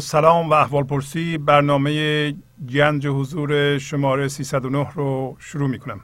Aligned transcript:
سلام 0.00 0.50
و 0.50 0.52
احوال 0.52 0.84
پرسی 0.84 1.38
برنامه 1.38 2.34
گنج 2.70 3.06
حضور 3.06 3.78
شماره 3.78 4.28
309 4.28 4.90
رو 4.94 5.36
شروع 5.38 5.68
می 5.68 5.78
کنم 5.78 6.00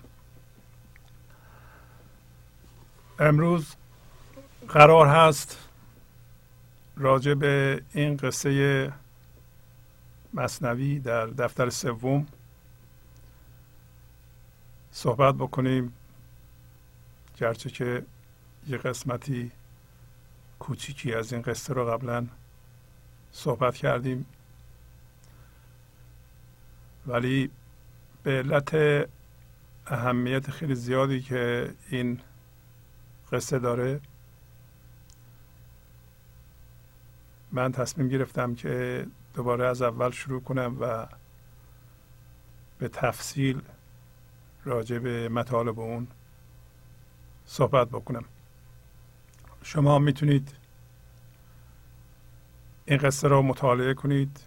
امروز 3.19 3.75
قرار 4.69 5.07
هست 5.07 5.59
راجع 6.97 7.35
به 7.35 7.83
این 7.93 8.17
قصه 8.17 8.93
مصنوی 10.35 10.99
در 10.99 11.27
دفتر 11.27 11.71
سوم 11.71 12.27
صحبت 14.91 15.35
بکنیم 15.35 15.93
گرچه 17.37 17.71
که 17.71 18.05
یه 18.69 18.77
قسمتی 18.77 19.51
کوچیکی 20.59 21.15
از 21.15 21.33
این 21.33 21.43
قصه 21.43 21.75
رو 21.75 21.91
قبلا 21.91 22.27
صحبت 23.37 23.77
کردیم. 23.77 24.27
ولی 27.07 27.51
به 28.23 28.31
علت 28.31 28.75
اهمیت 29.87 30.51
خیلی 30.51 30.75
زیادی 30.75 31.21
که 31.21 31.75
این 31.91 32.21
قصه 33.33 33.59
داره 33.59 34.01
من 37.53 37.73
تصمیم 37.73 38.09
گرفتم 38.09 38.55
که 38.55 39.07
دوباره 39.35 39.67
از 39.67 39.83
اول 39.83 40.11
شروع 40.11 40.43
کنم 40.43 40.77
و 40.81 41.07
به 42.79 42.89
تفصیل 42.89 43.63
راجع 44.65 44.99
به 44.99 45.29
مطالب 45.29 45.81
اون 45.81 46.07
صحبت 47.47 47.89
بکنم. 47.89 48.25
شما 49.63 49.99
می‌تونید 49.99 50.64
این 52.87 52.99
قصه 52.99 53.29
را 53.29 53.43
مطالعه 53.43 53.95
کنید. 53.95 54.41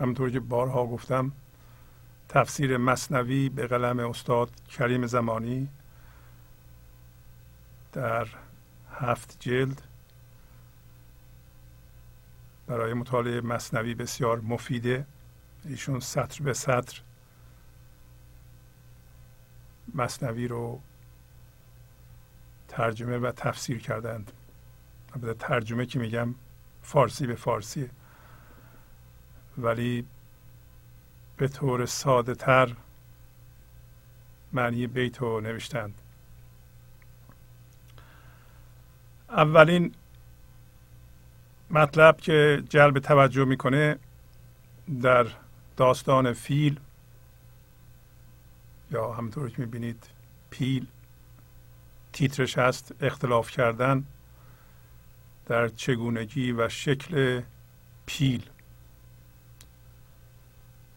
همونطور 0.00 0.30
که 0.30 0.40
بارها 0.40 0.86
گفتم 0.86 1.32
تفسیر 2.28 2.76
مصنوی 2.76 3.48
به 3.48 3.66
قلم 3.66 3.98
استاد 3.98 4.50
کریم 4.68 5.06
زمانی 5.06 5.68
در 7.92 8.28
هفت 8.90 9.36
جلد. 9.40 9.82
برای 12.66 12.94
مطالعه 12.94 13.40
مصنوی 13.40 13.94
بسیار 13.94 14.40
مفیده. 14.40 15.06
ایشون 15.64 16.00
سطر 16.00 16.44
به 16.44 16.52
سطر 16.52 17.00
مصنوی 19.94 20.48
رو 20.48 20.80
ترجمه 22.68 23.18
و 23.18 23.32
تفسیر 23.32 23.78
کردند. 23.78 24.32
ترجمه 25.38 25.86
که 25.86 25.98
میگم 25.98 26.34
فارسی 26.86 27.26
به 27.26 27.34
فارسی. 27.34 27.90
ولی 29.58 30.06
به 31.36 31.48
طور 31.48 31.86
ساده 31.86 32.34
تر 32.34 32.74
معنی 34.52 34.86
بیت 34.86 35.18
رو 35.18 35.40
نوشتند. 35.40 35.94
اولین 39.28 39.94
مطلب 41.70 42.16
که 42.16 42.62
جلب 42.68 42.98
توجه 42.98 43.44
می‌کنه 43.44 43.98
در 45.02 45.26
داستان 45.76 46.32
فیل 46.32 46.80
یا 48.90 49.12
همطور 49.12 49.50
که 49.50 49.58
می‌بینید 49.58 50.06
پیل 50.50 50.86
تیترش 52.12 52.58
هست 52.58 52.94
اختلاف 53.00 53.50
کردن. 53.50 54.04
در 55.46 55.68
چگونگی 55.68 56.52
و 56.52 56.68
شکل 56.68 57.42
پیل. 58.06 58.42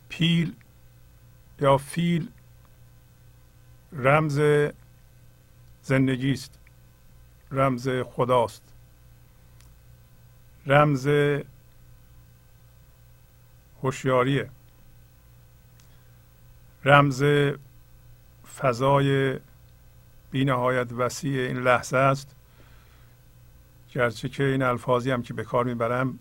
پیل 0.09 0.55
یا 1.59 1.77
فیل 1.77 2.31
رمز 3.93 4.41
زندگی 5.81 6.31
است 6.31 6.59
رمز 7.51 7.89
خداست. 7.89 8.63
رمز 10.65 11.09
هوشیاریه. 13.83 14.49
رمز 16.85 17.23
فضای 18.57 19.39
بینهایت 20.31 20.91
وسیع 20.91 21.47
این 21.47 21.57
لحظه 21.57 21.97
است 21.97 22.38
گرچه 23.93 24.29
که 24.29 24.43
این 24.43 24.61
الفاظی 24.61 25.11
هم 25.11 25.23
که 25.23 25.33
به 25.33 25.43
کار 25.43 25.65
می‌برم 25.65 26.19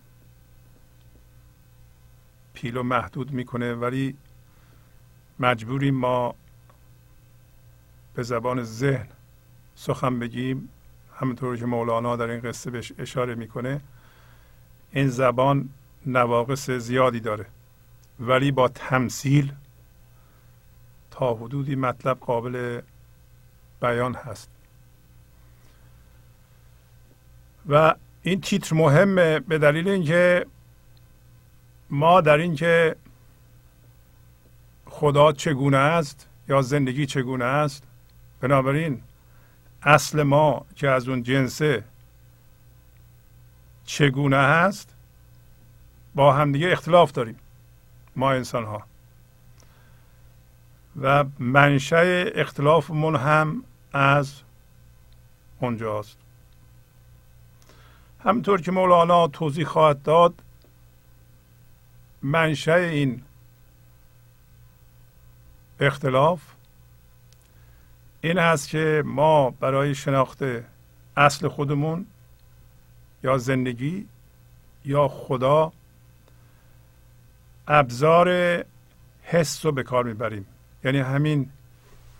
پیلو 2.54 2.82
محدود 2.82 3.30
می‌کنه 3.30 3.74
ولی 3.74 4.16
مجبوریم 5.40 5.94
ما 5.94 6.34
به 8.14 8.22
زبان 8.22 8.62
ذهن 8.62 9.08
سخن 9.74 10.18
بگیم. 10.18 10.68
همونطور 11.14 11.56
که 11.56 11.66
مولانا 11.66 12.16
در 12.16 12.30
این 12.30 12.40
قصه 12.40 12.70
بهش 12.70 12.92
اشاره 12.98 13.34
می‌کنه 13.34 13.80
این 14.92 15.08
زبان 15.08 15.68
نواقص 16.06 16.70
زیادی 16.70 17.20
داره 17.20 17.46
ولی 18.20 18.52
با 18.52 18.68
تمثیل 18.68 19.52
تا 21.10 21.34
حدودی 21.34 21.76
مطلب 21.76 22.18
قابل 22.20 22.80
بیان 23.80 24.14
هست. 24.14 24.57
و 27.68 27.94
این 28.22 28.40
تیتر 28.40 28.74
مهمه 28.74 29.40
به 29.40 29.58
دلیل 29.58 29.88
اینکه 29.88 30.46
ما 31.90 32.20
در 32.20 32.36
اینکه 32.36 32.96
خدا 34.86 35.32
چگونه 35.32 35.76
است 35.76 36.28
یا 36.48 36.62
زندگی 36.62 37.06
چگونه 37.06 37.44
است 37.44 37.82
بنابراین 38.40 39.02
اصل 39.82 40.22
ما 40.22 40.66
که 40.76 40.88
از 40.88 41.08
اون 41.08 41.22
جنسه 41.22 41.84
چگونه 43.84 44.36
هست 44.36 44.94
با 46.14 46.32
همدیگه 46.32 46.72
اختلاف 46.72 47.12
داریم 47.12 47.36
ما 48.16 48.32
انسان 48.32 48.64
ها 48.64 48.82
و 51.02 51.24
منشأ 51.38 52.24
اختلافمون 52.34 53.16
هم 53.16 53.64
از 53.92 54.34
اونجاست. 55.60 56.27
همطور 58.20 58.60
که 58.60 58.70
مولانا 58.70 59.28
توضیح 59.28 59.64
خواهد 59.64 60.02
داد 60.02 60.34
منشأ 62.22 62.74
این 62.74 63.22
اختلاف 65.80 66.40
این 68.20 68.38
هست 68.38 68.68
که 68.68 69.02
ما 69.06 69.50
برای 69.50 69.94
شناخت 69.94 70.38
اصل 71.16 71.48
خودمون 71.48 72.06
یا 73.24 73.38
زندگی 73.38 74.06
یا 74.84 75.08
خدا 75.08 75.72
ابزار 77.68 78.64
حس 79.22 79.66
رو 79.66 79.72
به 79.72 79.82
کار 79.82 80.04
می‌بریم. 80.04 80.46
یعنی 80.84 80.98
همین 80.98 81.50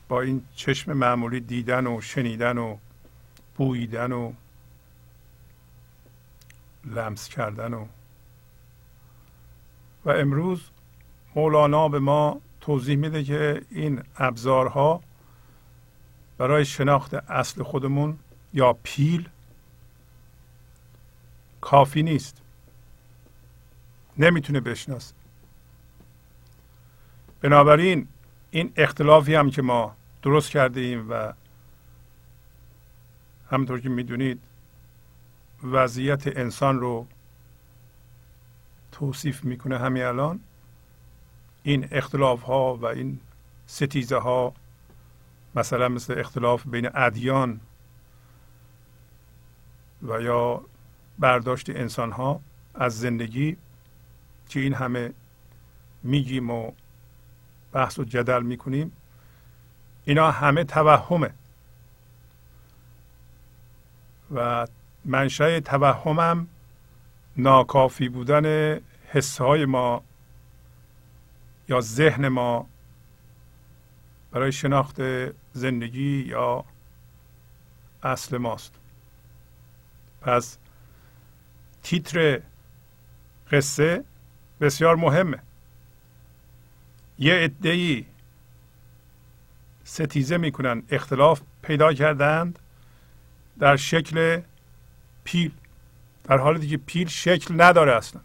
با 0.09 0.21
این 0.21 0.45
چشم 0.57 0.93
معمولی 0.93 1.40
دیدن 1.40 1.87
و 1.87 2.00
شنیدن 2.00 2.59
و 2.59 2.76
بوییدن 3.57 4.12
و 4.12 4.33
لمس 6.95 7.28
کردن 7.28 7.75
و 7.75 7.87
و 10.04 10.11
امروز 10.11 10.71
مولانا 11.35 11.88
به 11.88 11.99
ما 11.99 12.40
توضیح 12.61 12.97
میده 12.97 13.25
که 13.25 13.62
این 13.71 14.02
ابزارها 14.16 15.02
برای 16.38 16.64
شناخت 16.64 17.14
اصل 17.14 17.62
خودمون 17.62 18.18
یا 18.54 18.76
پیل 18.83 19.28
کافی 21.61 22.02
نیست. 22.02 22.42
نمی‌تونه 24.18 24.61
بشناسه. 24.61 25.14
بنابراین 27.40 28.09
این 28.50 28.73
اختلافی 28.76 29.35
هم 29.35 29.50
که 29.50 29.62
ما 29.62 29.97
درست 30.23 30.50
کرده 30.50 30.80
ایم 30.80 31.11
و 31.11 31.33
همطور 33.50 33.80
که 33.80 33.88
می‌دونید 33.88 34.40
وضعیت 35.62 36.27
انسان 36.27 36.81
رو 36.81 37.07
توصیف 38.93 39.45
می‌کنه 39.45 39.79
همین 39.79 40.03
الان. 40.03 40.41
این 41.62 41.88
اختلاف 41.91 42.43
ها 42.43 42.77
و 42.77 42.87
این 42.87 43.21
ستیزه 43.67 44.19
ها 44.19 44.55
مثلا 45.55 45.88
مثل 45.88 46.19
اختلاف 46.19 46.67
بین 46.67 46.91
ادیان 46.95 47.61
و 50.03 50.21
یا 50.21 50.65
برداشت 51.19 51.71
انسان 51.71 52.12
ها 52.12 52.41
از 52.75 53.00
زندگی 53.00 53.57
که 54.49 54.61
این 54.61 54.75
همه 54.75 55.12
میگیم 56.03 56.50
و 56.50 56.73
بحث 57.73 57.99
و 57.99 58.05
جدل 58.05 58.43
می‌کنیم 58.43 58.93
اینا 60.05 60.31
همه 60.31 60.65
توهمه. 60.65 61.35
و 64.35 64.67
منشأ 65.09 65.61
توهمم 65.61 66.49
ناکافی 67.37 68.09
بودن 68.09 68.79
حسهای 69.09 69.65
ما 69.65 70.03
یا 71.69 71.81
ذهن 71.81 72.29
ما 72.29 72.69
برای 74.33 74.53
شناخت 74.53 75.00
زندگی 75.53 76.23
یا 76.23 76.65
اصل 78.03 78.37
ماست. 78.37 78.75
پس 80.21 80.59
تیتر 81.83 82.41
قصه 83.53 84.05
بسیار 84.61 84.97
مهمه. 84.97 85.38
یه 87.19 87.35
عدهای 87.35 88.05
ستیزه 89.85 90.37
می‌کنن 90.37 90.83
اختلاف 90.91 91.41
پیدا 91.62 91.93
کردند 91.93 92.59
در 93.59 93.77
شکل 93.77 94.41
پیل 95.28 95.52
در 96.25 96.38
حالی 96.38 96.68
که 96.68 96.76
پیل 96.76 97.08
شکل 97.08 97.61
نداره 97.62 97.97
اصلا. 97.97 98.20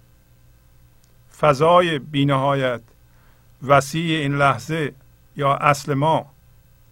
فضای 1.39 2.00
بینهایت 2.00 2.81
وسیع 3.63 4.19
این 4.19 4.36
لحظه 4.36 4.93
یا 5.36 5.55
اصل 5.55 5.93
ما 5.93 6.31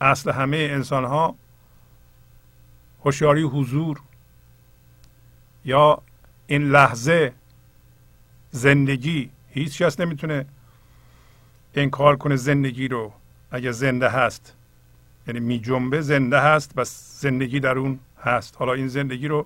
اصل 0.01 0.31
همه 0.31 0.57
انسان 0.57 1.05
ها 1.05 1.35
هوشیاری 3.05 3.41
حضور 3.41 4.01
یا 5.65 6.01
این 6.47 6.71
لحظه 6.71 7.33
زندگی 8.51 9.29
هیچ 9.49 9.81
کس 9.81 9.99
نمی‌تونه 9.99 10.45
انکار 11.75 12.15
کنه 12.15 12.35
زندگی 12.35 12.87
رو 12.87 13.13
اگر 13.51 13.71
زنده 13.71 14.09
هست. 14.09 14.55
یعنی 15.27 15.39
می 15.39 15.59
جنبه 15.59 16.01
زنده 16.01 16.39
هست 16.39 16.71
و 16.75 16.83
زندگی 17.19 17.59
در 17.59 17.77
اون 17.77 17.99
هست. 18.23 18.55
حالا 18.57 18.73
این 18.73 18.87
زندگی 18.87 19.27
رو 19.27 19.45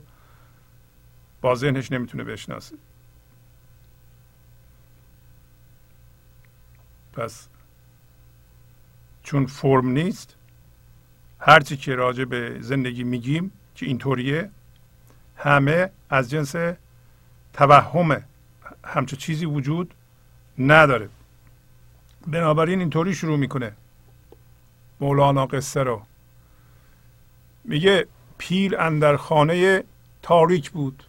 با 1.46 1.56
ذهنش 1.56 1.92
نمی‌تونه 1.92 2.24
بشناسه. 2.24 2.75
پس 7.14 7.48
چون 9.24 9.46
فرم 9.46 9.90
نیست 9.90 10.36
هرچی 11.40 11.78
که 11.78 11.96
راجع 11.96 12.24
به 12.24 12.58
زندگی 12.62 13.04
میگیم 13.04 13.52
که 13.75 13.86
اینطوریه 13.86 14.50
همه 15.38 15.90
از 16.10 16.30
جنس 16.30 16.56
توهمه 17.54 18.24
همچه 18.86 19.18
چیزی 19.18 19.46
وجود 19.46 19.94
نداره. 20.60 21.10
بنابراین 22.28 22.80
اینطوری 22.80 23.16
شروع 23.16 23.38
می‌کنه. 23.38 23.72
مولانا 25.00 25.46
قصه 25.46 25.84
رو. 25.84 26.06
میگه 27.64 28.08
پیل 28.38 28.75
اندر 28.75 29.18
خانه 29.18 29.84
تاریک 30.22 30.72
بود. 30.72 31.04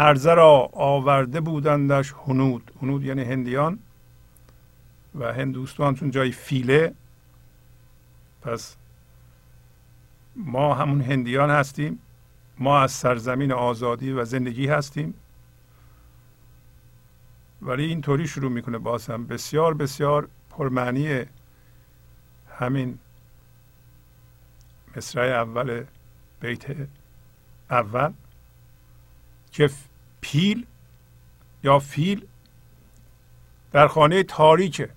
ارزه 0.00 0.34
را 0.34 0.70
آورده 0.72 1.40
بودندش 1.40 2.14
هنود. 2.26 2.70
هنود 2.82 3.04
یعنی 3.04 3.22
هندیان 3.22 3.78
و 5.14 5.32
هندوستان 5.32 5.94
چون 5.94 6.10
جای 6.10 6.32
فیله. 6.32 6.94
پس 8.42 8.76
ما 10.36 10.74
همون 10.74 11.00
هندیان 11.00 11.50
هستیم. 11.50 11.98
ما 12.58 12.80
از 12.80 12.92
سرزمین 12.92 13.52
آزادی 13.52 14.12
و 14.12 14.24
زندگی 14.24 14.66
هستیم. 14.66 15.14
ولی 17.62 17.84
اینطوری 17.84 18.26
شروع 18.26 18.50
می‌کنه 18.50 18.78
باز 18.78 19.10
هم 19.10 19.26
بسیار 19.26 19.74
بسیار 19.74 20.28
پرمعنی 20.50 21.24
همین 22.58 22.98
مصرع 24.96 25.40
اول 25.40 25.84
بیت 26.40 26.66
اول. 27.70 28.12
که 29.52 29.70
پیل 30.20 30.66
یا 31.64 31.78
فیل 31.78 32.26
در 33.72 33.88
خانه 33.88 34.22
تاریکه. 34.22 34.90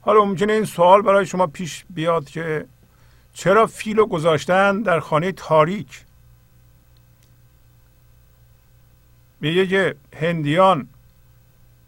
حالا 0.00 0.24
ممکنه 0.24 0.52
این 0.52 0.64
سوال 0.64 1.02
برای 1.02 1.26
شما 1.26 1.46
پیش 1.46 1.84
بیاد 1.90 2.24
که 2.28 2.66
چرا 3.32 3.66
فیل 3.66 3.96
رو 3.96 4.06
گذاشتن 4.06 4.82
در 4.82 5.00
خانه 5.00 5.32
تاریک؟ 5.32 6.04
میگه 9.40 9.66
که 9.66 9.96
هندیان 10.16 10.88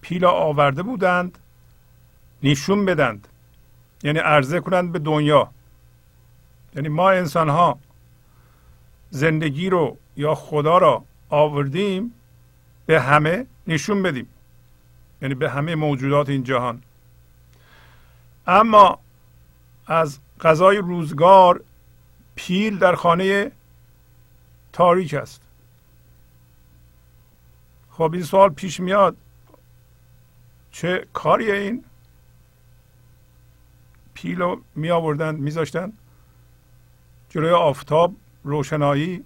پیل 0.00 0.25
آورده 0.25 0.83
بودند 0.83 1.38
نشون 2.43 2.85
بدند 2.85 3.28
یعنی 4.02 4.19
عرضه 4.19 4.61
کنند 4.61 4.93
به 4.93 4.99
دنیا. 4.99 5.50
یعنی 6.76 6.88
ما 6.88 7.11
انسان 7.11 7.49
ها 7.49 7.78
زندگی 9.11 9.71
رو 9.71 9.99
یا 10.17 10.35
خدا 10.35 10.79
را 10.79 11.05
آوردیم 11.29 12.15
به 12.87 13.01
همه 13.01 13.47
نشون 13.67 14.03
بدیم. 14.03 14.29
یعنی 15.23 15.35
به 15.35 15.51
همه 15.51 15.75
موجودات 15.75 16.29
این 16.29 16.45
جهان. 16.45 16.83
اما 18.47 18.99
از 19.87 20.19
غذای 20.41 20.77
روزگار 20.77 21.61
پیل 22.35 22.79
در 22.79 22.95
خانه 22.95 23.53
تاریک 24.73 25.15
است. 25.15 25.43
خب 27.91 28.11
این 28.13 28.23
سوال 28.23 28.51
پیش 28.51 28.81
میاد 28.81 29.17
چه 30.71 31.07
کاری 31.13 31.53
این؟ 31.53 31.85
پیل 34.15 34.39
رو 34.39 34.63
می 34.75 34.91
آوردن 34.91 35.35
میذاشتن 35.35 35.93
جلوی 37.29 37.51
آفتاب 37.51 38.15
روشنایی. 38.45 39.25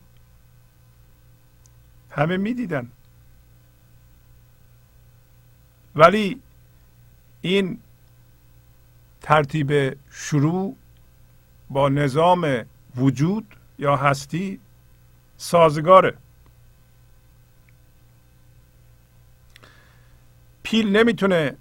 همه 2.11 2.37
می‌دیدن. 2.37 2.91
ولی 5.97 6.41
این 7.41 7.81
ترتیب 9.23 9.99
شروع 10.11 10.77
با 11.71 11.89
نظام 11.89 12.65
وجود 12.97 13.57
یا 13.79 13.97
هستی 13.97 14.61
سازگاره. 15.37 16.17
پیل 20.63 20.97
نمی‌تونه 20.97 21.57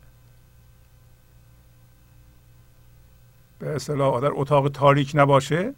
به 3.59 3.75
اصطلاح 3.75 4.21
در 4.21 4.29
اتاق 4.31 4.69
تاریک 4.69 5.11
نباشه. 5.15 5.73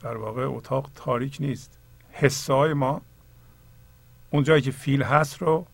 در 0.00 0.16
واقع 0.16 0.42
اتاق 0.42 0.90
تاریک 0.94 1.36
نیست. 1.40 1.78
حسای 2.12 2.72
ما 2.72 3.00
اون 4.30 4.42
جایی 4.42 4.62
که 4.62 4.70
فیل 4.70 5.02
هست 5.02 5.42
رو 5.42 5.66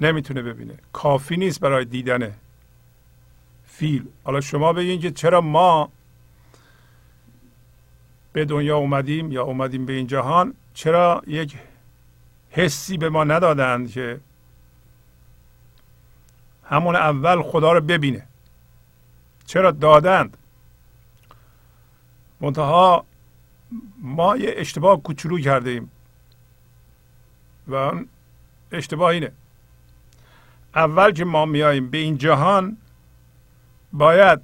نمی‌تونه 0.00 0.42
ببینه. 0.42 0.74
کافی 0.92 1.36
نیست 1.36 1.60
برای 1.60 1.84
دیدن 1.84 2.34
فیل. 3.66 4.06
حالا 4.24 4.40
شما 4.40 4.72
بگین 4.72 5.00
که 5.00 5.10
چرا 5.10 5.40
ما 5.40 5.90
به 8.32 8.44
دنیا 8.44 8.76
اومدیم 8.76 9.32
یا 9.32 9.42
اومدیم 9.42 9.86
به 9.86 9.92
این 9.92 10.06
جهان 10.06 10.54
چرا 10.74 11.22
یک 11.26 11.56
حسی 12.50 12.96
به 12.96 13.08
ما 13.08 13.24
ندادند 13.24 13.90
که 13.90 14.20
همون 16.64 16.96
اول 16.96 17.42
خدا 17.42 17.72
رو 17.72 17.80
ببینه. 17.80 18.26
چرا 19.46 19.70
دادند؟ 19.70 20.36
منتها 22.40 23.04
ما 24.02 24.36
یه 24.36 24.54
اشتباه 24.56 25.02
کوچولو 25.02 25.38
کرده 25.38 25.70
ایم. 25.70 25.90
و 27.68 27.74
اون 27.74 28.08
اشتباه 28.72 29.10
اینه. 29.10 29.32
اول 30.74 31.12
که 31.12 31.24
ما 31.24 31.46
میاییم 31.46 31.90
به 31.90 31.98
این 31.98 32.18
جهان 32.18 32.76
باید 33.92 34.40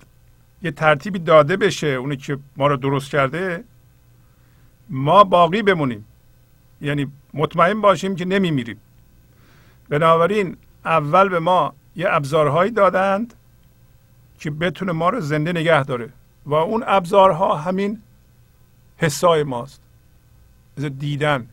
یه 0.63 0.71
ترتیبی 0.71 1.19
داده 1.19 1.57
بشه 1.57 1.87
اونی 1.87 2.17
که 2.17 2.39
ما 2.57 2.67
رو 2.67 2.77
درست 2.77 3.11
کرده. 3.11 3.65
ما 4.89 5.25
باقی 5.25 5.63
بمونیم. 5.63 6.07
یعنی 6.81 7.13
مطمئن 7.35 7.81
باشیم 7.81 8.17
که 8.17 8.25
نمیمیریم. 8.25 8.81
بنابراین 9.89 10.57
اول 10.85 11.29
به 11.29 11.39
ما 11.39 11.75
یه 11.97 12.07
ابزارهایی 12.09 12.71
دادند 12.71 13.35
که 14.39 14.51
بتونه 14.51 14.93
ما 14.93 15.09
رو 15.09 15.21
زنده 15.21 15.53
نگه 15.53 15.85
داره. 15.85 16.09
و 16.47 16.55
اون 16.55 16.85
ابزارها 16.87 17.57
همین 17.57 18.03
حسای 18.97 19.43
ماست. 19.43 19.81
مثل 20.77 20.89
دیدن 20.89 21.49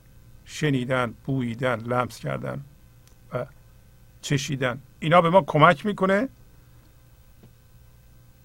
شنیدن 0.45 1.13
بوییدن 1.25 1.79
لمس 1.79 2.19
کردن 2.19 2.61
و 3.33 3.45
چشیدن. 4.21 4.79
اینا 4.99 5.21
به 5.21 5.29
ما 5.29 5.41
کمک 5.41 5.85
می‌کنه. 5.85 6.29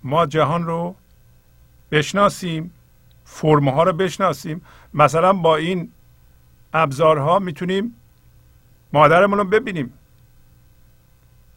ما 0.03 0.27
جهان 0.27 0.67
رو 0.67 0.95
بشناسیم 1.91 2.71
فرمها 3.25 3.83
رو 3.83 3.93
بشناسیم. 3.93 4.63
مثلا 4.95 5.33
با 5.33 5.57
این 5.57 5.93
ابزارها 6.73 7.39
می‌تونیم 7.39 7.95
مادرمون 8.93 9.39
رو 9.39 9.45
ببینیم. 9.45 9.93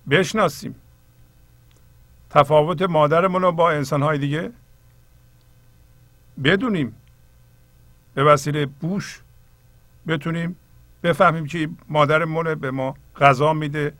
بشناسیم. 0.09 0.75
تفاوت 2.29 2.81
مادرمون 2.81 3.41
رو 3.41 3.51
با 3.51 3.71
انسانهای 3.71 4.17
دیگه 4.17 4.51
بدونیم. 6.43 6.95
به 8.13 8.23
وسیله 8.23 8.65
بوش 8.65 9.21
بتونیم 10.07 10.55
بفهمیم 11.03 11.45
که 11.45 11.69
مادرمون 11.89 12.55
به 12.55 12.71
ما 12.71 12.95
غذا 13.19 13.53
میده 13.53 13.93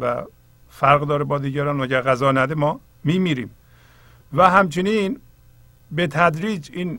و 0.00 0.22
فرق 0.70 1.00
داره 1.00 1.24
با 1.24 1.38
دیگران. 1.38 1.80
و 1.80 1.82
اگر 1.82 2.02
غذا 2.02 2.32
نده 2.32 2.54
ما 2.54 2.80
میمیریم. 3.04 3.50
و 4.32 4.50
همچنین 4.50 5.20
به 5.92 6.06
تدریج 6.06 6.70
این 6.72 6.98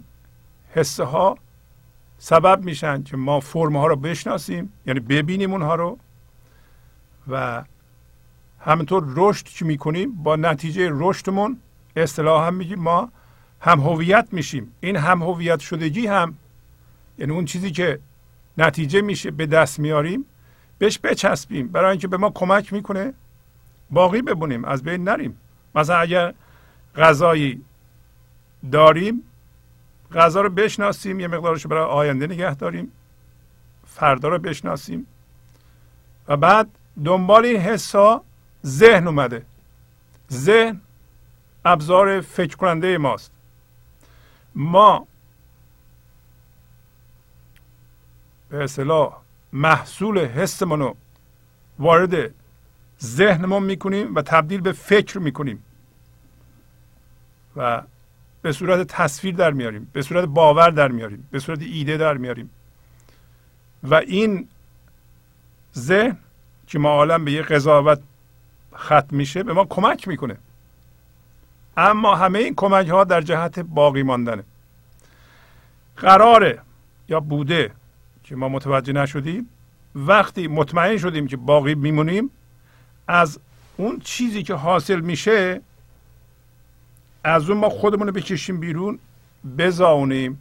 حسه 0.74 1.04
ها 1.04 1.38
سبب 2.18 2.64
میشن 2.64 3.04
که 3.04 3.18
ما 3.18 3.40
فرم 3.40 3.78
ها 3.78 3.88
رو 3.88 3.96
بشناسیم 3.96 4.74
یعنی 4.86 5.00
ببینیم 5.00 5.52
اونها 5.52 5.76
رو 5.76 5.98
و 7.28 7.64
همینطور 8.60 9.04
رشد 9.16 9.46
که 9.46 9.66
می‌کنیم؟ 9.66 10.12
با 10.24 10.36
نتیجه 10.36 10.90
رشدمون 10.92 11.58
اصطلاح 11.96 12.48
هم 12.48 12.54
میگیم 12.54 12.80
ما 12.80 13.10
هم 13.62 13.80
هویت 13.80 14.28
میشیم. 14.32 14.72
این 14.80 14.96
هم 14.96 15.24
هویت 15.24 15.60
شدگی 15.60 16.08
هم 16.08 16.38
یعنی 17.22 17.34
اون 17.34 17.46
چیزی 17.46 17.72
که 17.72 18.00
نتیجه 18.58 19.02
میشه 19.02 19.32
به 19.32 19.46
دست 19.46 19.80
میاریم 19.80 20.26
بهش 20.78 21.00
بچسبیم. 21.04 21.68
برای 21.68 21.92
اینکه 21.92 22.08
به 22.08 22.18
ما 22.18 22.30
کمک 22.30 22.74
می‌کنه 22.74 23.14
باقی 23.90 24.22
ببونیم 24.22 24.66
از 24.66 24.84
بین 24.84 25.04
نریم. 25.04 25.38
مثلا 25.76 25.96
اگر 25.98 26.34
غذایی 26.96 27.62
داریم 28.72 29.24
غذا 30.14 30.42
رو 30.42 30.50
بشناسیم 30.50 31.20
یه 31.20 31.28
مقدارش 31.28 31.68
برای 31.68 31.84
آینده 31.84 32.28
نگه 32.28 32.56
داریم 32.56 32.92
فردا 33.88 34.30
رو 34.30 34.40
بشناسیم. 34.40 35.08
و 36.28 36.38
بعد 36.38 36.70
دنبال 37.06 37.46
این 37.46 37.58
حسا 37.58 38.24
ذهن 38.66 39.08
اومده. 39.08 39.46
ذهن 40.32 40.82
ابزار 41.66 42.22
فکر 42.22 42.58
کننده 42.58 42.98
ماست. 42.98 43.32
ما 44.56 45.08
به 48.52 48.64
اصطلاح 48.64 49.18
محصول 49.54 50.18
حسمون 50.26 50.94
وارد 51.80 52.32
ذهنمون 53.04 53.64
می‌کنیم 53.64 54.16
و 54.16 54.22
تبدیل 54.22 54.62
به 54.62 54.72
فکر 54.72 55.20
می‌کنیم. 55.20 55.64
و 57.56 57.82
به 58.42 58.52
صورت 58.52 58.88
تصویر 58.88 59.36
در 59.36 59.52
میاریم 59.52 59.90
به 59.94 60.02
صورت 60.02 60.26
باور 60.26 60.70
در 60.70 60.88
میاریم 60.88 61.28
به 61.32 61.40
صورت 61.40 61.62
ایده 61.62 61.98
در 61.98 62.18
میاریم. 62.18 62.50
و 63.84 63.96
این 63.96 64.48
ذهن 65.78 66.18
که 66.68 66.80
ما 66.80 66.90
عالم 66.90 67.26
به 67.26 67.32
یه 67.32 67.42
قضاوت 67.42 68.00
ختم 68.76 69.16
میشه 69.16 69.44
به 69.44 69.54
ما 69.54 69.66
کمک 69.66 70.08
می‌کنه. 70.08 70.38
اما 71.78 72.16
همه 72.16 72.40
این 72.40 72.56
کمک 72.56 72.90
ها 72.90 73.04
در 73.04 73.22
جهت 73.22 73.60
باقی 73.60 74.04
ماندنه. 74.04 74.44
قراره 75.98 76.60
یا 77.10 77.20
بوده 77.20 77.72
که 78.32 78.38
ما 78.38 78.50
متوجه 78.50 78.94
نشدیم. 78.94 79.50
وقتی 79.96 80.48
مطمئن 80.48 80.98
شدیم 80.98 81.28
که 81.28 81.38
باقی 81.38 81.76
میمونیم 81.76 82.30
از 83.08 83.40
اون 83.78 84.00
چیزی 84.00 84.44
که 84.44 84.54
حاصل 84.54 85.00
میشه 85.00 85.62
از 87.24 87.50
اون 87.50 87.60
ما 87.60 87.70
خودمون 87.70 88.08
رو 88.08 88.14
بکشیم 88.14 88.60
بیرون 88.60 89.00
بزاونیم 89.58 90.40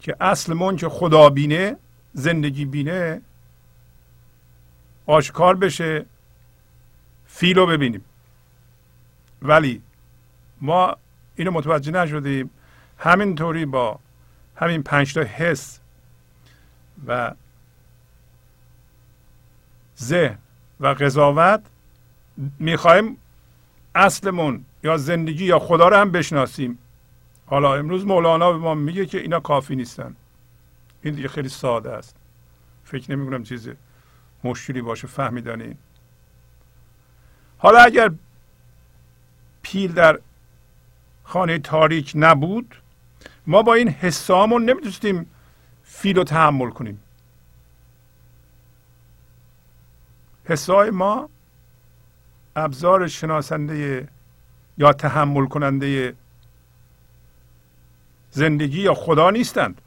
که 0.00 0.16
اصل 0.20 0.76
که 0.76 0.88
خدا 0.88 1.30
بینه 1.30 1.76
زندگی 2.12 2.64
بینه 2.64 3.20
آشکار 5.06 5.56
بشه 5.56 6.04
فیل 7.26 7.58
رو 7.58 7.66
ببینیم. 7.66 8.04
ولی 9.42 9.82
ما 10.60 10.96
اینو 11.36 11.50
متوجه 11.50 11.92
نشدیم. 11.92 12.50
همینطوری 12.98 13.66
با 13.66 13.98
همین 14.56 14.82
پنج 14.82 15.14
تا 15.14 15.20
حس 15.20 15.80
و 17.06 17.34
ذهن 19.98 20.38
و 20.80 20.86
قضاوت 20.86 21.60
می‌خوایم 22.58 23.16
اصلمون 23.94 24.64
یا 24.82 24.96
زندگی 24.96 25.44
یا 25.44 25.58
خدا 25.58 25.88
رو 25.88 25.96
هم 25.96 26.10
بشناسیم. 26.10 26.78
حالا 27.46 27.74
امروز 27.74 28.06
مولانا 28.06 28.52
به 28.52 28.58
ما 28.58 28.74
میگه 28.74 29.06
که 29.06 29.18
اینا 29.18 29.40
کافی 29.40 29.76
نیستن. 29.76 30.16
این 31.02 31.14
دیگه 31.14 31.28
خیلی 31.28 31.48
ساده 31.48 31.92
است. 31.92 32.16
فکر 32.84 33.12
نمی 33.12 33.26
کنم 33.26 33.42
چیز 33.42 33.68
مشکلی 34.44 34.82
باشه. 34.82 35.06
فهمیدن 35.06 35.60
این. 35.60 35.76
حالا 37.58 37.78
اگر 37.78 38.10
پیل 39.62 39.92
در 39.92 40.20
خانه 41.24 41.58
تاریک 41.58 42.12
نبود 42.14 42.74
ما 43.46 43.62
با 43.62 43.74
این 43.74 43.88
حسامون 43.88 44.64
نمی‌تونستیم 44.64 45.30
فیل 45.84 46.16
رو 46.16 46.24
تحمل 46.24 46.70
کنیم. 46.70 47.02
حسای 50.44 50.90
ما 50.90 51.28
ابزار 52.56 53.08
شناسنده 53.08 54.08
یا 54.78 54.92
تحمل 54.92 55.46
کننده 55.46 56.14
زندگی 58.30 58.80
یا 58.80 58.94
خدا 58.94 59.30
نیستند. 59.30 59.80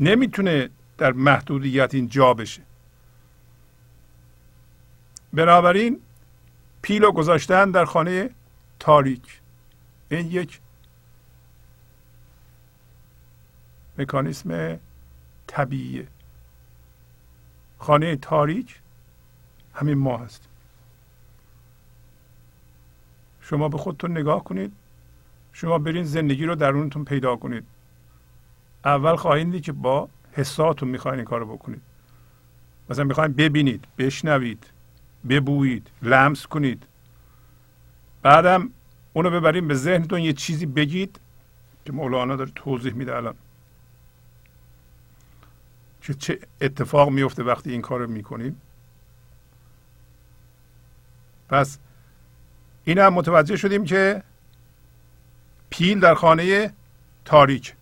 نمی‌تونه 0.00 0.70
در 0.98 1.12
محدودیت 1.12 1.94
این 1.94 2.08
جا 2.08 2.34
بشه. 2.34 2.62
بنابراین 5.32 6.00
پیلو 6.82 7.12
گذاشتن 7.12 7.70
در 7.70 7.84
خانه 7.84 8.30
تاریک. 8.78 9.40
این 10.08 10.30
یک 10.30 10.60
مکانیسم 13.98 14.78
طبیعیه 15.46 16.06
خانه 17.78 18.16
تاریک 18.16 18.80
همین 19.74 19.98
ما 19.98 20.16
هست 20.16 20.48
شما 23.40 23.68
به 23.68 23.78
خودتون 23.78 24.10
نگاه 24.10 24.44
کنید. 24.44 24.72
شما 25.52 25.78
برین 25.78 26.04
زندگی 26.04 26.44
رو 26.44 26.54
درونتون 26.54 27.04
پیدا 27.04 27.36
کنید. 27.36 27.64
اول 28.84 29.16
خواهید 29.16 29.50
دید 29.50 29.62
که 29.62 29.72
با 29.72 30.08
حساتون 30.32 30.88
می‌خواین 30.88 31.18
این 31.18 31.24
کارو 31.24 31.46
بکنید. 31.46 31.82
مثلا 32.90 33.04
می‌خواین 33.04 33.32
ببینید 33.32 33.84
بشنوید 33.98 34.66
ببویید 35.28 35.90
لمس 36.02 36.46
کنید. 36.46 36.86
بعدم 38.22 38.70
اونو 39.12 39.30
ببریم 39.30 39.68
به 39.68 39.74
ذهنتون 39.74 40.20
یه 40.20 40.32
چیزی 40.32 40.66
بگید 40.66 41.20
که 41.84 41.92
مولانا 41.92 42.36
داره 42.36 42.50
توضیح 42.54 42.92
میده 42.92 43.16
الان. 43.16 43.34
که 46.04 46.14
چه 46.14 46.38
اتفاق 46.60 47.10
میفته 47.10 47.42
وقتی 47.42 47.70
این 47.70 47.82
کار 47.82 48.00
رو 48.00 48.10
می‌کنیم 48.10 48.60
پس 51.48 51.78
این 52.84 52.98
هم 52.98 53.14
متوجه 53.14 53.56
شدیم 53.56 53.84
که 53.84 54.22
پیل 55.70 56.00
در 56.00 56.14
خانه 56.14 56.72
تاریک 57.24 57.74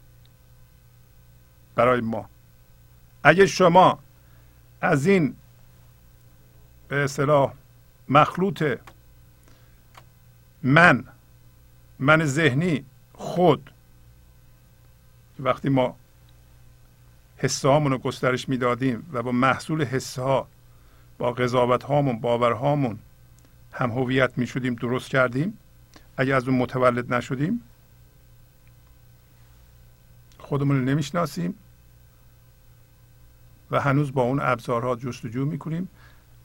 برای 1.75 2.01
ما. 2.01 2.29
اگه 3.23 3.47
شما 3.47 3.99
از 4.81 5.07
این 5.07 5.37
به 6.89 7.05
اصطلاح 7.05 7.53
مخلوط 8.09 8.65
من 10.63 11.05
من 11.99 12.25
ذهنی 12.25 12.85
خود 13.15 13.71
وقتی 15.39 15.69
ما 15.69 15.97
حسه 17.43 17.69
رو 17.69 17.99
گسترش 17.99 18.49
می‌دادیم 18.49 19.11
و 19.13 19.23
با 19.23 19.33
محصول 19.33 19.85
حسه 19.85 20.23
ها 20.23 20.49
با 21.19 21.33
قضاوت 21.33 21.85
هامون 21.85 22.21
باورهامون 22.21 22.99
هم 23.73 23.91
هویت 23.91 24.39
می 24.39 24.47
شدیم 24.47 24.75
درست 24.75 25.09
کردیم؟ 25.09 25.59
اگر 26.17 26.35
از 26.35 26.49
اون 26.49 26.59
متولد 26.59 27.15
نشدیم؟ 27.15 27.61
خودمون 30.39 30.79
رو 30.79 30.85
نمی‌شناسیم 30.85 31.55
و 33.71 33.81
هنوز 33.81 34.13
با 34.13 34.23
اون 34.23 34.41
ابزارها 34.41 34.97
جستجو 34.97 35.45
می‌کنیم. 35.45 35.89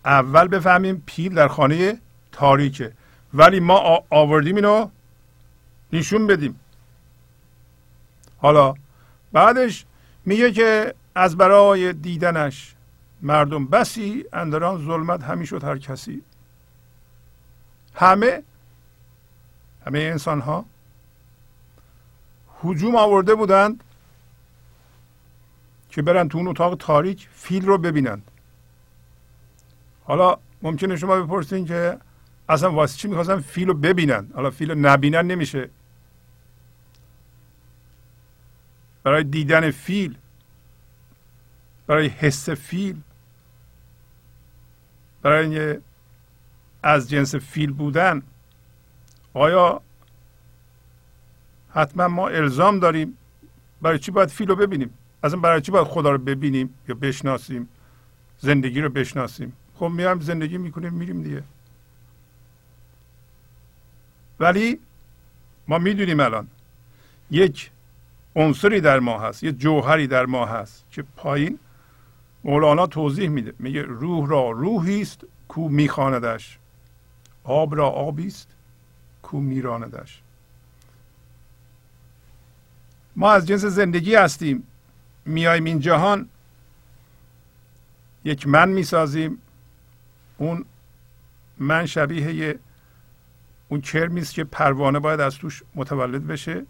اول 0.05 0.47
بفهمیم 0.47 1.03
پیل 1.05 1.33
در 1.33 1.47
خانه 1.47 1.97
تاریکه 2.31 2.93
ولی 3.33 3.59
ما 3.59 4.03
آوردیم 4.09 4.55
اینو 4.55 4.89
نشون 5.93 6.27
بدیم. 6.27 6.59
حالا 8.37 8.73
بعدش 9.31 9.85
میگه 10.27 10.51
که 10.51 10.93
از 11.15 11.37
برای 11.37 11.93
دیدنش 11.93 12.75
مردم 13.21 13.65
بسی 13.65 14.25
اندران 14.33 14.85
ظلمت 14.85 15.23
همی 15.23 15.45
شد 15.45 15.63
هر 15.63 15.77
کسی. 15.77 16.23
همه 17.95 18.43
همه 19.85 19.99
انسان 19.99 20.39
ها 20.39 20.65
حجوم 22.59 22.95
آورده 22.95 23.35
بودند 23.35 23.83
که 25.89 26.01
برن 26.01 26.29
تو 26.29 26.37
اون 26.37 26.47
اتاق 26.47 26.75
تاریک 26.79 27.29
فیل 27.31 27.65
رو 27.65 27.77
ببینند. 27.77 28.31
حالا 30.03 30.37
ممکنه 30.61 30.95
شما 30.95 31.21
بپرسین 31.21 31.65
که 31.65 31.97
اصلا 32.49 32.71
واسه 32.71 32.97
چی 32.97 33.07
می‌خواستن 33.07 33.39
فیل 33.39 33.67
رو 33.67 33.73
ببینن؟ 33.73 34.31
حالا 34.35 34.49
فیل 34.49 34.71
رو 34.71 34.77
نبینن 34.79 35.25
نمیشه. 35.25 35.69
برای 39.07 39.23
دیدن 39.23 39.71
فیل 39.71 40.17
برای 41.87 42.07
حس 42.07 42.49
فیل 42.49 43.01
برای 45.21 45.77
از 46.83 47.09
جنس 47.09 47.35
فیل 47.35 47.71
بودن. 47.71 48.21
آیا 49.33 49.81
حتما 51.73 52.07
ما 52.07 52.27
الزام 52.27 52.79
داریم 52.79 53.17
برای 53.81 53.99
چی 53.99 54.11
باید 54.11 54.29
فیل 54.29 54.47
رو 54.47 54.55
ببینیم؟ 54.55 54.93
اصلا 55.23 55.39
برای 55.39 55.61
چی 55.61 55.71
باید 55.71 55.87
خدا 55.87 56.11
رو 56.11 56.17
ببینیم 56.17 56.73
یا 56.87 56.95
بشناسیم؟ 56.95 57.69
زندگی 58.39 58.81
رو 58.81 58.89
بشناسیم. 58.89 59.53
خب 59.75 59.85
میایم 59.85 60.19
زندگی 60.19 60.57
می‌کنیم 60.57 60.93
میریم 60.93 61.23
دیگه. 61.23 61.43
ولی 64.39 64.79
ما 65.67 65.77
می‌دونیم 65.77 66.19
الان 66.19 66.47
یک 67.31 67.71
عنصری 68.37 68.81
در 68.81 68.99
ما 68.99 69.19
هست 69.19 69.43
یک 69.43 69.59
جوهری 69.59 70.07
در 70.07 70.25
ما 70.25 70.45
هست 70.45 70.85
که 70.91 71.03
پایین 71.15 71.59
مولانا 72.43 72.87
توضیح 72.87 73.29
میده. 73.29 73.53
میگه 73.59 73.81
روح 73.81 74.29
را 74.29 74.51
روحی 74.51 75.01
است 75.01 75.21
کو 75.47 75.69
میخواندش 75.69 76.57
آب 77.43 77.75
را 77.75 77.89
آبی 77.89 78.27
است 78.27 78.47
کو 79.21 79.39
میراندش. 79.39 80.21
ما 83.15 83.31
از 83.31 83.47
جنس 83.47 83.65
زندگی 83.65 84.15
هستیم 84.15 84.63
میایم 85.25 85.63
این 85.63 85.79
جهان 85.79 86.29
یک 88.23 88.47
من 88.47 88.69
می‌سازیم 88.69 89.37
اون 90.37 90.65
من 91.57 91.85
شبیه 91.85 92.33
یه 92.33 92.59
اون 93.69 93.81
کرمی 93.81 94.21
است 94.21 94.33
که 94.33 94.43
پروانه 94.43 94.99
باید 94.99 95.19
از 95.19 95.37
توش 95.37 95.63
متولد 95.75 96.27
بشه. 96.27 96.65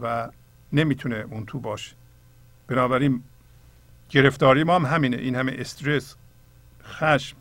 و 0.00 0.30
نمی‌تونه 0.72 1.16
اون 1.16 1.46
تو 1.46 1.60
باشه. 1.60 1.96
بنابراین 2.66 3.22
گرفتاری 4.08 4.64
ما 4.64 4.74
هم 4.74 4.86
همینه. 4.86 5.16
این 5.16 5.36
همه 5.36 5.54
استرس 5.58 6.16
خشم 6.84 7.36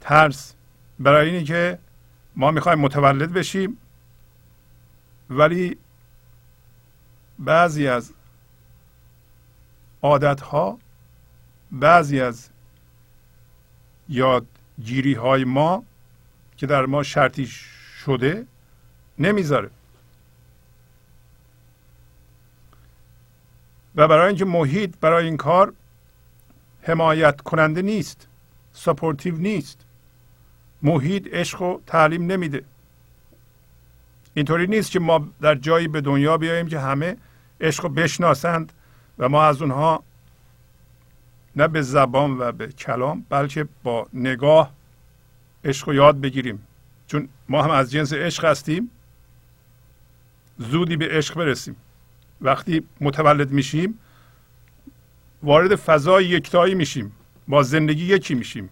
ترس 0.00 0.54
برای 0.98 1.30
اینه 1.30 1.44
که 1.44 1.78
ما 2.36 2.50
می‌خوایم 2.50 2.78
متولد 2.78 3.32
بشیم. 3.32 3.78
ولی 5.30 5.76
بعضی 7.38 7.86
از 7.86 8.14
عادت 10.02 10.40
ها 10.40 10.78
بعضی 11.72 12.20
از 12.20 12.50
یادگیری 14.08 15.14
های 15.14 15.44
ما 15.44 15.84
که 16.56 16.66
در 16.66 16.86
ما 16.86 17.02
شرطی 17.02 17.46
شده 18.04 18.46
نمی‌ذاره. 19.18 19.70
و 23.96 24.08
برای 24.08 24.28
اینکه 24.28 24.44
محیط 24.44 24.94
برای 25.00 25.24
این 25.24 25.36
کار 25.36 25.72
حمایت 26.82 27.40
کننده 27.40 27.82
نیست 27.82 28.28
سپورتیو 28.72 29.36
نیست. 29.36 29.80
محیط 30.82 31.28
عشق 31.32 31.62
و 31.62 31.78
تعلیم 31.86 32.26
نمیده. 32.26 32.64
اینطوری 34.34 34.66
نیست 34.66 34.90
که 34.90 35.00
ما 35.00 35.28
در 35.40 35.54
جایی 35.54 35.88
به 35.88 36.00
دنیا 36.00 36.36
بیاییم 36.36 36.68
که 36.68 36.78
همه 36.78 37.16
عشق 37.60 37.82
رو 37.82 37.88
بشناسند 37.88 38.72
و 39.18 39.28
ما 39.28 39.44
از 39.44 39.62
اونها 39.62 40.02
نه 41.56 41.68
به 41.68 41.82
زبان 41.82 42.38
و 42.38 42.52
به 42.52 42.66
کلام 42.66 43.26
بلکه 43.28 43.68
با 43.82 44.06
نگاه 44.12 44.72
عشق 45.64 45.88
رو 45.88 45.94
یاد 45.94 46.20
بگیریم. 46.20 46.66
چون 47.06 47.28
ما 47.48 47.62
هم 47.62 47.70
از 47.70 47.90
جنس 47.90 48.12
عشق 48.12 48.44
هستیم 48.44 48.90
زودی 50.58 50.96
به 50.96 51.08
عشق 51.08 51.34
برسیم. 51.34 51.76
وقتی 52.44 52.86
متولد 53.00 53.50
میشیم 53.50 53.98
وارد 55.42 55.76
فضای 55.76 56.26
یکتایی 56.26 56.74
میشیم. 56.74 57.12
با 57.48 57.62
زندگی 57.62 58.04
یکی 58.04 58.34
میشیم. 58.34 58.70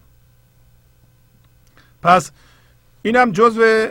پس 2.01 2.31
اینم 3.01 3.31
جزو 3.31 3.87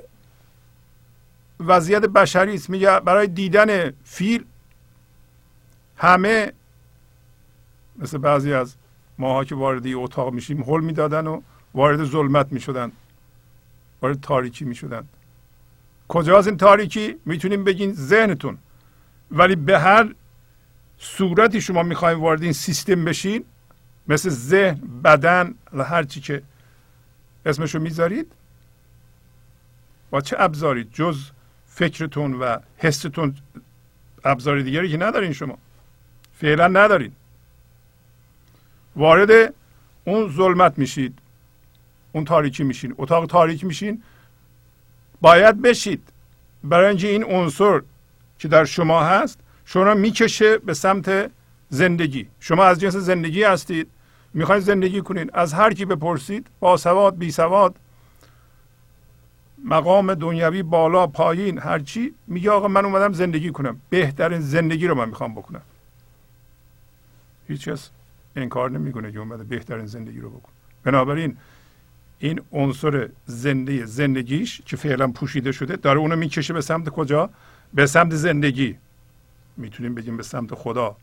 وضعیت 1.61 2.03
بشری 2.03 2.55
است. 2.55 2.71
میگه 2.71 3.01
برای 3.01 3.27
دیدن 3.27 3.93
فیل 4.05 4.45
همه 5.97 6.53
مثل 7.97 8.19
بعضی 8.19 8.53
از 8.53 8.75
ماها 9.19 9.45
که 9.45 9.55
وارد 9.55 9.87
اتاق 9.87 10.33
میشیم 10.33 10.63
حل 10.63 10.81
می‌دادن 10.81 11.27
و 11.27 11.41
وارد 11.75 12.05
ظلمت 12.05 12.53
می‌شدن. 12.53 12.93
وارد 14.03 14.21
تاریکی 14.21 14.65
می‌شدن. 14.65 15.09
کجاست 16.09 16.49
این 16.49 16.57
تاریکی؟ 16.57 17.17
می‌تونیم 17.25 17.65
بگین 17.65 17.93
ذهنتون. 17.93 18.59
ولی 19.33 19.57
به 19.57 19.79
هر 19.79 20.15
صورتی 20.99 21.61
شما 21.61 21.83
می‌خوایم 21.83 22.21
وارد 22.21 22.43
این 22.43 22.53
سیستم 22.53 23.05
بشین 23.05 23.45
مثل 24.09 24.31
ذهن 24.31 24.81
بدن 25.05 25.55
و 25.73 25.85
هر 25.85 26.03
چی 26.03 26.21
که 26.21 26.43
اسمشو 27.47 27.79
می‌ذارید 27.79 28.33
با 30.11 30.21
چه 30.21 30.37
ابزاری؟ 30.39 30.85
جز 30.93 31.31
فکرتون 31.67 32.35
و 32.35 32.57
حستون 32.77 33.35
ابزار 34.25 34.61
دیگری 34.61 34.89
که 34.89 34.97
ندارین 34.97 35.33
شما. 35.33 35.59
فعلا 36.41 36.67
ندارین. 36.69 37.13
وارد 38.97 39.55
اون 40.05 40.33
ظلمت 40.33 40.79
میشید. 40.79 41.19
اون 42.13 42.25
تاریکی 42.25 42.65
میشین. 42.65 42.95
اتاق 42.99 43.27
تاریک 43.27 43.65
میشین. 43.65 44.03
باید 45.21 45.63
بشید. 45.63 46.09
برای 46.65 47.07
این 47.07 47.25
عنصر 47.25 47.83
که 48.43 48.49
در 48.49 48.65
شما 48.65 49.03
هست 49.03 49.39
شما 49.65 49.95
می‌کشه 49.95 50.59
به 50.59 50.75
سمت 50.75 51.31
زندگی. 51.69 52.29
شما 52.41 52.65
از 52.65 52.81
جنس 52.81 52.97
زندگی 52.97 53.43
هستید. 53.43 53.89
می‌خواید 54.35 54.63
زندگی 54.63 55.01
کنید. 55.01 55.31
از 55.35 55.55
هر 55.55 55.73
کی 55.73 55.85
بپرسید 55.85 56.47
با 56.61 56.77
سواد 56.77 57.17
بی 57.17 57.31
سواد 57.31 57.77
مقام 59.65 60.15
دنیوی 60.15 60.63
بالا 60.63 61.07
پایین 61.07 61.59
هرچی 61.59 62.15
میگه 62.27 62.51
آقا 62.51 62.69
من 62.69 62.85
اومدم 62.85 63.13
زندگی 63.13 63.51
کنم. 63.51 63.81
بهترین 63.91 64.41
زندگی 64.41 64.87
رو 64.87 64.95
من 64.95 65.09
می‌خوام 65.09 65.35
بکنم. 65.35 65.63
هیچ 67.49 67.69
کس 67.69 67.91
انکار 68.37 68.71
نمی‌کنه 68.71 69.13
که 69.13 69.19
اومده 69.19 69.45
بهترین 69.45 69.87
زندگی 69.87 70.21
رو 70.21 70.31
بکنه. 70.31 70.55
بنابراین 70.85 71.37
این 72.19 72.41
عنصر 72.53 73.09
زنده 73.27 73.87
زندگیش 73.87 74.63
که 74.67 74.77
فعلا 74.77 75.09
پوشیده 75.09 75.53
شده 75.53 75.77
داره 75.77 75.99
اونو 75.99 76.17
می‌کشه 76.17 76.55
به 76.55 76.61
سمت 76.61 76.89
کجا؟ 76.89 77.31
به 77.75 77.87
سمت 77.87 78.15
زندگی. 78.15 78.77
می‌تونیم 79.57 79.95
بگیم 79.95 80.17
به 80.17 80.23
سمت 80.23 80.55
خدا 80.55 80.97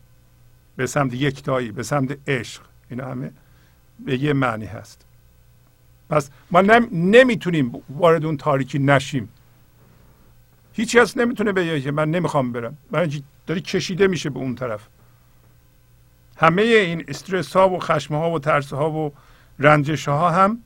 به 0.76 0.86
سمت 0.86 1.14
یکتایی 1.14 1.72
به 1.72 1.82
سمت 1.82 2.18
عشق. 2.28 2.62
اینا 2.90 3.06
همه 3.06 3.32
به 3.98 4.22
یه 4.22 4.32
معنی 4.32 4.66
هست. 4.66 5.04
پس 6.10 6.30
ما 6.50 6.60
نم... 6.60 6.88
نمی‌تونیم 6.92 7.72
وارد 7.88 8.24
اون 8.24 8.36
تاریکی 8.36 8.78
نشیم. 8.78 9.28
هیچ 10.72 10.96
کس 10.96 11.16
نمی‌تونه 11.16 11.52
بگه 11.52 11.80
که 11.80 11.90
من 11.90 12.10
نمی‌خوام 12.10 12.52
برم. 12.52 12.76
برای 12.90 13.08
اینکه 13.08 13.24
داری 13.46 13.60
کشیده 13.60 14.06
میشه 14.06 14.30
به 14.30 14.38
اون 14.38 14.54
طرف. 14.54 14.88
همه 16.36 16.62
این 16.62 17.04
استرس 17.08 17.56
ها 17.56 17.68
و 17.68 17.78
خشم 17.78 18.14
ها 18.14 18.30
و 18.30 18.38
ترس 18.38 18.72
ها 18.72 18.90
و 18.90 19.12
رنجش 19.58 20.08
ها 20.08 20.30
هم 20.30 20.58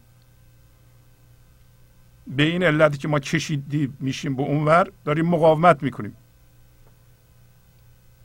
به 2.26 2.42
این 2.42 2.62
علتی 2.62 2.98
که 2.98 3.08
ما 3.08 3.18
کشیدی 3.18 3.92
میشیم 4.00 4.36
به 4.36 4.42
اونور 4.42 4.90
داریم 5.04 5.26
مقاومت 5.26 5.82
می‌کنیم. 5.82 6.16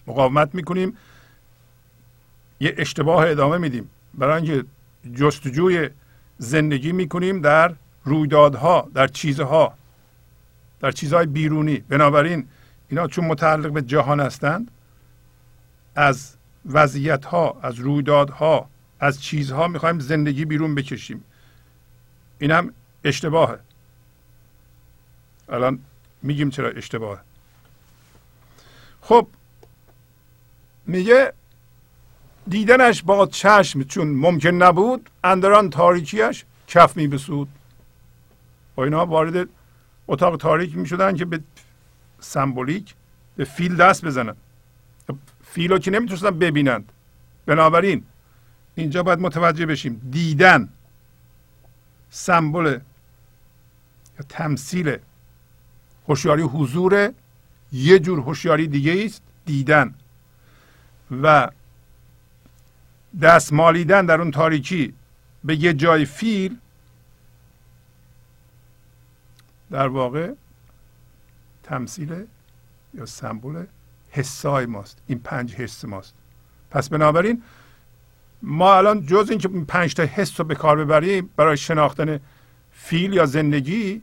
مقاومت 0.07 0.55
می‌کنیم 0.55 0.97
یه 2.59 2.75
اشتباه 2.77 3.29
ادامه 3.29 3.57
میدیم. 3.57 3.89
برای 4.13 4.35
اینکه 4.35 4.67
جستجوی 5.15 5.89
زندگی 6.37 6.91
می‌کنیم 6.91 7.41
در 7.41 7.75
رویدادها 8.03 8.89
در 8.93 9.07
چیزها 9.07 9.73
در 10.79 10.91
چیزهای 10.91 11.25
بیرونی. 11.25 11.77
بنابراین 11.77 12.47
اینا 12.89 13.07
چون 13.07 13.25
متعلق 13.25 13.71
به 13.71 13.81
جهان 13.81 14.19
هستند 14.19 14.71
از 15.95 16.35
وضعیت 16.65 17.25
ها 17.25 17.59
از 17.61 17.75
رویدادها 17.75 18.69
از 18.99 19.21
چیزها 19.21 19.67
می‌خوایم 19.67 19.99
زندگی 19.99 20.45
بیرون 20.45 20.75
بکشیم. 20.75 21.23
این 22.39 22.51
هم 22.51 22.73
اشتباهه. 23.03 23.59
الان 25.49 25.79
میگیم 26.21 26.49
چرا 26.49 26.69
اشتباهه. 26.69 27.19
خب 29.01 29.27
میگه 30.85 31.33
دیدنش 32.47 33.03
با 33.03 33.27
چشم 33.27 33.83
چون 33.83 34.07
ممکن 34.07 34.49
نبود 34.49 35.09
اندران 35.23 35.69
تاریکیش 35.69 36.45
کف 36.67 36.97
می 36.97 37.07
بسود 37.07 37.47
با 38.75 38.83
اینا 38.83 39.05
وارد 39.05 39.49
اتاق 40.07 40.37
تاریک 40.37 40.77
می 40.77 40.87
شدن 40.87 41.15
که 41.15 41.25
به 41.25 41.39
سمبولیک 42.19 42.95
به 43.35 43.43
فیل 43.43 43.75
دست 43.75 44.05
بزنن. 44.05 44.35
فیل 45.43 45.77
که 45.77 45.91
نمی‌تونستن 45.91 46.39
ببینند. 46.39 46.91
بنابراین 47.45 48.03
اینجا 48.75 49.03
باید 49.03 49.19
متوجه 49.19 49.65
بشیم 49.65 50.09
دیدن 50.11 50.69
سمبل 52.09 52.65
یا 54.19 54.25
تمثیل 54.29 54.97
هوشیاری 56.09 56.41
حضور 56.41 57.13
یه 57.71 57.99
جور 57.99 58.19
هوشیاری 58.19 58.67
دیگه 58.67 59.05
است 59.05 59.21
دیدن. 59.45 59.93
و 61.21 61.49
دست 63.21 63.53
مالیدن 63.53 64.05
در 64.05 64.21
اون 64.21 64.31
تاریکی 64.31 64.93
به 65.43 65.55
یه 65.55 65.73
جای 65.73 66.05
فیل 66.05 66.57
در 69.71 69.87
واقع 69.87 70.33
تمثیل 71.63 72.25
یا 72.93 73.05
سمبل 73.05 73.65
حسای 74.09 74.65
ماست. 74.65 74.97
این 75.07 75.19
پنج 75.19 75.53
حس 75.55 75.85
ماست. 75.85 76.13
پس 76.71 76.89
بنابراین 76.89 77.43
ما 78.41 78.75
الان 78.75 79.05
جز 79.05 79.29
اینکه 79.29 79.49
این 79.49 79.65
پنج 79.65 79.93
تا 79.93 80.03
حس 80.03 80.39
رو 80.39 80.45
به 80.45 80.55
کار 80.55 80.85
ببریم 80.85 81.29
برای 81.35 81.57
شناختن 81.57 82.19
فیل 82.71 83.13
یا 83.13 83.25
زندگی 83.25 84.01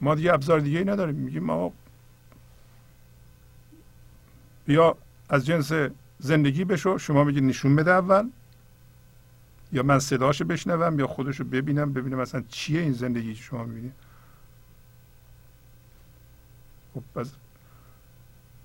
ما 0.00 0.14
دیگه 0.14 0.32
ابزار 0.32 0.60
دیگه 0.60 0.78
ای 0.78 0.84
نداریم. 0.84 1.14
میگیم 1.14 1.44
ما 1.44 1.72
بیا 4.66 4.96
از 5.28 5.46
جنس 5.46 5.72
زندگی 6.18 6.64
بشو. 6.64 6.98
شما 6.98 7.24
میگید 7.24 7.44
نشون 7.44 7.76
بده 7.76 7.90
اول. 7.90 8.28
یا 9.72 9.82
من 9.82 9.98
صداشو 9.98 10.44
بشنوم 10.44 10.98
یا 10.98 11.06
خودشو 11.06 11.44
ببینم 11.44 11.92
ببینم 11.92 12.18
مثلا 12.18 12.44
چیه 12.48 12.80
این 12.80 12.92
زندگی 12.92 13.34
که 13.34 13.42
شما 13.42 13.64
می‌بینید 13.64 13.92
خب 16.94 17.02
پس 17.14 17.32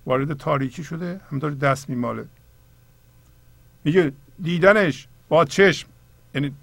وارد 0.06 0.34
تاریکی 0.34 0.84
شده 0.84 1.21
همطور 1.32 1.52
دست 1.52 1.89
میماله. 1.89 2.26
میگه 3.84 4.12
دیدنش 4.41 5.08
با 5.30 5.45
چشم. 5.45 5.88
یعنی 6.36 6.56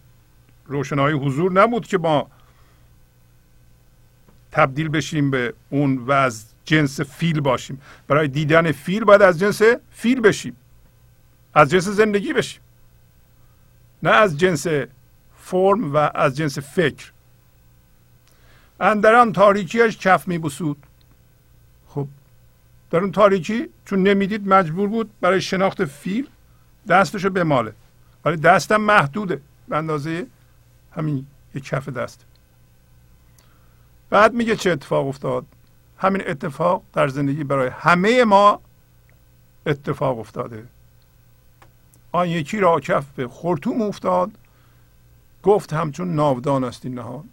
روشنایی 0.66 1.16
حضور 1.16 1.52
نبود 1.52 1.87
که 1.87 1.98
ما 1.98 2.30
تبدیل 4.52 4.88
بشیم 4.88 5.30
به 5.30 5.54
اون 5.70 5.96
و 5.96 6.12
از 6.12 6.44
جنس 6.64 7.00
فیل 7.00 7.40
باشیم. 7.40 7.80
برای 8.08 8.28
دیدن 8.28 8.72
فیل 8.72 9.04
باید 9.04 9.22
از 9.22 9.38
جنس 9.38 9.62
فیل 9.90 10.20
بشیم. 10.20 10.56
از 11.54 11.70
جنس 11.70 11.88
زندگی 11.88 12.32
بشیم. 12.32 12.60
نه 14.02 14.10
از 14.10 14.38
جنس 14.38 14.66
فرم 15.38 15.94
و 15.94 16.10
از 16.14 16.36
جنس 16.36 16.58
فکر. 16.58 17.12
اندران 18.80 19.32
تاریکیش 19.32 19.98
کف 19.98 20.28
می 20.28 20.38
بسود 20.38 20.76
خب 21.88 22.08
در 22.90 22.98
اون 22.98 23.12
تاریکی 23.12 23.68
چون 23.84 24.02
نمی‌دید 24.02 24.48
مجبور 24.48 24.88
بود 24.88 25.10
برای 25.20 25.40
شناخت 25.40 25.84
فیل 25.84 26.28
دستشو 26.88 27.30
بماله. 27.30 27.72
ولی 28.24 28.36
دستم 28.36 28.76
محدوده. 28.76 29.40
به 29.68 29.76
اندازه 29.76 30.26
همین 30.96 31.26
یک 31.54 31.64
کف 31.64 31.88
دست. 31.88 32.24
بعد 34.12 34.35
میگه 34.35 34.57
چه 34.57 34.70
اتفاق 34.70 35.07
افتاد؟ 35.07 35.46
همین 35.98 36.22
اتفاق 36.27 36.83
در 36.92 37.09
زندگی 37.09 37.44
برای 37.44 37.68
همه 37.68 38.25
ما 38.25 38.61
اتفاق 39.66 40.18
افتاده. 40.18 40.66
آن 42.12 42.29
یکی 42.29 42.61
را 42.61 42.81
کف 42.81 43.07
به 43.12 43.29
خورتوم 43.29 43.83
افتاد 43.83 44.31
گفت 45.42 45.72
همچون 45.72 46.14
ناودان 46.14 46.64
است 46.64 46.85
این 46.87 46.94
نهان. 46.94 47.29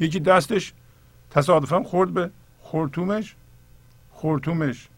یکی 0.00 0.20
دستش 0.20 0.72
تصادفا 1.30 1.82
خورد 1.82 2.10
به 2.14 2.30
خورتومش 2.62 3.36
خورتومش 4.12 4.88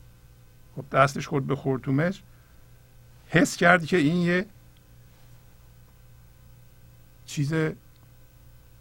خب 0.77 0.85
دستش 0.93 1.29
خورد 1.29 1.47
به 1.47 1.57
خورتومش 1.57 2.23
حس 3.29 3.57
کرد 3.57 3.87
که 3.87 3.97
این 3.97 4.17
یه 4.17 4.47
چیز 7.27 7.55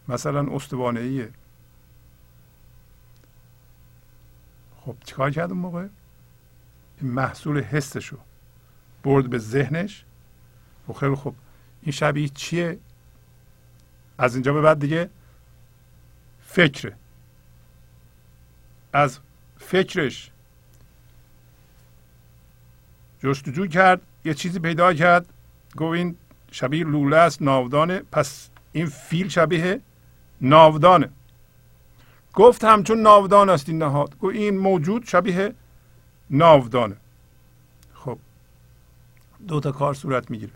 مثلا 0.08 0.56
استوانه 0.56 1.30
خب 4.86 4.96
چیکار 5.06 5.32
کرد 5.32 5.52
اون 5.52 5.60
موقع؟ 5.60 5.88
محصول 7.02 7.62
حسشو 7.62 8.18
برد 9.04 9.30
به 9.30 9.38
ذهنش. 9.38 10.06
و 10.90 10.94
خب 10.94 11.00
خیلی 11.00 11.16
خوب. 11.16 11.36
این 11.82 11.92
شبیه 11.92 12.30
چیه؟ 12.30 12.80
از 14.18 14.36
اینجا 14.36 14.54
به 14.54 14.62
بعد 14.62 14.80
دیگه 14.80 15.10
فکره. 16.42 16.96
از 18.94 19.20
فکرش 19.58 20.32
جستجو 23.20 23.68
کرد 23.68 24.02
یه 24.26 24.34
چیزی 24.34 24.60
پیدا 24.60 24.94
کرد. 24.94 25.26
گو 25.76 25.86
این 25.86 26.16
شبیه 26.52 26.84
لوله 26.84 27.18
است 27.18 27.42
ناودانه. 27.42 28.00
پس 28.00 28.50
این 28.72 28.86
فیل 28.86 29.28
شبیه 29.28 29.82
ناودانه. 30.42 31.10
گفت 32.36 32.64
همچون 32.64 33.02
ناودان 33.02 33.50
است 33.50 33.70
این 33.70 33.78
نهاد. 33.78 34.18
گو 34.18 34.28
این 34.28 34.58
موجود 34.58 35.06
شبیه 35.06 35.54
ناودانه. 36.30 36.98
خب 37.94 38.18
دو 39.48 39.60
تا 39.60 39.72
کار 39.72 39.94
صورت 39.94 40.32
می‌گیره. 40.32 40.52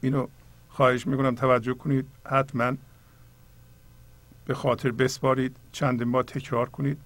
اینو 0.00 0.26
خواهش 0.68 1.06
می‌کنم 1.06 1.34
توجه 1.34 1.74
کنید. 1.74 2.06
حتما 2.24 2.72
به 4.44 4.54
خاطر 4.54 4.90
بسپارید. 4.90 5.56
چندین 5.72 6.12
بار 6.12 6.22
تکرار 6.22 6.68
کنید. 6.68 6.98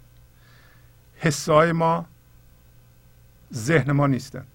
حسای 1.16 1.72
ما 1.72 2.07
ذهن 3.53 3.92
ما 3.92 4.07
نیستن. 4.07 4.46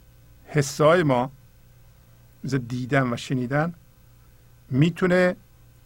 حسای 0.46 1.04
ما 1.04 1.32
مثل 2.44 2.58
دیدن 2.58 3.14
و 3.14 3.18
شنیدن 3.18 3.74
می‌تونه 4.70 5.36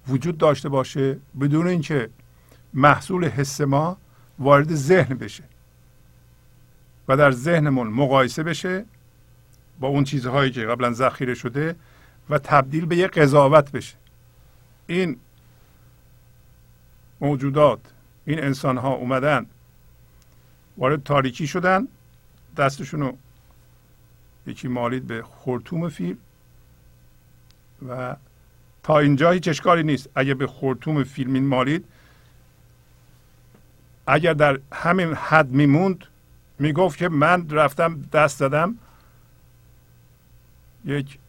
وجود 0.08 0.38
داشته 0.38 0.70
باشه 0.70 1.18
بدون 1.40 1.68
اینکه 1.68 2.10
محصول 2.74 3.26
حس 3.26 3.62
ما 3.62 3.98
وارد 4.40 4.76
ذهن 4.76 5.18
بشه 5.18 5.44
و 7.08 7.18
در 7.18 7.32
ذهنمون 7.32 7.88
مقایسه 7.88 8.44
بشه 8.44 8.86
با 9.80 9.88
اون 9.88 10.04
چیزهایی 10.04 10.52
که 10.52 10.66
قبلا 10.66 10.92
ذخیره 10.94 11.34
شده 11.34 11.76
و 12.30 12.40
تبدیل 12.40 12.86
به 12.86 12.96
یه 12.96 13.08
قضاوت 13.08 13.72
بشه. 13.72 13.96
این 14.88 15.18
موجودات 17.22 17.80
این 18.26 18.44
انسان 18.44 18.78
ها 18.78 18.94
اومدن 18.94 19.46
وارد 20.78 21.04
تاریکی 21.04 21.48
شدن 21.48 21.88
دستشون 22.58 23.18
یکی 24.48 24.68
مالید 24.68 25.08
به 25.08 25.22
خورتوم 25.24 25.90
فیل 25.90 26.18
و 27.90 28.16
تا 28.84 29.00
اینجا 29.00 29.32
هیچ 29.32 29.48
اشکالی 29.48 29.84
نیست. 29.84 30.10
اگه 30.16 30.34
به 30.34 30.48
خورتوم 30.48 31.04
فیلمین 31.04 31.48
مالید 31.48 31.86
اگر 34.14 34.34
در 34.34 34.60
همین 34.74 35.14
حد 35.14 35.50
میموند 35.50 36.06
می‌گفت 36.60 36.98
که 36.98 37.10
من 37.10 37.50
رفتم 37.50 38.02
دست 38.02 38.40
دادم 38.40 38.78
یک 40.86 41.20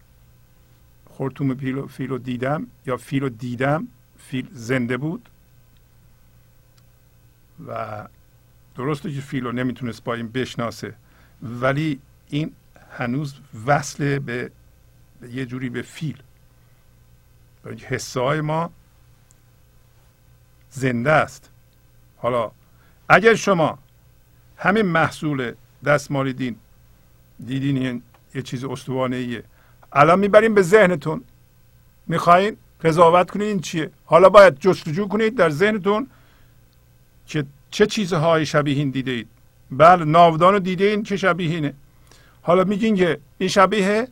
خورتوم 1.06 1.54
فیل 1.54 1.86
فیل 1.86 2.08
رو 2.08 2.18
دیدم 2.18 2.66
یا 2.86 2.96
فیل 2.96 3.22
رو 3.22 3.28
دیدم 3.28 3.88
فیل 4.18 4.48
زنده 4.52 4.96
بود. 4.96 5.28
و 7.66 8.04
درسته 8.76 9.12
که 9.12 9.20
فیل 9.20 9.44
رو 9.44 9.52
نمی‌تونست 9.52 10.04
با 10.04 10.14
این 10.14 10.28
بشناسه 10.28 10.94
ولی 11.42 12.00
این 12.28 12.54
هنوز 12.90 13.34
وصله 13.66 14.18
به, 14.18 14.50
به 15.20 15.30
یه 15.30 15.46
جوری 15.46 15.70
به 15.70 15.82
فیل. 15.82 16.22
حسه 17.88 18.20
های 18.20 18.40
ما 18.40 18.72
زنده 20.70 21.12
است. 21.12 21.50
حالا 22.16 22.52
اگر 23.14 23.34
شما 23.34 23.78
همین 24.56 24.82
محصول 24.82 25.52
دستمالیدین 25.84 26.56
دیدین 27.46 28.02
یه 28.34 28.42
چیز 28.42 28.64
استوانه 28.64 29.16
ایه 29.16 29.44
الان 29.92 30.18
می‌بریم 30.18 30.54
به 30.54 30.62
ذهنتون. 30.62 31.24
می‌خواین 32.06 32.56
قضاوت 32.84 33.30
کنید 33.30 33.46
این 33.46 33.60
چیه؟ 33.60 33.90
حالا 34.04 34.28
باید 34.28 34.58
جستجو 34.58 35.08
کنید 35.08 35.36
در 35.36 35.50
ذهنتون 35.50 36.06
که 37.26 37.44
چه 37.70 37.86
چیزهای 37.86 38.46
شبیهین 38.46 38.90
دیده 38.90 39.10
اید. 39.10 39.28
بله 39.70 40.04
ناودان 40.04 40.52
رو 40.52 40.58
دیده 40.58 40.84
این 40.84 41.02
که 41.02 41.16
شبیهینه 41.16 41.74
حالا 42.42 42.64
میگین 42.64 42.96
که 42.96 43.18
این 43.38 43.48
شبیه 43.48 44.08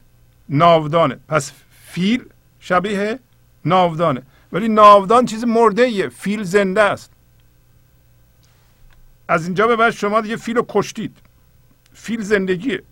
ناودانه. 0.49 1.17
پس 1.29 1.53
فیل 1.87 2.25
شبیه 2.61 3.19
ناودانه. 3.65 4.23
ولی 4.53 4.69
ناودان 4.69 5.27
چیز 5.27 5.45
مرده 5.45 5.83
ایه. 5.83 6.09
فیل 6.09 6.43
زنده 6.43 6.83
است. 6.83 7.11
از 9.31 9.45
اینجا 9.45 9.67
به 9.67 9.77
بعد 9.77 9.91
شما 9.91 10.21
دیگه 10.21 10.37
فیل 10.37 10.57
رو 10.57 10.67
کشتید. 10.69 11.17
فیل 11.95 12.23
زندگیه. 12.23 12.83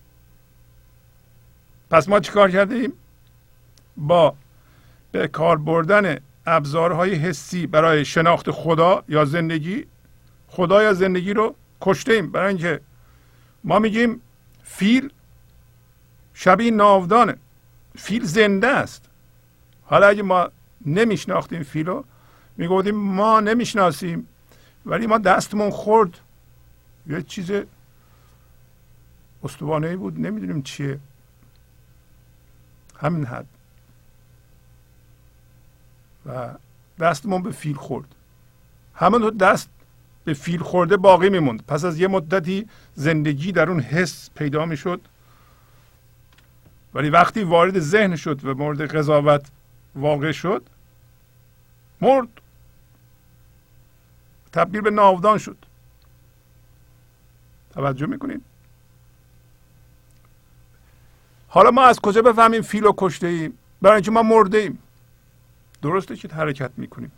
پس 1.91 2.09
ما 2.09 2.21
چیکار 2.21 2.51
کردیم؟ 2.51 2.93
با 3.97 4.35
به 5.13 5.29
کار 5.29 5.57
بردن 5.59 6.19
ابزارهای 6.47 7.15
حسی 7.15 7.67
برای 7.67 8.05
شناخت 8.05 8.51
خدا 8.51 9.05
یا 9.09 9.25
زندگی 9.25 9.87
خدا 10.49 10.83
یا 10.83 10.93
زندگی 10.93 11.33
رو 11.33 11.55
کشته 11.81 12.13
ایم 12.13 12.33
برای 12.33 12.49
اینکه 12.49 12.81
ما 13.65 13.79
میگیم 13.79 14.21
فیل 14.63 15.13
شبیه 16.35 16.71
ناودانه. 16.71 17.37
فیل 17.97 18.25
زنده 18.25 18.67
است. 18.67 19.05
حالا 19.85 20.07
اگه 20.07 20.23
ما 20.23 20.49
نمیشناختیم 20.87 21.63
فیل 21.63 21.87
رو 21.87 22.05
می‌گفتیم 22.57 22.95
ما 22.95 23.41
نمی‌شناسیم 23.41 24.29
ولی 24.87 25.07
ما 25.07 25.19
دستمون 25.19 25.71
خورد. 25.71 26.21
یه 27.09 27.23
چیز 27.23 27.51
استوانه 29.43 29.97
بود 29.97 30.21
نمی‌دونیم 30.21 30.63
چیه. 30.63 30.99
همین 33.01 33.25
حد. 33.25 33.47
و 36.27 36.55
دستمون 37.01 37.43
به 37.43 37.51
فیل 37.51 37.77
خورد. 37.77 38.15
همون 38.95 39.37
دست 39.37 39.69
به 40.25 40.35
فیل 40.35 40.61
خورده 40.61 40.97
باقی 40.97 41.31
میموند. 41.31 41.67
پس 41.67 41.85
از 41.85 42.01
یه 42.01 42.09
مدتی 42.09 42.69
زندگی 42.95 43.53
در 43.53 43.71
اون 43.71 43.81
حس 43.81 44.31
پیدا 44.35 44.65
می‌شد. 44.65 45.01
ولی 46.95 47.11
وقتی 47.11 47.43
وارد 47.43 47.79
ذهن 47.79 48.17
شد 48.17 48.45
و 48.45 48.55
مورد 48.55 48.97
قضاوت 48.97 49.51
واقع 49.95 50.33
شد 50.33 50.63
مرد. 52.01 52.29
تبدیل 54.53 54.81
به 54.81 54.91
ناودان 54.91 55.39
شد. 55.39 55.57
توجه 57.71 58.07
می‌کنیم 58.07 58.45
حالا 61.49 61.71
ما 61.71 61.85
از 61.85 62.01
کجا 62.01 62.23
بفهمیم 62.23 62.63
فیل 62.63 62.85
رو 62.85 62.95
کشته 62.99 63.27
ایم؟ 63.27 63.59
برای 63.83 63.95
اینکه 63.95 64.11
ما 64.11 64.23
مرده 64.23 64.59
ایم. 64.59 64.79
درسته 65.83 66.17
که 66.17 66.29
حرکت 66.29 66.71
می‌کنیم 66.77 67.13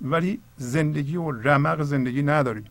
ولی 0.00 0.40
زندگی 0.56 1.16
و 1.16 1.30
رمق 1.30 1.82
زندگی 1.82 2.22
نداریم. 2.22 2.66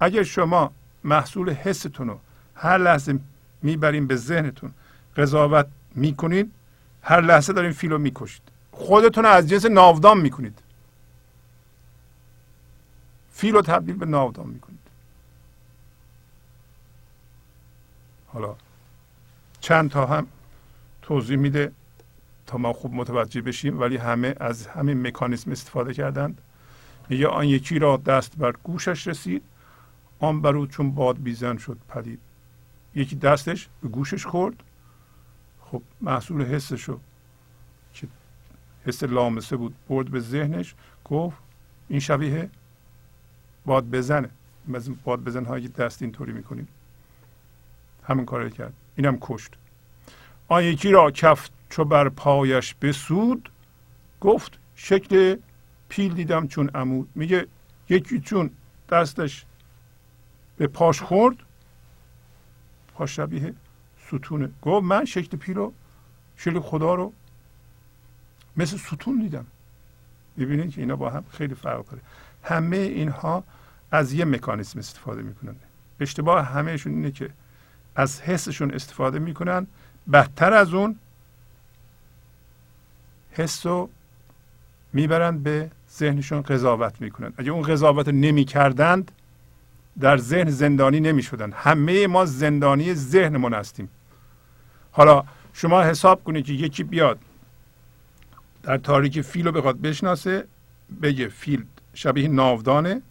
اگر 0.00 0.22
شما 0.22 0.72
محصول 1.04 1.50
حستون 1.50 2.08
رو 2.08 2.20
هر 2.54 2.78
لحظه 2.78 3.18
می‌بریم 3.62 4.06
به 4.06 4.16
ذهنتون 4.16 4.70
قضاوت 5.16 5.66
می‌کنید 5.94 6.52
هر 7.02 7.20
لحظه 7.20 7.52
داریم 7.52 7.72
فیلو 7.72 7.98
می‌کشید. 7.98 8.42
خودتون 8.72 9.24
از 9.26 9.48
جنس 9.48 9.66
ناودان 9.66 10.20
می‌کنید. 10.20 10.58
فیل 13.40 13.54
رو 13.54 13.62
تبدیل 13.62 13.96
به 13.96 14.06
ناودان 14.06 14.46
می‌کنید. 14.46 14.78
حالا 18.26 18.56
چند 19.60 19.90
تا 19.90 20.06
هم 20.06 20.26
توضیح 21.02 21.36
میده 21.36 21.72
تا 22.46 22.58
ما 22.58 22.72
خوب 22.72 22.94
متوجه 22.94 23.42
بشیم 23.42 23.80
ولی 23.80 23.96
همه 23.96 24.34
از 24.40 24.66
همین 24.66 25.06
مکانیسم 25.06 25.50
استفاده 25.50 25.94
کردند. 25.94 26.40
میگه 27.08 27.28
آن 27.28 27.46
یکی 27.46 27.78
را 27.78 27.96
دست 27.96 28.36
بر 28.36 28.52
گوشش 28.52 29.06
رسید 29.06 29.42
آن 30.18 30.42
بر 30.42 30.56
او 30.56 30.66
چون 30.66 30.90
باد 30.90 31.22
بیزن 31.22 31.56
شد 31.56 31.78
پدید. 31.88 32.20
یکی 32.94 33.16
دستش 33.16 33.68
به 33.82 33.88
گوشش 33.88 34.26
خورد. 34.26 34.62
خب 35.60 35.82
محصول 36.00 36.44
حسش 36.44 36.82
رو 36.82 37.00
که 37.94 38.08
حس 38.86 39.02
لامسه 39.02 39.56
بود 39.56 39.74
برد 39.88 40.10
به 40.10 40.20
ذهنش 40.20 40.74
گفت 41.04 41.38
این 41.88 42.00
شبیه 42.00 42.50
باد 43.66 43.90
بزنه. 43.90 44.30
از 44.74 44.90
باد 45.04 45.24
بزن 45.24 45.44
هایی 45.44 45.68
دست 45.68 46.02
اینطوری 46.02 46.32
می‌کنیم. 46.32 46.68
همین 48.04 48.24
کار 48.24 48.48
کرد. 48.48 48.72
اینم 48.96 49.18
کشت. 49.20 49.52
آن 50.48 50.64
یکی 50.64 50.90
را 50.90 51.10
کفت 51.10 51.52
چو 51.70 51.84
بر 51.84 52.08
پایش 52.08 52.74
بسود. 52.74 53.50
گفت 54.20 54.58
شکل 54.74 55.36
پیل 55.88 56.14
دیدم 56.14 56.46
چون 56.48 56.68
عمود. 56.68 57.08
میگه 57.14 57.46
یکی 57.88 58.20
چون 58.20 58.50
دستش 58.88 59.44
به 60.56 60.66
پاش 60.66 61.02
خورد. 61.02 61.36
پاش 62.94 63.16
شبیه 63.16 63.54
ستونه. 64.06 64.50
گفت 64.62 64.84
من 64.84 65.04
شکل 65.04 65.36
پیل 65.36 65.56
رو 65.56 65.72
شکل 66.36 66.60
خدا 66.60 66.94
رو 66.94 67.12
مثل 68.56 68.76
ستون 68.76 69.18
دیدم. 69.18 69.46
ببینید 70.38 70.70
که 70.70 70.80
اینا 70.80 70.96
با 70.96 71.10
هم 71.10 71.24
خیلی 71.30 71.54
فرق 71.54 71.84
داره. 71.84 72.02
همه 72.42 72.76
اینها 72.76 73.44
از 73.90 74.12
یه 74.12 74.24
مکانیسم 74.24 74.78
استفاده 74.78 75.22
می‌کنن. 75.22 75.56
اشتباه 76.00 76.44
همهشون 76.44 76.92
اینه 76.92 77.10
که 77.10 77.30
از 77.96 78.20
حسشون 78.20 78.70
استفاده 78.70 79.18
می‌کنن. 79.18 79.66
بدتر 80.12 80.52
از 80.52 80.74
اون 80.74 80.96
حس 83.30 83.66
رو 83.66 83.90
می‌برند 84.92 85.42
به 85.42 85.70
ذهنشون 85.90 86.42
قضاوت 86.42 87.00
می‌کنن. 87.00 87.32
اگه 87.36 87.50
اون 87.50 87.62
قضاوت 87.62 88.08
رو 88.08 88.14
نمی‌کردند 88.14 89.12
در 90.00 90.16
ذهن 90.16 90.50
زندانی 90.50 91.00
نمی‌شدن. 91.00 91.52
همه 91.52 92.06
ما 92.06 92.24
زندانی 92.24 92.94
ذهنمون 92.94 93.54
هستیم. 93.54 93.88
حالا 94.92 95.24
شما 95.52 95.82
حساب 95.82 96.24
کنید 96.24 96.44
که 96.44 96.52
یکی 96.52 96.84
بیاد 96.84 97.18
در 98.62 98.78
تاریک 98.78 99.20
فیل 99.20 99.46
رو 99.46 99.52
بخواد 99.52 99.80
بشناسه 99.80 100.44
بگه 101.02 101.28
فیل 101.28 101.64
شبیه 101.94 102.28
ناودانه 102.28 103.02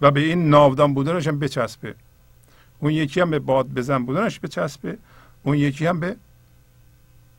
و 0.00 0.10
به 0.10 0.20
این 0.20 0.50
ناودان 0.50 0.94
بودنش 0.94 1.28
هم 1.28 1.38
بچسبه. 1.38 1.94
اون 2.78 2.92
یکی 2.92 3.20
هم 3.20 3.30
به 3.30 3.38
باد 3.38 3.68
بزن 3.68 4.04
بودنش 4.04 4.40
بچسبه. 4.40 4.98
اون 5.42 5.56
یکی 5.56 5.86
هم 5.86 6.00
به 6.00 6.16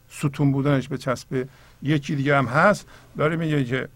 ستون 0.09 0.51
بودنش 0.51 0.87
به 0.87 0.97
چسب 0.97 1.47
یکی 1.83 2.15
دیگه 2.15 2.37
هم 2.37 2.45
هست. 2.45 2.87
داره 3.17 3.35
میگه 3.35 3.65
که 3.65 3.89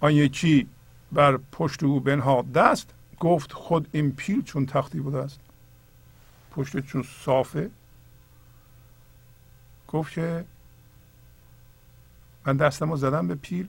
آن 0.00 0.12
یکی 0.12 0.68
بر 1.12 1.38
پشت 1.52 1.82
او 1.82 2.00
بنهاد 2.00 2.52
دست 2.52 2.90
گفت 3.20 3.52
خود 3.52 3.88
این 3.92 4.12
پیل 4.12 4.42
چون 4.42 4.66
تختی 4.66 5.00
بوده 5.00 5.18
است. 5.18 5.40
پشت 6.50 6.80
چون 6.80 7.04
صافه. 7.24 7.70
گفت 9.88 10.12
که 10.12 10.44
من 12.46 12.56
دستم 12.56 12.90
رو 12.90 12.96
زدم 12.96 13.28
به 13.28 13.34
پیل. 13.34 13.68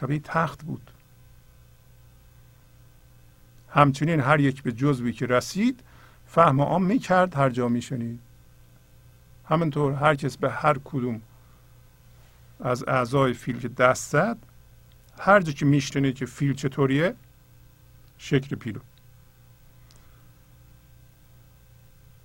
شبیه 0.00 0.18
تخت 0.18 0.62
بود. 0.62 0.90
همچنین 3.70 4.20
هر 4.20 4.40
یک 4.40 4.62
به 4.62 4.72
جزوی 4.72 5.12
که 5.12 5.26
رسید 5.26 5.80
فهم 6.26 6.60
آن 6.60 6.82
می 6.82 6.98
کرد 6.98 7.34
هر 7.34 7.50
جا 7.50 7.68
می 7.68 7.82
شنید 7.82 8.20
همینطور 9.48 9.92
هر 9.92 10.14
کس 10.14 10.36
به 10.36 10.50
هر 10.50 10.78
کدوم 10.84 11.22
از 12.60 12.84
اعضای 12.88 13.32
فیل 13.32 13.60
که 13.60 13.68
دست 13.68 14.10
زد 14.10 14.38
هر 15.18 15.40
جا 15.40 15.52
که 15.52 15.64
میشنه 15.64 16.12
که 16.12 16.26
فیل 16.26 16.54
چطوریه 16.54 17.14
شکل 18.18 18.56
پیلو 18.56 18.80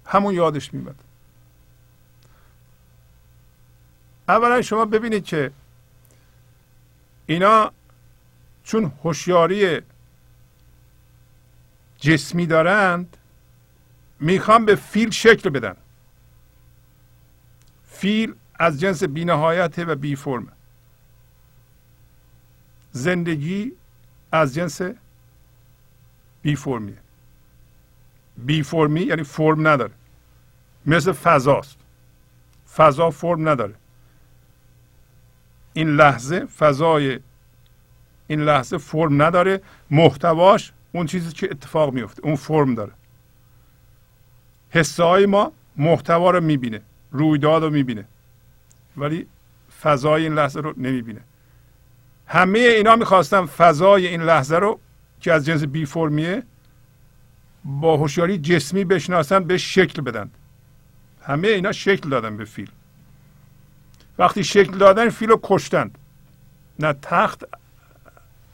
همون 0.05 0.33
یادش 0.33 0.73
میمد 0.73 1.03
اولا 4.27 4.61
شما 4.61 4.85
ببینید 4.85 5.25
که 5.25 5.51
اینا 7.25 7.71
چون 8.63 8.91
هوشیاری 9.03 9.81
جسمی 11.97 12.45
دارند 12.45 13.17
می‌خوان 14.19 14.65
به 14.65 14.75
فیل 14.75 15.09
شکل 15.09 15.49
بدن. 15.49 15.75
فیل 17.87 18.35
از 18.55 18.79
جنس 18.79 19.03
بینهایت 19.03 19.79
و 19.79 19.95
بی 19.95 20.15
فرم 20.15 20.47
زندگی 22.91 23.71
از 24.31 24.53
جنس 24.53 24.81
بی 26.41 26.55
فرمیه 26.55 26.97
بی 28.37 28.63
فرمی 28.63 29.01
یعنی 29.01 29.23
فرم 29.23 29.67
نداره. 29.67 29.93
مثل 30.85 31.11
فضاست. 31.11 31.77
فضا 32.75 33.09
فرم 33.11 33.49
نداره. 33.49 33.75
این 35.73 35.95
لحظه 35.95 36.45
فضای 36.45 37.19
این 38.27 38.41
لحظه 38.41 38.77
فرم 38.77 39.21
نداره. 39.21 39.61
محتواش 39.91 40.71
اون 40.91 41.05
چیزی 41.05 41.31
که 41.31 41.47
اتفاق 41.51 41.93
میفته 41.93 42.25
اون 42.25 42.35
فرم 42.35 42.75
داره. 42.75 42.91
حسه 44.69 45.03
های 45.03 45.25
ما 45.25 45.51
محتوا 45.77 46.31
رو 46.31 46.41
می‌بینه 46.41 46.81
رویداد 47.11 47.63
رو 47.63 47.69
می‌بینه 47.69 48.05
ولی 48.97 49.27
فضای 49.81 50.23
این 50.23 50.33
لحظه 50.33 50.59
رو 50.59 50.73
نمی‌بینه. 50.77 51.21
همه 52.27 52.59
اینا 52.59 52.95
می‌خواستن 52.95 53.45
فضای 53.45 54.07
این 54.07 54.21
لحظه 54.21 54.55
رو 54.55 54.79
که 55.19 55.33
از 55.33 55.45
جنس 55.45 55.63
بی 55.63 55.85
فرمیه 55.85 56.43
با 57.65 57.97
هوشیاری 57.97 58.37
جسمی 58.37 58.85
بشناسن 58.85 59.43
به 59.43 59.57
شکل 59.57 60.01
بدن. 60.01 60.29
همه 61.21 61.47
اینا 61.47 61.71
شکل 61.71 62.09
دادن 62.09 62.37
به 62.37 62.45
فیل 62.45 62.71
وقتی 64.17 64.43
شکل 64.43 64.77
دادن 64.77 65.09
فیل 65.09 65.29
رو 65.29 65.39
کشتند. 65.43 65.97
نه 66.79 66.93
تخت 66.93 67.43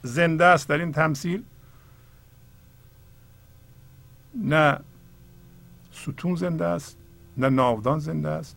زنده 0.02 0.44
است 0.44 0.68
در 0.68 0.78
این 0.78 0.92
تمثیل 0.92 1.42
نه 4.34 4.78
ستون 5.92 6.34
زنده 6.34 6.64
است 6.66 6.96
نه 7.36 7.48
ناودان 7.48 7.98
زنده 7.98 8.28
است 8.28 8.56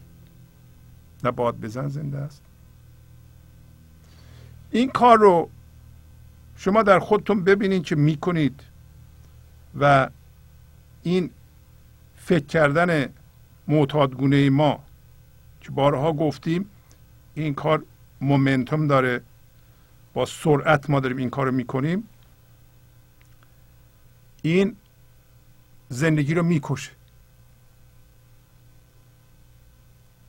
نه 1.24 1.32
باد 1.32 1.60
بزن 1.60 1.88
زنده 1.88 2.18
است. 2.18 2.42
این 4.72 4.90
کار 4.90 5.18
رو 5.18 5.50
شما 6.58 6.84
در 6.84 7.00
خودتون 7.00 7.44
ببینید 7.44 7.84
که 7.84 7.96
می‌کنید 7.96 8.64
و 9.80 10.10
این 11.04 11.30
فکر 12.16 12.46
کردن 12.46 13.10
معتادگونه 13.68 14.50
ما 14.50 14.84
که 15.62 15.72
بارها 15.72 16.14
گفتیم 16.14 16.70
این 17.36 17.54
کار 17.54 17.84
مومنتوم 18.22 18.88
داره. 18.88 19.22
با 20.14 20.26
سرعت 20.26 20.90
ما 20.90 21.00
داریم 21.00 21.18
این 21.18 21.30
کار 21.30 21.46
رو 21.46 21.52
می‌کنیم. 21.52 22.10
این 24.42 24.76
زندگی 25.90 26.34
رو 26.34 26.44
می‌کشه. 26.44 26.92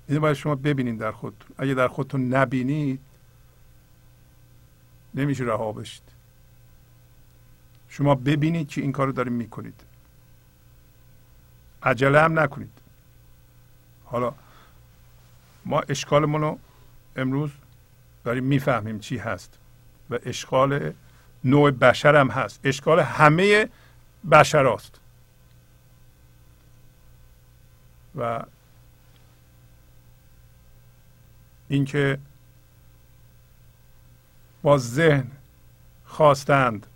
اینو 0.08 0.20
باید 0.20 0.36
شما 0.36 0.54
ببینید 0.54 0.98
در 0.98 1.12
خودتون. 1.12 1.56
اگه 1.58 1.74
در 1.74 1.88
خودتون 1.88 2.34
نبینید 2.34 3.00
نمیشه 5.14 5.44
رها 5.44 5.72
بشید. 5.72 6.02
شما 7.88 8.14
ببینید 8.14 8.68
که 8.68 8.80
این 8.80 8.92
کار 8.92 9.06
رو 9.06 9.12
داریم 9.12 9.32
می‌کنید. 9.32 9.80
عجله 11.82 12.20
هم 12.20 12.38
نکنید. 12.38 12.80
حالا 14.04 14.34
ما 15.64 15.80
اشکالمون 15.80 16.40
رو 16.40 16.58
امروز 17.16 17.50
داریم 18.24 18.44
می‌فهمیم 18.44 18.98
چی 18.98 19.18
هست 19.18 19.58
و 20.10 20.18
اشکال 20.26 20.92
نوع 21.44 21.70
بشر 21.70 22.16
هم 22.16 22.28
هست. 22.28 22.60
اشکال 22.64 23.00
همه 23.00 23.68
بشر 24.30 24.66
است 24.66 25.00
و 28.16 28.44
اینکه 31.68 32.18
با 34.62 34.78
ذهن 34.78 35.30
خواستند 36.04 36.86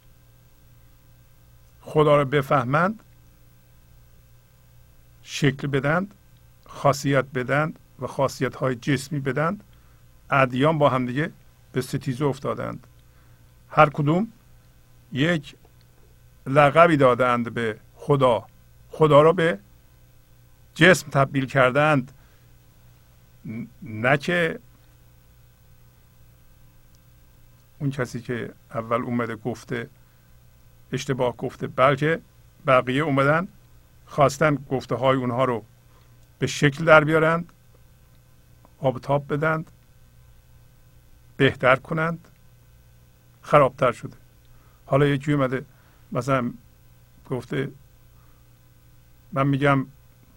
خدا 1.82 2.16
را 2.16 2.24
بفهمند 2.24 3.02
شکل 5.22 5.66
بدند 5.66 6.14
خاصیت 6.66 7.24
بدند 7.24 7.78
و 7.98 8.06
خاصیت 8.06 8.56
های 8.56 8.74
جسمی 8.74 9.20
بدند 9.20 9.64
ادیان 10.30 10.78
با 10.78 10.88
همدیگه 10.88 11.30
به 11.72 11.80
ستیزه 11.80 12.24
افتادند. 12.24 12.86
هر 13.70 13.90
کدوم 13.90 14.28
یک 15.12 15.54
لقبی 16.46 16.96
دادند 16.96 17.54
به 17.54 17.76
خدا. 17.94 18.46
خدا 18.90 19.22
را 19.22 19.32
به 19.32 19.58
جسم 20.74 21.10
تبدیل 21.10 21.46
کردند. 21.46 22.12
نه 23.82 24.16
که 24.16 24.58
اون 27.78 27.90
کسی 27.90 28.20
که 28.20 28.52
اول 28.74 29.02
اومده 29.02 29.36
گفته 29.36 29.88
اشتباه 30.92 31.36
گفته 31.36 31.66
بلکه 31.66 32.20
بقیه 32.66 33.02
اومدن 33.02 33.48
خواستن 34.06 34.54
گفته 34.54 34.94
های 34.94 35.16
اونها 35.16 35.44
رو 35.44 35.64
به 36.38 36.46
شکل 36.46 36.84
در 36.84 37.04
بیارند 37.04 37.52
آبتاب 38.80 39.32
بدند. 39.34 39.70
بهتر 41.39 41.76
کنند. 41.76 42.28
خرابتر 43.43 43.93
شده. 43.93 44.16
حالا 44.86 45.07
یکی 45.07 45.32
اومده 45.32 45.64
مثلا 46.12 46.53
گفته 47.30 47.70
من 49.32 49.47
میگم 49.47 49.86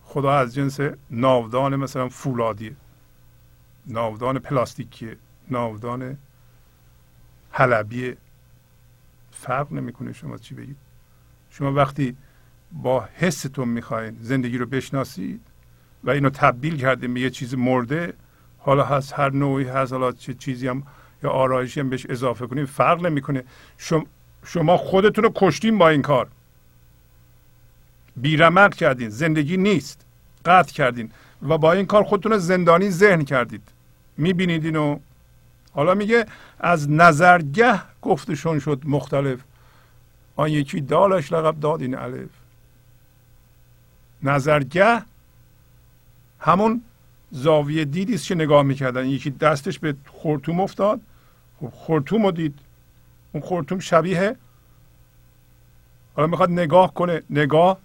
خدا 0.03 0.33
از 0.33 0.55
جنس 0.55 0.79
ناودان 1.09 1.75
مثلا 1.75 2.09
فولادیه. 2.09 2.75
ناودان 3.87 4.39
پلاستیکیه. 4.39 5.17
ناودان 5.49 6.17
حلبیه. 7.51 8.17
فرق 9.31 9.71
نمی‌کنه 9.73 10.13
شما 10.13 10.37
چی 10.37 10.55
بگید. 10.55 10.77
شما 11.49 11.73
وقتی 11.73 12.17
با 12.71 13.09
حستون 13.15 13.67
می‌خواین 13.67 14.17
زندگی 14.21 14.57
رو 14.57 14.65
بشناسید 14.65 15.41
و 16.03 16.09
اینو 16.09 16.29
تبدیل 16.29 16.77
کردیم 16.77 17.13
به 17.13 17.19
یه 17.19 17.29
چیز 17.29 17.55
مرده 17.55 18.13
حالا 18.63 18.85
هست 18.85 19.13
هر 19.13 19.29
نوعی 19.29 19.65
هست 19.65 19.91
حالا 19.91 20.11
چه 20.11 20.33
چیزی 20.33 20.67
هم 20.67 20.83
یا 21.23 21.29
آرایشی 21.29 21.79
هم 21.79 21.89
بهش 21.89 22.05
اضافه 22.09 22.47
کنیم. 22.47 22.65
فرق 22.65 23.01
نمی‌کنه. 23.05 23.43
شما, 23.77 24.05
شما 24.45 24.77
خودتون 24.77 25.23
رو 25.23 25.31
کشتین 25.35 25.77
با 25.77 25.89
این 25.89 26.01
کار. 26.01 26.27
بیرمق 28.17 28.73
کردین. 28.73 29.09
زندگی 29.09 29.57
نیست. 29.57 30.05
قطع 30.45 30.73
کردین. 30.73 31.11
و 31.41 31.57
با 31.57 31.73
این 31.73 31.85
کار 31.85 32.03
خودتون 32.03 32.31
رو 32.31 32.37
زندانی 32.37 32.89
ذهن 32.89 33.23
کردید. 33.23 33.61
می‌بینید 34.17 34.65
اینو. 34.65 34.99
حالا 35.73 35.93
میگه 35.93 36.25
از 36.59 36.91
نظرگه 36.91 37.81
گفتشون 38.01 38.59
شد 38.59 38.81
مختلف. 38.85 39.39
آن 40.35 40.49
یکی 40.49 40.81
دالش 40.81 41.31
لقب 41.31 41.59
داد 41.59 41.81
این 41.81 41.95
الف. 41.95 42.29
نظرگه 44.23 45.01
همون 46.39 46.81
زاویه 47.31 47.85
دیدی 47.85 48.17
که 48.17 48.35
نگاه 48.35 48.63
می‌کردن؟ 48.63 49.05
یکی 49.05 49.29
دستش 49.29 49.79
به 49.79 49.95
خورتوم 50.07 50.59
افتاد. 50.59 51.01
خب 51.59 51.69
خورتوم 51.69 52.25
رو 52.25 52.31
دید. 52.31 52.59
اون 53.31 53.43
خورتوم 53.43 53.79
شبیه 53.79 54.35
حالا 56.15 56.27
می‌خواد 56.27 56.51
نگاه 56.51 56.93
کنه. 56.93 57.21
نگاه 57.29 57.77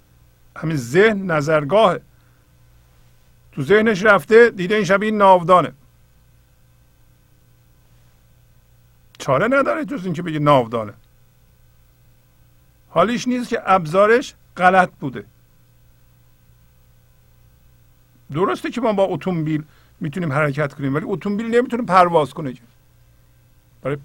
همین 0.57 0.77
ذهن 0.77 1.31
نظرگاهه. 1.31 2.01
تو 3.53 3.63
ذهنش 3.63 4.03
رفته 4.03 4.51
دیده 4.51 4.75
این 4.75 4.85
شبیه 4.85 5.11
ناودانه. 5.11 5.73
چاره 9.19 9.47
نداره 9.47 9.85
جز 9.85 10.05
اینکه 10.05 10.23
بگه 10.23 10.39
ناودانه. 10.39 10.93
حالیش 12.89 13.29
نیست 13.29 13.49
که 13.49 13.63
ابزارش 13.65 14.35
غلط 14.57 14.91
بوده. 15.01 15.25
درسته 18.33 18.71
که 18.71 18.81
ما 18.81 18.93
با 18.93 19.05
اتومبیل 19.05 19.65
می‌تونیم 20.01 20.33
حرکت 20.33 20.75
کنیم 20.75 20.95
ولی 20.95 21.05
اتومبیل 21.09 21.47
نمی‌تونه 21.55 21.83
پرواز 21.83 22.35
کنه 22.35 22.55
برای 23.83 23.97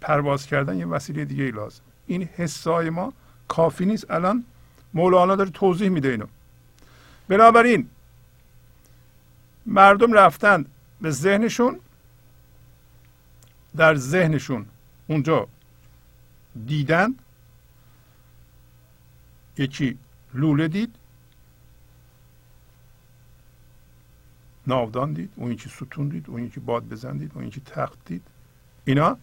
پرواز 0.00 0.46
کردن 0.46 0.78
یه 0.78 0.86
وسیله 0.86 1.24
دیگه 1.24 1.44
ای 1.44 1.50
لازم 1.50 1.82
این 2.06 2.22
حسای 2.22 2.90
ما 2.90 3.12
کافی 3.48 3.86
نیست. 3.86 4.10
الان 4.10 4.44
مولانا 4.94 5.36
داره 5.36 5.50
توضیح 5.50 5.88
میده 5.88 6.08
اینو. 6.08 6.26
بنابراین 7.28 7.88
مردم 9.66 10.12
رفتن 10.12 10.64
به 11.00 11.10
ذهنشون 11.10 11.80
در 13.76 13.94
ذهنشون 13.94 14.66
اونجا 15.06 15.48
دیدن 16.66 17.14
یکی 19.58 19.98
لوله 20.34 20.68
دید 20.68 20.94
ناودان 24.70 25.12
دید 25.12 25.32
اون 25.36 25.52
یکی 25.52 25.68
ستون 25.68 26.08
دید 26.08 26.30
اون 26.30 26.44
یکی 26.44 26.60
باد 26.60 26.88
بزن 26.88 27.16
دید 27.16 27.32
اون 27.34 27.46
یکی 27.46 27.60
تخت 27.60 27.98
دید. 28.04 28.22
اینا 28.84 29.18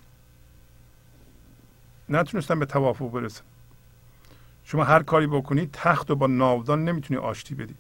نتونستن 2.10 2.60
به 2.60 2.66
توافق 2.66 3.12
برسن. 3.12 3.44
شما 4.64 4.84
هر 4.84 5.04
کاری 5.04 5.28
بکنید 5.28 5.70
تخت 5.74 6.12
و 6.12 6.16
با 6.16 6.28
ناودان 6.28 6.84
نمی‌تونی 6.84 7.20
آشتی 7.20 7.56
بدی. 7.56 7.76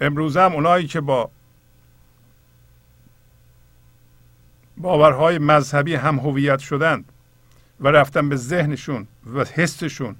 امروز 0.00 0.36
هم 0.36 0.52
اونایی 0.52 0.86
که 0.86 1.00
با 1.00 1.30
باورهای 4.76 5.38
مذهبی 5.38 5.94
هم 5.94 6.18
هویت 6.18 6.58
شدند 6.58 7.12
و 7.80 7.88
رفتن 7.88 8.28
به 8.28 8.36
ذهنشون 8.36 9.06
و 9.34 9.44
حسشون 9.44 10.16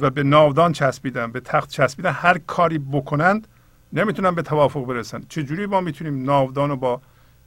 و 0.00 0.10
به 0.10 0.22
ناودان 0.22 0.72
چسبیدن 0.72 1.32
به 1.32 1.40
تخت 1.40 1.70
چسبیدن 1.70 2.12
هر 2.12 2.38
کاری 2.38 2.78
بکنند 2.78 3.48
نمی‌تونن 3.92 4.34
به 4.34 4.42
توافق 4.42 4.86
برسن. 4.86 5.22
چجوری 5.28 5.66
ما 5.66 5.80
می‌تونیم 5.80 6.24
ناودان 6.24 6.70
رو 6.70 6.76
با 6.76 7.00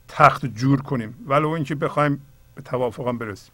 تخت 0.07 0.45
جور 0.45 0.81
کنیم؟ 0.81 1.25
ولو 1.27 1.49
اینکه 1.49 1.75
بخوایم 1.75 2.21
به 2.55 2.61
توافق 2.61 3.07
هم 3.07 3.17
برسیم. 3.17 3.51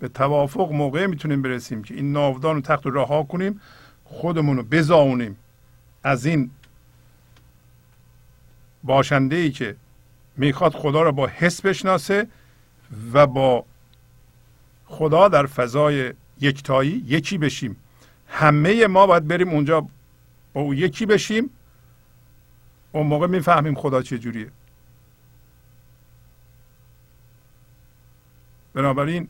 به 0.00 0.08
توافق 0.08 0.72
موقع 0.72 1.06
می‌تونیم 1.06 1.42
برسیم 1.42 1.82
که 1.82 1.94
این 1.94 2.12
ناودان 2.12 2.56
و 2.56 2.60
تخت 2.60 2.86
رو 2.86 2.94
رها 2.94 3.22
کنیم 3.22 3.60
خودمون 4.04 4.56
رو 4.56 4.62
بزاونیم. 4.62 5.36
از 6.04 6.26
این 6.26 6.50
باشنده 8.84 9.36
ای 9.36 9.50
که 9.50 9.76
می‌خواد 10.36 10.72
خدا 10.72 11.02
رو 11.02 11.12
با 11.12 11.26
حس 11.26 11.60
بشناسه 11.60 12.26
و 13.12 13.26
با 13.26 13.64
خدا 14.86 15.28
در 15.28 15.46
فضای 15.46 16.12
یکتایی 16.42 17.04
یکی 17.06 17.38
بشیم. 17.38 17.76
همه 18.28 18.86
ما 18.86 19.06
باید 19.06 19.28
بریم 19.28 19.48
اونجا 19.48 19.80
با 20.52 20.60
او 20.60 20.74
یکی 20.74 21.06
بشیم. 21.06 21.50
اون 22.92 23.06
موقع 23.06 23.26
می‌فهمیم 23.26 23.74
خدا 23.74 24.02
چه 24.02 24.18
جوریه. 24.18 24.48
بنابراین 28.74 29.28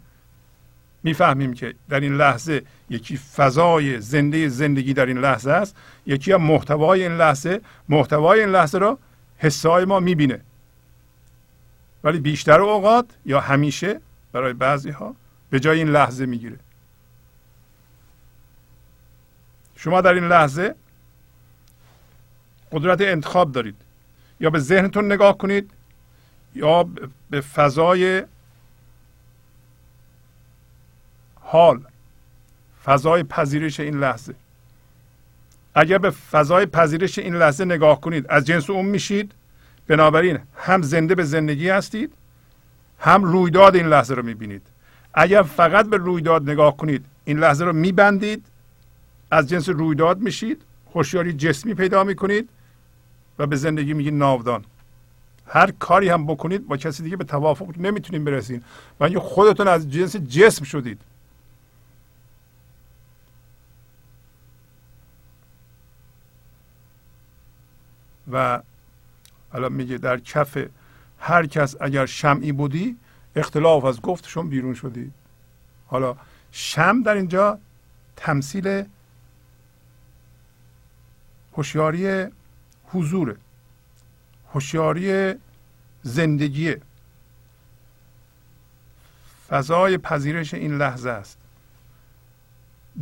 می‌فهمیم 1.02 1.54
که 1.54 1.74
در 1.88 2.00
این 2.00 2.16
لحظه 2.16 2.62
یکی 2.90 3.16
فضای 3.16 4.00
زنده 4.00 4.48
زندگی 4.48 4.94
در 4.94 5.06
این 5.06 5.18
لحظه 5.18 5.50
است. 5.50 5.76
یکی 6.06 6.32
هم 6.32 6.42
محتوای 6.42 7.02
این 7.02 7.16
لحظه 7.16 7.60
محتوای 7.88 8.40
این 8.40 8.48
لحظه 8.48 8.78
را 8.78 8.98
حسای 9.38 9.84
ما 9.84 10.00
می‌بینه. 10.00 10.40
ولی 12.04 12.18
بیشتر 12.18 12.60
اوقات 12.60 13.06
یا 13.26 13.40
همیشه 13.40 14.00
برای 14.32 14.52
بعضی 14.52 14.90
ها 14.90 15.16
به 15.50 15.60
جای 15.60 15.78
این 15.78 15.88
لحظه 15.88 16.26
می‌گیره. 16.26 16.58
شما 19.84 20.00
در 20.00 20.14
این 20.14 20.28
لحظه 20.28 20.74
قدرت 22.72 23.00
انتخاب 23.00 23.52
دارید. 23.52 23.74
یا 24.40 24.50
به 24.50 24.58
ذهنتون 24.58 25.12
نگاه 25.12 25.38
کنید 25.38 25.70
یا 26.54 26.88
به 27.30 27.40
فضای 27.40 28.22
حال 31.34 31.80
فضای 32.84 33.22
پذیرش 33.22 33.80
این 33.80 34.00
لحظه. 34.00 34.34
اگر 35.74 35.98
به 35.98 36.10
فضای 36.10 36.66
پذیرش 36.66 37.18
این 37.18 37.34
لحظه 37.34 37.64
نگاه 37.64 38.00
کنید 38.00 38.26
از 38.28 38.44
جنس 38.44 38.70
اون 38.70 38.86
میشید. 38.86 39.32
بنابراین 39.86 40.38
هم 40.56 40.82
زنده 40.82 41.14
به 41.14 41.24
زندگی 41.24 41.68
هستید 41.68 42.12
هم 42.98 43.24
رویداد 43.24 43.76
این 43.76 43.86
لحظه 43.86 44.14
رو 44.14 44.22
می‌بینید. 44.22 44.62
اگر 45.14 45.42
فقط 45.42 45.86
به 45.86 45.96
رویداد 45.96 46.50
نگاه 46.50 46.76
کنید 46.76 47.04
این 47.24 47.38
لحظه 47.38 47.64
رو 47.64 47.72
میبندید. 47.72 48.46
از 49.32 49.48
جنس 49.48 49.68
رویداد 49.68 50.18
میشید 50.18 50.62
هوشیاری 50.94 51.32
جسمی 51.32 51.74
پیدا 51.74 52.04
می‌کنید 52.04 52.48
و 53.38 53.46
به 53.46 53.56
زندگی 53.56 53.94
میگید 53.94 54.14
ناودان. 54.14 54.64
هر 55.46 55.70
کاری 55.70 56.08
هم 56.08 56.26
بکنید 56.26 56.66
با 56.66 56.76
کسی 56.76 57.02
دیگه 57.02 57.16
به 57.16 57.24
توافق 57.24 57.78
نمی‌تونید 57.78 58.24
برسید 58.24 58.64
و 59.00 59.20
خودتون 59.20 59.68
از 59.68 59.90
جنس 59.90 60.16
جسم 60.16 60.64
شدید. 60.64 61.00
و 68.32 68.60
الان 69.52 69.72
میگه 69.72 69.98
در 69.98 70.18
کف 70.18 70.58
هر 71.18 71.46
کس 71.46 71.76
اگر 71.80 72.06
شمعی 72.06 72.52
بودی 72.52 72.96
اختلاف 73.36 73.84
از 73.84 74.00
گفتشون 74.00 74.48
بیرون 74.48 74.74
شدی. 74.74 75.12
حالا 75.86 76.16
شم 76.52 77.02
در 77.02 77.14
اینجا 77.14 77.58
تمثیل 78.16 78.84
هوشیاری 81.52 82.26
حضور 82.86 83.36
هوشیاری 84.52 85.34
زندگی 86.02 86.76
فضای 89.48 89.98
پذیرش 89.98 90.54
این 90.54 90.78
لحظه 90.78 91.10
است. 91.10 91.38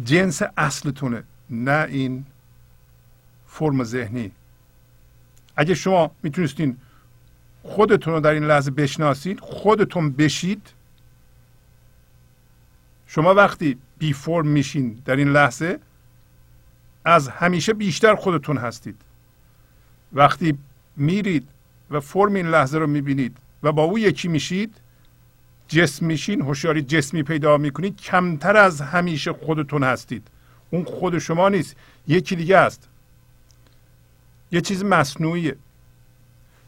جنس 0.04 0.42
اصلتونه 0.56 1.24
نه 1.50 1.86
این 1.88 2.26
فرم 3.48 3.84
ذهنی. 3.84 4.32
اگه 5.56 5.74
شما 5.74 6.10
می‌تونستین 6.22 6.76
خودتون 7.62 8.14
رو 8.14 8.20
در 8.20 8.30
این 8.30 8.44
لحظه 8.44 8.70
بشناسید 8.70 9.40
خودتون 9.40 10.10
بشید 10.10 10.68
شما 13.06 13.34
وقتی 13.34 13.78
بی 13.98 14.12
فرم 14.12 14.46
میشین 14.46 15.02
در 15.04 15.16
این 15.16 15.28
لحظه 15.28 15.78
از 17.04 17.28
همیشه 17.28 17.72
بیشتر 17.72 18.14
خودتون 18.14 18.58
هستید. 18.58 18.96
وقتی 20.12 20.58
میرید 20.96 21.48
و 21.90 22.00
فرم 22.00 22.34
این 22.34 22.46
لحظه 22.46 22.78
رو 22.78 22.86
می‌بینید 22.86 23.36
و 23.62 23.72
با 23.72 23.82
او 23.82 23.98
یکی 23.98 24.28
میشید 24.28 24.74
جسم 25.68 26.06
میشین 26.06 26.40
هوشیاری 26.40 26.82
جسمی 26.82 27.22
پیدا 27.22 27.56
می‌کنید 27.56 27.96
کمتر 27.96 28.56
از 28.56 28.80
همیشه 28.80 29.32
خودتون 29.32 29.82
هستید. 29.82 30.28
اون 30.70 30.84
خود 30.84 31.18
شما 31.18 31.48
نیست 31.48 31.76
یکی 32.08 32.36
دیگه 32.36 32.56
است. 32.56 32.88
یه 34.52 34.60
چیز 34.60 34.84
مصنوعیه. 34.84 35.56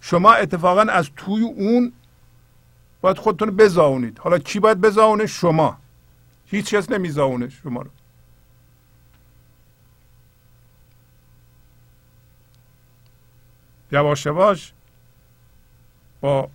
شما 0.01 0.33
اتفاقا 0.33 0.81
از 0.81 1.11
توی 1.17 1.43
اون 1.43 1.93
باید 3.01 3.19
خودتون 3.19 3.51
بزاونید. 3.51 4.19
حالا 4.19 4.39
کی 4.39 4.61
باید 4.61 4.81
بزاونه؟ 4.81 5.27
شما. 5.27 5.79
هیچ 6.47 6.75
کس 6.75 6.91
نمیزاونه 6.91 7.49
شما 7.49 7.83
رو. 7.83 7.91
یواش 13.93 14.27
یواش 14.27 14.73
با 16.21 16.49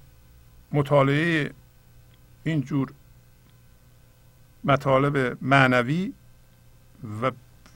مطالعه 0.71 1.51
اینجور 2.43 2.91
مطالب 4.63 5.38
معنوی 5.41 6.13
و, 7.21 7.31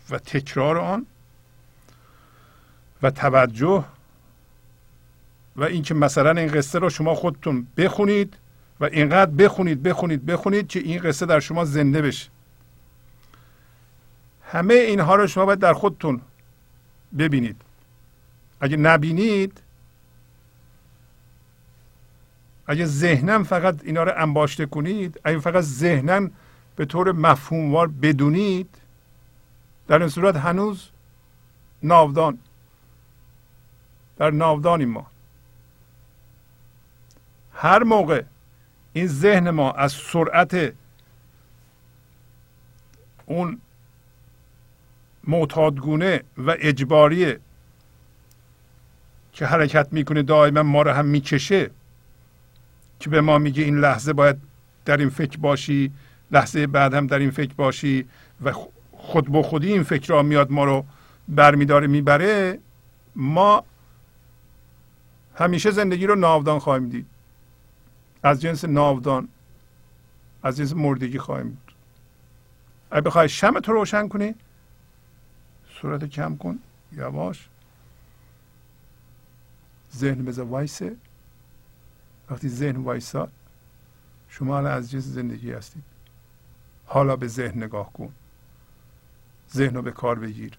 و 0.09 0.18
تکرار 0.18 0.78
آن 0.78 1.05
و 3.01 3.12
توجه 3.12 3.86
و 5.55 5.64
اینکه 5.64 5.93
مثلا 5.93 6.41
این 6.41 6.51
قصه 6.51 6.80
رو 6.80 6.89
شما 6.89 7.16
خودتون 7.16 7.68
بخونید 7.78 8.38
و 8.80 8.86
اینقدر 8.86 9.32
بخونید 9.32 9.84
بخونید 9.84 10.26
بخونید 10.26 10.68
که 10.68 10.80
این 10.80 11.01
قصه 11.01 11.26
در 11.26 11.39
شما 11.39 11.66
زنده 11.66 12.01
بشه. 12.01 12.30
همه 14.43 14.74
اینها 14.74 15.16
رو 15.16 15.28
شما 15.28 15.45
باید 15.45 15.59
در 15.59 15.74
خودتون 15.74 16.22
ببینید. 17.18 17.62
اگه 18.62 18.78
نبینید 18.78 19.62
اگه 22.68 22.86
ذهنم 22.86 23.43
فقط 23.43 23.80
اینا 23.84 24.03
رو 24.03 24.12
انباشته 24.16 24.66
کنید 24.66 25.20
اگه 25.24 25.39
فقط 25.39 25.64
ذهنم 25.64 26.32
به 26.76 26.86
طور 26.86 27.12
مفهوموار 27.12 27.88
بدونید 27.88 28.70
در 29.88 29.99
این 29.99 30.09
صورت 30.09 30.36
هنوز 30.36 30.89
ناودان 31.84 32.39
در 34.18 34.32
ناودانی 34.32 34.86
ما. 34.86 35.07
هر 37.53 37.84
موقع 37.84 38.24
این 38.93 39.07
ذهن 39.07 39.49
ما 39.49 39.72
از 39.72 39.91
سرعت 39.91 40.74
اون 43.26 43.62
معتادگونه 45.24 46.24
و 46.38 46.55
اجباری 46.59 47.36
که 49.42 49.48
حرکت 49.48 49.88
می‌کنه 49.92 50.24
دائما 50.24 50.64
ما 50.64 50.82
رو 50.82 50.92
هم 50.92 51.06
می‌کشه 51.06 51.70
که 53.00 53.10
به 53.10 53.22
ما 53.22 53.38
میگه؟ 53.38 53.64
این 53.64 53.78
لحظه 53.80 54.14
باید 54.14 54.38
در 54.86 54.98
این 54.98 55.10
فکر 55.10 55.38
باشی 55.38 55.92
لحظه 56.32 56.68
بعد 56.68 56.94
هم 56.94 57.08
در 57.08 57.20
این 57.20 57.32
فکر 57.32 57.54
باشی 57.54 58.06
و 58.44 58.54
خود 58.92 59.32
به 59.32 59.44
خودی 59.44 59.74
این 59.74 59.84
فکر 59.84 60.10
را 60.14 60.24
میاد 60.24 60.52
ما 60.52 60.66
رو 60.66 60.86
برمیداره 61.28 61.88
می‌بره. 61.88 62.60
ما 63.16 63.64
همیشه 65.36 65.72
زندگی 65.72 66.08
رو 66.08 66.16
ناودان 66.16 66.60
خواهیم 66.60 66.89
دید. 66.89 67.06
از 68.24 68.42
جنس 68.42 68.66
ناودان 68.66 69.28
از 70.44 70.58
جنس 70.58 70.74
مردگی 70.74 71.18
خواهیم 71.18 71.50
بود. 71.50 71.74
اگه 72.92 73.02
بخوای 73.02 73.30
شم 73.30 73.60
تو 73.60 73.72
روشن 73.72 74.08
کنی 74.08 74.36
صورت 75.82 76.06
کم 76.06 76.38
کن 76.38 76.60
یواش. 76.92 77.48
ذهن 79.96 80.26
بذار 80.26 80.46
وایسه. 80.46 80.96
وقتی 82.30 82.50
ذهن 82.50 82.76
وایساد 82.76 83.32
شما 84.30 84.58
الان 84.58 84.72
از 84.72 84.92
جنس 84.92 85.04
زندگی 85.04 85.52
هستید. 85.52 85.84
حالا 86.86 87.16
به 87.16 87.28
ذهن 87.28 87.64
نگاه 87.64 87.94
کن. 87.94 88.14
ذهن 89.54 89.76
رو 89.76 89.82
به 89.82 89.92
کار 89.92 90.20
بگیر. 90.20 90.58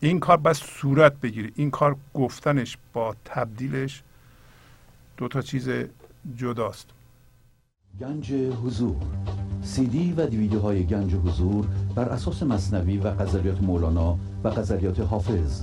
این 0.00 0.20
کار 0.20 0.36
بس 0.36 0.56
صورت 0.56 1.20
بگیره. 1.20 1.52
این 1.54 1.70
کار 1.70 1.96
گفتنش 2.14 2.78
با 2.92 3.16
تبدیلش 3.24 4.02
دو 5.16 5.28
تا 5.28 5.42
چیز 5.42 5.68
جداست. 6.36 6.88
گنج 8.00 8.32
حضور. 8.32 8.96
سی 9.62 9.86
دی 9.86 10.12
و 10.12 10.26
دیویدیو 10.26 10.60
های 10.60 10.86
گنج 10.86 11.14
حضور 11.14 11.66
بر 11.94 12.08
اساس 12.08 12.42
مصنوی 12.42 12.98
و 12.98 13.08
قذریات 13.08 13.62
مولانا 13.62 14.18
و 14.44 14.48
قذریات 14.48 15.00
حافظ. 15.00 15.62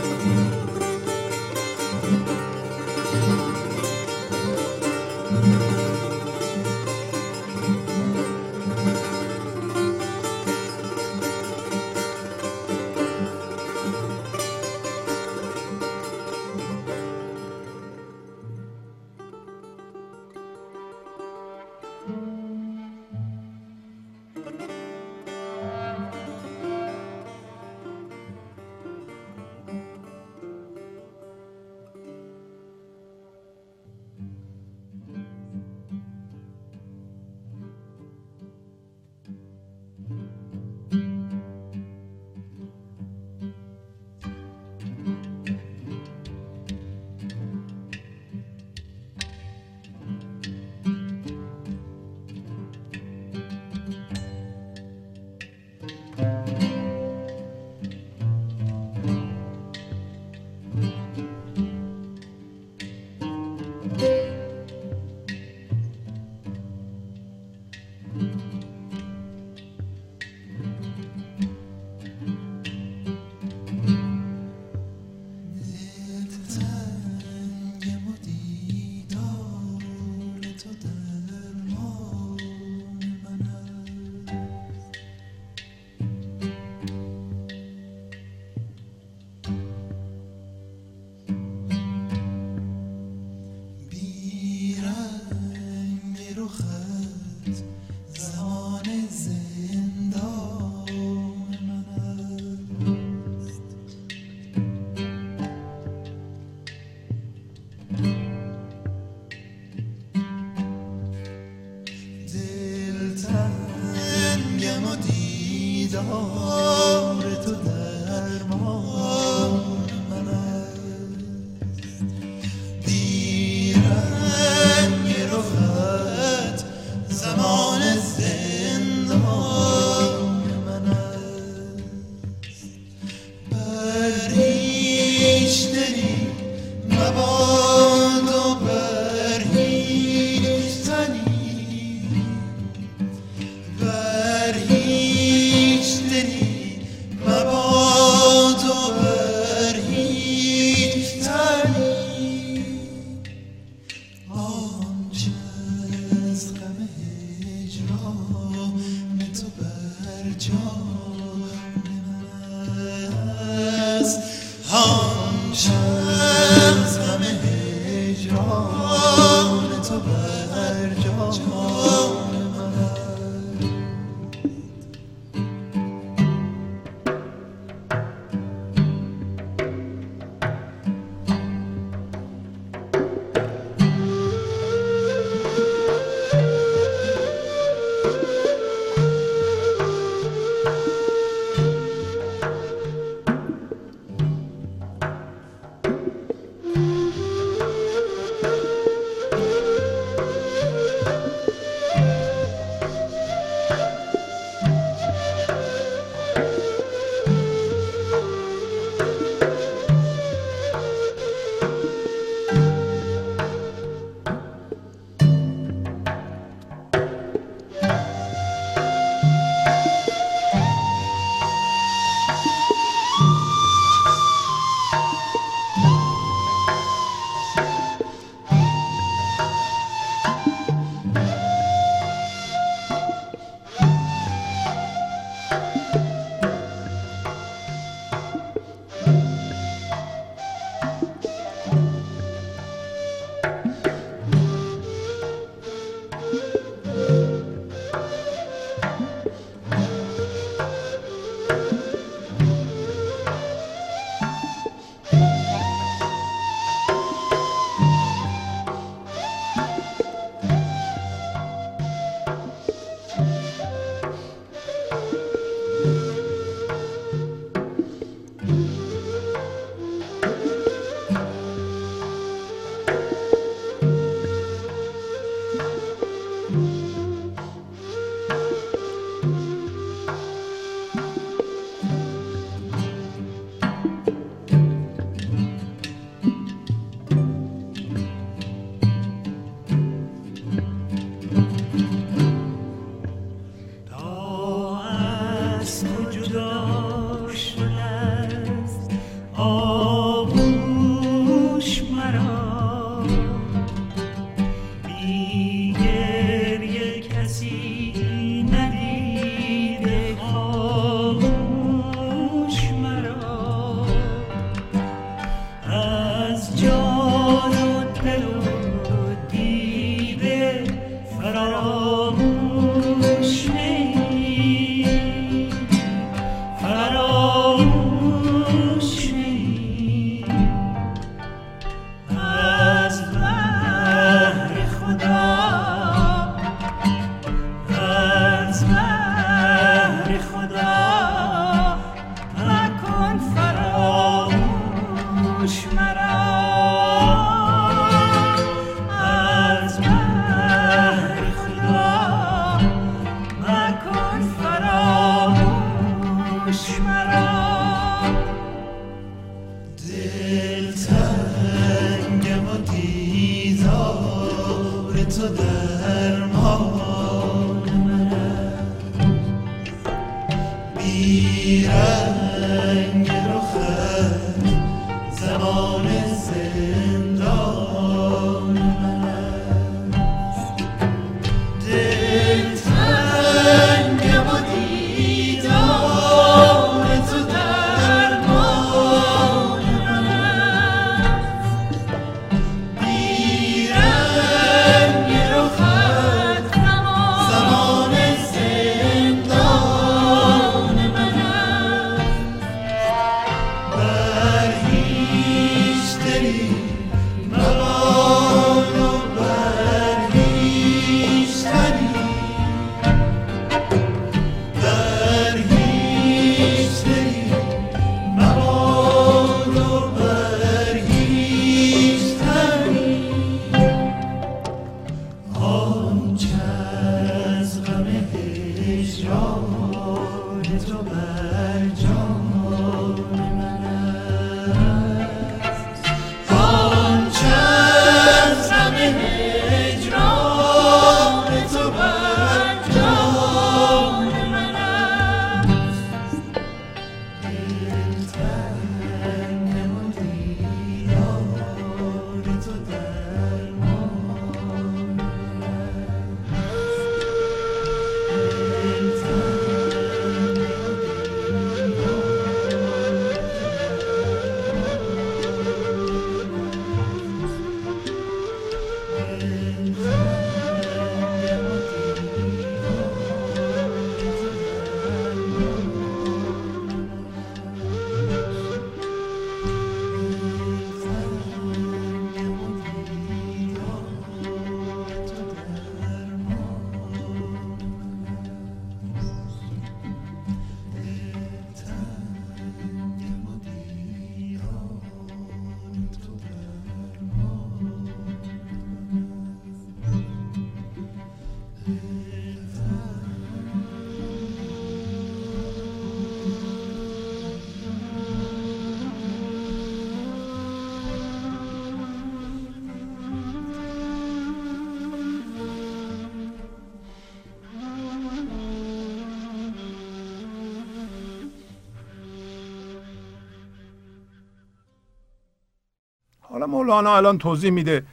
مولانا 526.61 526.95
الان 526.97 527.17
توضیح 527.17 527.51
میده 527.51 527.83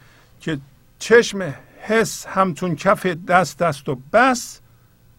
که 0.41 0.59
چشم 0.99 1.55
حس 1.81 2.27
همچون 2.27 2.77
کف 2.77 3.07
دست 3.07 3.59
دست 3.59 3.89
و 3.89 3.95
بس 4.13 4.61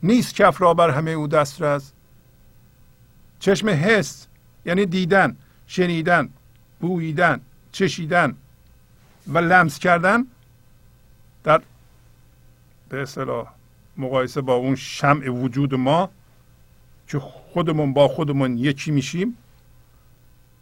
نیست 0.03 0.35
کف 0.35 0.61
را 0.61 0.73
بر 0.73 0.89
همه 0.89 1.11
او 1.11 1.27
دست 1.27 1.61
رز 1.61 1.91
چشم 3.39 3.69
حس 3.69 4.27
یعنی 4.65 4.85
دیدن 4.85 5.37
شنیدن 5.67 6.29
بوییدن 6.79 7.41
چشیدن 7.71 8.35
و 9.27 9.37
لمس 9.37 9.79
کردن 9.79 10.25
در 11.43 11.61
به 12.89 13.01
اصطلاح 13.01 13.47
مقایسه 13.97 14.41
با 14.41 14.53
اون 14.53 14.75
شمع 14.75 15.29
وجود 15.29 15.75
ما 15.75 16.09
که 17.07 17.19
خودمون 17.19 17.93
با 17.93 18.07
خودمون 18.07 18.57
یکی 18.57 18.91
میشیم 18.91 19.37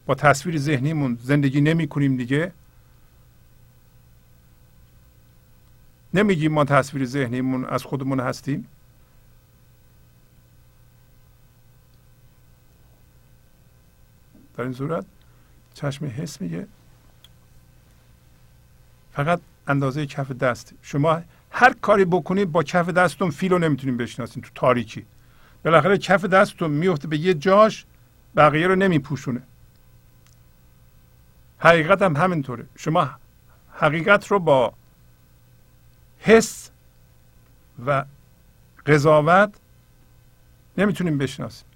با 0.06 0.16
تصویر 0.16 0.58
ذهنیمون 0.58 1.18
زندگی 1.24 1.62
نمی 1.62 1.88
کنیم 1.88 2.18
دیگه. 2.18 2.52
نمیگیم 6.18 6.52
ما 6.52 6.66
تصویر 6.66 7.06
ذهنیمون 7.06 7.66
از 7.66 7.84
خودمون 7.84 8.20
هستیم؟ 8.20 8.68
در 14.56 14.64
این 14.64 14.74
صورت 14.74 15.06
چشم 15.74 16.06
حس 16.06 16.42
میگه. 16.42 16.68
فقط 19.12 19.40
اندازه 19.68 20.06
کف 20.06 20.32
دست. 20.32 20.74
شما 20.82 21.22
هر 21.52 21.74
کاری 21.74 22.06
بکنید 22.06 22.52
با 22.52 22.64
کف 22.64 22.90
دستتون 22.90 23.30
فیل 23.30 23.52
رو 23.52 23.60
نمی‌تونید 23.60 23.98
بشناسید 23.98 24.44
تو 24.44 24.50
تاریکی. 24.56 25.06
بالاخره 25.64 25.98
کف 25.98 26.26
دستتون 26.26 26.72
میفته 26.72 27.08
به 27.08 27.18
یه 27.18 27.34
جاش 27.34 27.86
بقیه 28.36 28.68
رو 28.68 28.76
نمیپوشونه. 28.76 29.42
حقیقت 31.60 32.02
هم 32.02 32.16
همینطوره. 32.16 32.66
شما 32.76 33.10
حقیقت 33.74 34.28
رو 34.28 34.40
با 34.40 34.74
حس 36.20 36.70
و 37.86 38.06
قضاوت 38.86 39.54
نمی‌تونیم 40.78 41.18
بشناسیم. 41.18 41.68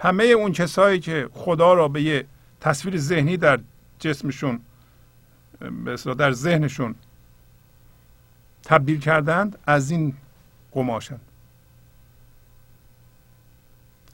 همه 0.00 0.24
اون 0.24 0.52
کسایی 0.52 1.00
که 1.00 1.28
خدا 1.32 1.74
را 1.74 1.88
به 1.88 2.02
یه 2.02 2.26
تصویر 2.60 2.98
ذهنی 2.98 3.36
در 3.36 3.60
جسمشون 3.98 4.60
در 6.18 6.32
ذهنشون 6.32 6.94
تبدیل 8.62 9.00
کردند 9.00 9.58
از 9.66 9.90
این 9.90 10.16
قماشند. 10.72 11.20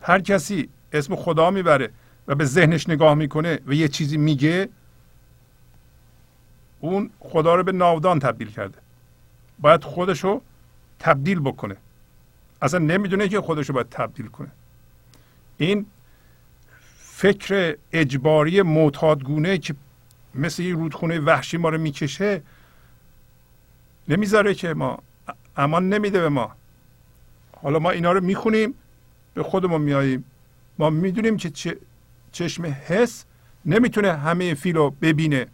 هر 0.03 0.21
کسی 0.21 0.69
اسم 0.93 1.17
خدا 1.17 1.51
می‌بره 1.51 1.91
و 2.29 2.35
به 2.35 2.45
ذهنش 2.45 2.89
نگاه 2.89 3.15
می‌کنه 3.15 3.61
و 3.67 3.73
یه 3.73 3.89
چیزی 3.89 4.17
میگه 4.17 4.69
اون 6.81 7.11
خدا 7.21 7.55
رو 7.55 7.63
به 7.63 7.73
ناودان 7.73 8.19
تبدیل 8.19 8.51
کرده. 8.51 8.79
باید 9.59 9.85
خودشو 9.85 10.41
تبدیل 10.99 11.41
بکنه. 11.41 11.77
اصلا 12.63 12.79
نمی‌دونه 12.79 13.29
که 13.29 13.41
خودشو 13.41 13.73
باید 13.73 13.89
تبدیل 13.89 14.27
کنه. 14.27 14.49
این 15.59 15.87
فکر 16.99 17.77
اجباری 17.93 18.63
معتادگونه 18.63 19.59
که 19.59 19.75
مثل 20.35 20.63
یه 20.63 20.75
رودخونه 20.75 21.21
وحشی 21.21 21.57
ما 21.57 21.69
رو 21.69 21.79
می‌کشه 21.79 22.43
نمی‌ذاره 24.09 24.55
که 24.55 24.75
ما 24.75 24.99
امان 25.57 25.89
نمیده 25.89 26.21
به 26.21 26.29
ما. 26.29 26.57
حالا 27.63 27.79
ما 27.79 27.91
اینا 27.91 28.13
رو 28.13 28.21
می‌خونیم 28.21 28.75
به 29.35 29.43
خودمون 29.43 29.81
میاییم 29.81 30.25
ما 30.79 30.91
می‌دونیم 30.91 31.37
که 31.37 31.51
چه 31.51 31.77
چشم 32.35 32.65
حس 32.65 33.25
نمی‌تونه 33.65 34.13
همه 34.13 34.55
فیل 34.55 34.77
رو 34.77 34.91
ببینه. 34.91 35.47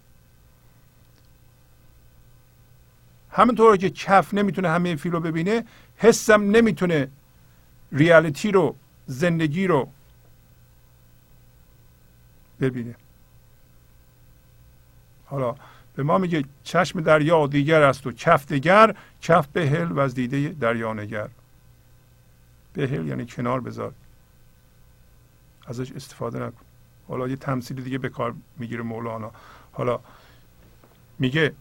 همونطور 3.31 3.77
که 3.77 3.91
کف 3.91 4.35
نمی‌تونه 4.35 4.69
همه 4.69 4.97
فیل 4.97 5.13
رو 5.13 5.21
ببینه 5.21 5.65
حسم 5.97 6.51
نمی‌تونه 6.51 7.09
ریالیتی 7.93 8.53
رو 8.53 8.77
زندگی 9.07 9.67
رو 9.67 9.89
ببینه. 12.61 12.95
حالا 15.27 15.55
به 15.95 16.03
ما 16.03 16.19
میگه 16.19 16.45
چشم 16.65 17.01
دریا 17.01 17.47
دیگر 17.47 17.83
است 17.83 18.07
و 18.07 18.13
کف 18.13 18.47
دیگر 18.47 18.95
کف 19.23 19.47
بهل 19.47 19.93
و 19.93 19.99
از 19.99 20.15
دیده 20.15 20.49
دریا 20.49 20.93
نگر. 20.93 21.29
بهل 22.73 23.09
یعنی 23.09 23.27
کنار 23.27 23.61
بذار. 23.61 23.93
ازش 25.67 25.93
استفاده 25.93 26.39
نکن. 26.39 26.70
حالا 27.11 27.29
یه 27.29 27.37
تمثیل 27.37 27.83
دیگه 27.83 27.99
به 27.99 28.09
کار 28.09 28.35
می‌گیره 28.57 28.83
مولانا. 28.83 29.33
حالا 29.73 30.01
میگه 31.19 31.55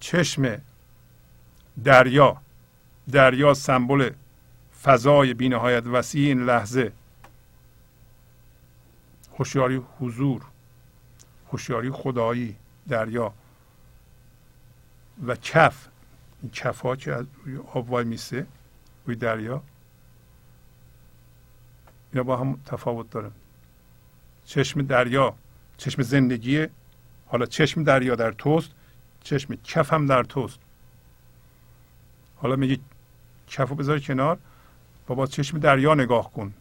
چشم 0.00 0.60
دریا 1.84 2.36
دریا 3.12 3.54
سمبل 3.54 4.10
فضای 4.82 5.34
بینهایت 5.34 5.86
وسیع 5.86 6.26
این 6.26 6.44
لحظه. 6.44 6.92
هوشیاری 9.38 9.82
حضور 10.00 10.42
هوشیاری 11.52 11.90
خدایی 11.90 12.56
دریا. 12.88 13.32
و 15.26 15.36
کف 15.36 15.88
این 16.42 16.50
کف 16.50 16.80
ها 16.80 16.96
که 16.96 17.12
از 17.12 17.26
روی 17.44 17.56
آب 17.56 17.90
وای 17.90 18.04
میسه 18.04 18.46
روی 19.06 19.16
دریا. 19.16 19.62
اینا 22.12 22.22
با 22.22 22.36
هم 22.36 22.60
تفاوت 22.66 23.10
داره. 23.10 23.30
چشم 24.48 24.82
دریا 24.82 25.34
چشم 25.76 26.02
زندگی 26.02 26.66
حالا 27.26 27.46
چشم 27.46 27.84
دریا 27.84 28.14
در 28.14 28.32
توست 28.32 28.70
چشم 29.24 29.54
کف 29.64 29.92
هم 29.92 30.06
در 30.06 30.22
توست. 30.22 30.58
حالا 32.36 32.56
میگه 32.56 32.78
کف 33.48 33.68
رو 33.68 33.76
بذار 33.76 33.98
کنار 33.98 34.38
با 35.06 35.26
چشم 35.26 35.58
دریا 35.58 35.94
نگاه 35.94 36.32
کن. 36.32 36.54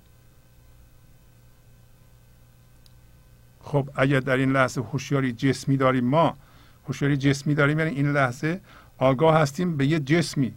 خب 3.63 3.89
اگر 3.95 4.19
در 4.19 4.37
این 4.37 4.51
لحظه 4.51 4.81
هوشیاری 4.81 5.33
جسمی 5.33 5.77
داریم 5.77 6.05
ما 6.05 6.37
هوشیاری 6.87 7.17
جسمی 7.17 7.55
داریم 7.55 7.79
یعنی 7.79 7.91
این 7.91 8.11
لحظه 8.11 8.61
آگاه 8.97 9.37
هستیم 9.37 9.77
به 9.77 9.85
یه 9.85 9.99
جسمی. 9.99 10.53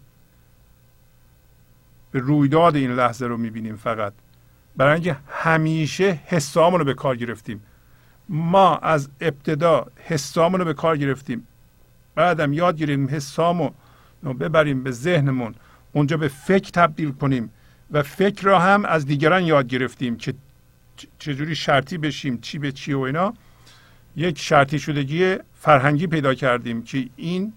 به 2.10 2.18
رویداد 2.18 2.76
این 2.76 2.90
لحظه 2.90 3.26
رو 3.26 3.36
می‌بینیم 3.36 3.76
فقط. 3.76 4.12
برای 4.76 4.94
اینکه 4.94 5.16
همیشه 5.28 6.20
حسامون 6.26 6.78
رو 6.80 6.84
به 6.84 6.94
کار 6.94 7.16
گرفتیم. 7.16 7.62
ما 8.28 8.76
از 8.76 9.08
ابتدا 9.20 9.86
حسامون 9.96 10.60
رو 10.60 10.66
به 10.66 10.74
کار 10.74 10.96
گرفتیم. 10.96 11.46
بعدم 12.14 12.52
یاد 12.52 12.76
گیریم 12.76 13.08
حسامو 13.08 13.70
ببریم 14.22 14.82
به 14.82 14.90
ذهنمون 14.90 15.54
اونجا 15.92 16.16
به 16.16 16.28
فکر 16.28 16.70
تبدیل 16.70 17.12
کنیم 17.12 17.50
و 17.90 18.02
فکر 18.02 18.42
را 18.42 18.58
هم 18.58 18.84
از 18.84 19.06
دیگران 19.06 19.44
یاد 19.44 19.66
گرفتیم 19.66 20.16
که 20.16 20.34
چجوری 21.18 21.54
شرطی 21.54 21.98
بشیم 21.98 22.38
چی 22.40 22.58
به 22.58 22.72
چی 22.72 22.92
و 22.92 23.00
اینا. 23.00 23.34
یک 24.16 24.38
شرطی 24.38 24.78
شدگی 24.78 25.36
فرهنگی 25.54 26.06
پیدا 26.06 26.34
کردیم 26.34 26.82
که 26.82 27.08
این 27.16 27.52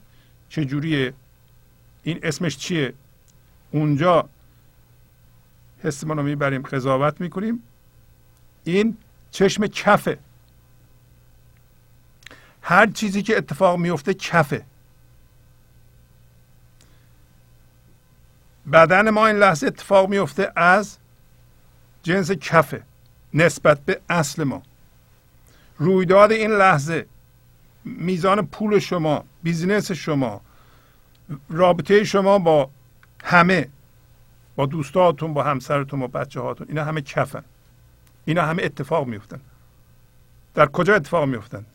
چجوریه 0.50 1.14
این 2.04 2.20
اسمش 2.24 2.58
چیه؟ 2.58 2.94
اونجا 3.72 4.30
حسمون 5.84 6.18
رو 6.18 6.24
می‌بریم 6.24 6.62
قضاوت 6.62 7.22
می‌کنیم. 7.22 7.64
این 8.64 8.98
چشم 9.32 9.68
کفه. 9.68 10.18
هر 12.62 12.88
چیزی 12.88 13.24
که 13.24 13.38
اتفاق 13.38 13.80
میفته 13.80 14.14
کفه. 14.14 14.66
بدن 18.74 19.10
ما 19.10 19.28
این 19.28 19.36
لحظه 19.36 19.68
اتفاق 19.68 20.10
میفته 20.10 20.52
از 20.56 20.98
جنس 22.04 22.32
کفه 22.32 22.84
نسبت 23.34 23.82
به 23.82 24.02
اصل 24.10 24.44
ما. 24.44 24.64
رویداد 25.78 26.32
این 26.32 26.52
لحظه 26.52 27.06
میزان 27.86 28.46
پول 28.46 28.80
شما 28.80 29.26
بیزینس 29.44 29.92
شما 29.92 30.42
رابطه 31.50 32.04
شما 32.04 32.40
با 32.40 32.70
همه 33.24 33.70
با 34.56 34.66
دوستاتون 34.66 35.34
با 35.34 35.44
همسرتون 35.44 36.00
با 36.00 36.08
بچه 36.08 36.40
هاتون 36.40 36.68
اینا 36.70 36.84
همه 36.84 37.02
کفن. 37.02 37.44
اینا 38.26 38.42
همه 38.42 38.64
اتفاق 38.64 39.08
میفتن 39.08 39.42
در 40.56 40.66
کجا 40.66 40.96
اتفاق 40.96 41.26
میفتن 41.26 41.66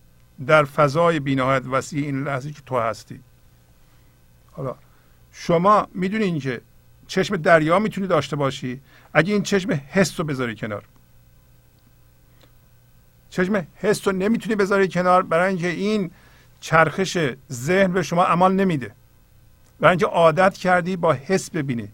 در 0.47 0.65
فضای 0.65 1.21
بینهایت 1.21 1.67
وسیع 1.67 2.05
این 2.05 2.25
لحظه 2.25 2.53
که 2.53 2.61
تو 2.67 2.79
هستی. 2.79 3.21
حالا 4.53 4.75
شما 5.33 5.89
می‌دونین 5.95 6.39
که 6.39 6.61
چشم 7.07 7.37
دریا 7.37 7.79
می‌تونی 7.79 8.07
داشته 8.07 8.37
باشی؟ 8.37 8.81
اگه 9.13 9.33
این 9.33 9.43
چشم 9.43 9.81
حس 9.89 10.21
رو 10.21 10.27
بذاری 10.27 10.57
کنار. 10.57 10.85
چشم 13.31 13.67
حس 13.75 14.09
رو 14.09 14.13
نمی‌تونی 14.13 14.57
بذاری 14.57 14.89
کنار 14.89 15.23
برای 15.23 15.49
اینکه 15.49 15.69
این 15.69 16.11
چرخش 16.61 17.19
ذهن 17.53 17.93
به 17.93 18.03
شما 18.03 18.25
عمل 18.25 18.53
نمیده. 18.53 18.95
برای 19.81 19.91
اینکه 19.91 20.07
عادت 20.07 20.55
کردی 20.55 20.97
با 20.97 21.13
حس 21.13 21.51
ببینی. 21.51 21.89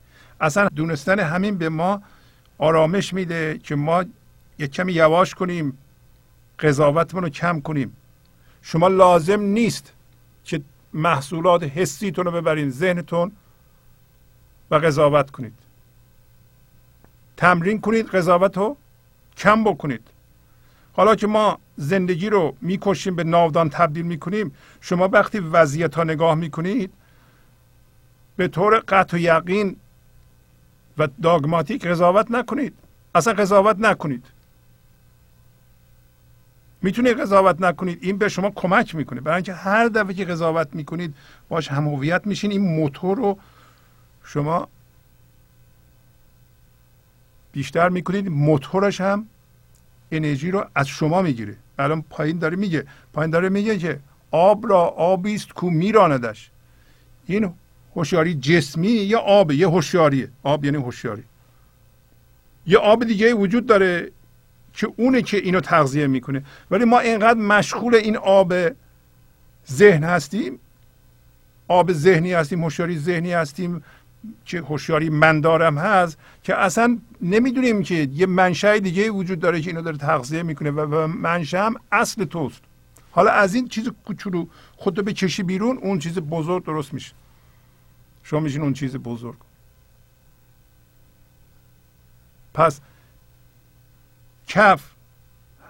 اصلا 0.44 0.68
دونستن 0.68 1.20
همین 1.20 1.58
به 1.58 1.68
ما 1.68 2.02
آرامش 2.58 3.12
میده 3.12 3.58
که 3.58 3.74
ما 3.74 4.04
یک 4.58 4.72
کمی 4.72 4.92
یواش 4.92 5.34
کنیم 5.34 5.78
قضاوتمون 6.58 7.22
رو 7.22 7.28
کم 7.28 7.60
کنیم. 7.60 7.96
شما 8.62 8.88
لازم 8.88 9.40
نیست 9.40 9.92
که 10.44 10.62
محصولات 10.92 11.62
حسیتون 11.62 12.24
رو 12.24 12.30
ببرین 12.30 12.70
ذهنتون 12.70 13.32
و 14.70 14.74
قضاوت 14.74 15.30
کنید. 15.30 15.52
تمرین 17.36 17.80
کنید 17.80 18.06
قضاوت 18.06 18.56
رو 18.56 18.76
کم 19.36 19.64
بکنید. 19.64 20.02
حالا 20.92 21.14
که 21.14 21.26
ما 21.26 21.58
زندگی 21.76 22.30
رو 22.30 22.56
می‌کشیم 22.60 23.16
به 23.16 23.24
ناودان 23.24 23.70
تبدیل 23.70 24.04
می‌کنیم 24.04 24.54
شما 24.80 25.08
وقتی 25.08 25.38
وضعیت 25.38 25.94
ها 25.94 26.04
نگاه 26.04 26.34
می‌کنید 26.34 26.92
به 28.36 28.48
طور 28.48 28.82
قطع 28.88 29.16
و 29.16 29.20
یقین 29.20 29.76
و 30.98 31.08
داگماتیک 31.22 31.86
قضاوت 31.86 32.30
نکنید. 32.30 32.74
اصلا 33.14 33.32
قضاوت 33.32 33.76
نکنید. 33.78 34.24
می‌تونید 36.82 37.20
قضاوت 37.20 37.60
نکنید. 37.60 37.98
این 38.02 38.18
به 38.18 38.28
شما 38.28 38.50
کمک 38.50 38.94
می‌کنه. 38.94 39.20
برای 39.20 39.34
اینکه 39.34 39.52
هر 39.52 39.88
دفعه 39.88 40.14
که 40.14 40.24
قضاوت 40.24 40.68
می‌کنید 40.72 41.14
باش 41.48 41.68
هم 41.68 41.88
هویت 41.88 42.26
میشین. 42.26 42.50
این 42.50 42.60
موتور 42.60 43.16
رو 43.16 43.38
شما 44.24 44.68
بیشتر 47.52 47.88
می‌کنید. 47.88 48.28
موتورش 48.28 49.00
هم 49.00 49.26
انرژی 50.12 50.50
رو 50.50 50.66
از 50.74 50.88
شما 50.88 51.22
می‌گیره. 51.22 51.56
الان 51.78 52.02
پایین 52.02 52.38
داره 52.38 52.56
میگه. 52.56 52.86
پایین 53.12 53.30
داره 53.30 53.48
میگه 53.48 53.78
که 53.78 54.00
آب 54.30 54.66
را 54.70 54.80
آبی 54.80 55.34
است 55.34 55.52
کو 55.52 55.70
میراندش. 55.70 56.50
این 57.26 57.54
هوشیاری 57.96 58.34
جسمی 58.34 58.88
یا 58.88 59.18
آب؟ 59.18 59.52
یه 59.52 59.68
هوشیاریه 59.68 60.28
آب 60.42 60.64
یعنی 60.64 60.76
هوشیاری. 60.76 61.22
یه 62.66 62.78
آب 62.78 63.04
دیگه 63.04 63.34
وجود 63.34 63.66
داره 63.66 64.10
که 64.72 64.92
اونه 64.96 65.22
که 65.22 65.36
اینو 65.36 65.60
تغذیه 65.60 66.06
می‌کنه. 66.06 66.44
ولی 66.70 66.84
ما 66.84 66.98
اینقدر 66.98 67.38
مشغول 67.38 67.94
این 67.94 68.16
آب 68.16 68.54
ذهن 69.70 70.04
هستیم. 70.04 70.58
آب 71.68 71.92
ذهنی 71.92 72.32
هستیم 72.32 72.64
هوشیاری 72.64 72.98
ذهنی 72.98 73.32
هستیم 73.32 73.84
که 74.44 74.60
هوشیاری 74.60 75.10
مندارم 75.10 75.78
هست 75.78 76.18
که 76.42 76.54
اصلا 76.54 76.98
نمی‌دونیم 77.22 77.82
که 77.82 78.08
یه 78.14 78.26
منشأ 78.26 78.78
دیگه 78.78 79.10
وجود 79.10 79.40
داره 79.40 79.60
که 79.60 79.70
اینو 79.70 79.82
داره 79.82 79.96
تغذیه 79.96 80.42
می‌کنه 80.42 80.70
و 80.70 81.06
منشأ 81.06 81.66
هم 81.66 81.76
اصل 81.92 82.24
توست. 82.24 82.60
حالا 83.10 83.30
از 83.30 83.54
این 83.54 83.68
چیز 83.68 83.88
کوچولو 84.06 84.46
خودتو 84.76 85.02
بکشی 85.02 85.42
بیرون 85.42 85.78
اون 85.78 85.98
چیز 85.98 86.18
بزرگ 86.18 86.64
درست 86.64 86.94
میشه. 86.94 87.12
شما 88.24 88.40
میشین 88.40 88.62
اون 88.62 88.72
چیز 88.72 88.96
بزرگ. 88.96 89.38
پس 92.54 92.80
کف 94.46 94.90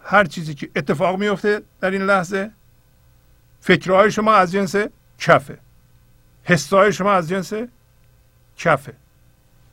هر 0.04 0.24
چیزی 0.24 0.54
که 0.54 0.70
اتفاق 0.76 1.18
میفته 1.18 1.62
در 1.80 1.90
این 1.90 2.02
لحظه 2.02 2.50
فکرهای 3.60 4.12
شما 4.12 4.34
از 4.34 4.52
جنس 4.52 4.76
کفه. 5.18 5.58
حسای 6.44 6.92
شما 6.92 7.12
از 7.12 7.28
جنس 7.28 7.52
کفه. 8.56 8.94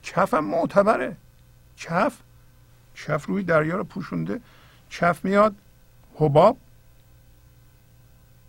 کف 0.04 0.34
هم 0.34 0.46
معتبره. 0.46 1.18
کف 1.78 2.18
کف 2.96 3.26
روی 3.26 3.44
دریا 3.44 3.76
رو 3.76 3.84
پوشونده. 3.84 4.42
کف 4.90 5.26
میاد 5.26 5.56
حباب. 6.16 6.58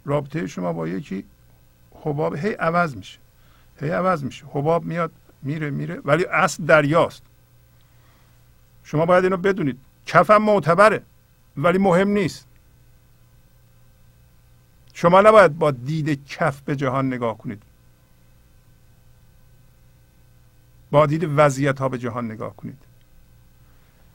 رابطه 0.05 0.47
شما 0.47 0.73
با 0.73 0.89
یکی 0.89 1.25
حباب 2.05 2.35
هی 2.35 2.53
عوض 2.53 2.97
میشه. 2.97 3.22
هی 3.83 3.91
عوض 3.91 4.25
میشه. 4.25 4.47
حباب 4.47 4.85
میاد 4.85 5.13
میره 5.43 5.71
میره. 5.71 6.01
ولی 6.05 6.25
اصل 6.25 6.65
دریاست. 6.65 7.23
شما 8.85 9.07
باید 9.07 9.25
اینو 9.25 9.37
بدونید. 9.37 9.79
کف 10.07 10.31
هم 10.31 10.43
معتبره 10.43 11.03
ولی 11.57 11.79
مهم 11.79 12.09
نیست. 12.09 12.47
شما 14.93 15.21
نباید 15.21 15.59
با 15.59 15.71
دید 15.71 16.27
کف 16.27 16.61
به 16.61 16.77
جهان 16.77 17.07
نگاه 17.07 17.39
کنید. 17.39 17.63
با 20.91 21.07
دید 21.07 21.25
وضعیت 21.37 21.79
ها 21.79 21.89
به 21.89 21.99
جهان 21.99 22.25
نگاه 22.25 22.57
کنید. 22.57 22.79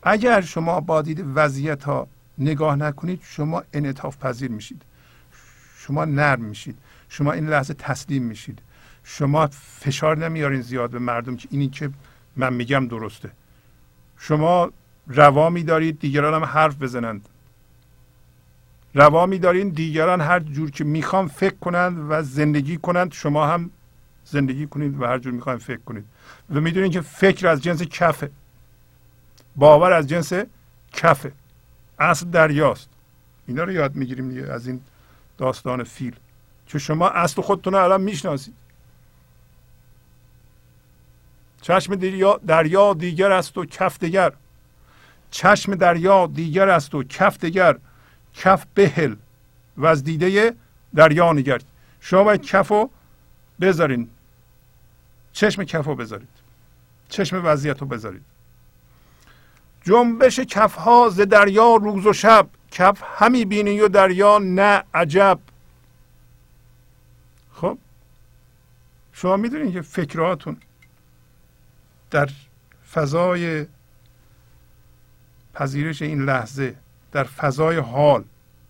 اگر 0.04 0.42
شما 0.42 0.80
با 0.80 1.02
دید 1.02 1.24
وضعیت 1.36 1.84
ها 1.84 2.08
نگاه 2.38 2.76
نکنید 2.76 3.22
شما 3.24 3.64
انعطاف 3.74 4.18
پذیر 4.18 4.52
میشید. 4.52 4.82
شما 5.78 6.06
نرم 6.06 6.42
میشید. 6.42 6.78
شما 7.10 7.32
این 7.32 7.50
لحظه 7.50 7.74
تسلیم 7.74 8.24
میشید. 8.24 8.60
شما 9.10 9.48
فشار 9.48 10.18
نمیارین 10.18 10.62
زیاد 10.62 10.90
به 10.90 11.00
مردم 11.00 11.36
که 11.38 11.48
اینی 11.52 11.68
که 11.68 11.90
من 12.36 12.54
میگم 12.54 12.88
درسته. 12.88 13.32
شما 14.18 14.72
روا 15.08 15.50
میدارید 15.50 16.00
دیگران 16.00 16.34
هم 16.34 16.44
حرف 16.44 16.82
بزنند. 16.82 17.30
روا 18.94 19.26
میدارین 19.26 19.70
دیگران 19.70 20.22
هر 20.22 20.40
جور 20.40 20.72
که 20.72 20.84
می‌خوان 20.84 21.28
فکر 21.28 21.56
کنند 21.56 22.06
و 22.10 22.24
زندگی 22.24 22.78
کنند 22.78 23.14
شما 23.14 23.48
هم 23.48 23.70
زندگی 24.26 24.68
کنید 24.68 25.02
و 25.02 25.06
هر 25.06 25.20
جور 25.20 25.34
می‌خواین 25.34 25.60
فکر 25.60 25.82
کنید. 25.86 26.06
و 26.50 26.62
می‌دونید 26.62 26.92
که 26.92 27.02
فکر 27.02 27.48
از 27.48 27.64
جنس 27.64 27.82
کفه. 27.82 28.32
باور 29.56 29.94
از 29.94 30.08
جنس 30.08 30.34
کفه. 30.94 31.32
اصل 32.00 32.26
دریاست. 32.26 32.90
اینا 33.48 33.64
رو 33.64 33.72
یاد 33.72 33.96
می‌گیریم 33.96 34.30
دیگه 34.30 34.52
از 34.52 34.68
این 34.68 34.82
داستان 35.38 35.84
فیل. 35.84 36.16
چون 36.66 36.80
شما 36.80 37.10
اصل 37.10 37.42
خودتون 37.42 37.74
رو 37.74 37.84
الان 37.84 38.02
می‌شناسید. 38.02 38.54
چشم 41.62 41.96
دریا, 41.96 42.40
دریا 42.48 42.94
دیگر 42.94 43.32
است 43.32 43.58
و 43.58 43.66
کف 43.66 44.00
دیگر 44.00 44.32
چشم 45.32 45.76
دریا 45.76 46.28
دیگر 46.28 46.70
است 46.70 46.96
و 46.96 47.04
کف 47.04 47.38
دیگر 47.38 47.78
کف 48.34 48.66
بهل 48.74 49.16
و 49.78 49.86
از 49.86 50.04
دیده 50.04 50.56
دریا 50.96 51.34
نگرد 51.34 51.64
شما 52.00 52.24
باید 52.24 52.42
کف 52.42 52.68
رو 52.68 52.90
بذارین. 53.62 54.10
چشم 55.34 55.64
کف 55.64 55.86
رو 55.86 55.96
بذارید. 55.96 56.28
چشم 57.10 57.42
وضعیت 57.46 57.82
رو 57.82 57.88
بذارید. 57.88 58.22
جنبش 59.84 60.40
کف 60.40 60.76
ها 60.76 61.10
ز 61.10 61.22
دریا 61.22 61.76
روز 61.76 62.06
و 62.06 62.14
شب. 62.14 62.48
کف 62.72 63.04
همی 63.18 63.46
بینی 63.46 63.82
و 63.82 63.88
دریا 63.88 64.40
نه 64.40 64.84
عجب. 64.94 65.40
خب؟ 67.54 67.78
شما 69.14 69.38
می‌دونید 69.38 69.74
که 69.74 69.82
فکراتون 69.82 70.58
در 72.12 72.30
فضای 72.94 73.66
پذیرش 75.54 76.02
این 76.02 76.26
لحظه 76.26 76.76
در 77.12 77.24
فضای 77.24 77.78
حال 77.78 78.24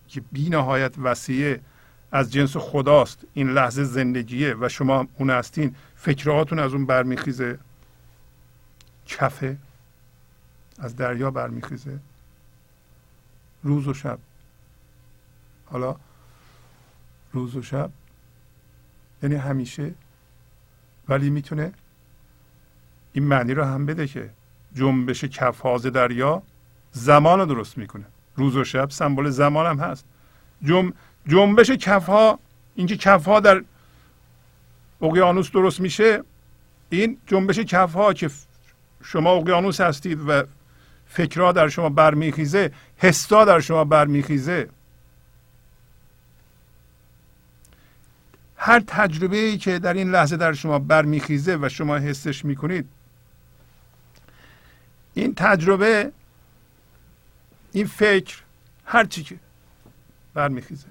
که 0.08 0.20
بی 0.32 0.50
نهایت 0.50 0.98
وسیعه 0.98 1.60
از 2.12 2.32
جنس 2.32 2.56
خداست 2.56 3.24
این 3.34 3.50
لحظه 3.50 3.84
زندگیه 3.84 4.54
و 4.60 4.68
شما 4.68 5.06
اون 5.18 5.30
هستین 5.30 5.76
فکرهاتون 5.96 6.58
از 6.58 6.72
اون 6.72 6.86
برمیخیزه 6.86 7.58
کفه 9.06 9.56
از 10.78 10.96
دریا 10.96 11.30
برمیخیزه 11.30 11.98
روز 13.62 13.88
و 13.88 13.94
شب. 13.94 14.18
حالا 15.66 15.96
روز 17.32 17.56
و 17.56 17.62
شب 17.62 17.90
یعنی 19.22 19.34
همیشه 19.34 19.94
ولی 21.08 21.30
می‌تونه 21.30 21.72
این 23.12 23.24
معنی 23.24 23.54
رو 23.54 23.64
هم 23.64 23.86
بده 23.86 24.06
که 24.06 24.30
جنبش 24.74 25.24
کفاز 25.24 25.82
دریا 25.82 26.42
زمان 26.92 27.38
رو 27.38 27.46
درست 27.46 27.78
می‌کنه. 27.78 28.04
روز 28.36 28.56
و 28.56 28.64
شب 28.64 28.90
سمبل 28.90 29.30
زمان 29.30 29.66
هم 29.66 29.78
هست. 29.78 30.04
جنب 30.62 30.92
جنبش 31.26 31.70
کفها 31.70 32.38
اینکه 32.74 32.96
کفها 32.96 33.40
در 33.40 33.62
اقیانوس 35.02 35.50
درست 35.50 35.80
میشه 35.80 36.22
این 36.90 37.18
جنبش 37.26 37.58
کفها 37.58 38.12
که 38.12 38.30
شما 39.02 39.32
اقیانوس 39.32 39.80
هستید 39.80 40.28
و 40.28 40.42
فکرها 41.06 41.52
در 41.52 41.68
شما 41.68 41.88
برمیخیزه 41.88 42.72
حسا 42.96 43.44
در 43.44 43.60
شما 43.60 43.84
برمیخیزه. 43.84 44.68
هر 48.56 48.82
تجربه 48.86 49.36
ای 49.36 49.58
که 49.58 49.78
در 49.78 49.94
این 49.94 50.10
لحظه 50.10 50.36
در 50.36 50.52
شما 50.52 50.78
برمیخیزه 50.78 51.58
و 51.60 51.68
شما 51.68 51.96
حسش 51.96 52.44
می‌کنید 52.44 52.88
این 55.20 55.34
تجربه 55.34 56.12
این 57.72 57.86
فکر 57.86 58.38
هر 58.84 59.04
چی 59.04 59.22
که 59.22 59.36
برمیخیزه. 60.34 60.86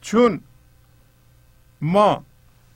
چون 0.00 0.40
ما 1.80 2.24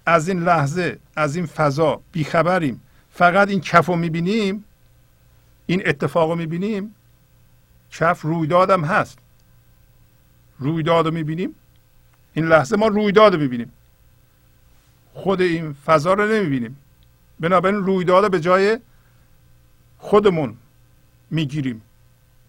از 0.07 0.29
این 0.29 0.43
لحظه 0.43 0.99
از 1.17 1.37
این 1.37 1.47
فضا 1.47 2.01
بیخبریم 2.13 2.81
فقط 3.11 3.49
این 3.49 3.61
کف 3.61 3.87
رو 3.87 3.97
می‌بینیم 3.97 4.65
این 5.67 5.83
اتفاق 5.89 6.31
رو 6.31 6.37
می‌بینیم 6.37 6.95
کف 7.91 8.21
رویدادم 8.21 8.85
هست. 8.85 9.19
رویداد 10.59 11.07
رو 11.07 11.13
می‌بینیم 11.15 11.55
این 12.35 12.49
لحظه 12.49 12.77
ما 12.77 12.87
رویداد 12.87 13.35
رو 13.35 13.41
می‌بینیم. 13.41 13.73
خود 15.15 15.41
این 15.41 15.73
فضا 15.73 16.15
رو 16.15 16.29
نمی‌بینیم. 16.33 16.77
بنابراین 17.41 17.77
رویداد 17.79 18.31
به 18.31 18.41
جای 18.41 18.79
خودمون 20.03 20.57
می‌گیریم. 21.31 21.83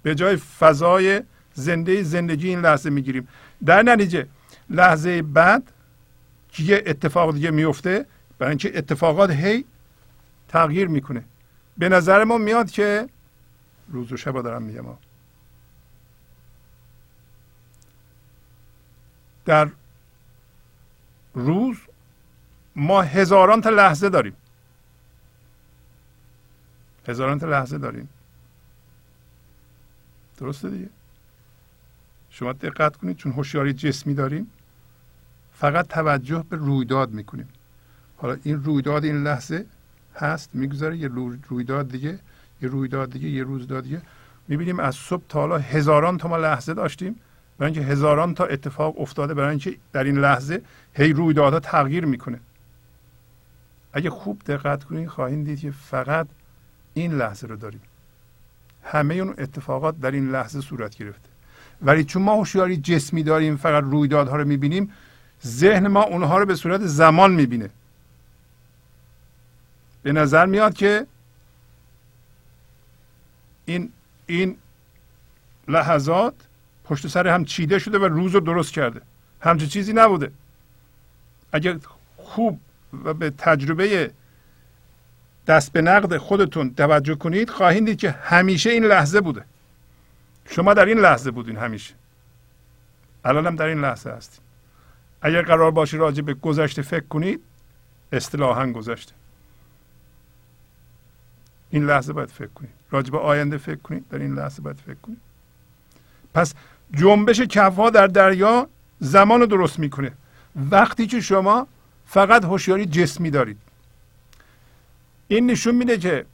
به 0.03 0.15
جای 0.15 0.35
فضای 0.35 1.21
زنده 1.53 2.03
زندگی 2.03 2.49
این 2.49 2.61
لحظه 2.61 2.89
می‌گیریم. 2.89 3.27
در 3.65 3.83
نتیجه 3.83 4.27
لحظه 4.69 5.21
بعد 5.21 5.63
که 6.49 6.63
یه 6.63 6.83
اتفاق 6.85 7.33
دیگه 7.33 7.51
میفته 7.51 8.05
برای 8.39 8.49
اینکه 8.49 8.77
اتفاقات 8.77 9.29
هی 9.29 9.65
تغییر 10.47 10.87
می‌کنه. 10.87 11.23
به 11.77 11.89
نظر 11.89 12.23
ما 12.23 12.37
میاد 12.37 12.71
که 12.71 13.09
روز 13.87 14.11
و 14.11 14.17
شب 14.17 14.41
دارم 14.41 14.61
میگم. 14.63 14.85
در 19.45 19.69
روز 21.33 21.77
ما 22.75 23.01
هزاران 23.01 23.61
تا 23.61 23.69
لحظه 23.69 24.09
داریم. 24.09 24.35
هزاران 27.07 27.39
تا 27.39 27.47
لحظه 27.47 27.77
داریم. 27.77 28.09
درسته 30.37 30.69
دیگه. 30.69 30.89
شما 32.29 32.53
دقت 32.53 32.97
کنید 32.97 33.17
چون 33.17 33.31
هوشیاری 33.31 33.73
جسمی 33.73 34.13
داریم 34.13 34.47
فقط 35.53 35.87
توجه 35.87 36.45
به 36.49 36.57
رویداد 36.57 37.11
می‌کنیم. 37.11 37.47
حالا 38.17 38.37
این 38.43 38.63
رویداد 38.63 39.03
این 39.03 39.23
لحظه 39.23 39.65
هست 40.15 40.49
می‌گذاره 40.53 40.97
یه 40.97 41.07
رویداد 41.49 41.89
دیگه 41.89 42.19
یه 42.61 42.69
رویداد 42.69 43.09
دیگه 43.11 43.29
یه 43.29 43.43
رویداد 43.43 43.83
دیگه. 43.83 44.01
می‌بینیم 44.47 44.79
از 44.79 44.95
صبح 44.95 45.23
تا 45.29 45.39
حالا 45.39 45.57
هزاران 45.57 46.17
تا 46.17 46.27
ما 46.27 46.37
لحظه 46.37 46.73
داشتیم 46.73 47.19
برای 47.57 47.73
اینکه 47.73 47.87
هزاران 47.91 48.33
تا 48.33 48.45
اتفاق 48.45 49.01
افتاده 49.01 49.33
برای 49.33 49.49
اینکه 49.49 49.77
در 49.91 50.03
این 50.03 50.17
لحظه 50.17 50.61
هی 50.93 51.13
رویدادها 51.13 51.59
تغییر 51.59 52.05
می‌کنه. 52.05 52.39
اگه 53.93 54.09
خوب 54.09 54.41
دقت 54.45 54.83
کنید 54.83 55.09
خواهید 55.09 55.45
دید 55.45 55.59
که 55.59 55.71
فقط 55.71 56.27
این 56.93 57.17
لحظه 57.17 57.47
رو 57.47 57.55
داریم. 57.55 57.81
همه 58.83 59.13
اون 59.15 59.35
اتفاقات 59.37 59.99
در 59.99 60.11
این 60.11 60.31
لحظه 60.31 60.61
صورت 60.61 60.97
گرفته. 60.97 61.29
ولی 61.81 62.03
چون 62.03 62.21
ما 62.21 62.35
هوشیاری 62.35 62.77
جسمی 62.77 63.23
داریم 63.23 63.57
فقط 63.57 63.83
رویدادها 63.83 64.35
رو 64.35 64.45
می‌بینیم 64.47 64.91
ذهن 65.45 65.87
ما 65.87 66.03
اونها 66.03 66.37
رو 66.37 66.45
به 66.45 66.55
صورت 66.55 66.81
زمان 66.81 67.31
می‌بینه. 67.31 67.69
به 70.03 70.11
نظر 70.11 70.45
میاد 70.45 70.73
که 70.73 71.05
این 73.65 73.91
این 74.25 74.57
لحظات 75.67 76.33
پشت 76.83 77.07
سر 77.07 77.27
هم 77.27 77.45
چیده 77.45 77.79
شده 77.79 77.99
و 77.99 78.05
روز 78.05 78.33
رو 78.33 78.39
درست 78.39 78.73
کرده. 78.73 79.01
همچه 79.41 79.67
چیزی 79.67 79.93
نبوده. 79.93 80.31
اگر 81.51 81.79
خوب 82.17 82.59
و 83.03 83.13
به 83.13 83.29
تجربه 83.29 84.11
دست 85.47 85.71
به 85.71 85.81
نقد 85.81 86.17
خودتون 86.17 86.73
توجه 86.73 87.15
کنید 87.15 87.49
خواهید 87.49 87.85
دید 87.85 87.99
که 87.99 88.11
همیشه 88.11 88.69
این 88.69 88.85
لحظه 88.85 89.21
بوده. 89.21 89.45
شما 90.49 90.73
در 90.73 90.85
این 90.85 90.99
لحظه 90.99 91.31
بودین 91.31 91.57
همیشه. 91.57 91.93
الان 93.25 93.47
هم 93.47 93.55
در 93.55 93.65
این 93.65 93.81
لحظه 93.81 94.09
هستید 94.09 94.41
اگر 95.21 95.41
قرار 95.41 95.71
باشه 95.71 95.97
راجع 95.97 96.21
به 96.21 96.33
گذشته 96.33 96.81
فکر 96.81 97.07
کنید 97.09 97.41
اصطلاحا 98.11 98.71
گذشته. 98.71 99.13
این 101.69 101.85
لحظه 101.85 102.13
باید 102.13 102.29
فکر 102.29 102.49
کنید. 102.55 102.71
راجع 102.91 103.11
به 103.11 103.19
آینده 103.19 103.57
فکر 103.57 103.79
کنید 103.79 104.09
در 104.09 104.19
این 104.19 104.35
لحظه 104.35 104.61
باید 104.61 104.77
فکر 104.85 104.97
کنید. 105.01 105.21
پس 106.33 106.53
جنبش 106.91 107.41
کفها 107.41 107.89
در 107.89 108.07
دریا 108.07 108.67
زمان 108.99 109.39
رو 109.39 109.45
درست 109.45 109.79
می‌کنه. 109.79 110.11
وقتی 110.55 111.07
که 111.07 111.21
شما 111.21 111.67
فقط 112.05 112.43
هوشیاری 112.43 112.85
جسمی 112.85 113.29
دارید. 113.29 113.57
این 115.27 115.51
نشون 115.51 115.75
میده 115.75 115.97
که 115.97 116.25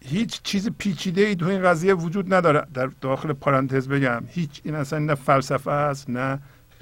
هیچ 0.00 0.42
چیز 0.42 0.70
پیچیده 0.78 1.20
ای 1.20 1.36
تو 1.36 1.46
این 1.46 1.62
قضیه 1.62 1.94
وجود 1.94 2.34
نداره. 2.34 2.66
در 2.74 2.86
داخل 2.86 3.32
پارانتز 3.32 3.88
بگم 3.88 4.22
هیچ 4.28 4.60
این 4.64 4.74
اصلا 4.74 4.98
نه 4.98 5.14
فلسفه 5.14 5.70
است 5.70 6.10
نه 6.10 6.38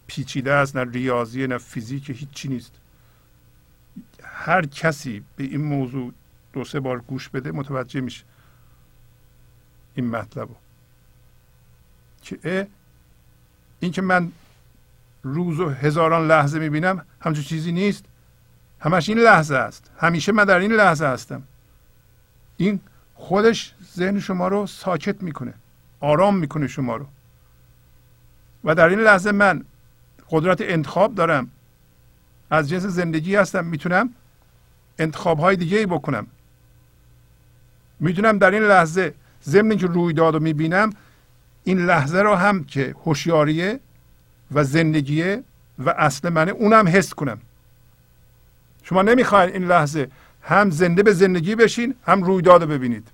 پیچیده 0.07 0.53
است 0.53 0.77
نه 0.77 0.91
ریاضی 0.93 1.47
نه 1.47 1.59
فیزیک 1.59 2.11
هیچی 2.11 2.49
نیست. 2.49 2.73
هر 4.23 4.67
کسی 4.67 5.23
به 5.37 5.45
این 5.45 5.65
موضوع 5.65 6.13
دو 6.53 6.65
سه 6.65 6.81
بار 6.81 7.01
گوش 7.01 7.29
بده 7.29 7.53
متوجه 7.53 8.01
میشه 8.01 8.25
این 9.95 10.11
مطلب 10.11 10.49
که 12.23 12.69
این 13.81 13.93
که 13.93 14.03
من 14.03 14.33
روز 15.23 15.61
و 15.61 15.69
هزاران 15.69 16.27
لحظه 16.29 16.59
می‌بینم 16.59 17.07
همچون 17.21 17.45
چیزی 17.45 17.73
نیست. 17.73 18.05
همش 18.81 19.09
این 19.09 19.19
لحظه 19.19 19.55
است. 19.55 19.91
همیشه 19.99 20.33
من 20.33 20.45
در 20.45 20.59
این 20.59 20.73
لحظه 20.73 21.07
هستم. 21.07 21.43
این 22.57 22.81
خودش 23.15 23.75
ذهن 23.97 24.21
شما 24.21 24.49
رو 24.49 24.67
ساکت 24.67 25.23
می‌کنه. 25.23 25.55
آرام 26.01 26.37
می‌کنه 26.37 26.67
شما 26.67 26.97
رو. 26.97 27.07
و 28.65 28.75
در 28.75 28.89
این 28.89 29.01
لحظه 29.01 29.33
من 29.33 29.65
قدرت 30.31 30.61
انتخاب 30.61 31.15
دارم. 31.15 31.51
از 32.51 32.69
جنس 32.69 32.83
زندگی 32.83 33.37
هستم 33.37 33.65
می‌تونم 33.65 34.11
انتخاب 34.99 35.39
های 35.39 35.57
دیگه 35.57 35.79
ای 35.79 35.87
بکنم. 35.87 36.27
می‌دونم 38.01 38.39
در 38.39 38.51
این 38.51 38.63
لحظه 38.63 39.15
ضمن 39.45 39.77
که 39.77 39.87
رویداد 39.87 40.35
رو 40.35 40.41
می‌بینم 40.41 40.91
این 41.65 41.87
لحظه 41.87 42.19
رو 42.19 42.35
هم 42.35 42.65
که 42.65 42.95
هوشیاریه 43.05 43.81
و 44.53 44.65
زندگیه 44.65 45.43
و 45.79 45.91
اصل 45.91 46.29
منه 46.29 46.51
اونم 46.51 46.89
حس 46.89 47.15
کنم. 47.15 47.39
شما 48.89 49.03
نمی‌خواین 49.03 49.53
این 49.53 49.65
لحظه 49.65 50.09
هم 50.43 50.71
زنده 50.71 51.03
به 51.03 51.13
زندگی 51.13 51.55
بشین 51.55 51.95
هم 52.07 52.23
رویداد 52.23 52.63
رو 52.63 52.69
ببینید. 52.69 53.09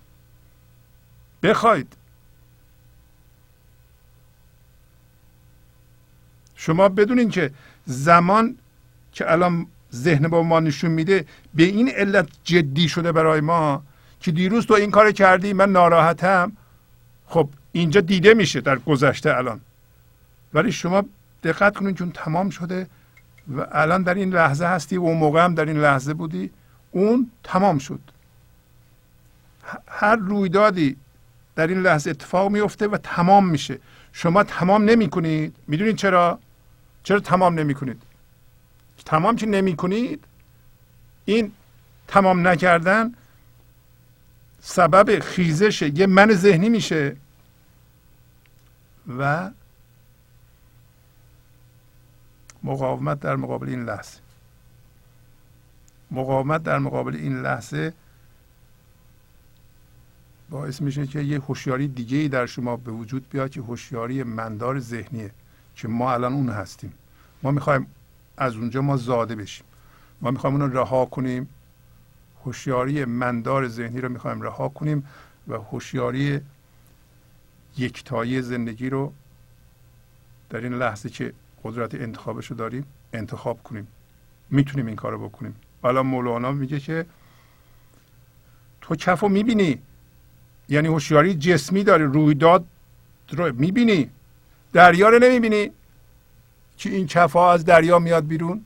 بخواید. 1.42 1.92
شما 6.56 6.88
بدونین 6.88 7.30
که 7.30 7.50
زمان 7.86 8.56
که 9.12 9.32
الان 9.32 9.66
ذهن 9.94 10.28
با 10.28 10.42
ما 10.42 10.60
نشون 10.60 10.90
میده 10.90 11.24
به 11.54 11.62
این 11.62 11.88
علت 11.88 12.28
جدی 12.44 12.88
شده 12.88 13.12
برای 13.12 13.40
ما 13.40 13.82
که 14.20 14.30
دیروز 14.30 14.66
تو 14.66 14.74
این 14.74 14.90
کار 14.90 15.12
کردی 15.12 15.52
من 15.52 15.72
ناراحتم. 15.72 16.52
خب 17.26 17.48
اینجا 17.72 18.00
دیده 18.00 18.34
میشه 18.34 18.60
در 18.60 18.78
گذشته 18.78 19.36
الان. 19.36 19.60
ولی 20.54 20.72
شما 20.72 21.04
دقت 21.42 21.76
کنید 21.76 21.96
چون 21.96 22.12
تمام 22.12 22.50
شده 22.50 22.86
و 23.48 23.66
الان 23.72 24.02
در 24.02 24.14
این 24.14 24.30
لحظه 24.34 24.66
هستی 24.66 24.96
و 24.96 25.02
اون 25.02 25.16
موقع 25.16 25.44
هم 25.44 25.54
در 25.54 25.64
این 25.64 25.80
لحظه 25.80 26.14
بودی. 26.14 26.50
اون 26.90 27.30
تمام 27.44 27.78
شد. 27.78 28.00
هر 29.88 30.16
رویدادی 30.16 30.96
در 31.56 31.66
این 31.66 31.82
لحظه 31.82 32.10
اتفاق 32.10 32.50
میفته 32.50 32.88
و 32.88 32.96
تمام 32.96 33.48
میشه. 33.48 33.78
شما 34.12 34.44
تمام 34.44 34.84
نمی 34.84 35.10
کنید 35.10 35.54
می‌دونید 35.68 35.96
چرا؟ 35.96 36.38
چرا 37.02 37.20
تمام 37.20 37.58
نمی 37.58 37.74
کنید 37.74 38.02
تمام 39.04 39.36
که 39.36 39.46
نمی 39.46 39.76
کنید 39.76 40.24
این 41.24 41.52
تمام 42.08 42.48
نکردن 42.48 43.12
سبب 44.60 45.18
خیزش. 45.18 45.82
یه 45.82 46.06
من 46.06 46.32
ذهنی 46.32 46.68
میشه 46.68 47.16
و 49.18 49.50
مقاومت 52.64 53.20
در 53.20 53.36
مقابل 53.36 53.68
این 53.68 53.84
لحظه. 53.84 54.18
مقاومت 56.10 56.62
در 56.62 56.78
مقابل 56.78 57.16
این 57.16 57.42
لحظه 57.42 57.92
باعث 60.50 60.80
میشه 60.80 61.06
که 61.06 61.20
یه 61.20 61.38
هوشیاری 61.38 61.88
دیگه 61.88 62.18
ای 62.18 62.28
در 62.28 62.46
شما 62.46 62.76
به 62.76 62.90
وجود 62.90 63.28
بیاد 63.28 63.50
که 63.50 63.60
هوشیاری 63.60 64.22
مندار 64.22 64.80
ذهنیه 64.80 65.30
که 65.76 65.88
ما 65.88 66.12
الان 66.12 66.32
اون 66.32 66.48
هستیم. 66.48 66.92
ما 67.42 67.50
می‌خوایم 67.50 67.86
از 68.36 68.56
اونجا 68.56 68.82
ما 68.82 68.96
زاده 68.96 69.34
بشیم. 69.34 69.66
ما 70.20 70.30
می‌خوایم 70.30 70.56
اون 70.56 70.70
رو 70.70 70.78
رها 70.78 71.04
کنیم. 71.04 71.48
هوشیاری 72.44 73.04
مندار 73.04 73.68
ذهنی 73.68 74.00
رو 74.00 74.08
می‌خوایم 74.08 74.42
رها 74.42 74.68
کنیم 74.68 75.08
و 75.48 75.54
هوشیاری 75.54 76.40
یکتایی 77.78 78.42
زندگی 78.42 78.90
رو 78.90 79.12
در 80.50 80.60
این 80.60 80.74
لحظه 80.74 81.08
که 81.08 81.32
قدرت 81.64 81.94
انتخابش 81.94 82.46
رو 82.46 82.56
داریم 82.56 82.86
انتخاب 83.12 83.62
کنیم. 83.62 83.88
می‌تونیم 84.50 84.86
این 84.86 84.96
کار 84.96 85.12
رو 85.12 85.28
بکنیم. 85.28 85.56
حالا 85.82 86.02
مولانا 86.02 86.52
میگه 86.52 86.80
که 86.80 87.06
تو 88.80 88.96
کف 88.96 89.20
رو 89.20 89.28
می‌بینی. 89.28 89.78
یعنی 90.68 90.88
هوشیاری 90.88 91.34
جسمی 91.34 91.84
داری 91.84 92.04
رویداد 92.04 92.66
رو 93.30 93.52
می‌بینی. 93.54 94.10
دریا 94.72 95.08
رو 95.08 95.18
نمی‌بینی. 95.18 95.70
که 96.76 96.90
این 96.90 97.06
کف 97.06 97.36
از 97.36 97.64
دریا 97.64 97.98
میاد 97.98 98.26
بیرون؟ 98.26 98.64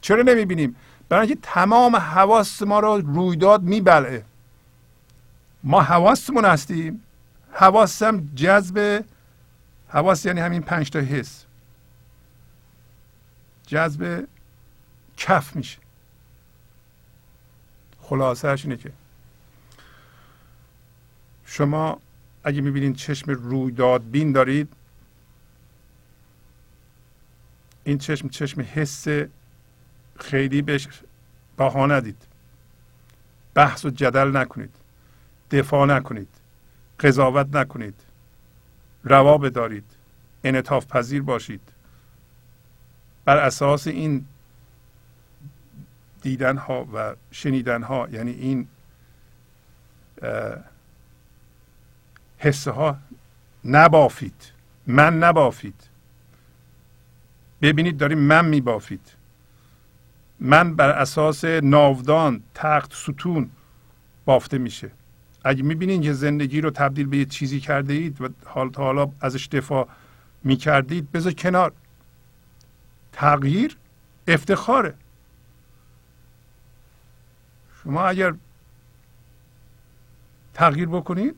چرا 0.00 0.22
نمی‌بینیم؟ 0.22 0.76
برای 1.08 1.26
اینکه 1.26 1.40
تمام 1.42 1.96
حواس 1.96 2.62
ما 2.62 2.80
رو 2.80 2.96
رویداد 2.96 3.62
میبلعه. 3.62 4.24
ما 5.64 5.82
حواسمون 5.82 6.44
هستیم. 6.44 7.02
حواس 7.52 8.02
هم 8.02 8.28
جذب 8.34 9.04
حواس 9.88 10.26
یعنی 10.26 10.40
همین 10.40 10.62
پنج 10.62 10.90
تا 10.90 10.98
حس. 10.98 11.45
جذب 13.66 14.26
کف 15.16 15.56
میشه. 15.56 15.78
خلاصهش 18.00 18.64
اینه 18.64 18.76
که 18.76 18.92
شما 21.44 22.00
اگه 22.44 22.60
می‌بینید 22.60 22.96
چشم 22.96 23.30
رویداد 23.30 24.10
بین 24.10 24.32
دارید 24.32 24.72
این 27.84 27.98
چشم 27.98 28.28
چشم 28.28 28.60
حس 28.60 29.06
خیلی 30.18 30.62
بهش 30.62 30.88
بها 31.56 31.86
ندید. 31.86 32.22
بحث 33.54 33.84
و 33.84 33.90
جدل 33.90 34.36
نکنید. 34.36 34.74
دفاع 35.50 35.86
نکنید. 35.86 36.28
قضاوت 37.00 37.56
نکنید. 37.56 38.00
روا 39.04 39.38
بدارید. 39.38 39.84
انعطاف 40.44 40.86
پذیر 40.86 41.22
باشید. 41.22 41.60
بر 43.26 43.36
اساس 43.36 43.86
این 43.86 44.24
دیدن 46.22 46.56
ها 46.56 46.86
و 46.94 47.14
شنیدن 47.30 47.82
ها 47.82 48.08
یعنی 48.12 48.30
این 48.30 48.68
حسه 52.38 52.70
ها 52.70 52.96
نبافید. 53.64 54.52
من 54.86 55.18
نبافید. 55.18 55.74
ببینید 57.62 57.96
داریم 57.98 58.18
من 58.18 58.44
میبافید. 58.44 59.12
من 60.40 60.76
بر 60.76 60.90
اساس 60.90 61.44
ناودان 61.44 62.42
تخت 62.54 62.94
ستون 62.94 63.50
بافته 64.24 64.58
میشه. 64.58 64.90
اگه 65.44 65.62
می‌بینید 65.62 66.02
که 66.02 66.12
زندگی 66.12 66.60
رو 66.60 66.70
تبدیل 66.70 67.06
به 67.06 67.16
یه 67.16 67.24
چیزی 67.24 67.60
کرده 67.60 67.92
اید 67.92 68.20
و 68.20 68.28
حال 68.44 68.70
تا 68.70 68.82
حالا 68.82 69.10
ازش 69.20 69.46
دفاع 69.46 69.88
می‌کردید 70.44 71.12
بذار 71.12 71.32
کنار. 71.32 71.72
تغییر 73.16 73.76
افتخاره. 74.28 74.94
شما 77.82 78.06
اگر 78.06 78.34
تغییر 80.54 80.88
بکنید 80.88 81.34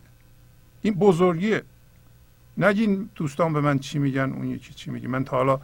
این 0.82 0.94
بزرگیه. 0.94 1.62
نگین 2.56 3.10
دوستان 3.14 3.52
به 3.52 3.60
من 3.60 3.78
چی 3.78 3.98
میگن 3.98 4.32
اون 4.32 4.50
یکی 4.50 4.74
چی 4.74 4.90
میگه. 4.90 5.08
من 5.08 5.24
تا 5.24 5.36
حالا 5.36 5.60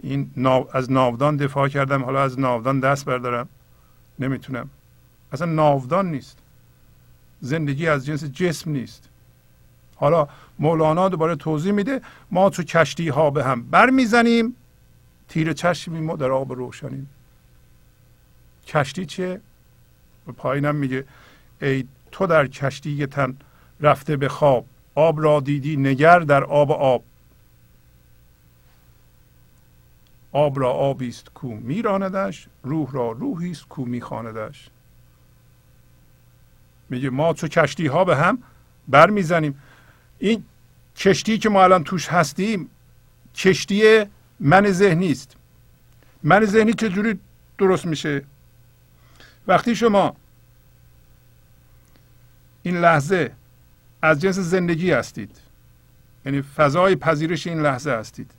این 0.00 0.30
از 0.72 0.92
ناودان 0.92 1.36
دفاع 1.36 1.68
کردم 1.68 2.04
حالا 2.04 2.22
از 2.22 2.40
ناودان 2.40 2.80
دست 2.80 3.04
بردارم. 3.04 3.48
نمی‌تونم. 4.18 4.70
اصلا 5.32 5.46
ناودان 5.46 6.10
نیست. 6.10 6.38
زندگی 7.40 7.88
از 7.88 8.06
جنس 8.06 8.24
جسم 8.24 8.70
نیست. 8.70 9.08
حالا 9.96 10.28
مولانا 10.58 11.08
دوباره 11.08 11.36
توضیح 11.36 11.72
میده 11.72 12.00
ما 12.30 12.50
تو 12.50 12.62
کشتی 12.62 13.08
ها 13.08 13.30
به 13.30 13.44
هم 13.44 13.62
بر 13.62 13.90
می‌زنیم 13.90 14.56
تیر 15.28 15.52
چشمی 15.52 16.00
ما 16.00 16.16
در 16.16 16.30
آب 16.30 16.52
روشنیم 16.52 17.08
کشتی 18.66 19.06
چه 19.06 19.40
به 20.26 20.32
پایینم 20.32 20.74
میگه 20.74 21.04
ای 21.62 21.84
تو 22.12 22.26
در 22.26 22.46
کشتی 22.46 23.06
تن 23.06 23.36
رفته 23.80 24.16
به 24.16 24.28
خواب 24.28 24.66
آب 24.94 25.22
را 25.22 25.40
دیدی 25.40 25.76
نگر 25.76 26.18
در 26.18 26.44
آب 26.44 26.72
آب. 26.72 27.04
آب 30.32 30.60
را 30.60 30.72
آبی 30.72 31.08
است 31.08 31.30
کو 31.34 31.48
میراندش 31.48 32.46
روح 32.62 32.92
را 32.92 33.12
روحی 33.12 33.50
است 33.50 33.68
کو 33.68 33.84
میخواندش. 33.84 34.68
میگه 36.88 37.10
ما 37.10 37.34
چو 37.34 37.48
کشتی 37.48 37.86
ها 37.86 38.04
به 38.04 38.16
هم 38.16 38.42
بر 38.88 39.10
می‌زنیم 39.10 39.62
این 40.18 40.44
کشتی 40.96 41.38
که 41.38 41.48
ما 41.48 41.64
الان 41.64 41.84
توش 41.84 42.08
هستیم 42.08 42.70
کشتی 43.34 44.04
من 44.44 44.70
ذهنی 44.70 45.12
است 45.12 45.36
من 46.22 46.44
ذهنی 46.44 46.72
چجوری 46.72 47.18
درست 47.58 47.86
میشه؟ 47.86 48.22
وقتی 49.46 49.76
شما 49.76 50.16
این 52.62 52.76
لحظه 52.76 53.32
از 54.02 54.20
جنس 54.20 54.38
زندگی 54.38 54.90
هستید 54.90 55.36
یعنی 56.26 56.42
فضای 56.42 56.96
پذیرش 56.96 57.46
این 57.46 57.62
لحظه 57.62 57.90
هستید 57.90 58.30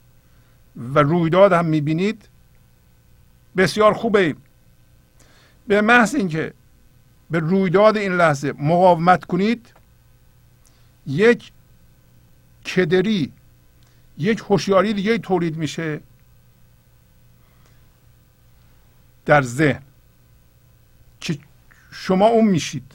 و 0.75 0.99
رویداد 0.99 1.53
هم 1.53 1.65
می‌بینید 1.65 2.29
بسیار 3.57 3.93
خوبه 3.93 4.35
به 5.67 5.81
محض 5.81 6.15
اینکه 6.15 6.53
به 7.29 7.39
رویداد 7.39 7.97
این 7.97 8.17
لحظه 8.17 8.51
مقاومت 8.51 9.25
کنید 9.25 9.73
یک 11.07 11.51
کدری 12.65 13.31
یک 14.17 14.39
هوشیاری 14.39 14.93
دیگه 14.93 15.17
تولید 15.17 15.57
میشه 15.57 15.99
در 19.25 19.41
ذهن. 19.41 19.81
که 21.19 21.37
شما 21.91 22.27
اون 22.27 22.45
میشید. 22.45 22.91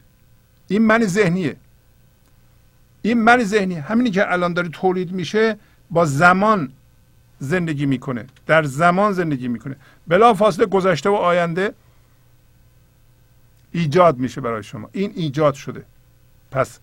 این 0.69 0.83
من 0.83 1.07
ذهنیه. 1.07 1.57
این 3.03 3.23
من 3.23 3.45
ذهنی 3.45 3.75
همینی 3.75 4.11
که 4.11 4.33
الان 4.33 4.53
داره 4.53 4.69
تولید 4.69 5.13
میشه 5.13 5.57
با 5.91 6.05
زمان 6.05 6.73
زندگی 7.39 7.87
می‌کنه. 7.87 8.27
در 8.47 8.63
زمان 8.63 9.13
زندگی 9.13 9.49
می‌کنه. 9.49 9.77
بلا 10.07 10.35
فاصله 10.35 10.67
گذشته 10.67 11.11
و 11.11 11.15
آینده 11.15 11.75
ایجاد 13.73 14.19
میشه 14.19 14.41
برای 14.41 14.63
شما. 14.63 14.91
این 14.93 15.13
ایجاد 15.17 15.55
شده. 15.55 15.85
پس 16.51 16.79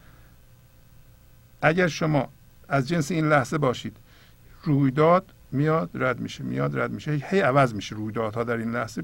اگر 1.61 1.87
شما 1.87 2.29
از 2.69 2.87
جنس 2.87 3.11
این 3.11 3.29
لحظه 3.29 3.57
باشید 3.57 3.97
رویداد 4.67 5.33
میاد 5.51 5.89
رد 5.93 6.19
میشه 6.19 6.43
میاد 6.43 6.79
رد 6.79 6.91
میشه. 6.91 7.11
هی 7.11 7.39
عوض 7.39 7.73
میشه 7.73 7.95
رویدادها 7.95 8.43
در 8.43 8.57
این 8.57 8.71
لحظه. 8.71 9.03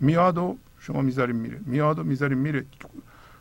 میاد 0.00 0.38
و 0.38 0.58
شما 0.80 1.02
می‌ذاریم 1.02 1.36
میره. 1.36 1.60
میاد 1.66 1.98
و 1.98 2.04
می‌ذاریم 2.04 2.38
میره. 2.38 2.64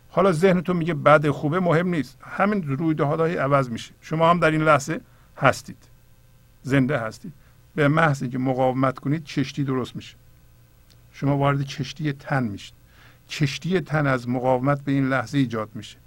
حالا 0.09 0.31
ذهنتون 0.31 0.77
میگه 0.77 0.93
بد 0.93 1.29
خوبه 1.29 1.59
مهم 1.59 1.87
نیست. 1.87 2.17
همین 2.21 2.63
رویدادهای 2.63 3.35
عوض 3.35 3.69
میشه. 3.69 3.91
شما 4.01 4.29
هم 4.29 4.39
در 4.39 4.51
این 4.51 4.61
لحظه 4.61 5.01
هستید. 5.37 5.77
زنده 6.63 6.97
هستید. 6.97 7.33
به 7.75 7.87
محض 7.87 8.21
اینکه 8.21 8.37
مقاومت 8.37 8.99
کنید 8.99 9.25
کشتی 9.25 9.63
درست 9.63 9.95
میشه. 9.95 10.15
شما 11.13 11.37
وارد 11.37 11.63
کشتی 11.63 12.13
تن 12.13 12.43
میشید. 12.43 12.73
کشتی 13.29 13.81
تن 13.81 14.07
از 14.07 14.29
مقاومت 14.29 14.81
به 14.81 14.91
این 14.91 15.09
لحظه 15.09 15.37
ایجاد 15.37 15.69
میشه. 15.75 15.97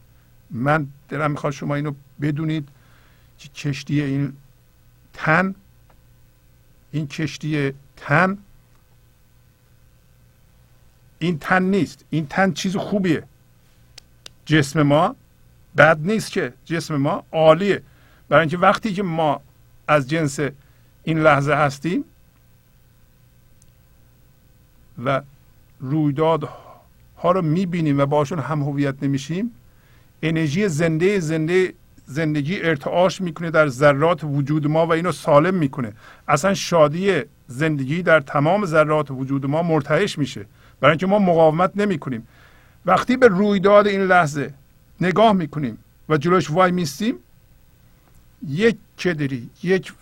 من 0.51 0.87
دلم 1.09 1.31
می‌خواد 1.31 1.53
شما 1.53 1.75
اینو 1.75 1.93
بدونید 2.21 2.69
که 3.39 3.49
کشتی 3.49 4.03
این 4.03 4.33
تن 5.17 5.55
این 6.93 7.07
کشتی 7.07 7.73
تن. 7.97 8.39
این 11.19 11.39
تن 11.39 11.63
نیست. 11.63 12.05
این 12.11 12.27
تن 12.27 12.53
چیز 12.53 12.77
خوبیه. 12.77 13.23
جسم 14.47 14.83
ما 14.83 15.17
بد 15.77 15.99
نیست 16.01 16.33
که. 16.33 16.53
جسم 16.65 16.97
ما 16.97 17.25
عالیه. 17.33 17.83
برای 18.29 18.41
اینکه 18.41 18.59
وقتی 18.59 18.93
که 18.93 19.03
ما 19.03 19.41
از 19.89 20.09
جنس 20.09 20.41
این 21.05 21.19
لحظه 21.19 21.55
هستیم 21.55 22.05
و 25.05 25.23
رویداد 25.81 26.49
ها 27.17 27.33
رو 27.33 27.43
می‌بینیم 27.43 27.99
و 27.99 28.07
باشون 28.07 28.39
هم 28.39 28.63
هویت 28.63 29.03
نمیشیم 29.03 29.51
انرژی 30.23 30.69
زنده 30.69 31.21
زنده 31.21 31.75
زندگی 32.07 32.61
ارتعاش 32.63 33.21
می‌کنه 33.21 33.51
در 33.51 33.69
ذرات 33.69 34.25
وجود 34.25 34.67
ما 34.67 34.87
و 34.87 34.93
اینو 34.93 35.13
سالم 35.13 35.55
می‌کنه. 35.55 35.93
اصلا 36.29 36.55
شادی 36.55 37.23
زندگی 37.47 38.03
در 38.03 38.21
تمام 38.21 38.67
ذرات 38.67 39.11
وجود 39.11 39.47
ما 39.47 39.63
مرتعش 39.63 40.19
میشه. 40.19 40.47
برای 40.81 40.93
اینکه 40.93 41.07
ما 41.07 41.19
مقاومت 41.19 41.73
نمی 41.77 41.99
کنیم 41.99 42.27
وقتی 42.87 43.17
به 43.17 43.29
رویداد 43.29 43.87
این 43.87 44.01
لحظه 44.01 44.55
نگاه 45.01 45.33
می‌کنیم 45.33 45.79
و 46.09 46.17
جلوش 46.17 46.51
وای 46.51 46.73
میستیم 46.73 47.15
یک 48.49 48.77
کدری 48.99 49.51
یک 49.63 49.93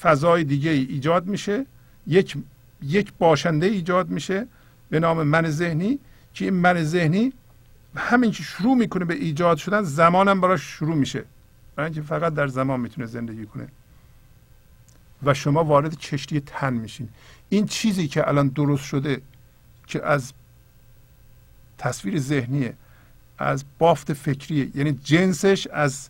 فضای 0.00 0.44
دیگه 0.44 0.70
ای 0.70 0.86
ایجاد 0.90 1.26
میشه. 1.26 1.66
یک 2.06 2.36
یک 2.82 3.12
باشنده 3.18 3.66
ایجاد 3.66 4.08
میشه 4.08 4.46
به 4.90 5.00
نام 5.00 5.22
من 5.22 5.50
ذهنی 5.50 5.98
که 6.34 6.44
این 6.44 6.54
من 6.54 6.82
ذهنی 6.82 7.32
همین 7.96 8.30
که 8.30 8.42
شروع 8.42 8.74
می‌کنه 8.76 9.04
به 9.04 9.14
ایجاد 9.14 9.56
شدن 9.56 9.82
زمانم 9.82 10.40
براش 10.40 10.62
شروع 10.62 10.94
میشه. 10.94 11.24
برای 11.76 11.90
اینکه 11.90 12.02
فقط 12.02 12.34
در 12.34 12.46
زمان 12.46 12.80
می‌تونه 12.80 13.06
زندگی 13.06 13.46
کنه. 13.46 13.68
و 15.22 15.34
شما 15.34 15.64
وارد 15.64 15.98
کشتی 15.98 16.40
تن 16.40 16.72
میشین. 16.74 17.08
این 17.48 17.66
چیزی 17.66 18.08
که 18.08 18.28
الان 18.28 18.48
درست 18.48 18.84
شده 18.84 19.22
که 19.86 20.06
از 20.06 20.32
تصویر 21.78 22.18
ذهنیه 22.18 22.74
از 23.38 23.64
بافت 23.78 24.12
فکریه 24.12 24.68
یعنی 24.74 24.92
جنسش 24.92 25.66
از 25.66 26.08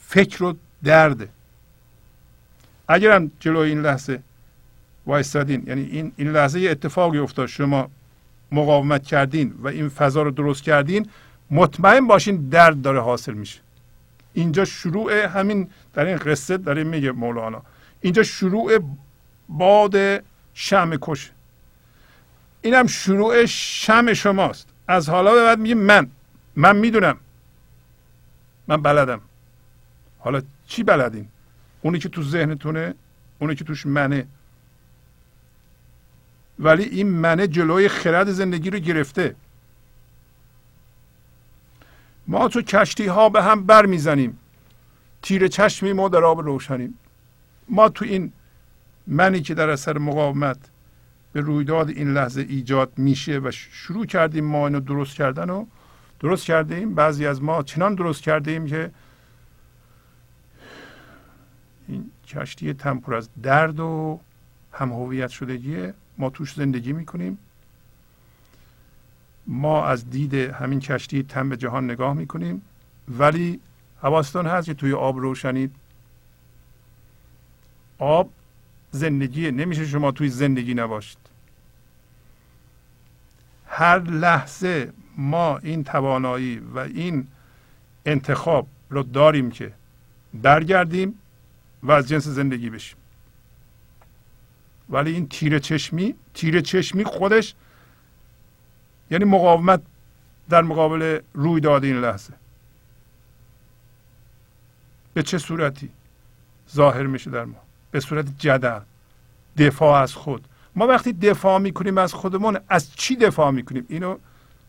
فکر 0.00 0.42
و 0.42 0.56
درده 0.84 1.28
اگرم 2.88 3.30
جلوی 3.40 3.68
این 3.68 3.80
لحظه 3.80 4.22
وایستادین 5.06 5.64
یعنی 5.66 5.82
این 5.82 6.12
این 6.16 6.28
لحظه 6.28 6.60
یه 6.60 6.70
اتفاقی 6.70 7.18
افتاد. 7.18 7.46
شما 7.46 7.90
مقاومت 8.52 9.04
کردین 9.04 9.54
و 9.62 9.68
این 9.68 9.88
فضا 9.88 10.22
رو 10.22 10.30
درست 10.30 10.62
کردین 10.62 11.08
مطمئن 11.50 12.06
باشین 12.06 12.48
درد 12.48 12.82
داره 12.82 13.00
حاصل 13.00 13.32
میشه. 13.32 13.60
اینجا 14.34 14.64
شروع 14.64 15.26
همین 15.26 15.70
در 15.94 16.04
این 16.04 16.16
قصه 16.16 16.56
داره 16.56 16.84
میگه 16.84 17.12
مولانا. 17.12 17.62
اینجا 18.00 18.22
شروع 18.22 18.78
باد 19.48 20.24
شم 20.54 20.96
کش. 21.00 21.30
اینم 22.62 22.86
شروع 22.86 23.46
شم 23.46 24.14
شماست. 24.14 24.68
از 24.88 25.08
حالا 25.08 25.34
به 25.34 25.42
بعد 25.42 25.58
میگه 25.58 25.74
من. 25.74 26.10
من 26.56 26.76
می‌دونم. 26.76 27.16
من 28.68 28.82
بلدم. 28.82 29.20
حالا 30.18 30.42
چی 30.66 30.82
بلدین؟ 30.82 31.28
اونی 31.82 31.98
که 31.98 32.08
تو 32.08 32.22
ذهنتونه 32.22 32.94
اونی 33.38 33.54
که 33.54 33.64
توش 33.64 33.86
منه. 33.86 34.26
ولی 36.58 36.82
این 36.82 37.08
منه 37.08 37.46
جلوی 37.46 37.88
خرد 37.88 38.30
زندگی 38.30 38.70
رو 38.70 38.78
گرفته. 38.78 39.34
ما 42.26 42.48
تو 42.48 42.62
کشتی 42.62 43.06
ها 43.06 43.28
به 43.28 43.42
هم 43.42 43.66
بر 43.66 43.86
می‌زنیم. 43.86 44.38
تیر 45.22 45.48
چشمی 45.48 45.92
ما 45.92 46.08
در 46.08 46.24
آب 46.24 46.40
روشنیم. 46.40 46.98
ما 47.68 47.88
تو 47.88 48.04
این 48.04 48.32
منی 49.06 49.40
که 49.40 49.54
در 49.54 49.70
اثر 49.70 49.98
مقاومت 49.98 50.58
به 51.32 51.40
رویداد 51.40 51.88
این 51.88 52.12
لحظه 52.12 52.40
ایجاد 52.40 52.92
میشه 52.96 53.38
و 53.38 53.50
شروع 53.50 54.06
کردیم 54.06 54.44
ما 54.44 54.66
اینو 54.66 54.80
درست 54.80 55.16
کردن 55.16 55.50
و 55.50 55.66
درست 56.20 56.44
کردیم. 56.44 56.94
بعضی 56.94 57.26
از 57.26 57.42
ما 57.42 57.62
چنان 57.62 57.94
درست 57.94 58.22
کردیم 58.22 58.66
که 58.66 58.90
این 61.88 62.10
کشتی 62.26 62.74
تمپور 62.74 63.14
از 63.14 63.28
درد 63.42 63.80
و 63.80 64.20
هم 64.72 64.92
هویت 64.92 65.30
شدگیه. 65.30 65.94
ما 66.18 66.30
توش 66.30 66.54
زندگی 66.54 66.92
می‌کنیم. 66.92 67.38
ما 69.46 69.86
از 69.86 70.10
دید 70.10 70.34
همین 70.34 70.80
کشتی 70.80 71.22
تن 71.22 71.48
به 71.48 71.56
جهان 71.56 71.84
نگاه 71.84 72.14
می‌کنیم. 72.14 72.62
ولی 73.08 73.60
حواستان 74.02 74.46
هست 74.46 74.66
که 74.66 74.74
توی 74.74 74.92
آب 74.92 75.18
روشنید. 75.18 75.74
آب 77.98 78.30
زندگیه 78.90 79.50
نمیشه 79.50 79.86
شما 79.86 80.10
توی 80.12 80.28
زندگی 80.28 80.74
نباشید. 80.74 81.18
هر 83.66 83.98
لحظه 83.98 84.92
ما 85.16 85.58
این 85.58 85.84
توانایی 85.84 86.58
و 86.74 86.78
این 86.78 87.26
انتخاب 88.06 88.66
رو 88.90 89.02
داریم 89.02 89.50
که 89.50 89.72
برگردیم 90.34 91.14
و 91.82 91.92
از 91.92 92.08
جنس 92.08 92.28
زندگی 92.28 92.70
بشیم. 92.70 92.96
ولی 94.90 95.12
این 95.12 95.28
تیره 95.28 95.60
چشمی 95.60 96.14
تیره 96.34 96.62
چشمی 96.62 97.04
خودش 97.04 97.54
یعنی 99.12 99.24
مقاومت 99.24 99.82
در 100.48 100.62
مقابل 100.62 101.20
رویداد 101.34 101.84
این 101.84 102.00
لحظه. 102.00 102.32
به 105.14 105.22
چه 105.22 105.38
صورتی 105.38 105.90
ظاهر 106.70 107.02
میشه 107.02 107.30
در 107.30 107.44
ما؟ 107.44 107.58
به 107.90 108.00
صورت 108.00 108.26
جدل 108.38 108.80
دفاع 109.58 110.02
از 110.02 110.14
خود. 110.14 110.48
ما 110.74 110.86
وقتی 110.86 111.12
دفاع 111.12 111.58
می‌کنیم 111.58 111.98
از 111.98 112.14
خودمون 112.14 112.58
از 112.68 112.94
چی 112.94 113.16
دفاع 113.16 113.50
می‌کنیم؟ 113.50 113.86
اینو 113.88 114.18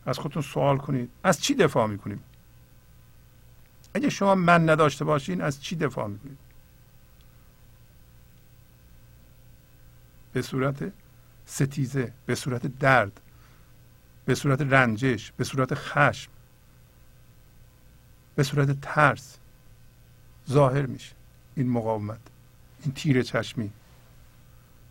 از 0.06 0.18
خودتون 0.18 0.42
سوال 0.42 0.76
کنید. 0.76 1.10
از 1.22 1.40
چی 1.40 1.54
دفاع 1.54 1.86
می‌کنیم؟ 1.86 2.24
اگه 3.94 4.10
شما 4.10 4.34
من 4.34 4.70
نداشته 4.70 5.04
باشین 5.04 5.40
از 5.40 5.62
چی 5.62 5.76
دفاع 5.76 6.08
می‌کنید؟ 6.08 6.38
به 10.32 10.42
صورت 10.42 10.92
ستیزه 11.46 12.12
به 12.26 12.34
صورت 12.34 12.78
درد. 12.78 13.20
به 14.24 14.34
صورت 14.34 14.60
رنجش 14.60 15.32
به 15.36 15.44
صورت 15.44 15.74
خشم 15.74 16.30
به 18.36 18.42
صورت 18.42 18.80
ترس 18.80 19.36
ظاهر 20.50 20.86
میشه. 20.86 21.12
این 21.56 21.68
مقاومت 21.70 22.20
این 22.84 22.94
تیر 22.94 23.22
چشمی. 23.22 23.70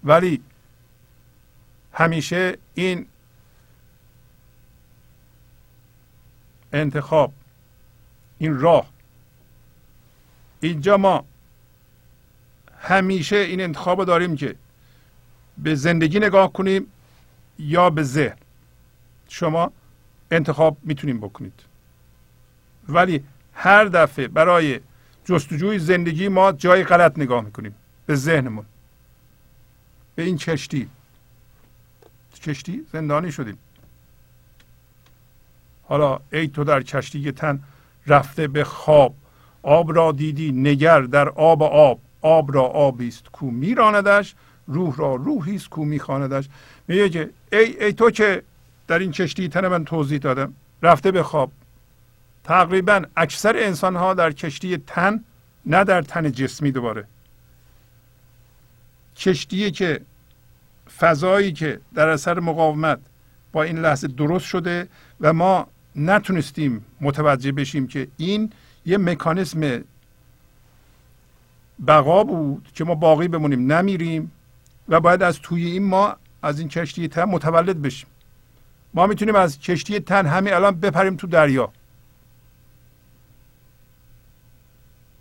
ولی 0.04 0.42
همیشه 1.94 2.58
این 2.74 3.06
انتخاب 6.74 7.34
این 8.38 8.60
راه. 8.60 8.90
اینجا 10.62 10.98
ما 10.98 11.26
همیشه 12.80 13.36
این 13.36 13.62
انتخاب 13.62 14.06
داریم 14.06 14.36
که 14.36 14.56
به 15.58 15.76
زندگی 15.76 16.20
نگاه 16.20 16.54
کنیم 16.54 16.88
یا 17.60 17.90
به 17.90 18.04
ذهن 18.04 18.38
شما 19.34 19.72
انتخاب 20.32 20.78
می‌تونیم 20.84 21.18
بکنید. 21.18 21.60
ولی 22.90 23.24
هر 23.54 23.86
دفعه 23.86 24.28
برای 24.28 24.80
جستجوی 25.26 25.80
زندگی 25.80 26.28
ما 26.28 26.52
جای 26.52 26.84
غلط 26.84 27.20
نگاه 27.20 27.42
می‌کنیم. 27.42 27.76
به 28.06 28.16
ذهنمون. 28.16 28.66
به 30.16 30.24
این 30.24 30.38
کشتی. 30.38 30.90
کشتی 32.42 32.86
زندانی 32.92 33.32
شدیم. 33.32 33.58
حالا 35.84 36.20
ای 36.32 36.48
تو 36.48 36.64
در 36.64 36.82
کشتی 36.82 37.32
تن 37.32 37.64
رفته 38.08 38.48
به 38.48 38.64
خواب. 38.64 39.16
آب 39.64 39.96
را 39.96 40.12
دیدی 40.12 40.52
نگر 40.52 41.02
در 41.02 41.30
آب 41.30 41.64
آب. 41.64 42.00
آب 42.22 42.56
را 42.56 42.64
آبی 42.64 43.08
است 43.08 43.30
کو 43.32 43.52
میراندش. 43.52 44.36
روح 44.68 44.96
را 44.96 45.16
روحی 45.16 45.56
است 45.56 45.70
کو 45.70 45.86
میخواندش. 45.86 46.50
میگه 46.88 47.10
که 47.10 47.30
ای 47.52 47.84
ای 47.84 47.94
تو 47.94 48.12
که 48.12 48.44
در 48.88 49.00
این 49.00 49.12
کشتی 49.12 49.50
تن 49.50 49.68
من 49.68 49.86
توضیح 49.86 50.18
دادم. 50.18 50.54
رفته 50.82 51.12
به 51.12 51.24
خواب. 51.24 51.52
تقریبا 52.44 53.02
اکثر 53.18 53.58
انسان 53.58 53.96
ها 53.96 54.14
در 54.14 54.32
کشتی 54.32 54.78
تن 54.78 55.24
نه 55.66 55.84
در 55.84 56.02
تن 56.02 56.32
جسمی 56.32 56.72
دوباره. 56.72 57.08
کشتی 59.18 59.72
که 59.72 60.02
فضایی 60.98 61.52
که 61.52 61.80
در 61.94 62.10
اثر 62.10 62.40
مقاومت 62.40 63.00
با 63.52 63.64
این 63.64 63.80
لحظه 63.80 64.08
درست 64.08 64.46
شده 64.46 64.88
و 65.22 65.34
ما 65.34 65.68
نتونستیم 65.96 66.86
متوجه 67.02 67.52
بشیم 67.52 67.88
که 67.88 68.08
این 68.18 68.52
یه 68.86 68.98
مکانیسم 68.98 69.84
بقا 71.88 72.24
بود 72.24 72.68
که 72.76 72.84
ما 72.84 72.96
باقی 72.96 73.28
بمونیم 73.28 73.72
نمیریم 73.72 74.32
و 74.90 75.00
باید 75.00 75.24
از 75.24 75.40
توی 75.40 75.66
این 75.66 75.84
ما 75.84 76.16
از 76.44 76.60
این 76.60 76.68
کشتی 76.68 77.08
تن 77.08 77.24
متولد 77.24 77.82
بشیم. 77.82 78.10
ما 78.94 79.08
می‌تونیم 79.08 79.36
از 79.36 79.60
کشتی 79.60 80.00
تن 80.00 80.26
همین 80.26 80.54
الان 80.54 80.80
بپریم 80.80 81.16
تو 81.16 81.28
دریا. 81.28 81.72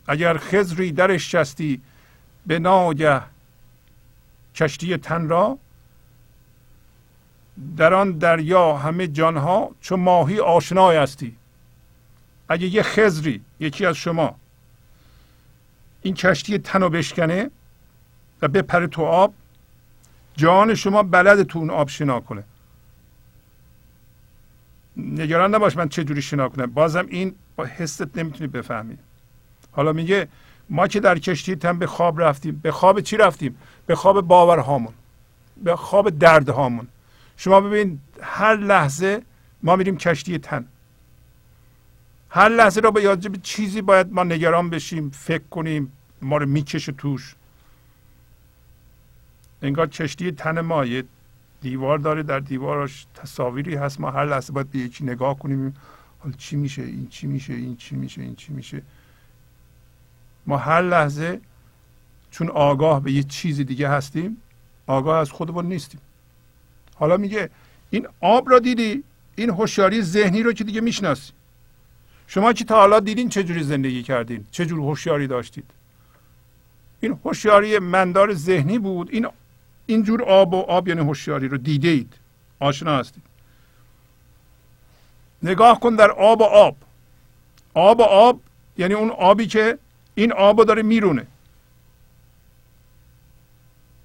اگر 0.06 0.38
خزری 0.38 0.92
درش 0.92 1.34
شستی 1.34 1.80
به 2.46 2.58
ناگه 2.58 3.22
کشتی 4.54 4.96
تن 4.96 5.28
را 5.28 5.58
در 7.76 7.94
آن 7.94 8.12
دریا 8.12 8.76
همه 8.76 9.06
جانها 9.06 9.70
چون 9.80 10.00
ماهی 10.00 10.40
آشنای 10.40 10.96
هستی. 10.96 11.36
اگه 12.48 12.66
یه 12.66 12.82
خزری 12.82 13.40
یکی 13.60 13.86
از 13.86 13.96
شما 13.96 14.34
این 16.02 16.14
کشتی 16.14 16.58
تن 16.58 16.82
رو 16.82 16.90
بشکنه 16.90 17.50
و 18.42 18.48
بپره 18.48 18.86
تو 18.86 19.02
آب 19.02 19.34
جان 20.36 20.74
شما 20.74 21.02
بلد 21.02 21.42
تو 21.42 21.58
اون 21.58 21.70
آب 21.70 21.88
شنا 21.88 22.20
کنه. 22.20 22.44
نگران 24.97 25.55
نباش 25.55 25.77
من 25.77 25.89
چه 25.89 26.05
جوری 26.05 26.23
شنا 26.23 26.48
کنم. 26.48 26.66
بازم 26.66 27.06
این 27.09 27.35
با 27.56 27.64
حست 27.64 28.19
نمی‌تونی 28.19 28.48
بفهمی. 28.48 28.98
حالا 29.73 29.93
میگه 29.93 30.28
ما 30.70 30.89
که 30.89 31.01
در 31.01 31.19
کشتی 31.19 31.56
تن 31.56 31.78
به 31.78 31.86
خواب 31.86 32.20
رفتیم. 32.20 32.60
به 32.62 32.73
خواب 32.73 33.01
چی 33.01 33.16
رفتیم؟ 33.16 33.59
به 33.86 33.94
خواب 33.94 34.20
باورهامون 34.20 34.93
به 35.64 35.77
خواب 35.77 36.10
دردهامون 36.10 36.89
شما 37.36 37.60
ببین 37.60 38.01
هر 38.23 38.56
لحظه 38.56 39.23
ما 39.62 39.77
میریم 39.77 39.97
کشتی 39.97 40.39
تن. 40.39 40.64
هر 42.31 42.48
لحظه 42.48 42.81
را 42.81 42.90
به 42.90 43.02
یاد 43.02 43.43
چیزی 43.43 43.82
باید 43.82 44.12
ما 44.12 44.24
نگران 44.24 44.70
بشیم 44.70 45.10
فکر 45.10 45.43
کنیم 45.51 45.93
ما 46.23 46.36
رو 46.36 46.47
می‌کشه 46.47 46.93
توش. 46.93 47.35
انگار 49.62 49.86
کشتی 49.86 50.32
تن 50.32 50.60
ما 50.60 50.85
یه 50.85 51.05
دیوار 51.62 51.98
داره 51.98 52.22
در 52.22 52.40
دیوارش 52.40 53.06
تصاویری 53.14 53.74
هست. 53.74 54.01
ما 54.01 54.10
هر 54.10 54.24
لحظه 54.24 54.52
باید 54.52 54.70
به 54.70 54.78
یکی 54.78 55.05
نگاه 55.05 55.39
کنیم 55.39 55.74
حالا 56.18 56.34
چی 56.39 56.56
میشه 56.56 56.82
این 56.82 57.09
چی 57.09 57.26
میشه 57.26 57.52
این 57.52 57.76
چی 57.76 57.97
میشه 57.97 58.22
این 58.22 58.34
چی 58.34 58.52
میشه. 58.52 58.82
ما 60.47 60.56
هر 60.56 60.82
لحظه 60.82 61.40
چون 62.30 62.48
آگاه 62.48 63.02
به 63.02 63.12
یه 63.12 63.22
چیز 63.22 63.60
دیگه 63.60 63.89
هستیم 63.89 64.36
آگاه 64.86 65.18
از 65.18 65.30
خودمون 65.30 65.66
نیستیم. 65.66 66.01
حالا 66.94 67.16
میگه 67.16 67.51
این 67.90 68.09
آب 68.20 68.51
را 68.51 68.59
دیدی؟ 68.59 69.05
این 69.36 69.51
هوشیاری 69.51 70.02
ذهنی 70.02 70.43
رو 70.43 70.52
که 70.52 70.64
دیگه 70.64 70.80
می‌شناسی. 70.80 71.32
شما 72.26 72.52
که 72.52 72.64
تا 72.64 72.76
حالا 72.76 73.01
دیدین 73.01 73.28
چه 73.28 73.44
جوری 73.44 73.62
زندگی 73.62 74.02
کردین؟ 74.02 74.44
چه 74.51 74.66
جور 74.66 74.78
هوشیاری 74.78 75.26
داشتید؟ 75.26 75.70
این 77.01 77.18
هوشیاری 77.24 77.78
مندار 77.78 78.34
ذهنی 78.34 78.78
بود. 78.78 79.09
این 79.10 79.26
اینجور 79.86 80.22
آب 80.22 80.54
و 80.54 80.60
آب 80.60 80.88
یعنی 80.88 81.00
هوشیاری 81.00 81.48
رو 81.48 81.59
دیده 81.59 81.88
اید. 81.88 82.14
آشنا 82.60 82.98
هستید. 82.98 83.22
نگاه 85.42 85.80
کن 85.80 85.94
در 85.94 86.10
آب 86.10 86.40
و 86.40 86.44
آب. 86.44 86.76
آب 87.74 88.00
و 88.00 88.02
آب 88.02 88.40
یعنی 88.78 88.94
اون 88.94 89.10
آبی 89.10 89.46
که 89.46 89.78
این 90.14 90.32
آب 90.32 90.59
رو 90.59 90.64
داره 90.64 90.82
میرونه. 90.82 91.26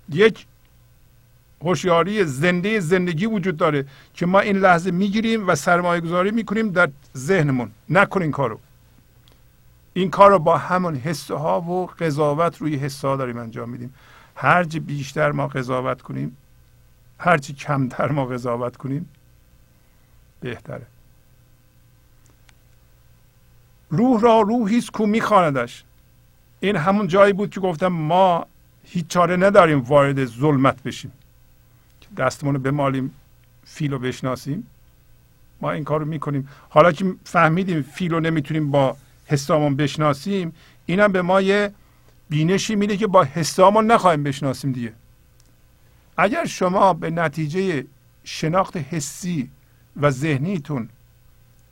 یک 0.10 0.46
هوشیاری 1.62 2.26
زنده 2.26 2.80
زندگی 2.80 3.26
وجود 3.26 3.58
داره 3.58 3.86
که 4.14 4.26
ما 4.26 4.40
این 4.40 4.58
لحظه 4.58 4.92
می‌گیریم 4.92 5.48
و 5.48 5.56
سرمایه 5.56 6.02
گذاری 6.02 6.32
می‌کنیم 6.32 6.72
در 6.72 6.90
ذهنمون. 7.18 7.72
نکن 7.90 8.22
این 8.22 8.32
کارو. 8.32 8.60
این 9.94 10.10
کار 10.10 10.32
رو 10.32 10.40
با 10.40 10.58
همون 10.58 10.96
حس 10.96 11.32
ها 11.32 11.62
و 11.62 11.86
قضاوت 11.86 12.58
روی 12.58 12.76
حس 12.76 13.06
ها 13.06 13.16
داریم 13.16 13.38
انجام 13.38 13.70
میدیم. 13.70 13.94
هرچی 14.40 14.80
بیشتر 14.80 15.32
ما 15.32 15.48
قضاوت 15.48 16.02
کنیم 16.02 16.38
هرچی 17.20 17.54
کمتر 17.54 18.12
ما 18.12 18.26
قضاوت 18.26 18.78
کنیم 18.78 19.10
بهتره. 20.42 20.86
روح 23.90 24.22
را 24.22 24.42
روحی 24.42 24.78
است 24.78 24.92
کو 24.92 25.06
میخواندش. 25.06 25.84
این 26.60 26.76
همون 26.76 27.08
جایی 27.08 27.34
بود 27.34 27.50
که 27.50 27.60
گفتم 27.60 27.88
ما 27.88 28.46
هیچ 28.84 29.08
چاره 29.08 29.38
نداریم 29.38 29.80
وارد 29.80 30.26
ظلمت 30.26 30.84
بشیم. 30.84 31.12
دستمون 32.18 32.56
رو 32.56 32.62
بمالیم 32.62 33.14
فیل 33.66 33.92
رو 33.92 34.00
بشناسیم. 34.00 34.68
ما 35.62 35.72
این 35.72 35.84
کار 35.84 36.00
رو 36.00 36.06
می‌کنیم. 36.06 36.50
حالا 36.70 36.92
که 36.92 37.14
فهمیدیم 37.24 37.82
فیل 37.82 38.12
رو 38.12 38.20
نمی‌تونیم 38.20 38.72
با 38.72 38.98
حسامون 39.26 39.76
بشناسیم 39.76 40.56
اینم 40.86 41.12
به 41.12 41.22
ما 41.22 41.42
یه 41.42 41.72
بینشی 42.30 42.76
میده 42.76 42.98
که 42.98 43.08
با 43.08 43.24
حسامون 43.24 43.92
نخواهیم 43.92 44.24
بشناسیم 44.24 44.72
دیگه. 44.72 44.94
اگر 46.18 46.46
شما 46.46 46.94
به 46.94 47.10
نتیجه 47.10 47.86
شناخت 48.24 48.78
حسی 48.78 49.52
و 49.98 50.12
ذهنیتون 50.12 50.90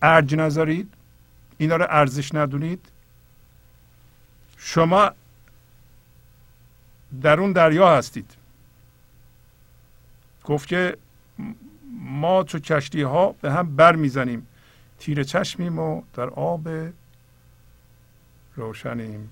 ارج 0.01 0.35
نذارید 0.35 0.93
اینا 1.57 1.75
رو 1.75 1.85
ارزش 1.89 2.35
ندونید 2.35 2.85
شما 4.57 5.11
در 7.21 7.39
اون 7.39 7.51
دریا 7.51 7.97
هستید. 7.97 8.31
گفت 10.43 10.67
که 10.67 10.97
ما 11.99 12.43
چو 12.43 12.59
کشتی 12.59 13.01
ها 13.01 13.35
به 13.41 13.51
هم 13.51 13.75
بر 13.75 13.95
می‌زنیم 13.95 14.47
تیر 14.99 15.23
چشمیم 15.23 15.79
و 15.79 16.01
در 16.13 16.29
آب 16.29 16.69
روشنیم. 18.55 19.31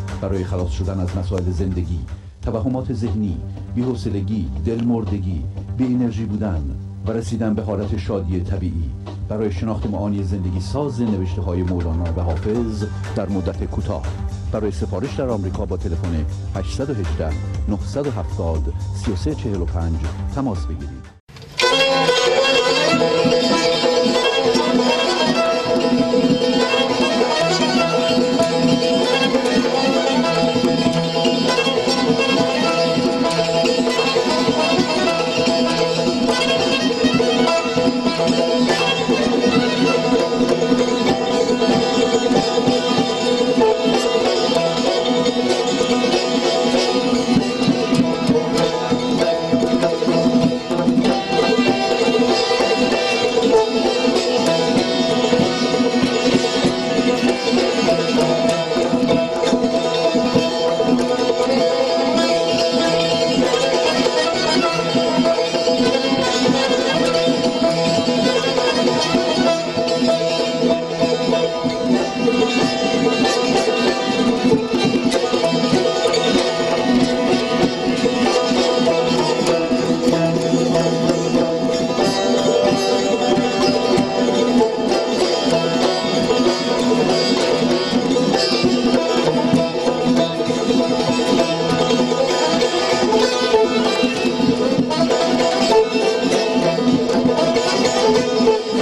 برای 0.21 0.43
خلاص 0.43 0.71
شدن 0.71 0.99
از 0.99 1.17
مسائل 1.17 1.51
زندگی 1.51 1.99
توهمات 2.41 2.93
ذهنی 2.93 3.37
بی‌حوصلگی 3.75 4.49
دلمردگی 4.65 5.43
بی 5.77 5.85
انرژی 5.85 6.25
بودن 6.25 6.75
و 7.07 7.11
رسیدن 7.11 7.53
به 7.53 7.63
حالت 7.63 7.97
شادی 7.97 8.39
طبیعی. 8.39 8.89
برای 9.29 9.51
شناخت 9.51 9.85
معانی 9.85 10.23
زندگی 10.23 10.59
ساز 10.59 11.01
نوشته 11.01 11.41
های 11.41 11.63
مولانا 11.63 12.13
و 12.17 12.21
حافظ 12.21 12.85
در 13.15 13.29
مدت 13.29 13.63
کوتاه. 13.63 14.03
برای 14.51 14.71
سفارش 14.71 15.15
در 15.15 15.29
آمریکا 15.29 15.65
با 15.65 15.77
تلفن 15.77 16.25
818 16.55 17.29
970 17.69 18.73
3345 18.95 19.95
تماس 20.35 20.65
بگیرید. 20.65 21.20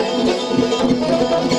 که 0.09 1.58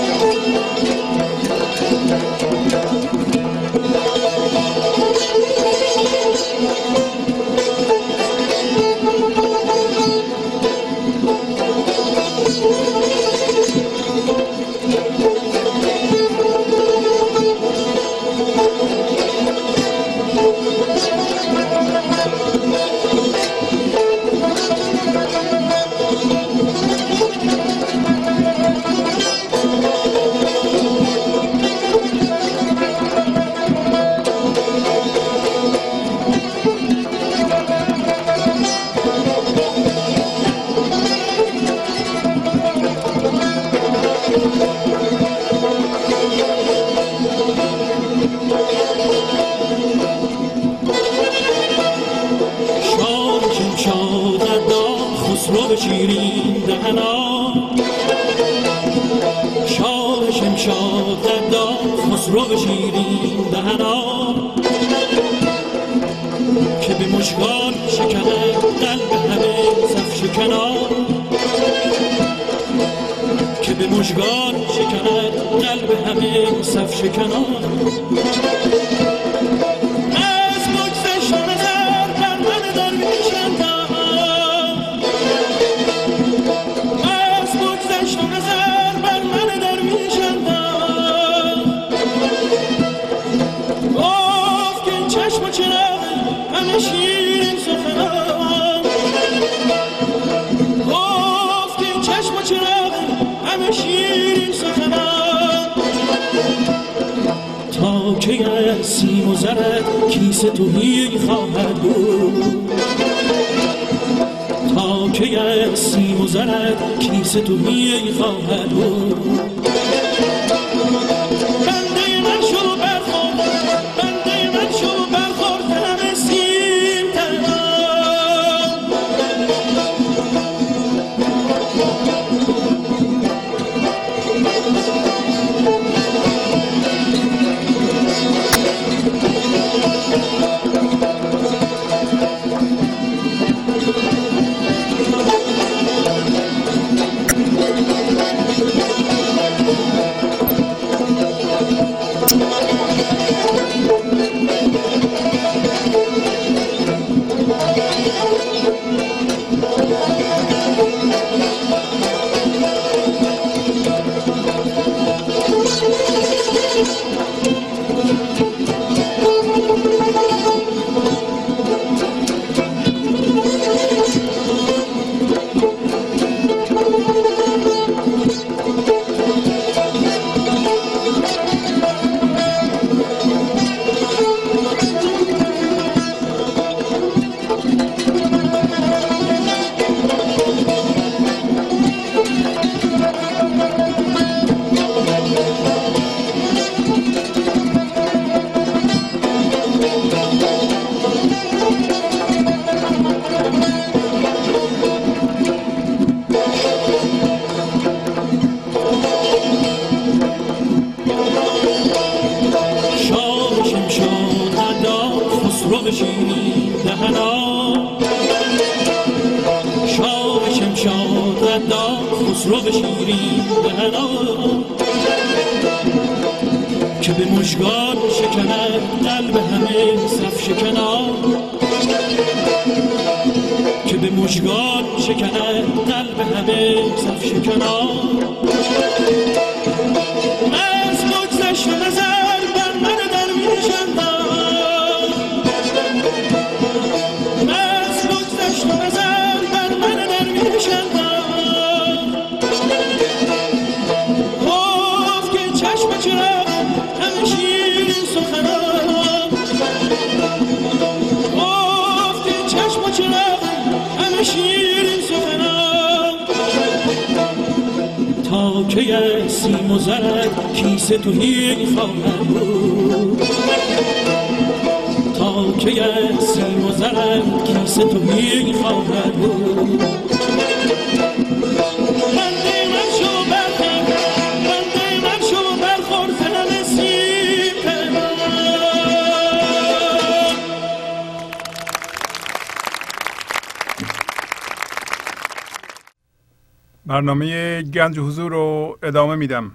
برنامه 296.91 297.62
گنج 297.62 297.99
حضور 297.99 298.33
رو 298.33 298.79
ادامه 298.83 299.15
میدم. 299.17 299.53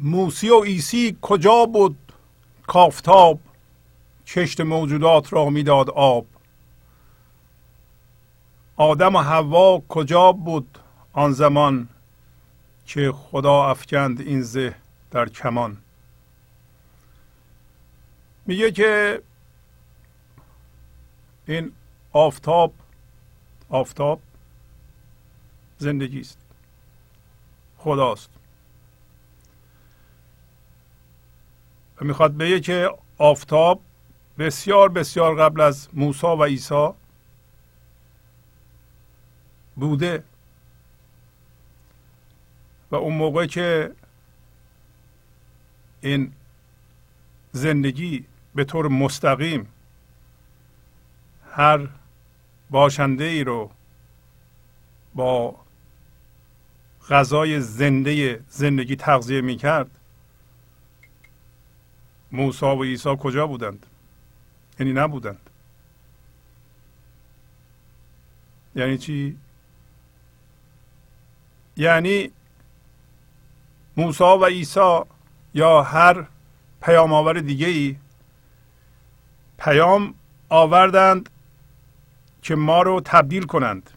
موسی 0.00 0.50
و 0.50 0.54
ایسی 0.54 1.16
کجا 1.22 1.66
بود؟ 1.66 2.12
کافتاب. 2.66 3.40
کشت 4.26 4.60
موجودات 4.60 5.32
را 5.32 5.50
می‌داد 5.50 5.90
آب. 5.90 6.26
آدم 8.76 9.16
و 9.16 9.18
حوا 9.18 9.82
کجا 9.88 10.32
بود 10.32 10.78
آن 11.12 11.32
زمان 11.32 11.88
که 12.86 13.12
خدا 13.12 13.70
افکند 13.70 14.20
این 14.20 14.42
زه 14.42 14.74
در 15.10 15.28
کمان؟ 15.28 15.76
میگه 18.46 18.72
که 18.72 19.22
این 21.46 21.72
آفتاب 22.18 22.74
آفتاب 23.68 24.20
زندگی 25.78 26.20
است 26.20 26.38
خداست. 27.76 28.30
و 32.00 32.04
می‌خواد 32.04 32.36
بگه 32.36 32.60
که 32.60 32.90
آفتاب 33.18 33.80
بسیار 34.38 34.88
بسیار 34.88 35.36
قبل 35.36 35.60
از 35.60 35.88
موسی 35.92 36.26
و 36.26 36.44
عیسی 36.44 36.88
بوده. 39.76 40.24
و 42.90 42.96
اون 42.96 43.14
موقع 43.14 43.46
که 43.46 43.92
این 46.00 46.32
زندگی 47.52 48.24
به 48.54 48.64
طور 48.64 48.88
مستقیم 48.88 49.68
هر 51.50 51.88
باشنده 52.70 53.24
ای 53.24 53.44
رو 53.44 53.70
با 55.14 55.54
غذای 57.10 57.60
زندگی 58.48 58.96
تغذیه 58.96 59.40
می 59.40 59.56
کرد 59.56 59.90
موسا 62.32 62.76
و 62.76 62.82
عیسی 62.84 63.16
کجا 63.16 63.46
بودند؟ 63.46 63.86
یعنی 64.80 64.92
نبودند. 64.92 65.50
یعنی 68.74 68.98
چی؟ 68.98 69.36
یعنی 71.76 72.30
موسا 73.96 74.38
و 74.38 74.44
عیسی 74.44 75.00
یا 75.54 75.82
هر 75.82 76.26
پیام 76.82 77.12
آور 77.12 77.40
دیگه 77.40 77.66
ای 77.66 77.96
پیام 79.58 80.14
آوردند 80.48 81.30
که 82.42 82.54
ما 82.54 82.82
رو 82.82 83.00
تبدیل 83.04 83.42
کنند. 83.42 83.90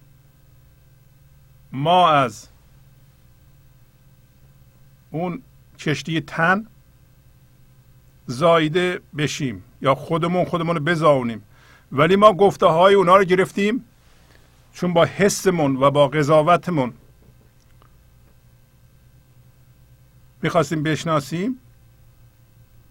ما 1.72 2.10
از 2.10 2.48
اون 5.12 5.42
کشتی 5.80 6.22
تن 6.22 6.68
زایده 8.28 9.02
بشیم 9.18 9.64
یا 9.82 9.96
خودمون 9.96 10.46
خودمون 10.46 10.76
رو 10.76 10.84
بزاونیم. 10.84 11.44
ولی 11.92 12.16
ما 12.16 12.34
گفته 12.34 12.66
های 12.66 12.94
اونا 12.94 13.18
رو 13.18 13.24
گرفتیم 13.24 13.86
چون 14.74 14.94
با 14.94 15.06
حسمون 15.06 15.76
و 15.76 15.92
با 15.92 16.08
قضاوتمون 16.08 16.94
می‌خواستیم 20.42 20.84
بشناسیم 20.84 21.60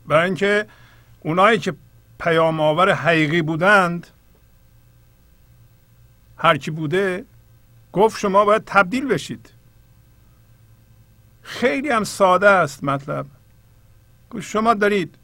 برای 0.06 0.24
اینکه 0.24 0.66
اونایی 1.20 1.58
که 1.58 1.74
پیام 2.20 2.60
آور 2.60 2.92
حقیقی 2.92 3.42
بودند 3.42 4.06
هر 6.42 6.56
کی 6.56 6.70
بوده 6.70 7.24
گفت 7.92 8.18
شما 8.20 8.44
باید 8.44 8.62
تبدیل 8.66 9.06
بشید. 9.06 9.52
خیلی 11.42 11.88
هم 11.90 12.04
ساده 12.04 12.48
است 12.48 12.84
مطلب. 12.84 13.26
شما 14.40 14.74
دارید 14.74 15.14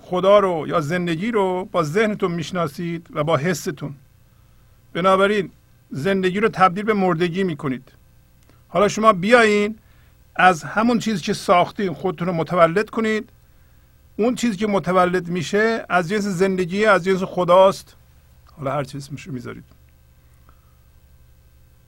خدا 0.00 0.38
رو 0.38 0.68
یا 0.68 0.80
زندگی 0.80 1.30
رو 1.30 1.68
با 1.72 1.82
ذهنتون 1.82 2.32
می‌شناسید 2.32 3.08
و 3.10 3.24
با 3.24 3.36
حستون. 3.36 3.94
بنابراین 4.92 5.50
زندگی 5.90 6.40
رو 6.40 6.48
تبدیل 6.48 6.84
به 6.84 6.94
مردگی 6.94 7.44
می‌کنید. 7.44 7.92
حالا 8.68 8.88
شما 8.88 9.12
بیاین 9.12 9.78
از 10.36 10.62
همون 10.62 10.98
چیزی 10.98 11.22
که 11.22 11.32
ساختین 11.32 11.92
خودتون 11.92 12.28
رو 12.28 12.34
متولد 12.34 12.90
کنید. 12.90 13.30
اون 14.16 14.34
چیزی 14.34 14.56
که 14.56 14.66
متولد 14.66 15.28
میشه 15.28 15.86
از 15.88 16.08
جنس 16.08 16.24
زندگی 16.24 16.84
از 16.86 17.04
جنس 17.04 17.22
خداست. 17.22 17.96
حالا 18.56 18.72
هر 18.72 18.84
چیز 18.84 19.12
میشه 19.12 19.30
می‌ذارید. 19.30 19.64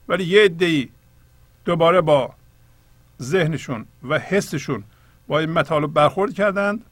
ولی 0.07 0.23
یه 0.23 0.43
عده 0.43 0.89
دوباره 1.65 2.01
با 2.01 2.33
ذهنشون 3.21 3.85
و 4.03 4.19
حسشون 4.19 4.83
با 5.27 5.39
این 5.39 5.49
مطالب 5.49 5.93
برخورد 5.93 6.33
کردند 6.33 6.85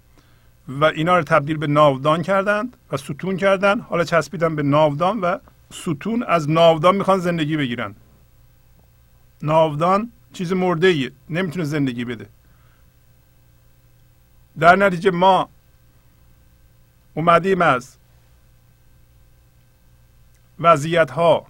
و 0.68 0.86
اینا 0.86 1.18
رو 1.18 1.24
تبدیل 1.24 1.58
به 1.58 1.68
ناودان 1.68 2.22
کردند 2.22 2.78
و 2.92 2.98
ستون 2.98 3.38
کردند. 3.38 3.82
حالا 3.82 4.04
چسبیدن 4.04 4.56
به 4.56 4.64
ناودان 4.64 5.20
و 5.20 5.38
ستون 5.74 6.24
از 6.24 6.50
ناودان 6.50 6.96
می‌خوان 6.96 7.20
زندگی 7.20 7.58
بگیرن. 7.58 7.96
ناودان 9.42 10.12
چیز 10.34 10.54
مرده 10.54 10.88
ایه 10.88 11.12
نمی‌تونه 11.30 11.66
زندگی 11.66 12.06
بده. 12.06 12.30
در 14.60 14.76
نتیجه 14.76 15.12
ما 15.12 15.50
اومدیم 17.14 17.62
از 17.62 17.98
وضعیت 20.60 21.12
ها 21.12 21.46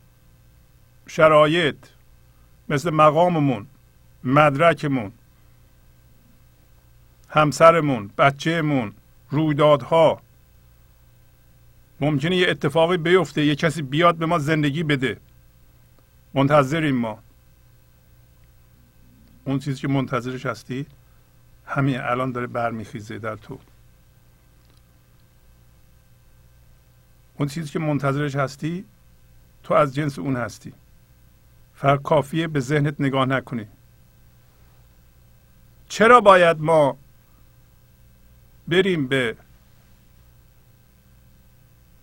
شرایط 1.07 1.77
مثل 2.69 2.90
مقاممون 2.90 3.68
مدرکمون 4.23 5.11
همسرمون 7.30 8.11
بچهمون 8.18 8.94
رویدادها. 9.30 10.22
ممکنه 11.99 12.36
یه 12.36 12.49
اتفاقی 12.49 12.98
بیفته 12.98 13.45
یه 13.45 13.56
کسی 13.56 13.82
بیاد 13.82 14.15
به 14.15 14.26
ما 14.26 14.40
زندگی 14.40 14.84
بده. 14.84 15.18
منتظریم 16.34 16.95
ما. 16.95 17.19
اون 19.45 19.60
چیزی 19.60 19.82
که 19.82 19.88
منتظرش 19.88 20.45
هستی 20.45 20.86
همین 21.65 21.99
الان 21.99 22.32
داره 22.32 22.48
برمیخیزه 22.48 23.19
در 23.19 23.36
تو. 23.36 23.60
اون 27.38 27.48
چیزی 27.48 27.69
که 27.69 27.80
منتظرش 27.80 28.36
هستی 28.36 28.86
تو 29.64 29.73
از 29.73 29.95
جنس 29.95 30.19
اون 30.19 30.36
هستی. 30.36 30.73
فقط 31.76 32.02
کافیه 32.02 32.47
به 32.47 32.60
ذهنت 32.60 32.95
نگاه 32.99 33.26
نکنی. 33.26 33.68
چرا 35.89 36.22
باید 36.22 36.57
ما 36.60 36.97
بریم 38.68 39.07
به 39.07 39.35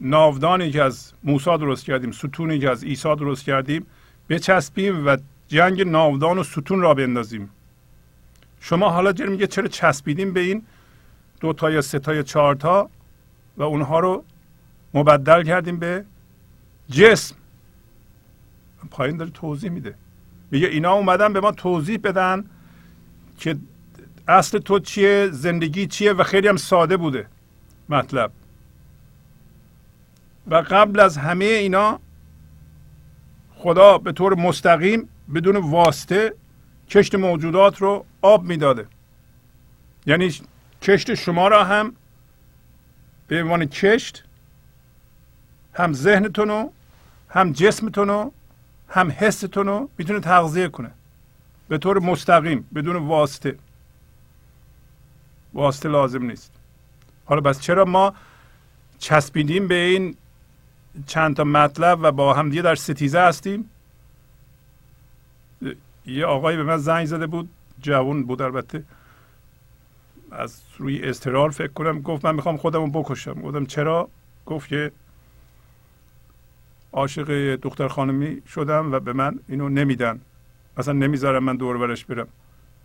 ناودانی 0.01 0.71
که 0.71 0.83
از 0.83 1.13
موسی 1.25 1.59
درست 1.59 1.85
کردیم 1.85 2.13
ستونی 2.13 2.59
که 2.59 2.71
از 2.71 2.85
عیسی 2.85 3.17
درست 3.17 3.45
کردیم 3.45 3.87
بچسبیم 4.29 5.07
و 5.07 5.17
جنگ 5.49 5.83
ناودان 5.89 6.39
و 6.39 6.43
ستون 6.43 6.81
را 6.81 6.95
بندازیم؟ 6.95 7.51
شما 8.61 8.91
حالا 8.91 9.13
جر 9.13 9.27
میگه 9.27 9.47
چرا 9.47 9.69
چسبیدیم 9.69 10.33
به 10.33 10.41
این 10.41 10.63
دو 11.41 11.53
تا 11.53 11.71
یا 11.71 11.81
سه 11.81 11.99
تا 11.99 12.15
یا 12.15 12.23
چهار 12.23 12.55
تا 12.55 12.91
و 13.57 13.63
اونها 13.63 14.01
رو 14.01 14.25
مبدل 14.95 15.43
کردیم 15.43 15.79
به 15.79 16.05
جسم؟ 16.91 17.37
پایین 18.91 19.17
داره 19.17 19.31
توضیح 19.31 19.71
میده. 19.71 19.95
میگه 20.51 20.67
اینا 20.67 20.93
اومدن 20.93 21.33
به 21.33 21.41
ما 21.41 21.53
توضیح 21.53 21.99
بدن 22.05 22.45
که 23.39 23.57
اصل 24.29 24.59
تو 24.59 24.79
چیه 24.79 25.29
زندگی 25.33 25.87
چیه 25.87 26.13
و 26.13 26.23
خیلی 26.23 26.49
هم 26.49 26.57
ساده 26.57 26.97
بوده 26.97 27.27
مطلب. 27.89 28.33
و 30.51 30.55
قبل 30.55 31.01
از 31.01 31.17
همه 31.17 31.45
اینا 31.45 32.01
خدا 33.55 33.99
به 33.99 34.13
طور 34.13 34.35
مستقیم 34.35 35.09
بدون 35.35 35.57
واسطه 35.57 36.35
کشت 36.89 37.15
موجودات 37.15 37.83
رو 37.83 38.05
آب 38.23 38.45
می‌داده. 38.45 38.87
یعنی 40.07 40.35
کشت 40.83 41.15
شما 41.15 41.49
را 41.49 41.65
هم 41.65 41.93
به 43.29 43.43
عنوان 43.43 43.67
کشت 43.67 44.25
هم 45.75 45.93
ذهنتون 45.93 46.49
رو 46.49 46.73
هم 47.29 47.53
جسمتون 47.53 48.09
رو 48.09 48.33
هم 48.93 49.11
حستون 49.11 49.67
رو 49.67 49.89
می‌تونه 49.99 50.21
تغذیه 50.21 50.69
کنه. 50.69 50.91
به 51.69 51.79
طور 51.79 51.99
مستقیم 51.99 52.69
بدون 52.75 52.97
واسطه. 52.97 53.57
واسطه 55.55 55.89
لازم 55.89 56.23
نیست. 56.23 56.53
حالا 57.25 57.41
بس 57.41 57.61
چرا 57.61 57.85
ما 57.85 58.15
چسبیدیم 58.99 59.69
به 59.69 59.75
این 59.75 60.17
چند 61.07 61.37
تا 61.37 61.45
مطلب 61.45 61.99
و 62.03 62.13
با 62.13 62.35
هم 62.35 62.51
دیگه 62.51 62.63
در 62.63 62.75
ستیزه 62.75 63.21
هستیم؟ 63.21 63.71
یه 66.07 66.27
آقایی 66.27 66.57
به 66.57 66.63
من 66.63 66.77
زنگ 66.77 67.07
زده 67.07 67.27
بود 67.27 67.49
جوان 67.81 68.25
بود 68.25 68.43
البته. 68.43 68.85
از 70.31 70.61
روی 70.79 71.03
استرار 71.03 71.51
فکر 71.51 71.73
کنم 71.73 72.01
گفت 72.01 72.25
من 72.25 72.35
می‌خوام 72.35 72.57
خودم 72.57 72.81
رو 72.81 73.03
بکشم. 73.03 73.35
گفتم 73.35 73.67
چرا؟ 73.67 74.09
گفت 74.47 74.69
که 74.69 74.93
عاشق 76.93 77.57
دختر 77.57 77.89
خانمی 77.89 78.43
شدم 78.47 78.93
و 78.93 79.01
به 79.01 79.13
من 79.13 79.39
اینو 79.49 79.69
نمیدن. 79.69 80.21
اصلا 80.77 80.95
نمی‌ذارم 80.95 81.45
من 81.45 81.57
دور 81.57 81.79
برش 81.79 82.05
برم. 82.05 82.29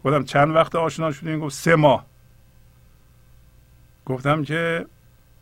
گفتم 0.03 0.23
چند 0.23 0.55
وقت 0.55 0.75
آشنا 0.75 1.11
شدیم 1.11 1.39
گفت 1.39 1.55
سه 1.55 1.75
ماه. 1.75 2.05
گفتم 4.05 4.43
که 4.43 4.85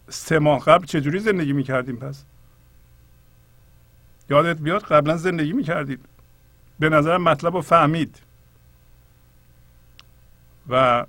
سه 0.10 0.40
ماه 0.40 0.66
قبل 0.66 0.86
چجوری 0.86 1.20
زندگی 1.20 1.54
می‌کردیم 1.54 1.96
پس؟ 1.96 2.26
یادت 4.30 4.62
بیاد 4.62 4.84
قبلا 4.84 5.18
زندگی 5.18 5.54
می‌کردید 5.54 6.06
به 6.80 6.90
نظر 6.90 7.18
مطلب 7.18 7.56
رو 7.56 7.62
فهمید. 7.62 8.22
و 10.70 11.06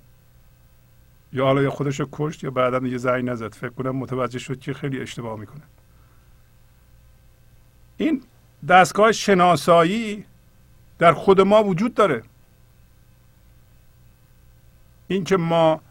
یا 1.33 1.45
حالا 1.45 1.61
یا 1.61 1.69
خودش 1.69 1.99
رو 1.99 2.09
کشت 2.11 2.43
یا 2.43 2.51
بعدا 2.51 2.87
یه 2.87 2.97
زنگ 2.97 3.29
نزد. 3.29 3.53
فکر 3.53 3.69
کنم 3.69 3.95
متوجه 3.95 4.39
شد 4.39 4.59
که 4.59 4.73
خیلی 4.73 5.01
اشتباه 5.01 5.39
می‌کنه. 5.39 5.63
این 7.97 8.23
دستگاه 8.69 9.11
شناسایی 9.11 10.25
در 10.99 11.13
خود 11.13 11.41
ما 11.41 11.63
وجود 11.63 11.93
داره. 11.93 12.23
اینکه 15.07 15.37
ما 15.37 15.81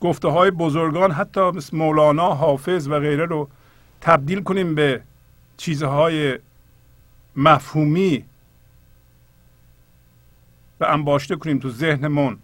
گفته 0.00 0.28
های 0.28 0.50
بزرگان 0.50 1.12
حتی 1.12 1.40
مثل 1.40 1.76
مولانا 1.76 2.34
حافظ 2.34 2.88
و 2.88 3.00
غیره 3.00 3.26
رو 3.26 3.48
تبدیل 4.00 4.42
کنیم 4.42 4.74
به 4.74 5.02
چیزهای 5.56 6.38
مفهومی 7.36 8.24
و 10.80 10.84
انباشته 10.84 11.36
کنیم 11.36 11.58
تو 11.58 11.70
ذهنمون. 11.70 12.38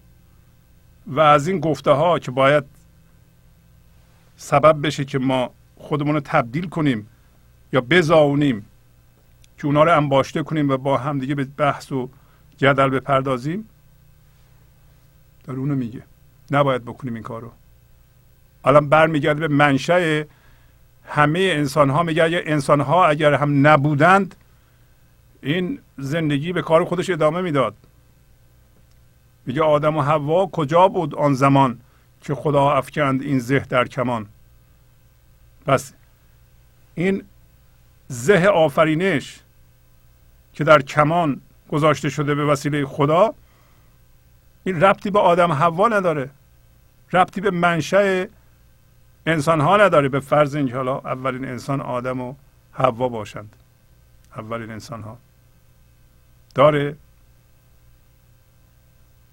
و 1.07 1.21
از 1.21 1.49
این 1.49 1.61
گفته 1.61 1.91
ها 1.91 2.19
که 2.19 2.31
باید 2.31 2.65
سبب 4.37 4.87
بشه 4.87 5.05
که 5.05 5.19
ما 5.19 5.51
خودمون 5.77 6.15
رو 6.15 6.21
تبدیل 6.21 6.69
کنیم 6.69 7.09
یا 7.74 7.80
بزاونیم 7.80 8.66
که 9.59 9.66
اونا 9.66 9.84
رو 9.84 9.96
انباشته 9.96 10.42
کنیم 10.42 10.68
و 10.68 10.76
با 10.76 10.98
همدیگه 10.98 11.34
به 11.34 11.44
بحث 11.44 11.92
و 11.92 12.09
جدل 12.56 12.88
بپردازیم؟ 12.88 13.68
در 15.44 15.55
اونو 15.55 15.74
میگه. 15.74 16.02
نباید 16.51 16.84
بکنیم 16.84 17.14
این 17.14 17.22
کارو. 17.22 17.52
الان 18.64 18.88
برمیگرده 18.88 19.48
به 19.48 19.55
منشأ 19.55 20.22
همه 21.05 21.38
انسان 21.40 21.90
ها 21.90 22.02
میگه 22.02 22.24
اگر 22.24 22.42
انسان 22.44 22.80
ها 22.80 23.06
اگر 23.06 23.34
هم 23.34 23.66
نبودند 23.66 24.34
این 25.42 25.78
زندگی 25.98 26.52
به 26.52 26.62
کار 26.62 26.84
خودش 26.84 27.10
ادامه 27.10 27.40
می‌داد. 27.40 27.74
میگه 29.46 29.62
آدم 29.62 29.96
و 29.96 30.02
حوا 30.02 30.46
کجا 30.46 30.88
بود 30.88 31.14
آن 31.14 31.34
زمان 31.34 31.80
که 32.20 32.34
خدا 32.34 32.70
افکند 32.70 33.22
این 33.22 33.38
زه 33.38 33.59
در 33.59 33.88
کمان؟ 33.88 34.26
پس 35.66 35.92
این 36.94 37.22
زه 38.09 38.47
آفرینش 38.47 39.40
که 40.52 40.64
در 40.64 40.82
کمان 40.82 41.40
گذاشته 41.68 42.09
شده 42.10 42.35
به 42.35 42.44
وسیله 42.44 42.86
خدا 42.86 43.35
این 44.64 44.81
ربطی 44.81 45.10
به 45.10 45.18
آدم 45.18 45.52
حوا 45.52 45.89
نداره 45.89 46.31
ربطی 47.12 47.40
به 47.40 47.51
منشأ 47.51 48.24
انسان 49.26 49.60
ها 49.60 49.76
نداره 49.76 50.09
به 50.09 50.20
فرض 50.20 50.55
اینکه 50.55 50.76
حالا 50.76 50.98
اولین 50.98 51.44
انسان 51.44 51.81
آدم 51.81 52.20
و 52.20 52.35
حوا 52.72 53.09
باشند 53.09 53.56
اولین 54.36 54.70
انسان 54.70 55.02
ها 55.02 55.18
داره؟ 56.55 56.97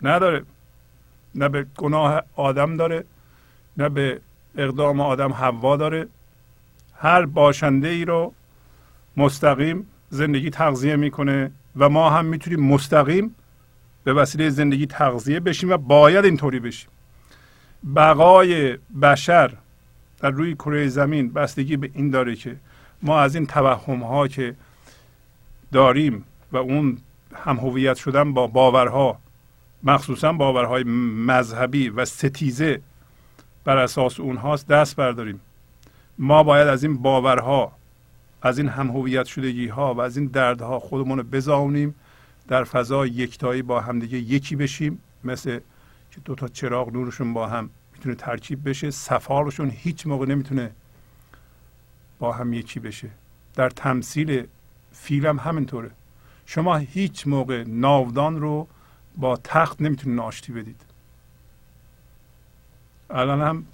نداره. 0.02 0.46
نه 1.36 1.50
به 1.50 1.66
گناه 1.78 2.24
آدم 2.36 2.78
داره 2.78 3.06
نه 3.78 3.90
به 3.90 4.22
اقدام 4.58 5.02
آدم 5.02 5.34
حوا 5.34 5.78
داره. 5.78 6.08
هر 6.96 7.26
باشنده 7.26 7.88
ای 7.88 8.06
رو 8.06 8.34
مستقیم 9.18 9.88
زندگی 10.10 10.50
تغذیه 10.50 10.96
می‌کنه 10.96 11.52
و 11.76 11.90
ما 11.90 12.10
هم 12.10 12.26
می‌تونیم 12.26 12.60
مستقیم 12.60 13.36
به 14.04 14.14
وسیله 14.14 14.50
زندگی 14.50 14.86
تغذیه 14.86 15.40
بشیم 15.40 15.70
و 15.70 15.78
باید 15.78 16.26
اینطوری 16.26 16.60
بشیم. 16.60 16.90
بقای 17.96 18.78
بشر 19.02 19.52
در 20.20 20.30
روی 20.30 20.54
کره 20.54 20.88
زمین 20.88 21.34
بستگی 21.34 21.78
به 21.78 21.90
این 21.94 22.10
داره 22.10 22.36
که 22.36 22.56
ما 23.02 23.20
از 23.20 23.36
این 23.36 23.46
توهم 23.46 24.04
ها 24.04 24.28
که 24.28 24.56
داریم 25.72 26.26
و 26.52 26.58
اون 26.58 26.98
هم 27.36 27.58
هویت 27.58 27.98
شدن 27.98 28.34
با 28.34 28.48
باورها 28.48 29.20
مخصوصا 29.84 30.34
باورهای 30.34 30.84
مذهبی 31.28 31.90
و 31.90 32.06
ستیزه 32.06 32.82
بر 33.64 33.78
اساس 33.78 34.20
اونهاست 34.20 34.68
دست 34.68 34.96
برداریم. 34.96 35.42
ما 36.18 36.44
باید 36.44 36.68
از 36.68 36.84
این 36.84 36.98
باورها 36.98 37.72
از 38.42 38.58
این 38.58 38.70
هم 38.70 38.88
هویت 38.90 39.26
شدگی 39.26 39.68
ها 39.68 39.94
و 39.94 40.02
از 40.02 40.18
این 40.18 40.26
دردها 40.26 40.80
خودمون 40.80 41.18
رو 41.18 41.24
بزاونیم 41.24 41.96
در 42.48 42.64
فضا 42.64 43.06
یکتایی 43.06 43.62
با 43.62 43.82
همدیگه 43.82 44.18
یکی 44.18 44.56
بشیم 44.56 45.00
مثل 45.24 45.60
که 46.12 46.22
دو 46.26 46.36
تا 46.36 46.48
چراغ 46.48 46.94
نورشون 46.94 47.34
با 47.34 47.48
هم 47.48 47.70
می‌تونه 47.94 48.16
ترکیب 48.16 48.70
بشه 48.70 48.92
صفارشون 48.92 49.70
هیچ 49.70 50.08
موقع 50.08 50.26
نمی‌تونه 50.26 50.72
با 52.20 52.32
هم 52.32 52.54
یکی 52.54 52.80
بشه. 52.80 53.10
در 53.56 53.70
تمثیل 53.70 54.48
فیلم 54.92 55.40
همینطوره. 55.40 55.92
شما 56.46 56.76
هیچ 56.78 57.28
موقع 57.28 57.64
ناودان 57.68 58.42
رو 58.42 58.68
با 59.18 59.38
تخت 59.38 59.82
نمی‌تونید 59.82 60.20
آشتی 60.20 60.54
بدید. 60.54 60.82
الان 63.10 63.42
هم 63.42 63.66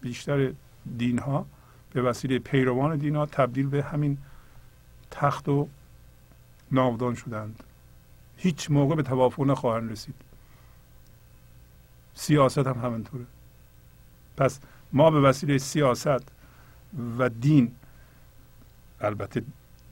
بیشتر 0.00 0.52
دین 0.98 1.18
ها 1.18 1.46
به 1.94 2.02
وسیله 2.02 2.38
پیروان 2.38 2.96
دین 2.96 3.16
ها 3.16 3.26
تبدیل 3.26 3.66
به 3.66 3.82
همین 3.82 4.18
تخت 5.10 5.48
و 5.48 5.68
ناودان 6.72 7.14
شدند. 7.14 7.62
هیچ 8.36 8.70
موقع 8.70 8.94
به 8.94 9.02
توافق 9.02 9.42
نخواهند 9.42 9.92
رسید. 9.92 10.14
سیاست 12.14 12.66
هم 12.66 12.78
همینطوره. 12.84 13.24
پس 14.36 14.60
ما 14.92 15.10
به 15.10 15.20
وسیله 15.20 15.58
سیاست 15.58 16.28
و 17.18 17.28
دین 17.28 17.72
البته 19.00 19.42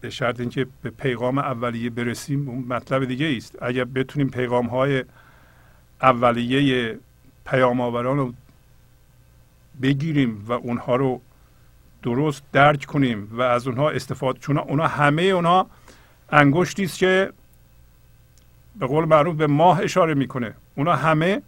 به 0.01 0.11
شرط 0.11 0.41
اینکه 0.41 0.67
به 0.83 0.91
پیغام 0.91 1.39
اولیه 1.39 1.91
برسیم 1.91 2.49
اون 2.49 2.65
مطلب 2.65 3.05
دیگه 3.05 3.37
است 3.37 3.63
اگر 3.63 3.85
بتونیم 3.85 4.29
پیغام 4.29 4.67
های 4.67 5.05
اولیه 6.03 6.99
پیام 7.45 7.81
آوران 7.81 8.17
رو 8.17 8.35
بگیریم 9.83 10.45
و 10.49 10.53
اونها 10.53 10.97
رو 10.97 11.21
درست 12.03 12.43
درک 12.53 12.85
کنیم 12.85 13.29
و 13.33 13.43
از 13.43 13.67
اونها 13.67 13.91
استفاده 13.91 14.39
چون 14.39 14.59
اونها 14.59 14.87
همه 14.87 15.23
اونها 15.23 15.67
انگشتی 16.31 16.85
است 16.85 16.99
که 16.99 17.33
به 18.77 18.87
قول 18.87 19.05
معروف 19.05 19.37
به 19.37 19.47
ماه 19.47 19.81
اشاره 19.81 20.15
می‌کنه. 20.15 20.55
اونا 20.75 20.97
همه 20.97 21.43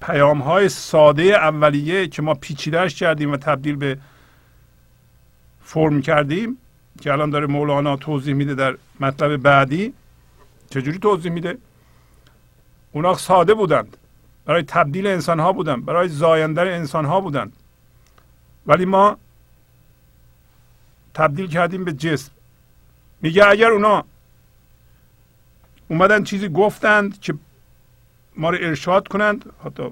پیام 0.00 0.38
های 0.38 0.68
ساده 0.68 1.22
اولیه 1.22 2.08
که 2.08 2.22
ما 2.22 2.34
پیچیدهش 2.34 2.94
کردیم 2.94 3.32
و 3.32 3.36
تبدیل 3.36 3.76
به 3.76 3.98
فرم 5.64 6.00
کردیم 6.00 6.58
که 7.00 7.12
الان 7.12 7.30
داره 7.30 7.46
مولانا 7.46 7.96
توضیح 7.96 8.34
میده 8.34 8.54
در 8.54 8.76
مطلب 9.00 9.36
بعدی. 9.36 9.92
چجوری 10.70 10.98
توضیح 10.98 11.32
میده؟ 11.32 11.58
اونا 12.92 13.14
ساده 13.14 13.54
بودند. 13.54 13.96
برای 14.44 14.62
تبدیل 14.62 15.06
انسان 15.06 15.40
ها 15.40 15.52
بودند. 15.52 15.84
برای 15.84 16.08
زایندن 16.08 16.66
انسان 16.66 17.04
ها 17.04 17.20
بودند. 17.20 17.52
ولی 18.66 18.84
ما 18.84 19.16
تبدیل 21.14 21.46
کردیم 21.46 21.84
به 21.84 21.92
جسم. 21.92 22.32
میگه 23.20 23.46
اگر 23.46 23.70
اونا 23.70 24.04
اومدن 25.88 26.24
چیزی 26.24 26.48
گفتند 26.48 27.20
که 27.20 27.34
ما 28.36 28.50
رو 28.50 28.58
ارشاد 28.60 29.08
کنند 29.08 29.52
حتی 29.64 29.82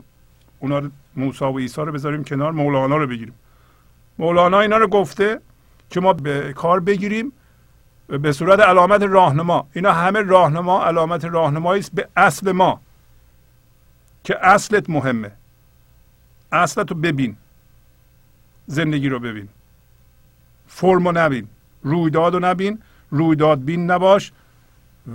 اونا 0.58 0.78
رو 0.78 0.90
موسی 1.16 1.44
و 1.44 1.58
عیسی 1.58 1.80
رو 1.80 1.92
بذاریم 1.92 2.24
کنار 2.24 2.52
مولانا 2.52 2.96
رو 2.96 3.06
بگیریم. 3.06 3.34
مولانا 4.18 4.60
اینا 4.60 4.76
رو 4.76 4.86
گفته 4.86 5.40
که 5.90 6.00
ما 6.00 6.12
به 6.12 6.52
کار 6.52 6.80
بگیریم 6.80 7.32
به 8.06 8.32
صورت 8.32 8.60
علامت 8.60 9.02
راهنما. 9.02 9.68
اینا 9.72 9.92
همه 9.92 10.22
راهنما 10.22 10.84
علامت 10.84 11.24
راهنمایی 11.24 11.80
است 11.80 11.94
به 11.94 12.08
اصل 12.16 12.52
ما 12.52 12.80
که 14.24 14.46
اصلت 14.46 14.90
مهمه. 14.90 15.32
اصلت 16.52 16.90
رو 16.90 16.96
ببین. 16.96 17.36
زندگی 18.66 19.08
رو 19.08 19.18
ببین. 19.18 19.48
فرم 20.70 21.08
رو 21.08 21.12
نبین. 21.12 21.48
رویداد 21.82 22.34
رو 22.34 22.40
نبین. 22.40 22.82
رویداد 23.10 23.64
بین 23.64 23.90
نباش 23.90 24.32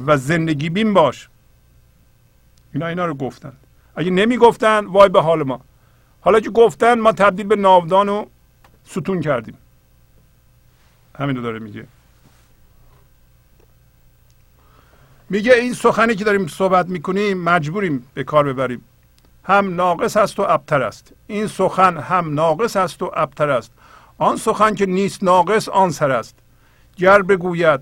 و 0.05 0.17
زندگی 0.17 0.69
بین 0.69 0.93
باش. 0.93 1.29
اینا 2.73 2.87
اینا 2.87 3.05
رو 3.05 3.13
گفتن. 3.13 3.53
اگه 3.95 4.11
نمی 4.11 4.37
گفتن 4.37 4.85
وای 4.85 5.09
به 5.09 5.21
حال 5.21 5.43
ما. 5.43 5.61
حالا 6.21 6.39
که 6.39 6.49
گفتن 6.49 6.99
ما 6.99 7.11
تبدیل 7.11 7.45
به 7.47 7.55
ناودان 7.55 8.09
و 8.09 8.25
ستون 8.85 9.21
کردیم. 9.21 9.57
همین 11.19 11.35
رو 11.35 11.41
داره 11.41 11.59
میگه. 11.59 11.85
میگه 15.29 15.53
این 15.53 15.73
سخنی 15.73 16.15
که 16.15 16.23
داریم 16.23 16.47
صحبت 16.47 16.87
می‌کنیم 16.87 17.43
مجبوریم 17.43 18.07
به 18.13 18.23
کار 18.23 18.43
ببریم. 18.43 18.85
هم 19.43 19.75
ناقص 19.75 20.17
است 20.17 20.39
و 20.39 20.41
ابتر 20.41 20.83
است. 20.83 21.13
این 21.27 21.47
سخن 21.47 21.97
هم 21.97 22.33
ناقص 22.33 22.75
است 22.75 23.01
و 23.01 23.11
ابتر 23.13 23.49
است. 23.49 23.71
آن 24.17 24.37
سخن 24.37 24.75
که 24.75 24.85
نیست 24.85 25.23
ناقص 25.23 25.69
آن 25.69 25.91
سر 25.91 26.11
است. 26.11 26.35
گر 26.97 27.21
بگوید 27.21 27.81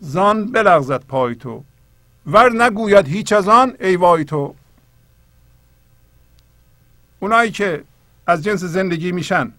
زان 0.00 0.52
بلغزد 0.52 1.04
پای 1.04 1.34
تو 1.34 1.64
ور 2.26 2.64
نگوید 2.64 3.08
هیچ 3.08 3.32
از 3.32 3.48
آن 3.48 3.76
ای 3.80 3.96
وای 3.96 4.24
تو. 4.24 4.54
اونایی 7.20 7.50
که 7.50 7.84
از 8.26 8.44
جنس 8.44 8.64
زندگی 8.64 9.12
میشن 9.12 9.52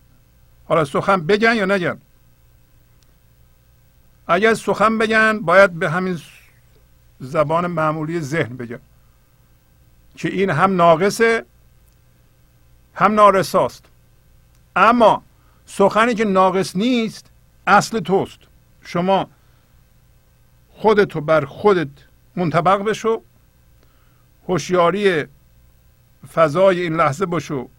حالا 0.67 0.85
سخن 0.85 1.25
بگن 1.25 1.55
یا 1.55 1.65
نگن؟ 1.65 2.01
اگر 4.27 4.53
سخن 4.53 4.97
بگن 4.97 5.39
باید 5.39 5.71
به 5.71 5.89
همین 5.89 6.19
زبان 7.19 7.67
معمولی 7.67 8.19
ذهن 8.19 8.57
بگن 8.57 8.79
که 10.15 10.29
این 10.29 10.49
هم 10.49 10.75
ناقصه 10.75 11.45
هم 12.95 13.13
نارساست. 13.13 13.85
اما 14.75 15.23
سخنی 15.71 16.13
که 16.13 16.25
ناقص 16.25 16.75
نیست 16.75 17.25
اصل 17.67 17.99
توست. 17.99 18.39
شما 18.83 19.29
خودتو 20.73 21.21
بر 21.21 21.45
خودت 21.45 21.87
منطبق 22.35 22.83
بشو 22.83 23.21
هوشیاری 24.47 25.25
فضای 26.33 26.81
این 26.81 26.95
لحظه 26.95 27.25
باشو 27.25 27.69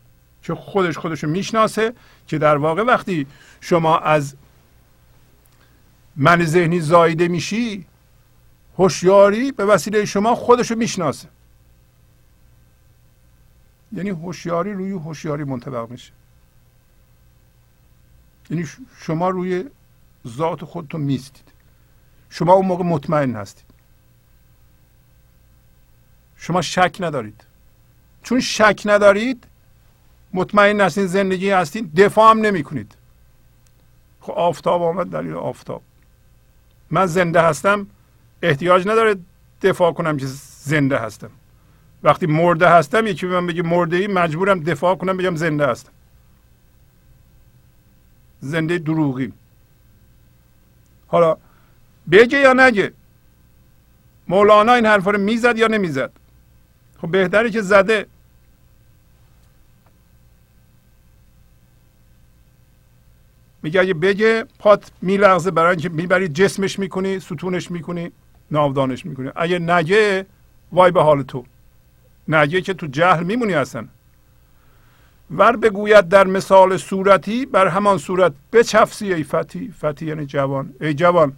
که 0.42 0.54
خودش 0.54 0.98
خودشو 0.98 1.26
می‌شناسه 1.26 1.94
که 2.26 2.38
در 2.38 2.56
واقع 2.56 2.82
وقتی 2.82 3.26
شما 3.60 3.98
از 3.98 4.36
من 6.16 6.44
ذهنی 6.44 6.80
زایده 6.80 7.28
میشی 7.28 7.86
هوشیاری 8.78 9.52
به 9.52 9.64
وسیله 9.64 10.04
شما 10.04 10.34
خودشو 10.34 10.74
می‌شناسه. 10.74 11.28
یعنی 13.92 14.10
هوشیاری 14.10 14.72
روی 14.72 14.90
هوشیاری 14.90 15.44
منطبق 15.44 15.90
میشه. 15.90 16.12
یعنی 18.50 18.68
شما 19.00 19.28
روی 19.28 19.64
ذات 20.28 20.64
خودتون 20.64 21.00
میستید. 21.00 21.48
شما 22.30 22.52
اون 22.52 22.66
موقع 22.66 22.84
مطمئن 22.84 23.34
هستید. 23.36 23.64
شما 26.36 26.62
شک 26.62 26.96
ندارید. 27.00 27.44
چون 28.22 28.40
شک 28.40 28.82
ندارید 28.84 29.46
مطمئن 30.34 30.80
هستین 30.80 31.06
زندگی 31.06 31.50
هستین 31.50 31.92
دفاع 31.96 32.30
هم 32.30 32.40
نمی 32.40 32.62
کنید 32.62 32.96
خب 34.20 34.32
آفتاب 34.32 34.82
آمد 34.82 35.06
دلیل 35.06 35.34
آفتاب. 35.34 35.82
من 36.90 37.06
زنده 37.06 37.42
هستم 37.42 37.86
احتیاج 38.42 38.88
نداره 38.88 39.16
دفاع 39.62 39.92
کنم 39.92 40.16
که 40.16 40.26
زنده 40.62 40.98
هستم. 40.98 41.30
وقتی 42.02 42.26
مرده 42.26 42.68
هستم 42.68 43.06
یکی 43.06 43.26
به 43.26 43.40
من 43.40 43.46
بگه 43.46 43.62
مرده 43.62 43.96
ای 43.96 44.06
مجبورم 44.06 44.60
دفاع 44.60 44.94
کنم 44.94 45.16
بگم 45.16 45.36
زنده 45.36 45.66
هستم. 45.66 45.92
زنده 48.40 48.78
دروغی 48.78 49.32
حالا 51.06 51.36
بگه 52.12 52.38
یا 52.38 52.52
نگه 52.52 52.92
مولانا 54.28 54.74
این 54.74 54.86
حرفا 54.86 55.10
رو 55.10 55.18
می‌زد 55.18 55.58
یا 55.58 55.66
نمی‌زد؟ 55.66 56.12
خب 57.00 57.10
بهتره 57.10 57.50
که 57.50 57.60
زده. 57.62 58.06
میگه 63.62 63.80
اگه 63.80 63.94
بگه 63.94 64.44
پات 64.58 64.90
میلغزه 65.02 65.50
برای 65.50 65.70
اینکه 65.70 65.88
می‌بری 65.88 66.28
جسمش 66.28 66.78
می‌کنی 66.78 67.20
ستونش 67.20 67.70
می‌کنی 67.70 68.12
ناودانش 68.50 69.06
می‌کنی. 69.06 69.30
اگه 69.36 69.58
نگه 69.58 70.26
وای 70.72 70.90
به 70.90 71.02
حال 71.02 71.22
تو. 71.22 71.44
نگه 72.28 72.60
که 72.60 72.74
تو 72.74 72.86
جهل 72.86 73.24
میمونی 73.24 73.54
اصلا. 73.54 73.88
ور 75.30 75.56
بگوید 75.56 76.08
در 76.08 76.26
مثال 76.26 76.76
صورتی 76.76 77.46
بر 77.46 77.68
همان 77.68 77.98
صورت 77.98 78.32
بچفسی 78.52 79.14
ای 79.14 79.24
فتی 79.24 79.74
فتی 79.80 80.06
یعنی 80.06 80.26
جوان. 80.26 80.74
ای 80.80 80.94
جوان 80.94 81.32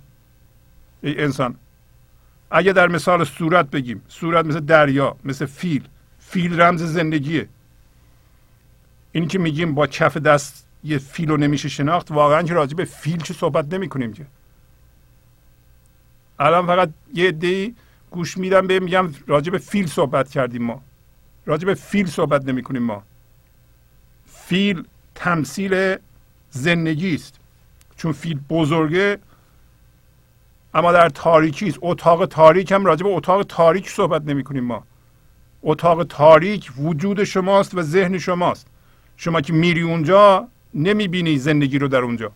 ای 1.02 1.22
انسان. 1.22 1.54
اگه 2.50 2.72
در 2.72 2.88
مثال 2.88 3.24
صورت 3.24 3.70
بگیم 3.70 4.02
صورت 4.08 4.46
مثل 4.46 4.60
دریا 4.60 5.16
مثل 5.24 5.46
فیل. 5.46 5.88
فیل 6.18 6.60
رمز 6.60 6.82
زندگیه. 6.82 7.48
این 9.12 9.28
که 9.28 9.38
میگیم 9.38 9.74
با 9.74 9.86
کف 9.86 10.16
دست 10.16 10.66
یه 10.84 10.98
فیل 10.98 11.28
رو 11.28 11.36
نمیشه 11.36 11.68
شناخت 11.68 12.10
واقعا 12.10 12.42
که 12.42 12.54
راجع 12.54 12.76
به 12.76 12.84
فیل 12.84 13.22
چه 13.22 13.34
صحبت 13.34 13.74
نمی 13.74 13.88
کنیم 13.88 14.12
که. 14.12 14.26
الان 16.38 16.66
فقط 16.66 16.90
یه 17.14 17.28
عده‌ای 17.28 17.74
گوش 18.10 18.38
میدم 18.38 18.66
به 18.66 18.80
میگم 18.80 19.10
راجع 19.26 19.52
به 19.52 19.58
فیل 19.58 19.86
صحبت 19.86 20.30
کردیم 20.30 20.62
ما. 20.62 20.82
راجع 21.46 21.66
به 21.66 21.74
فیل 21.74 22.06
صحبت 22.06 22.44
نمی 22.44 22.62
کنیم 22.62 22.82
ما. 22.82 23.02
فیل 24.46 24.84
تمثیل 25.14 25.96
زندگی 26.50 27.14
است. 27.14 27.34
چون 27.96 28.12
فیل 28.12 28.40
بزرگه 28.50 29.18
اما 30.74 30.92
در 30.92 31.08
تاریکی 31.08 31.68
است. 31.68 31.78
اتاق 31.80 32.26
تاریک 32.26 32.72
هم 32.72 32.84
راجع 32.84 33.02
به 33.02 33.08
اتاق 33.08 33.42
تاریک 33.42 33.90
صحبت 33.90 34.22
نمی 34.22 34.44
کنیم 34.44 34.64
ما. 34.64 34.84
اتاق 35.62 36.04
تاریک 36.04 36.70
وجود 36.78 37.24
شماست 37.24 37.74
و 37.74 37.82
ذهن 37.82 38.18
شماست. 38.18 38.66
شما 39.16 39.40
که 39.40 39.52
میری 39.52 39.82
اونجا 39.82 40.48
نمی 40.74 41.08
بینی 41.08 41.38
زندگی 41.38 41.78
رو 41.78 41.88
در 41.88 41.98
اونجا. 41.98 42.32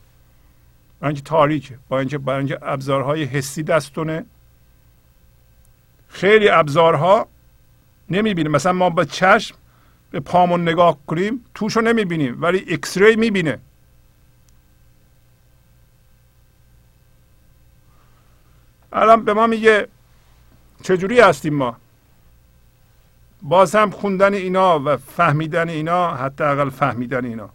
با 1.00 1.06
اینکه 1.06 1.22
تاریکه 1.22 1.78
با 1.88 1.98
اینکه 1.98 2.18
با 2.18 2.38
اینکه 2.38 2.58
ابزارهای 2.62 3.24
حسی 3.24 3.62
دستونه. 3.62 4.24
خیلی 6.08 6.48
ابزارها 6.48 7.28
نمی‌بینیم 8.10 8.52
مثلا 8.52 8.72
ما 8.72 8.90
با 8.90 9.04
چشم 9.04 9.56
به 10.10 10.20
پامون 10.20 10.62
نگاه 10.62 10.98
کنیم 11.06 11.44
توش 11.54 11.76
رو 11.76 11.82
نمی‌بینیم 11.82 12.42
ولی 12.42 12.58
X-ray 12.58 13.16
می‌بینه. 13.16 13.58
الان 18.92 19.24
به 19.24 19.34
ما 19.34 19.46
میگه 19.46 19.88
چجوری 20.82 21.20
هستیم 21.20 21.54
ما؟ 21.54 21.76
باز 23.42 23.74
هم 23.74 23.90
خوندن 23.90 24.34
اینا 24.34 24.80
و 24.84 24.96
فهمیدن 24.96 25.68
اینا 25.68 26.16
حتی 26.16 26.44
اقل 26.44 26.70
فهمیدن 26.70 27.24
اینا. 27.24 27.50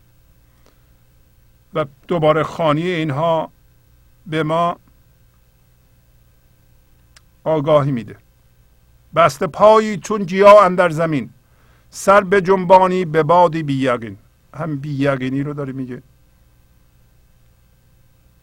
و 1.73 1.85
دوباره 2.07 2.43
خانی 2.43 2.81
اینها 2.81 3.51
به 4.27 4.43
ما 4.43 4.77
آگاهی 7.43 7.91
میده. 7.91 8.15
بسته 9.15 9.47
پایی 9.47 9.97
چون 9.97 10.23
گیا 10.23 10.61
اندر 10.65 10.89
زمین. 10.89 11.29
سر 11.91 12.21
به 12.21 12.41
جنبانی 12.41 13.05
به 13.05 13.23
بادی 13.23 13.63
بی 13.63 13.87
هم 14.53 14.75
بی 14.77 15.07
رو 15.43 15.53
داره 15.53 15.73
میگه. 15.73 16.01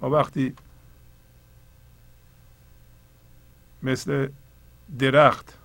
و 0.00 0.06
وقتی 0.06 0.54
مثل 3.82 4.28
درخت 4.98 5.58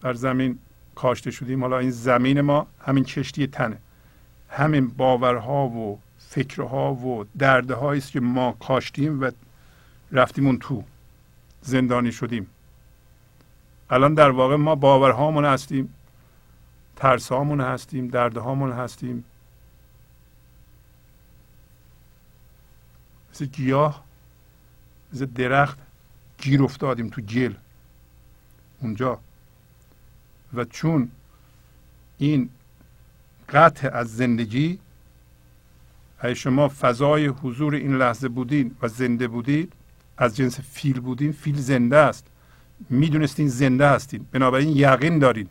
در 0.00 0.14
زمین 0.14 0.58
کاشته 0.94 1.30
شدیم 1.30 1.60
حالا 1.60 1.78
این 1.78 1.90
زمین 1.90 2.40
ما 2.40 2.66
همین 2.80 3.04
کشتی 3.04 3.46
تنه. 3.46 3.78
همین 4.48 4.88
باورها 4.88 5.66
و 5.66 5.98
فکرها 6.18 6.94
و 6.94 7.26
دردهایی 7.38 8.00
است 8.00 8.12
که 8.12 8.20
ما 8.20 8.52
کاشتیم 8.52 9.20
و 9.20 9.30
رفتیم 10.12 10.46
اون 10.46 10.58
تو. 10.58 10.84
زندانی 11.62 12.12
شدیم. 12.12 12.46
الان 13.92 14.14
در 14.14 14.30
واقع 14.30 14.56
ما 14.56 14.74
باورهامون 14.74 15.44
هستیم 15.44 15.94
ترسهامون 16.96 17.60
هستیم 17.60 18.08
دردهامون 18.08 18.72
هستیم. 18.72 19.24
مثل 23.30 23.46
گیاه 23.46 24.04
مثل 25.12 25.26
درخت 25.26 25.78
گیر 26.38 26.62
افتادیم 26.62 27.08
تو 27.08 27.20
گل 27.20 27.54
اونجا. 28.80 29.18
و 30.54 30.64
چون 30.64 31.10
این 32.18 32.50
قطع 33.48 33.90
از 33.92 34.16
زندگی 34.16 34.78
اگه 36.18 36.34
شما 36.34 36.68
فضای 36.68 37.26
حضور 37.26 37.74
این 37.74 37.96
لحظه 37.96 38.28
بودین 38.28 38.76
و 38.82 38.88
زنده 38.88 39.28
بودید 39.28 39.72
از 40.16 40.36
جنس 40.36 40.60
فیل 40.60 41.00
بودین 41.00 41.32
فیل 41.32 41.56
زنده 41.56 41.96
است. 41.96 42.26
می‌دونستین 42.90 43.48
زنده 43.48 43.88
هستین. 43.88 44.26
بنابراین 44.32 44.76
یقین 44.76 45.18
دارین. 45.18 45.48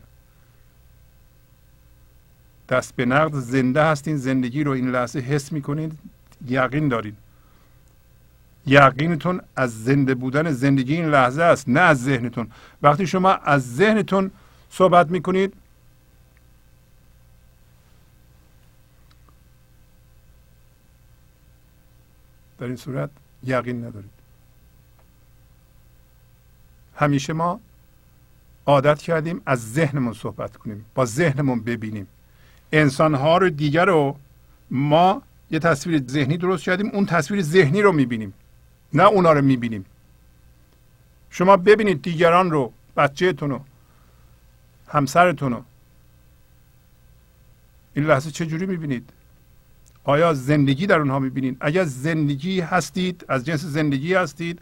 دست 2.68 2.96
به 2.96 3.04
نقد 3.04 3.34
زنده 3.34 3.84
هستین. 3.84 4.16
زندگی 4.16 4.64
رو 4.64 4.72
این 4.72 4.90
لحظه 4.90 5.18
حس 5.18 5.52
می‌کنین. 5.52 5.98
یقین 6.48 6.88
دارین. 6.88 7.16
یقینتون 8.66 9.40
از 9.56 9.84
زنده 9.84 10.14
بودن 10.14 10.50
زندگی 10.52 10.94
این 10.94 11.10
لحظه 11.10 11.42
است 11.42 11.68
نه 11.68 11.80
از 11.80 12.02
ذهنتون. 12.02 12.50
وقتی 12.82 13.06
شما 13.06 13.32
از 13.32 13.74
ذهنتون 13.74 14.30
صحبت 14.70 15.10
می‌کنید 15.10 15.54
در 22.58 22.66
این 22.66 22.76
صورت 22.76 23.10
یقین 23.42 23.84
ندارید. 23.84 24.21
همیشه 27.02 27.32
ما 27.32 27.60
عادت 28.66 29.02
کردیم 29.02 29.42
از 29.46 29.72
ذهنمون 29.72 30.12
صحبت 30.12 30.56
کنیم 30.56 30.84
با 30.94 31.04
ذهنمون 31.04 31.60
ببینیم. 31.60 32.06
انسانها 32.72 33.38
رو 33.38 33.50
دیگر 33.50 33.84
رو 33.84 34.16
ما 34.70 35.22
یه 35.50 35.58
تصویر 35.58 36.02
ذهنی 36.08 36.36
درست 36.36 36.64
کردیم 36.64 36.90
اون 36.92 37.06
تصویر 37.06 37.42
ذهنی 37.42 37.82
رو 37.82 37.92
می‌بینیم. 37.92 38.32
نه 38.92 39.04
اونا 39.04 39.32
رو 39.32 39.42
می‌بینیم. 39.42 39.84
شما 41.30 41.56
ببینید 41.56 42.02
دیگران 42.02 42.50
رو 42.50 42.72
بچهتون 42.96 43.50
رو 43.50 43.60
همسرتون 44.88 45.52
رو. 45.52 45.64
این 47.94 48.04
لحظه 48.04 48.30
چجوری 48.30 48.66
می‌بینید؟ 48.66 49.10
آیا 50.04 50.34
زندگی 50.34 50.86
در 50.86 50.98
اونها 50.98 51.18
می‌بینید؟ 51.18 51.56
اگر 51.60 51.84
زندگی 51.84 52.60
هستید 52.60 53.24
از 53.28 53.44
جنس 53.44 53.60
زندگی 53.64 54.14
هستید 54.14 54.58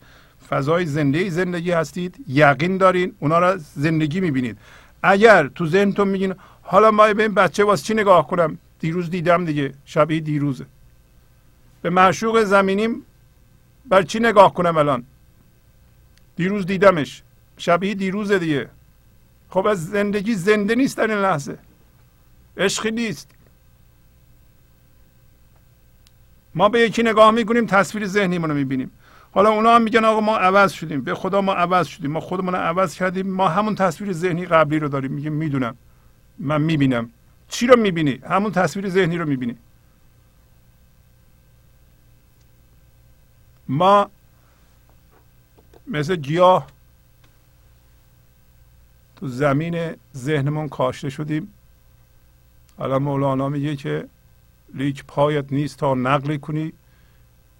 فضای 0.50 0.86
زنده 0.86 1.30
زندگی 1.30 1.70
هستید 1.70 2.24
یقین 2.28 2.76
دارین 2.76 3.14
اونا 3.18 3.38
را 3.38 3.56
زندگی 3.56 4.20
می‌بینید. 4.20 4.58
اگر 5.02 5.48
تو 5.48 5.66
ذهنتون 5.66 6.08
میگین 6.08 6.34
حالا 6.62 6.90
ما 6.90 7.14
به 7.14 7.22
این 7.22 7.34
بچه 7.34 7.64
واسه 7.64 7.84
چی 7.84 7.94
نگاه 7.94 8.26
کنم؟ 8.26 8.58
دیروز 8.80 9.10
دیدم 9.10 9.44
دیگه 9.44 9.74
شبیه 9.84 10.20
دیروزه. 10.20 10.66
به 11.82 11.90
معشوق 11.90 12.44
زمینیم 12.44 13.02
بر 13.88 14.02
چی 14.02 14.18
نگاه 14.18 14.54
کنم 14.54 14.76
الان؟ 14.76 15.04
دیروز 16.36 16.66
دیدمش 16.66 17.22
شبیه 17.56 17.94
دیروزه 17.94 18.38
دیگه. 18.38 18.68
خب 19.50 19.66
از 19.66 19.86
زندگی 19.86 20.34
زنده 20.34 20.74
نیست 20.74 20.96
در 20.96 21.10
این 21.10 21.18
لحظه. 21.18 21.58
عشقی 22.56 22.90
نیست. 22.90 23.30
ما 26.54 26.68
به 26.68 26.80
یکی 26.80 27.02
نگاه 27.02 27.30
می‌کنیم 27.30 27.66
تصویر 27.66 28.06
ذهنی 28.06 28.38
رو 28.38 28.54
می‌بینیم. 28.54 28.90
حالا 29.32 29.50
اونا 29.50 29.74
هم 29.74 29.82
میگن 29.82 30.04
آقا 30.04 30.20
ما 30.20 30.36
عوض 30.36 30.72
شدیم. 30.72 31.04
به 31.04 31.14
خدا 31.14 31.40
ما 31.40 31.54
عوض 31.54 31.86
شدیم. 31.86 32.10
ما 32.10 32.20
خودمون 32.20 32.54
عوض 32.54 32.94
کردیم. 32.94 33.26
ما 33.26 33.48
همون 33.48 33.74
تصویر 33.74 34.12
ذهنی 34.12 34.46
قبلی 34.46 34.78
رو 34.78 34.88
داریم. 34.88 35.12
میگه 35.12 35.30
می‌دونم. 35.30 35.76
من 36.38 36.62
می‌بینم. 36.62 37.10
چی 37.48 37.66
رو 37.66 37.80
می‌بینی؟ 37.80 38.20
همون 38.28 38.52
تصویر 38.52 38.88
ذهنی 38.88 39.18
رو 39.18 39.28
می‌بینی. 39.28 39.56
ما 43.68 44.10
مثل 45.86 46.16
گیاه 46.16 46.66
تو 49.16 49.28
زمین 49.28 49.96
ذهنمون 50.16 50.68
کاشته 50.68 51.10
شدیم. 51.10 51.54
حالا 52.78 52.98
مولانا 52.98 53.48
میگه 53.48 53.76
که 53.76 54.08
لیک 54.74 55.04
پایت 55.04 55.52
نیست 55.52 55.78
تا 55.78 55.94
نقلی 55.94 56.38
کنی. 56.38 56.72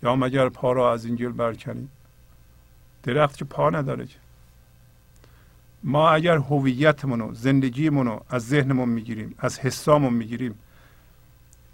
یا 0.02 0.16
مگر 0.16 0.48
پا 0.48 0.72
را 0.72 0.93
از 0.93 1.05
این 1.05 1.14
گل 1.14 1.32
برکنی؟ 1.32 1.89
درخت 3.02 3.36
که 3.36 3.44
پا 3.44 3.70
نداره 3.70 4.06
که. 4.06 4.16
ما 5.82 6.10
اگر 6.10 6.36
هویتمون 6.36 7.20
و 7.20 7.35
زندگیمون 7.35 8.06
رو 8.06 8.24
از 8.31 8.48
ذهنمون 8.48 8.89
می‌گیریم 8.89 9.35
از 9.39 9.59
حسامون 9.59 10.12
می‌گیریم 10.12 10.55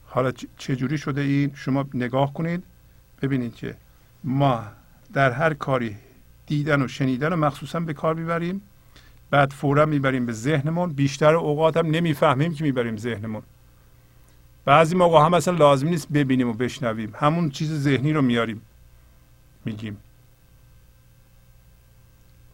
حالا 0.06 0.32
چجوری 0.58 0.98
شده 0.98 1.20
این؟ 1.20 1.52
شما 1.54 1.84
نگاه 1.94 2.32
کنید 2.34 2.64
ببینید 3.22 3.54
که 3.54 3.76
ما 4.24 4.64
در 5.12 5.30
هر 5.30 5.54
کاری 5.54 5.96
دیدن 6.46 6.82
و 6.82 6.88
شنیدن 6.88 7.32
و 7.32 7.36
مخصوصا 7.36 7.80
به 7.80 7.94
کار 7.94 8.14
می‌بریم 8.14 8.62
بعد 9.30 9.50
فورا 9.50 9.86
می‌بریم 9.86 10.26
به 10.26 10.32
ذهنمون 10.32 10.92
بیشتر 10.92 11.34
اوقات 11.34 11.76
هم 11.76 11.86
نمی‌فهمیم 11.86 12.54
که 12.54 12.64
می‌بریم 12.64 12.96
ذهنمون. 12.96 13.42
بعضی 14.66 14.94
موقع 14.94 15.24
هم 15.24 15.34
اصلا 15.34 15.54
لازم 15.54 15.88
نیست 15.88 16.08
ببینیم 16.12 16.48
و 16.48 16.52
بشنویم. 16.52 17.12
همون 17.16 17.50
چیز 17.50 17.82
ذهنی 17.82 18.12
رو 18.12 18.22
میاریم. 18.22 18.62
میگیم. 19.64 19.96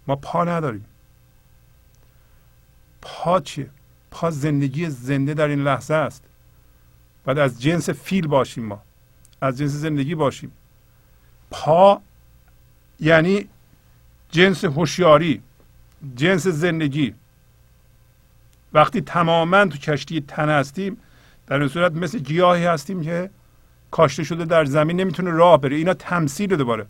ما 0.06 0.16
پا 0.16 0.44
نداریم. 0.44 0.84
پا 3.02 3.40
چیه؟ 3.40 3.70
پا 4.10 4.30
زندگی 4.30 4.90
زنده 4.90 5.34
در 5.34 5.48
این 5.48 5.64
لحظه 5.64 5.94
است. 5.94 6.24
بعد 7.24 7.38
از 7.38 7.62
جنس 7.62 7.90
فیل 7.90 8.26
باشیم 8.26 8.64
ما. 8.64 8.82
از 9.40 9.58
جنس 9.58 9.70
زندگی 9.70 10.14
باشیم. 10.14 10.52
پا 11.50 12.00
یعنی 13.00 13.48
جنس 14.30 14.64
هوشیاری 14.64 15.42
جنس 16.16 16.46
زندگی. 16.46 17.14
وقتی 18.72 19.00
تماما 19.00 19.64
تو 19.64 19.78
کشتی 19.78 20.20
تن 20.20 20.48
هستیم 20.48 20.96
در 21.46 21.58
این 21.58 21.68
صورت 21.68 21.92
مثل 21.92 22.18
گیاهی 22.18 22.64
هستیم 22.64 23.02
که 23.02 23.30
کاشته 23.90 24.24
شده 24.24 24.44
در 24.44 24.64
زمین 24.64 25.00
نمی‌تونه 25.00 25.30
راه 25.30 25.60
بره. 25.60 25.76
اینا 25.76 25.94
تمثیل 25.94 26.56
دوباره. 26.56 26.86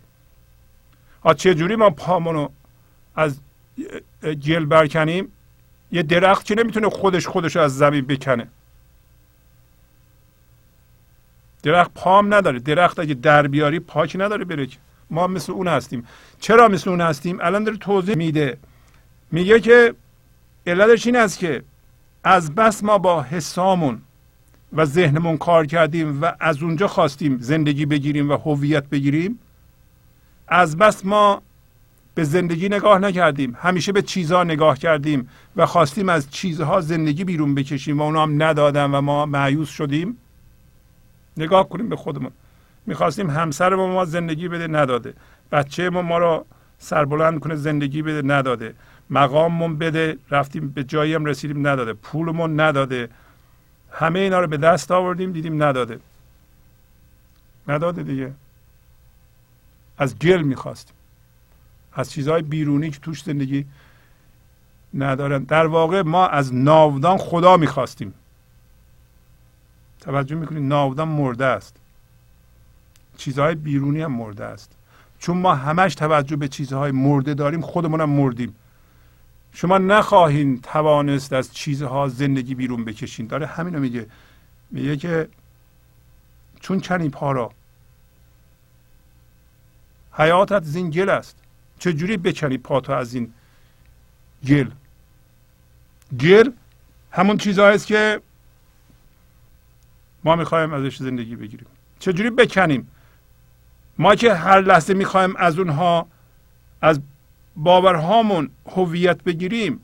ها 1.24 1.34
چه 1.34 1.54
جوری 1.54 1.76
ما 1.76 1.90
پامونو 1.90 2.48
از 3.16 3.40
گل 4.22 4.64
برکنیم؟ 4.64 5.32
یه 5.92 6.02
درخت 6.02 6.46
که 6.46 6.54
نمی‌تونه 6.54 6.90
خودش 6.90 7.26
خودش 7.26 7.56
از 7.56 7.76
زمین 7.76 8.06
بکنه. 8.06 8.48
درخت 11.62 11.90
پام 11.94 12.34
نداره. 12.34 12.58
درخت 12.58 12.98
اگه 12.98 13.14
در 13.14 13.46
بیاری 13.46 13.80
پاک 13.80 14.16
نداره 14.18 14.44
بره 14.44 14.68
ما 15.10 15.26
مثل 15.26 15.52
اون 15.52 15.68
هستیم. 15.68 16.06
چرا 16.40 16.68
مثل 16.68 16.90
اون 16.90 17.00
هستیم؟ 17.00 17.38
الان 17.40 17.64
داره 17.64 17.76
توضیح 17.76 18.16
میده. 18.16 18.58
میگه 19.30 19.60
که 19.60 19.94
علتش 20.66 21.06
این 21.06 21.16
است 21.16 21.38
که 21.38 21.62
از 22.24 22.54
بس 22.54 22.84
ما 22.84 22.98
با 22.98 23.22
حسامون 23.22 24.02
و 24.72 24.84
ذهنمون 24.84 25.36
کار 25.36 25.66
کردیم 25.66 26.22
و 26.22 26.32
از 26.40 26.62
اونجا 26.62 26.88
خواستیم 26.88 27.38
زندگی 27.40 27.86
بگیریم 27.86 28.30
و 28.30 28.36
هویت 28.36 28.88
بگیریم. 28.88 29.38
از 30.48 30.76
بس 30.76 31.04
ما 31.04 31.42
به 32.14 32.24
زندگی 32.24 32.68
نگاه 32.68 32.98
نکردیم. 32.98 33.56
همیشه 33.60 33.92
به 33.92 34.02
چیزها 34.02 34.44
نگاه 34.44 34.78
کردیم 34.78 35.28
و 35.56 35.66
خواستیم 35.66 36.08
از 36.08 36.30
چیزها 36.30 36.80
زندگی 36.80 37.24
بیرون 37.24 37.54
بکشیم 37.54 38.00
و 38.00 38.02
اونا 38.02 38.22
هم 38.22 38.42
ندادن 38.42 38.90
و 38.90 39.00
ما 39.00 39.26
معیوس 39.26 39.70
شدیم. 39.70 40.16
نگاه 41.36 41.68
کنیم 41.68 41.88
به 41.88 41.96
خودمون. 41.96 42.30
می‌خواستیم 42.86 43.30
همسر 43.30 43.74
ما, 43.74 43.86
ما 43.86 44.04
زندگی 44.04 44.48
بده 44.48 44.66
نداده. 44.66 45.14
بچه 45.52 45.90
ما 45.90 46.02
ما 46.02 46.18
را 46.18 46.44
سربلند 46.78 47.40
کنه 47.40 47.54
زندگی 47.54 48.02
بده 48.02 48.28
نداده. 48.28 48.74
مقاممون 49.10 49.76
بده 49.76 50.18
رفتیم 50.30 50.68
به 50.68 50.84
جایی 50.84 51.14
هم 51.14 51.24
رسیدیم 51.24 51.66
نداده. 51.66 51.92
پولمون 51.92 52.60
نداده. 52.60 53.08
همه 53.92 54.18
اینا 54.18 54.40
رو 54.40 54.46
به 54.46 54.56
دست 54.56 54.90
آوردیم 54.90 55.32
دیدیم 55.32 55.62
نداده. 55.62 56.00
نداده 57.68 58.02
دیگه. 58.02 58.32
از 59.98 60.18
گل 60.18 60.42
می‌خواستیم. 60.42 60.94
از 61.92 62.10
چیزهای 62.10 62.42
بیرونی 62.42 62.90
که 62.90 62.98
توش 62.98 63.22
زندگی 63.22 63.66
ندارن. 64.94 65.44
در 65.44 65.66
واقع 65.66 66.02
ما 66.02 66.26
از 66.26 66.54
ناودان 66.54 67.18
خدا 67.18 67.56
می‌خواستیم. 67.56 68.14
توجه 70.00 70.36
می‌کنید 70.36 70.62
ناودان 70.62 71.08
مرده 71.08 71.44
است. 71.44 71.76
چیزهای 73.16 73.54
بیرونی 73.54 74.02
هم 74.02 74.12
مرده 74.12 74.44
است. 74.44 74.72
چون 75.18 75.36
ما 75.36 75.54
همش 75.54 75.94
توجه 75.94 76.36
به 76.36 76.48
چیزهای 76.48 76.90
مرده 76.90 77.34
داریم 77.34 77.60
خودمونم 77.60 78.10
مردیم. 78.10 78.54
شما 79.54 79.78
نخواهید 79.78 80.60
توانست 80.62 81.32
از 81.32 81.54
چیزها 81.54 82.08
زندگی 82.08 82.54
بیرون 82.54 82.84
بکشین. 82.84 83.26
داره 83.26 83.46
همینو 83.46 83.78
میگه. 83.78 84.06
میگه 84.70 84.96
که 84.96 85.28
چون 86.60 86.80
چنی 86.80 87.08
پا 87.08 87.32
را 87.32 87.52
حیاتت 90.12 90.52
از 90.52 90.76
این 90.76 90.90
گل 90.90 91.08
است 91.08 91.36
چجوری 91.78 92.16
بکنی 92.16 92.58
پاتو 92.58 92.92
از 92.92 93.14
این 93.14 93.32
گل؟ 94.46 94.70
گل 96.20 96.50
همون 97.10 97.36
چیزهایی 97.36 97.74
است 97.74 97.86
که 97.86 98.20
ما 100.24 100.36
می‌خوایم 100.36 100.72
ازش 100.72 100.96
زندگی 100.96 101.36
بگیریم. 101.36 101.66
چجوری 101.98 102.30
بکنیم؟ 102.30 102.90
ما 103.98 104.14
که 104.14 104.34
هر 104.34 104.60
لحظه 104.60 104.94
می‌خوایم 104.94 105.36
از 105.36 105.58
اونها 105.58 106.06
از 106.80 107.00
باورهامون 107.56 108.50
هویت 108.66 109.22
بگیریم. 109.22 109.80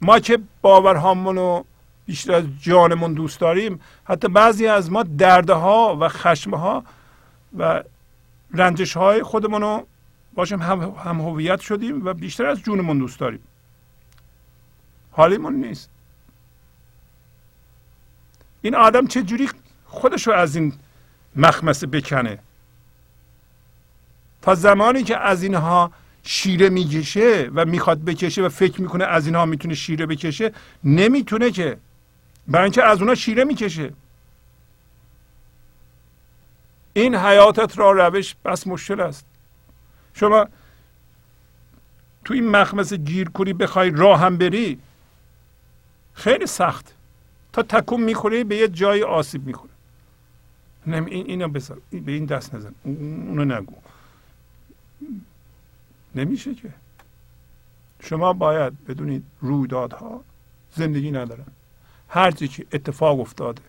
ما 0.00 0.18
که 0.18 0.38
باورهامون 0.62 1.36
رو 1.36 1.64
بیشتر 2.06 2.32
از 2.32 2.44
جانمون 2.60 3.14
دوست 3.14 3.40
داریم؟ 3.40 3.80
حتی 4.04 4.28
بعضی 4.28 4.66
از 4.66 4.92
ما 4.92 5.02
دردها 5.02 5.96
و 6.00 6.08
خشمها 6.08 6.84
و 7.58 7.82
رنجش 8.54 8.96
های 8.96 9.22
خودمون 9.22 9.62
رو 9.62 9.86
باشیم 10.34 10.62
هم, 10.62 10.94
هم 11.04 11.20
هویت 11.20 11.60
شدیم 11.60 12.04
و 12.04 12.14
بیشتر 12.14 12.46
از 12.46 12.60
جونمون 12.60 12.98
دوست 12.98 13.20
داریم. 13.20 13.40
حالیمون 15.10 15.54
نیست. 15.54 15.90
این 18.62 18.74
آدم 18.74 19.06
چه 19.06 19.22
جوری 19.22 19.48
خودش 19.86 20.26
رو 20.26 20.32
از 20.32 20.56
این 20.56 20.72
مخمسه 21.36 21.86
بکنه؟ 21.86 22.38
تا 24.42 24.54
زمانی 24.54 25.02
که 25.02 25.16
از 25.16 25.42
اینها 25.42 25.90
شیره 26.30 26.68
می‌کشه 26.68 27.50
و 27.54 27.64
می‌خواد 27.64 28.04
بکشه 28.04 28.42
و 28.42 28.48
فکر 28.48 28.82
می‌کنه 28.82 29.04
از 29.04 29.26
اینها 29.26 29.46
می‌تونه 29.46 29.74
شیره 29.74 30.06
بکشه 30.06 30.52
نمی‌تونه 30.84 31.50
که. 31.50 31.78
برای 32.48 32.64
اینکه 32.64 32.84
از 32.84 32.98
اونها 32.98 33.14
شیره 33.14 33.44
می‌کشه. 33.44 33.92
این 36.92 37.14
حیاتت 37.14 37.78
را 37.78 37.92
روش 37.92 38.34
بس 38.44 38.66
مشکل 38.66 39.00
است. 39.00 39.24
شما 40.14 40.46
تو 42.24 42.34
این 42.34 42.50
مخمس 42.50 42.92
گیر 42.92 43.28
کنی 43.28 43.52
بخوای 43.52 43.90
راه 43.90 44.20
هم 44.20 44.36
بری 44.36 44.78
خیلی 46.14 46.46
سخت. 46.46 46.94
تا 47.52 47.62
تکون 47.62 48.00
می‌خوره 48.00 48.44
به 48.44 48.56
یه 48.56 48.68
جای 48.68 49.02
آسیب 49.02 49.46
می‌خوره. 49.46 49.72
نمی 50.86 51.10
این 51.10 51.26
اینو 51.26 51.48
بذار. 51.48 51.78
به 51.90 52.12
این 52.12 52.24
دست 52.24 52.54
نزن. 52.54 52.74
اونو 52.82 53.44
نگو. 53.44 53.74
نمیشه 56.14 56.54
که. 56.54 56.68
شما 58.02 58.32
باید 58.32 58.84
بدونید 58.84 59.24
رویدادها 59.40 60.24
زندگی 60.74 61.10
ندارن. 61.10 61.46
هر 62.08 62.30
چی 62.30 62.48
که 62.48 62.66
اتفاق 62.72 63.20
افتاده 63.20 63.62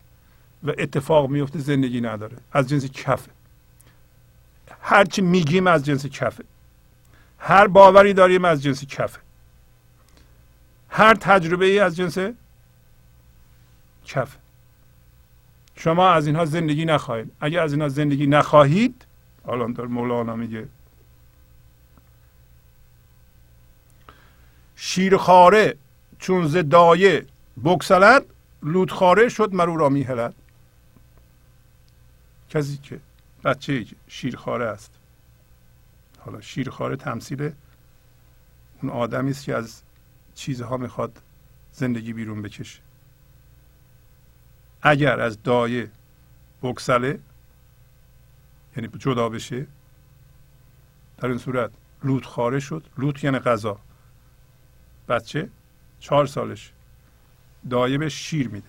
و 0.64 0.74
اتفاق 0.78 1.30
میفته 1.30 1.60
زندگی 1.60 2.02
نداره. 2.02 2.38
از 2.52 2.70
جنس 2.70 2.86
کفه. 2.86 3.32
هر 4.82 5.06
چی 5.06 5.22
میگیم 5.22 5.68
از 5.68 5.86
جنس 5.86 6.06
کفه. 6.06 6.44
هر 7.40 7.68
باوری 7.68 8.14
داریم 8.14 8.46
از 8.46 8.64
جنس 8.64 8.86
کفه. 8.86 9.20
هر 10.90 11.14
تجربه 11.14 11.66
ای 11.66 11.80
از 11.80 11.96
جنس 11.96 12.18
کفه. 14.06 14.40
شما 15.76 16.10
از 16.10 16.28
اینها 16.28 16.46
زندگی 16.46 16.86
نخواهید. 16.86 17.32
اگر 17.42 17.64
از 17.64 17.74
اینها 17.74 17.90
زندگی 17.90 18.28
نخواهید 18.28 19.06
حالا 19.46 19.68
در 19.68 19.86
مولانا 19.86 20.36
میگه 20.36 20.68
شیرخاره 24.82 25.78
چون 26.20 26.48
ز 26.48 26.58
دایه 26.58 27.26
بکسلد 27.66 28.26
لودخاره 28.64 29.30
شد 29.30 29.54
مرو 29.54 29.78
را 29.78 29.90
میهلد 29.90 30.36
کسی 32.50 32.78
که 32.78 33.00
بچه 33.44 33.86
شیرخاره 34.08 34.66
است. 34.66 34.92
حالا 36.20 36.42
شیرخواره 36.42 36.96
تمثیل 36.96 37.52
اون 38.82 38.92
آدمی 38.92 39.32
است 39.32 39.44
که 39.44 39.56
از 39.56 39.82
چیزها 40.36 40.78
می‌خواد 40.78 41.22
زندگی 41.74 42.14
بیرون 42.14 42.42
بکشه. 42.42 42.80
اگر 44.82 45.20
از 45.20 45.44
دایه 45.44 45.92
بکسله 46.62 47.20
یعنی 48.78 48.90
جدا 49.00 49.30
بشه 49.30 49.68
در 51.18 51.28
این 51.28 51.38
صورت 51.38 51.72
لوت 52.04 52.26
خاره 52.26 52.60
شد. 52.60 52.86
لوت 52.98 53.24
یعنی 53.24 53.40
غذا. 53.40 53.80
بچه 55.10 55.50
چهار 56.00 56.26
سالش 56.26 56.72
دایه 57.70 57.98
به 57.98 58.10
شیر 58.10 58.48
میده. 58.48 58.68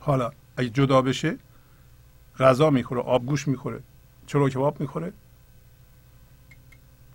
حالا 0.00 0.32
اگه 0.56 0.68
جدا 0.68 1.02
بشه 1.02 1.36
غذا 2.38 2.70
می‌خوره 2.70 3.00
آبگوش 3.00 3.48
می‌خوره 3.48 3.80
چرا 4.26 4.48
کباب 4.48 4.80
می‌خوره؟ 4.80 5.12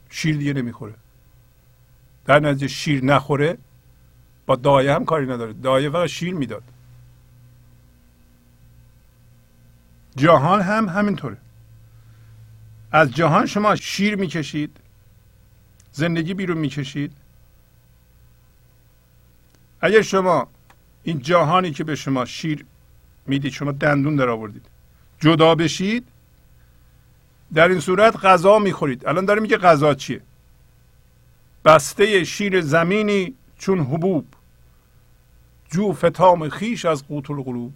شیر 0.10 0.38
دیگه 0.38 0.54
نمی‌خوره. 0.54 0.94
در 2.26 2.40
نتیجه 2.40 2.68
شیر 2.68 3.06
نخوره 3.06 3.58
با 4.46 4.56
دایه 4.56 4.94
هم 4.94 5.06
کاری 5.06 5.26
نداره. 5.26 5.54
دایه 5.54 5.90
فقط 5.90 6.08
شیر 6.08 6.34
می‌داد. 6.34 6.64
جهان 10.16 10.62
هم 10.62 10.90
همینطوره. 10.90 11.38
از 12.92 13.12
جهان 13.12 13.46
شما 13.46 13.76
شیر 13.76 14.16
می‌کشید 14.16 14.80
زندگی 15.94 16.34
بیرون 16.34 16.58
می‌کشید؟ 16.58 17.12
اگر 19.82 20.02
شما 20.02 20.48
این 21.04 21.20
جهانی 21.20 21.72
که 21.72 21.84
به 21.84 21.96
شما 21.96 22.26
شیر 22.26 22.66
می‌دید 23.28 23.52
شما 23.52 23.72
دندون 23.72 24.16
در 24.16 24.30
آوردید 24.30 24.66
جدا 25.20 25.56
بشید 25.56 26.08
در 27.54 27.68
این 27.68 27.80
صورت 27.80 28.26
غذا 28.26 28.60
می‌خورید. 28.60 29.08
الان 29.08 29.26
داره 29.26 29.42
میگه 29.42 29.58
غذا 29.58 29.94
چیه؟ 29.94 30.22
بسته 31.66 32.24
شیر 32.24 32.62
زمینی 32.62 33.34
چون 33.58 33.80
حبوب 33.80 34.26
جو 35.72 35.94
فتام 35.94 36.50
خیش 36.50 36.86
از 36.86 37.08
قوت 37.08 37.32
القلوب. 37.32 37.74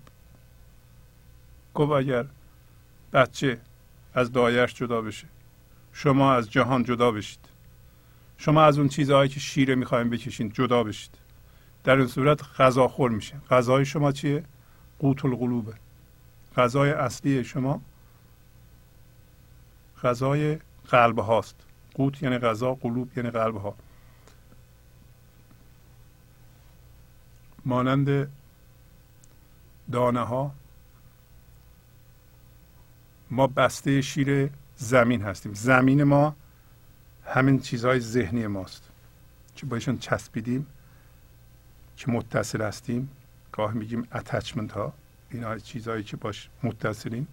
گفت 1.74 1.92
اگر 1.92 2.26
بچه 3.14 3.60
از 4.14 4.32
دایش 4.32 4.74
جدا 4.74 5.02
بشه 5.02 5.28
شما 5.94 6.34
از 6.34 6.52
جهان 6.52 6.84
جدا 6.84 7.12
بشید. 7.12 7.47
شما 8.38 8.64
از 8.64 8.78
اون 8.78 8.88
چیزهایی 8.88 9.30
که 9.30 9.40
شیره 9.40 9.76
می‌خوایم 9.76 10.10
بکشین 10.10 10.50
جدا 10.50 10.84
بشید. 10.84 11.18
در 11.84 11.96
این 11.96 12.08
صورت 12.08 12.62
غذا 12.62 12.88
خور 12.88 13.12
میشه. 13.12 13.36
غذای 13.52 13.86
شما 13.86 14.12
چیه؟ 14.12 14.44
قوت 15.00 15.26
القلوبه. 15.26 15.74
غذای 16.58 16.92
اصلی 16.92 17.44
شما 17.44 17.82
غذای 20.04 20.58
قلب 20.90 21.20
هاست 21.20 21.56
قوت 21.94 22.24
یعنی 22.24 22.38
غذا 22.38 22.76
قلوب 22.76 23.18
یعنی 23.18 23.30
قلب 23.30 23.56
ها 23.56 23.76
مانند 27.66 28.32
دانه 29.92 30.20
ها 30.20 30.52
ما 33.32 33.48
بسته 33.48 34.02
شیر 34.02 34.50
زمین 34.76 35.22
هستیم. 35.22 35.54
زمین 35.54 36.04
ما 36.04 36.36
همین 37.28 37.60
چیزهای 37.60 38.00
ذهنی 38.00 38.48
ماست. 38.48 38.90
که 39.56 39.66
بایشون 39.66 39.98
چسبیدیم 39.98 40.68
که 41.98 42.12
متصل 42.12 42.62
هستیم. 42.62 43.10
گاه 43.52 43.72
میگیم 43.72 44.08
اتچمنت 44.12 44.72
ها. 44.72 44.94
اینا 45.32 45.58
چیزهایی 45.58 46.04
که 46.04 46.18
باش 46.18 46.50
متصلیم. 46.64 47.28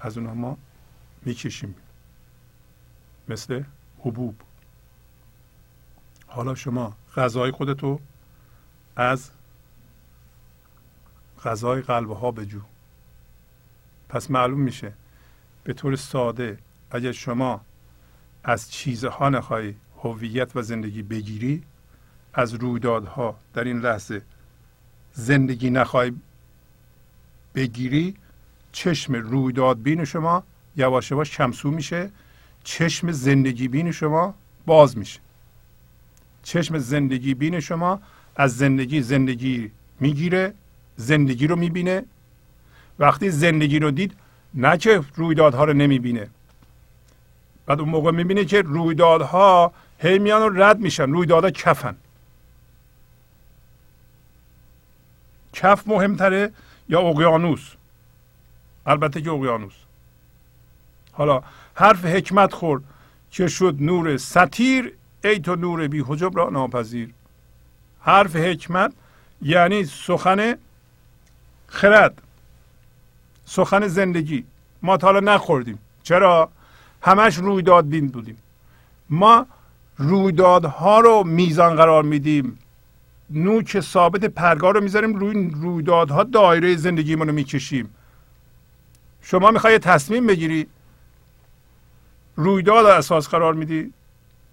از 0.00 0.18
اونها 0.18 0.34
ما 0.34 0.58
می‌کشیم. 1.22 1.74
مثل 3.28 3.62
حبوب. 3.98 4.34
حالا 6.26 6.54
شما 6.54 6.96
غذای 7.16 7.50
خودتو 7.50 8.00
از 8.96 9.30
غذای 11.44 11.82
قلب 11.82 12.10
ها 12.10 12.30
بجو. 12.30 12.60
پس 14.08 14.30
معلوم 14.30 14.60
میشه. 14.60 14.92
به 15.64 15.72
طور 15.72 15.96
ساده 15.96 16.58
اگر 16.90 17.12
شما 17.12 17.64
از 18.44 18.70
چیزها 18.70 19.28
نخواهی 19.28 19.74
هویت 20.02 20.56
و 20.56 20.62
زندگی 20.62 21.02
بگیری 21.02 21.62
از 22.34 22.54
رویدادها 22.54 23.38
در 23.54 23.64
این 23.64 23.78
لحظه 23.80 24.22
زندگی 25.12 25.70
نخواهی 25.70 26.12
بگیری 27.54 28.14
چشم 28.72 29.14
رویداد 29.14 29.82
بین 29.82 30.04
شما 30.04 30.44
یواش 30.76 31.10
یواش 31.10 31.30
کمسو 31.30 31.70
میشه 31.70 32.10
چشم 32.64 33.12
زندگی 33.12 33.68
بین 33.68 33.92
شما 33.92 34.34
باز 34.66 34.98
میشه. 34.98 35.20
چشم 36.42 36.78
زندگی 36.78 37.34
بین 37.34 37.60
شما 37.60 38.00
از 38.36 38.56
زندگی 38.56 39.02
زندگی 39.02 39.70
می‌گیره 40.00 40.54
زندگی 40.96 41.46
رو 41.46 41.56
می‌بینه. 41.56 42.04
وقتی 42.98 43.30
زندگی 43.30 43.78
رو 43.78 43.90
دید 43.90 44.14
نه 44.54 44.76
که 44.78 45.00
رویدادها 45.16 45.64
رو 45.64 45.72
نمی‌بینه. 45.72 46.28
بعد 47.70 47.80
اون 47.80 47.88
موقع 47.88 48.10
می‌بینه 48.10 48.44
که 48.44 48.62
رویدادها 48.62 49.72
هی 49.98 50.18
میان 50.18 50.62
رد 50.62 50.78
میشن. 50.78 51.10
رویدادها 51.10 51.50
کفن. 51.50 51.96
کف 55.52 55.88
مهمتره 55.88 56.52
یا 56.88 57.00
اقیانوس؟ 57.00 57.72
البته 58.86 59.22
که 59.22 59.30
اقیانوس. 59.30 59.72
حالا 61.12 61.42
حرف 61.74 62.04
حکمت 62.04 62.52
خورد 62.52 62.82
که 63.30 63.48
شد 63.48 63.76
نور 63.80 64.16
ستیر 64.16 64.92
ای 65.24 65.38
تو 65.38 65.56
نور 65.56 65.88
بی 65.88 66.04
حجب 66.06 66.36
را 66.36 66.50
ناپذیر. 66.50 67.10
حرف 68.00 68.36
حکمت 68.36 68.92
یعنی 69.42 69.84
سخن 69.84 70.54
خرد. 71.66 72.22
سخن 73.44 73.86
زندگی. 73.86 74.44
ما 74.82 74.96
تا 74.96 75.06
حالا 75.06 75.34
نخوردیم. 75.34 75.78
چرا؟ 76.02 76.50
همش 77.02 77.36
رویداد 77.36 77.88
بین 77.88 78.06
بودیم. 78.06 78.36
ما 79.10 79.46
رویدادها 79.98 81.00
رو 81.00 81.24
میزان 81.24 81.76
قرار 81.76 82.02
میدیم. 82.02 82.58
نوک 83.30 83.80
ثابت 83.80 84.24
پرگار 84.24 84.74
رو 84.74 84.80
می‌ذاریم 84.80 85.14
روی 85.14 85.50
رویدادها 85.54 86.24
دایره 86.24 86.76
زندگیمون 86.76 87.26
رو 87.26 87.34
می‌کشیم. 87.34 87.94
شما 89.22 89.50
می‌خوای 89.50 89.78
تصمیم 89.78 90.26
بگیری؟ 90.26 90.66
رویداد 92.36 92.86
اساس 92.86 93.28
قرار 93.28 93.54
میدی؟ 93.54 93.92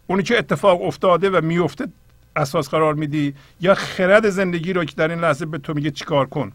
اونی 0.08 0.24
که 0.24 0.38
اتفاق 0.38 0.82
افتاده 0.82 1.30
و 1.30 1.46
میفته 1.46 1.88
اساس 2.36 2.70
قرار 2.70 2.94
میدی؟ 2.94 3.36
یا 3.62 3.76
خرد 3.76 4.30
زندگی 4.30 4.74
رو 4.74 4.86
که 4.86 4.96
در 4.96 5.08
این 5.08 5.20
لحظه 5.20 5.46
به 5.46 5.58
تو 5.58 5.74
میگه 5.74 5.92
چیکار 5.92 6.26
کن؟ 6.26 6.52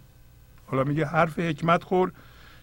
حالا 0.66 0.85
میگه 0.85 1.06
حرف 1.06 1.39
حکمت 1.39 1.85
خور. 1.85 2.12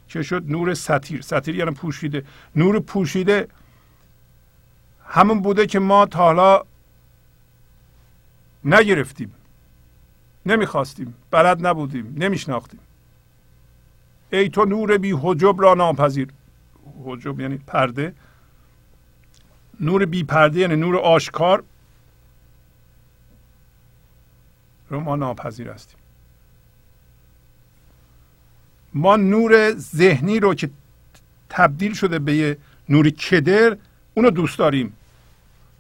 که 0.10 0.24
شد؟ 0.24 0.44
نور 0.52 0.74
سطیر. 0.74 1.22
سطیر 1.22 1.56
یعنی 1.56 1.72
پوشیده. 1.72 2.24
نور 2.56 2.80
پوشیده 2.80 3.48
همون 5.06 5.42
بوده 5.42 5.68
که 5.68 5.80
ما 5.80 6.06
تا 6.06 6.20
حالا 6.20 6.64
نگرفتیم. 8.66 9.34
نمی‌خواستیم. 10.46 11.16
بلد 11.32 11.68
نبودیم. 11.68 12.16
نمیشناختیم. 12.18 12.80
ای 14.32 14.50
تو 14.50 14.66
نور 14.66 14.98
بی 14.98 15.12
حجب 15.22 15.62
را 15.62 15.74
ناپذیر. 15.74 16.28
حجب 17.06 17.40
یعنی 17.40 17.58
پرده. 17.58 18.14
نور 19.80 20.06
بی 20.06 20.24
پرده 20.24 20.60
یعنی 20.60 20.76
نور 20.76 20.98
آشکار. 20.98 21.64
رو 24.90 25.00
ما 25.00 25.16
ناپذیر 25.16 25.70
هستیم. 25.70 25.99
ما 28.94 29.16
نور 29.16 29.74
ذهنی 29.74 30.40
رو 30.40 30.54
که 30.54 30.70
تبدیل 31.50 31.94
شده 31.94 32.20
به 32.20 32.36
یه 32.36 32.58
نور 32.90 33.10
کدر 33.10 33.78
اونو 34.14 34.30
دوست 34.30 34.58
داریم. 34.58 34.94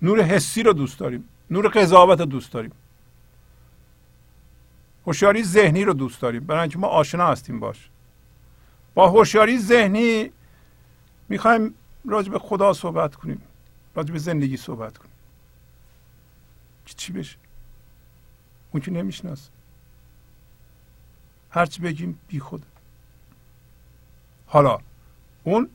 نور 0.01 0.21
حسی 0.21 0.63
رو 0.63 0.73
دوست 0.73 0.99
داریم. 0.99 1.29
نور 1.51 1.67
قضاوت 1.67 2.19
رو 2.19 2.25
دوست 2.25 2.51
داریم. 2.51 2.71
هوشیاری 5.07 5.43
ذهنی 5.43 5.83
رو 5.83 5.93
دوست 5.93 6.21
داریم. 6.21 6.43
برای 6.43 6.61
اینکه 6.61 6.77
ما 6.77 6.87
آشنا 6.87 7.27
هستیم 7.27 7.59
باش. 7.59 7.89
با 8.93 9.09
هوشیاری 9.09 9.59
ذهنی 9.59 10.31
می‌خوایم 11.29 11.73
راجع 12.05 12.31
به 12.31 12.39
خدا 12.39 12.73
صحبت 12.73 13.15
کنیم. 13.15 13.41
راجع 13.95 14.13
به 14.13 14.19
زندگی 14.19 14.57
صحبت 14.57 14.97
کنیم. 14.97 15.11
چی 16.85 17.13
بشه؟ 17.13 17.37
اون 18.71 18.81
که 18.81 18.91
نمیشناس 18.91 19.49
هرچی 21.49 21.81
بگیم 21.81 22.19
بی 22.27 22.39
خود 22.39 22.65
حالا 24.49 24.77
اون 25.43 25.69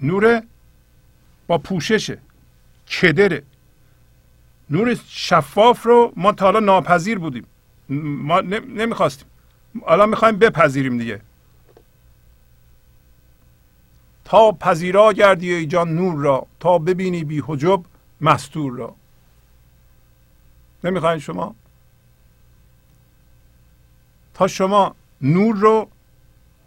نور 0.00 0.42
با 1.46 1.58
پوششه 1.58 2.18
کدره 2.88 3.42
نور 4.70 4.94
شفاف 5.06 5.86
رو 5.86 6.12
ما 6.16 6.32
تا 6.32 6.44
حالا 6.44 6.60
ناپذیر 6.60 7.18
بودیم. 7.18 7.46
ما 7.88 8.40
نمی‌خواستیم. 8.40 9.28
حالا 9.86 10.06
می‌خوایم 10.06 10.36
بپذیریم 10.38 10.98
دیگه. 10.98 11.20
تا 14.24 14.52
پذیرا 14.52 15.12
گردی 15.12 15.52
ای 15.52 15.66
جان 15.66 15.94
نور 15.94 16.22
را 16.22 16.46
تا 16.60 16.78
ببینی 16.78 17.24
بی 17.24 17.42
حجب 17.46 17.80
مستور 18.20 18.72
را. 18.72 18.94
نمی‌خواین 20.84 21.18
شما؟ 21.18 21.54
تا 24.34 24.46
شما 24.46 24.94
نور 25.20 25.56
رو 25.56 25.88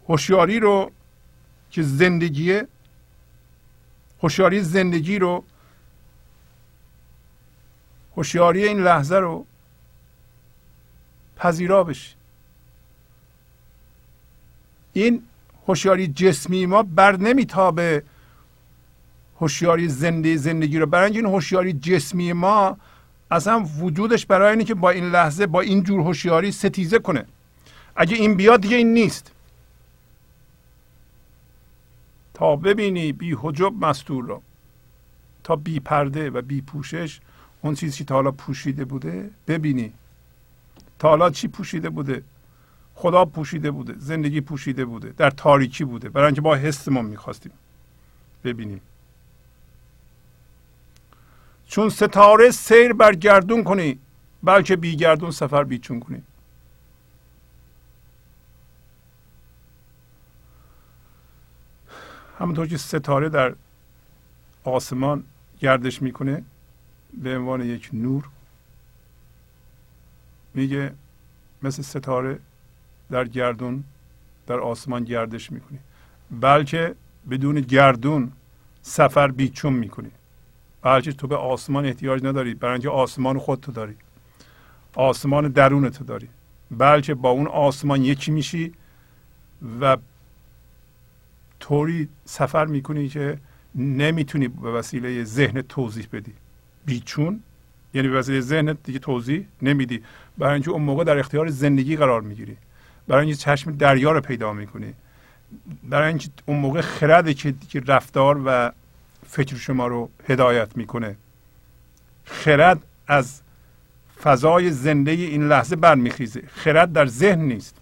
هوشیاری 0.10 0.60
رو 0.60 0.92
که 1.72 1.84
زندگیه 1.84 2.68
هوشیاری 4.24 4.62
زندگی 4.62 5.20
رو 5.20 5.44
هوشیاری 8.18 8.68
این 8.68 8.84
لحظه 8.84 9.16
رو 9.16 9.46
پذیرا 11.38 11.84
بشی. 11.84 12.16
این 14.94 15.24
هوشیاری 15.68 16.08
جسمی 16.08 16.66
ما 16.66 16.84
بر 16.84 17.18
نمیتابه 17.18 18.04
هوشیاری 19.40 19.88
زنده 19.88 20.38
زندگی 20.38 20.80
رو. 20.80 20.86
برای 20.86 21.18
این 21.18 21.26
هوشیاری 21.26 21.74
جسمی 21.74 22.34
ما 22.34 22.78
اصلا 23.32 23.66
وجودش 23.80 24.26
برای 24.26 24.50
اینه 24.50 24.64
که 24.64 24.74
با 24.74 24.90
این 24.90 25.10
لحظه 25.10 25.48
با 25.48 25.62
این 25.62 25.84
جور 25.84 26.00
هوشیاری 26.00 26.52
ستیزه 26.52 27.00
کنه. 27.00 27.26
اگه 27.96 28.16
این 28.16 28.36
بیاد 28.36 28.62
دیگه 28.62 28.78
این 28.78 28.94
نیست. 28.94 29.32
تا 32.34 32.56
ببینی 32.56 33.12
بی 33.12 33.36
حجب 33.40 33.74
مستور 33.86 34.26
را. 34.26 34.42
تا 35.44 35.56
بی 35.56 35.80
پرده 35.80 36.30
و 36.30 36.42
بی 36.42 36.62
پوشش 36.62 37.20
اون 37.62 37.76
چیزی 37.76 37.98
که 37.98 38.04
تا 38.04 38.16
حالا 38.16 38.32
پوشیده 38.32 38.86
بوده 38.86 39.30
ببینی. 39.48 39.94
تا 41.00 41.10
حالا 41.10 41.30
چی 41.30 41.48
پوشیده 41.48 41.90
بوده؟ 41.90 42.24
خدا 42.96 43.26
پوشیده 43.26 43.72
بوده 43.72 43.96
زندگی 43.98 44.42
پوشیده 44.42 44.86
بوده 44.86 45.14
در 45.18 45.30
تاریکی 45.30 45.84
بوده 45.84 46.10
برای 46.10 46.26
اینکه 46.26 46.42
با 46.42 46.56
حسمون 46.56 47.06
می‌خواستیم. 47.06 47.52
ببینیم. 48.44 48.82
چون 51.68 51.90
ستاره 51.90 52.52
سیر 52.52 52.94
بر 52.94 53.16
گردون 53.16 53.64
کنی 53.64 54.00
بلکه 54.44 54.76
بی 54.76 54.96
گردون 54.96 55.32
سفر 55.32 55.64
بیچون 55.64 56.00
کنی. 56.00 56.22
همونطور 62.40 62.68
که 62.68 62.78
ستاره 62.78 63.30
در 63.30 63.56
آسمان 64.64 65.24
گردش 65.60 66.02
می‌کنه 66.02 66.44
به 67.14 67.38
عنوان 67.38 67.62
یک 67.62 67.90
نور 67.94 68.30
میگه 70.54 70.94
مثل 71.64 71.82
ستاره 71.82 72.40
در 73.12 73.28
گردون 73.28 73.84
در 74.48 74.60
آسمان 74.60 75.04
گردش 75.04 75.52
می‌کنی 75.52 75.80
بلکه 76.32 76.96
بدون 77.30 77.62
گردون 77.62 78.32
سفر 78.82 79.28
بیچون 79.32 79.74
می‌کنی 79.74 80.12
بلکه 80.82 81.14
تو 81.14 81.28
به 81.28 81.36
آسمان 81.36 81.86
احتیاج 81.86 82.24
نداری 82.24 82.54
برای 82.54 82.88
آسمان 82.88 83.40
خود 83.40 83.60
تو 83.60 83.72
داری. 83.72 83.96
آسمان 84.96 85.48
درون 85.48 85.90
تو 85.90 86.04
داری. 86.04 86.30
بلکه 86.72 87.14
با 87.14 87.30
اون 87.30 87.48
آسمان 87.48 88.04
یکی 88.04 88.32
میشی 88.32 88.74
و 89.82 89.98
طوری 91.64 92.08
سفر 92.26 92.66
می‌کنی 92.66 93.10
که 93.10 93.38
نمی‌تونی 93.76 94.48
به 94.48 94.72
وسیله 94.72 95.24
ذهن 95.24 95.62
توضیح 95.62 96.08
بدی. 96.14 96.34
بیچون 96.86 97.40
یعنی 97.94 98.08
به 98.08 98.20
وسیله 98.20 98.42
ذهن 98.42 98.78
دیگه 98.84 99.00
توضیح 99.00 99.46
نمیدی. 99.62 100.02
برای 100.38 100.54
اینکه 100.54 100.72
اون 100.72 100.82
موقع 100.82 101.04
در 101.04 101.18
اختیار 101.18 101.48
زندگی 101.48 101.96
قرار 101.98 102.22
می‌گیری. 102.22 102.58
برای 103.08 103.26
اینکه 103.26 103.42
چشم 103.42 103.72
دریا 103.72 104.12
رو 104.12 104.22
پیدا 104.22 104.54
می‌کنی. 104.54 104.94
برای 105.84 106.08
اینکه 106.08 106.30
اون 106.46 106.60
موقع 106.60 106.82
خرده 106.82 107.34
که 107.34 107.54
رفتار 107.88 108.42
و 108.46 108.72
فکر 109.28 109.56
شما 109.56 109.88
رو 109.88 110.10
هدایت 110.30 110.78
می‌کنه. 110.78 111.16
خرد 112.26 112.80
از 113.08 113.42
فضای 114.24 114.72
زنده 114.72 115.12
این 115.12 115.48
لحظه 115.48 115.76
برمیخیزه. 115.76 116.44
خرد 116.48 116.94
در 116.94 117.06
ذهن 117.06 117.40
نیست. 117.40 117.76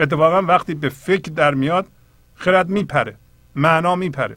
اتفاقا 0.00 0.42
وقتی 0.42 0.74
به 0.74 0.88
فکر 0.88 1.32
در 1.32 1.54
میاد 1.54 1.86
خرد 2.36 2.68
میپره 2.68 3.16
معنا 3.56 3.96
میپره. 3.96 4.36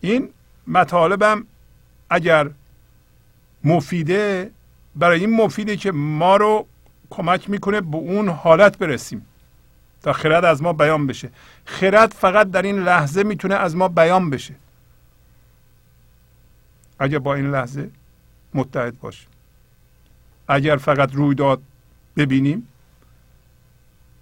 این 0.00 0.28
مطالبم 0.66 1.46
اگر 2.10 2.50
مفیده 3.64 4.50
برای 4.96 5.20
این 5.20 5.36
مفیده 5.36 5.76
که 5.76 5.92
ما 5.92 6.36
رو 6.36 6.66
کمک 7.10 7.50
می‌کنه 7.50 7.80
به 7.80 7.96
اون 7.96 8.28
حالت 8.28 8.78
برسیم 8.78 9.26
تا 10.02 10.12
خرد 10.12 10.44
از 10.44 10.62
ما 10.62 10.72
بیان 10.72 11.06
بشه. 11.06 11.30
خرد 11.64 12.12
فقط 12.12 12.50
در 12.50 12.62
این 12.62 12.82
لحظه 12.82 13.22
می‌تونه 13.22 13.54
از 13.54 13.76
ما 13.76 13.88
بیان 13.88 14.30
بشه. 14.30 14.54
اگر 16.98 17.18
با 17.18 17.34
این 17.34 17.50
لحظه 17.50 17.90
متحد 18.54 19.00
باشیم. 19.00 19.28
اگر 20.48 20.76
فقط 20.76 21.14
رویداد 21.14 21.62
ببینیم 22.16 22.68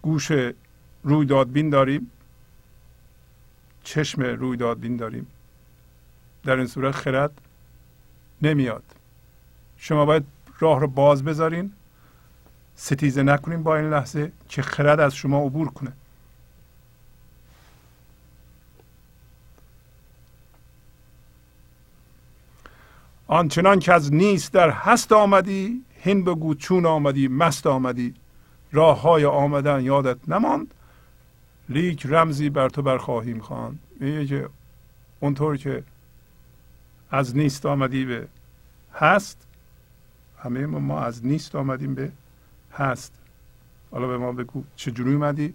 گوش 0.02 0.32
رویداد 1.04 1.52
بین 1.52 1.70
داریم. 1.70 2.10
چشم 3.84 4.22
رویداد 4.22 4.80
بین 4.80 4.96
داریم. 4.96 5.26
در 6.44 6.56
این 6.56 6.66
صورت 6.66 6.94
خرد 6.94 7.40
نمیاد. 8.42 8.84
شما 9.76 10.04
باید 10.04 10.24
راه 10.58 10.80
رو 10.80 10.86
باز 10.86 11.24
بذارین. 11.24 11.72
ستیزه 12.76 13.22
نکنیم 13.22 13.62
با 13.62 13.76
این 13.76 13.90
لحظه 13.90 14.32
که 14.48 14.62
خرد 14.62 15.00
از 15.00 15.14
شما 15.16 15.46
عبور 15.46 15.68
کنه. 15.68 15.92
آنچنان 23.26 23.78
که 23.78 23.92
از 23.92 24.14
نیست 24.14 24.52
در 24.52 24.70
هست 24.70 25.12
آمدی 25.12 25.84
هین 26.00 26.24
بگو 26.24 26.54
چون 26.54 26.86
آمدی 26.86 27.28
مست 27.28 27.66
آمدی. 27.66 28.14
راه 28.72 29.00
های 29.00 29.24
آمدن 29.24 29.84
یادت 29.84 30.28
نماند. 30.28 30.74
لیک 31.68 32.06
رمزی 32.08 32.50
بر 32.50 32.68
تو 32.68 32.82
برخواهیم 32.82 33.38
خواند. 33.38 33.78
میگه 34.00 34.26
که 34.26 34.48
اونطور 35.20 35.56
که 35.56 35.82
از 37.10 37.36
نیست 37.36 37.66
آمدی 37.66 38.04
به 38.04 38.28
هست 38.94 39.46
همه 40.42 40.66
ما, 40.66 40.78
ما 40.78 41.00
از 41.00 41.26
نیست 41.26 41.54
آمدیم 41.54 41.94
به 41.94 42.12
هست. 42.72 43.12
حالا 43.90 44.06
به 44.06 44.18
ما 44.18 44.32
بگو 44.32 44.64
چجوری 44.76 45.14
اومدی؟ 45.14 45.54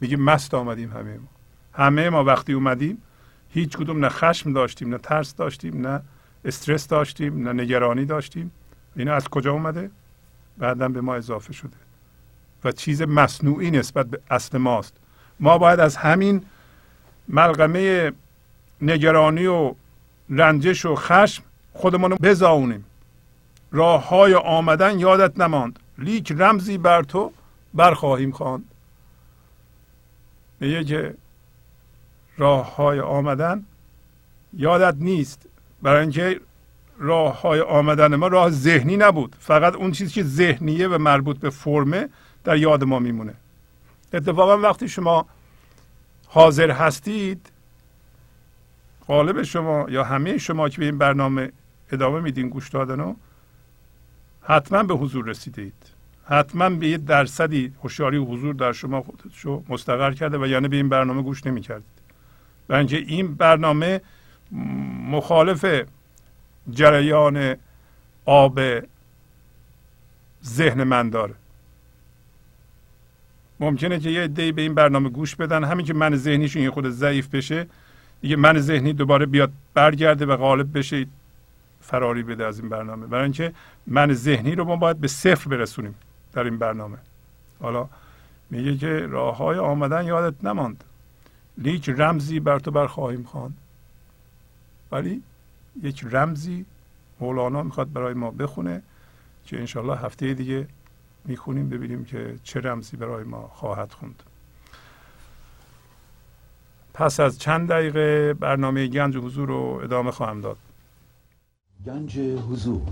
میگه 0.00 0.16
مست 0.16 0.54
آمدیم 0.54 0.92
همه 0.92 1.14
ما. 1.14 1.28
همه 1.72 2.10
ما 2.10 2.24
وقتی 2.24 2.52
اومدیم 2.52 3.02
هیچ 3.50 3.76
کدوم 3.76 4.04
نه 4.04 4.08
خشم 4.08 4.52
داشتیم 4.52 4.88
نه 4.88 4.98
ترس 4.98 5.34
داشتیم 5.34 5.86
نه 5.86 6.02
استرس 6.44 6.88
داشتیم 6.88 7.48
نه 7.48 7.62
نگرانی 7.62 8.04
داشتیم. 8.04 8.50
اینا 8.96 9.14
از 9.14 9.28
کجا 9.28 9.52
اومده؟ 9.52 9.90
بعدا 10.58 10.88
به 10.88 11.00
ما 11.00 11.14
اضافه 11.14 11.52
شده. 11.52 11.85
و 12.66 12.72
چیز 12.72 13.02
مصنوعی 13.02 13.70
نسبت 13.70 14.06
به 14.06 14.20
اصل 14.30 14.58
ماست. 14.58 14.94
ما 15.40 15.58
باید 15.58 15.80
از 15.80 15.96
همین 15.96 16.42
ملغمه 17.28 18.12
نگرانی 18.80 19.46
و 19.46 19.74
رنجش 20.28 20.84
و 20.84 20.94
خشم 20.94 21.42
خودمون 21.72 22.10
رو 22.10 22.16
بزاونیم. 22.22 22.84
راه 23.72 24.08
های 24.08 24.34
آمدن 24.34 24.98
یادت 24.98 25.40
نماند. 25.40 25.78
لیک 25.98 26.32
رمزی 26.38 26.78
بر 26.78 27.02
تو 27.02 27.32
برخواهیم 27.74 28.30
خواند. 28.30 28.64
میگه 30.60 30.84
که 30.84 31.14
راه 32.38 32.76
های 32.76 33.00
آمدن 33.00 33.64
یادت 34.52 34.96
نیست. 34.98 35.46
برای 35.82 36.00
اینکه 36.00 36.40
راه 36.98 37.40
های 37.40 37.60
آمدن 37.60 38.16
ما 38.16 38.26
راه 38.26 38.50
ذهنی 38.50 38.96
نبود. 38.96 39.36
فقط 39.40 39.74
اون 39.74 39.92
چیزی 39.92 40.12
که 40.12 40.22
ذهنیه 40.22 40.88
و 40.88 40.98
مربوط 40.98 41.38
به 41.38 41.50
فرمه 41.50 42.08
در 42.46 42.56
یاد 42.56 42.84
ما 42.84 42.98
میمونه. 42.98 43.34
اتفاقا 44.12 44.58
وقتی 44.58 44.88
شما 44.88 45.26
حاضر 46.26 46.70
هستید 46.70 47.50
غالب 49.08 49.42
شما 49.42 49.86
یا 49.88 50.04
همه 50.04 50.38
شما 50.38 50.68
که 50.68 50.78
به 50.78 50.84
این 50.84 50.98
برنامه 50.98 51.52
ادامه 51.92 52.20
میدین 52.20 52.48
گوش 52.48 52.68
دادن 52.68 53.16
حتما 54.42 54.82
به 54.82 54.94
حضور 54.94 55.24
رسیدید. 55.24 55.74
حتما 56.24 56.70
به 56.70 56.88
یه 56.88 56.98
درصدی 56.98 57.72
هوشیاری 57.82 58.16
و 58.16 58.24
حضور 58.24 58.54
در 58.54 58.72
شما 58.72 59.02
خودشو 59.02 59.62
مستقر 59.68 60.12
کرده 60.12 60.38
و 60.38 60.46
یعنی 60.46 60.68
به 60.68 60.76
این 60.76 60.88
برنامه 60.88 61.22
گوش 61.22 61.46
نمی‌کردید. 61.46 61.96
و 62.68 62.74
این 62.90 63.34
برنامه 63.34 64.00
مخالف 65.10 65.84
جریان 66.70 67.56
آب 68.24 68.60
ذهن 70.44 70.84
من 70.84 71.10
داره. 71.10 71.34
ممکنه 73.60 73.98
که 73.98 74.10
یه 74.10 74.20
عده‌ای 74.20 74.52
به 74.52 74.62
این 74.62 74.74
برنامه 74.74 75.08
گوش 75.08 75.36
بدن. 75.36 75.64
همین 75.64 75.86
که 75.86 75.94
من 75.94 76.16
ذهنیشون 76.16 76.62
یه 76.62 76.70
خود 76.70 76.88
ضعیف 76.88 77.34
بشه 77.34 77.66
دیگه 78.20 78.36
من 78.36 78.58
ذهنی 78.58 78.92
دوباره 78.92 79.26
بیاد 79.26 79.52
برگرده 79.74 80.26
و 80.26 80.36
غالب 80.36 80.78
بشه 80.78 81.06
فراری 81.80 82.22
بده 82.22 82.46
از 82.46 82.60
این 82.60 82.68
برنامه. 82.68 83.06
برای 83.06 83.24
اینکه 83.24 83.52
من 83.86 84.12
ذهنی 84.12 84.54
رو 84.54 84.64
ما 84.64 84.76
باید 84.76 84.98
به 84.98 85.08
صفر 85.08 85.50
برسونیم 85.50 85.94
در 86.32 86.44
این 86.44 86.58
برنامه. 86.58 86.96
حالا 87.60 87.88
میگه 88.50 88.76
که 88.76 89.06
راه 89.06 89.36
های 89.36 89.58
آمدن 89.58 90.04
یادت 90.04 90.44
نماند. 90.44 90.84
لیک 91.58 91.88
رمزی 91.88 92.40
بر 92.40 92.58
تو 92.58 92.70
بر 92.70 92.86
خواهیم 92.86 93.22
خواند. 93.22 93.56
ولی 94.92 95.22
یک 95.82 96.04
رمزی 96.10 96.64
مولانا 97.20 97.62
می‌خواد 97.62 97.92
برای 97.92 98.14
ما 98.14 98.30
بخونه 98.30 98.82
که 99.46 99.58
انشالله 99.58 99.98
هفته 99.98 100.34
دیگه 100.34 100.66
می‌خونیم 101.28 101.68
ببینیم 101.68 102.04
که 102.04 102.34
چه 102.42 102.60
رمزی 102.60 102.96
برای 102.96 103.24
ما 103.24 103.50
خواهد 103.54 103.92
خوند. 103.92 104.22
پس 106.94 107.20
از 107.20 107.38
چند 107.38 107.68
دقیقه 107.68 108.34
برنامه 108.34 108.86
گنج 108.86 109.16
حضور 109.16 109.48
رو 109.48 109.80
ادامه 109.84 110.10
خواهم 110.10 110.40
داد. 110.40 110.56
گنج 111.86 112.18
حضور 112.18 112.82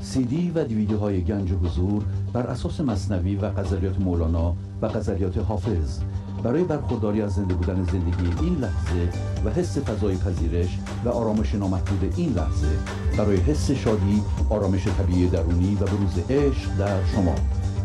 سی 0.00 0.24
دی 0.24 0.50
و 0.54 0.64
دیویدیو 0.64 0.98
های 0.98 1.24
گنج 1.24 1.52
حضور 1.52 2.04
بر 2.32 2.46
اساس 2.46 2.80
مصنوی 2.80 3.36
و 3.36 3.50
غزلیات 3.50 4.00
مولانا 4.00 4.56
و 4.82 4.88
غزلیات 4.88 5.38
حافظ. 5.38 6.00
برای 6.42 6.64
برخورداری 6.64 7.22
از 7.22 7.34
زنده 7.34 7.54
بودن 7.54 7.84
زندگی 7.84 8.44
این 8.44 8.54
لحظه 8.54 9.08
و 9.44 9.50
حس 9.50 9.78
فضای 9.78 10.16
پذیرش 10.16 10.78
و 11.04 11.08
آرامش 11.08 11.54
نامحدود 11.54 12.14
این 12.16 12.32
لحظه 12.32 12.78
برای 13.18 13.36
حس 13.36 13.70
شادی 13.70 14.22
آرامش 14.50 14.88
طبیعی 14.88 15.28
درونی 15.28 15.74
و 15.74 15.84
بروز 15.84 16.18
عشق 16.30 16.76
در 16.76 17.04
شما. 17.04 17.34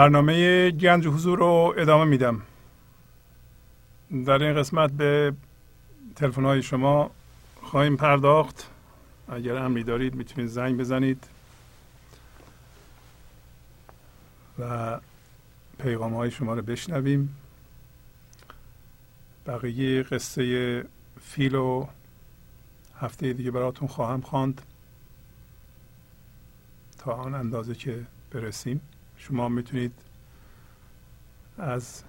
برنامه 0.00 0.70
گنج 0.70 1.06
حضور 1.06 1.38
رو 1.38 1.74
ادامه 1.78 2.04
میدم. 2.04 2.42
در 4.26 4.42
این 4.42 4.54
قسمت 4.54 4.90
به 4.90 5.32
تلفن 6.16 6.44
های 6.44 6.62
شما 6.62 7.10
خواهیم 7.62 7.96
پرداخت. 7.96 8.70
اگر 9.28 9.56
امری 9.56 9.84
دارید 9.84 10.14
می‌تونید 10.14 10.50
زنگ 10.50 10.76
بزنید 10.76 11.24
و 14.58 15.00
پیغام 15.78 16.14
های 16.14 16.30
شما 16.30 16.54
رو 16.54 16.62
بشنویم. 16.62 17.36
بقیه 19.46 20.02
قصه 20.02 20.84
فیل 21.22 21.54
و 21.54 21.86
هفته 23.00 23.32
دیگه 23.32 23.50
براتون 23.50 23.88
خواهم 23.88 24.20
خواند. 24.20 24.60
تا 26.98 27.12
آن 27.12 27.34
اندازه 27.34 27.74
که 27.74 28.06
برسیم. 28.30 28.80
شما 29.20 29.48
می‌تونید 29.48 29.92
از 31.58 32.02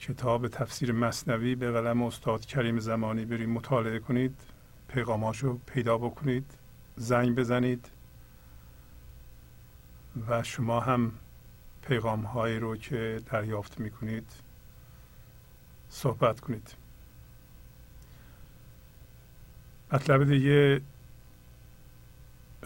کتاب 0.00 0.48
تفسیر 0.48 0.92
مصنوی 0.92 1.54
به 1.54 1.72
قلم 1.72 2.02
استاد 2.02 2.46
کریم 2.46 2.78
زمانی 2.78 3.24
برید 3.24 3.48
مطالعه 3.48 3.98
کنید 3.98 4.34
پیغاماشو 4.88 5.58
پیدا 5.66 5.98
بکنید 5.98 6.50
زنگ 6.96 7.34
بزنید 7.34 7.90
و 10.28 10.42
شما 10.42 10.80
هم 10.80 11.12
پیغام 11.82 12.22
هایی 12.22 12.58
رو 12.58 12.76
که 12.76 13.20
دریافت 13.26 13.80
می‌کنید 13.80 14.30
صحبت 15.90 16.40
کنید. 16.40 16.74
مطلب 19.92 20.24
دیگه 20.24 20.80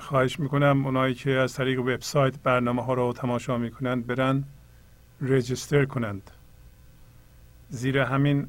خواهش 0.01 0.41
می‌کنم 0.41 0.87
اونایی 0.87 1.15
که 1.15 1.31
از 1.31 1.55
طریق 1.55 1.81
وبسایت 1.81 2.39
برنامه 2.39 2.85
ها 2.85 2.95
رو 2.95 3.13
تماشا 3.13 3.59
می‌کنند 3.59 4.07
برن 4.07 4.45
رجیستر 5.21 5.85
کنند. 5.85 6.31
زیر 7.71 7.99
همین 7.99 8.49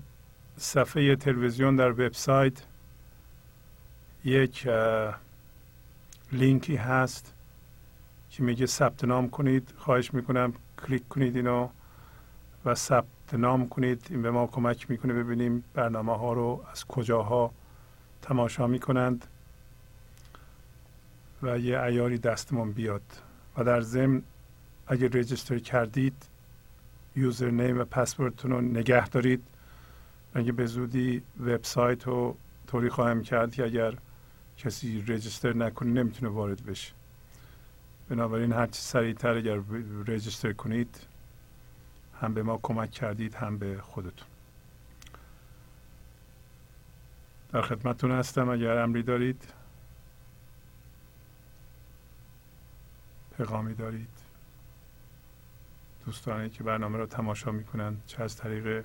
صفحه 0.57 1.15
تلویزیون 1.15 1.75
در 1.75 1.91
وبسایت 1.91 2.63
یک 4.25 4.67
لینکی 6.31 6.75
هست 6.75 7.33
که 8.31 8.43
میگه 8.43 8.65
ثبت 8.65 9.03
نام 9.03 9.29
کنید. 9.29 9.73
خواهش 9.77 10.13
می‌کنم 10.13 10.53
کلیک 10.87 11.07
کنید 11.07 11.35
اینو 11.35 11.69
و 12.65 12.75
ثبت 12.75 13.33
نام 13.33 13.67
کنید. 13.67 14.07
این 14.09 14.21
به 14.21 14.31
ما 14.31 14.47
کمک 14.47 14.89
می‌کنه 14.91 15.13
ببینیم 15.13 15.63
برنامه 15.73 16.17
ها 16.17 16.33
رو 16.33 16.65
از 16.71 16.85
کجاها 16.85 17.51
تماشا 18.21 18.67
می‌کنند. 18.67 19.27
و 21.43 21.59
یه 21.59 21.81
ایاری 21.81 22.17
دستمون 22.17 22.71
بیاد. 22.71 23.01
و 23.57 23.63
در 23.63 23.81
ضمن 23.81 24.21
اگر 24.87 25.07
رجیستر 25.07 25.59
کردید 25.59 26.23
یوزر 27.15 27.49
نیم 27.49 27.79
و 27.79 27.83
پسوردتون 27.83 28.51
رو 28.51 28.61
نگه 28.61 29.09
دارید. 29.09 29.43
اگه 30.33 30.51
به 30.51 30.65
زودی 30.65 31.21
وبسایت 31.39 32.03
رو 32.03 32.37
طوری 32.67 32.89
خواهم 32.89 33.23
کرد 33.23 33.51
که 33.51 33.63
اگر 33.63 33.93
کسی 34.57 35.01
رجیستر 35.07 35.53
نکنه 35.53 35.89
نمی‌تونه 35.89 36.31
وارد 36.31 36.65
بشه. 36.65 36.93
بنابراین 38.09 38.51
هرچی 38.53 38.81
سریعتر 38.81 39.33
اگر 39.33 39.59
رجیستر 40.07 40.53
کنید 40.53 40.99
هم 42.21 42.33
به 42.33 42.43
ما 42.43 42.59
کمک 42.63 42.91
کردید 42.91 43.35
هم 43.35 43.57
به 43.57 43.77
خودتون. 43.81 44.27
در 47.53 47.61
خدمتتون 47.61 48.11
هستم. 48.11 48.49
اگر 48.49 48.77
امری 48.77 49.03
دارید 49.03 49.43
پیغامی 53.37 53.73
دارید. 53.73 54.09
دوستانی 56.05 56.49
که 56.49 56.63
برنامه 56.63 56.97
رو 56.97 57.05
تماشا 57.05 57.51
می‌کنند 57.51 58.03
چه 58.07 58.23
از 58.23 58.37
طریق 58.37 58.83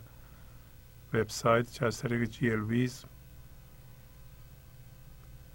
وبسایت 1.14 1.70
چه 1.70 1.86
از 1.86 1.98
طریق 1.98 2.24
جی 2.24 2.50
ال 2.50 2.60
ویز 2.60 3.04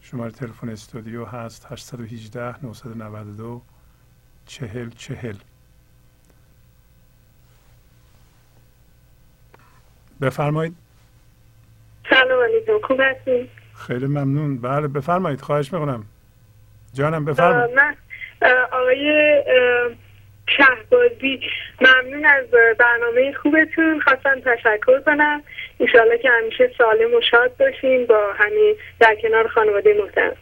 شماره 0.02 0.32
تلفن 0.32 0.70
استودیو 0.70 1.26
هست 1.26 1.68
818 1.72 2.66
992 2.66 3.62
چهل 4.46 4.90
چهل. 4.90 5.36
بفرمایید. 10.22 10.76
سلام 12.10 12.44
علیکم. 12.44 12.88
خوب 12.88 13.02
هستید 13.02 13.50
خیلی 13.76 14.06
ممنون. 14.06 14.58
بله 14.58 14.88
بفرمایید. 14.88 15.42
خواهش 15.42 15.74
می‌کنم. 15.74 16.06
جانم 16.94 17.26
بفرمایید. 17.26 17.76
من 17.76 17.96
آقای 18.72 19.44
شهبازی. 20.58 21.40
ممنون 21.82 22.26
از 22.26 22.46
برنامه 22.80 23.34
خوبتون. 23.34 24.02
خواستم 24.02 24.40
تشکر 24.40 25.02
کنم. 25.02 25.44
انشاءالله 25.80 26.18
که 26.18 26.30
همیشه 26.30 26.72
سالم 26.78 27.14
و 27.14 27.22
شاد 27.32 27.58
باشیم 27.58 28.06
با 28.06 28.34
همین 28.38 28.76
در 29.00 29.16
کنار 29.22 29.48
خانواده 29.48 29.94
محترم. 29.94 30.36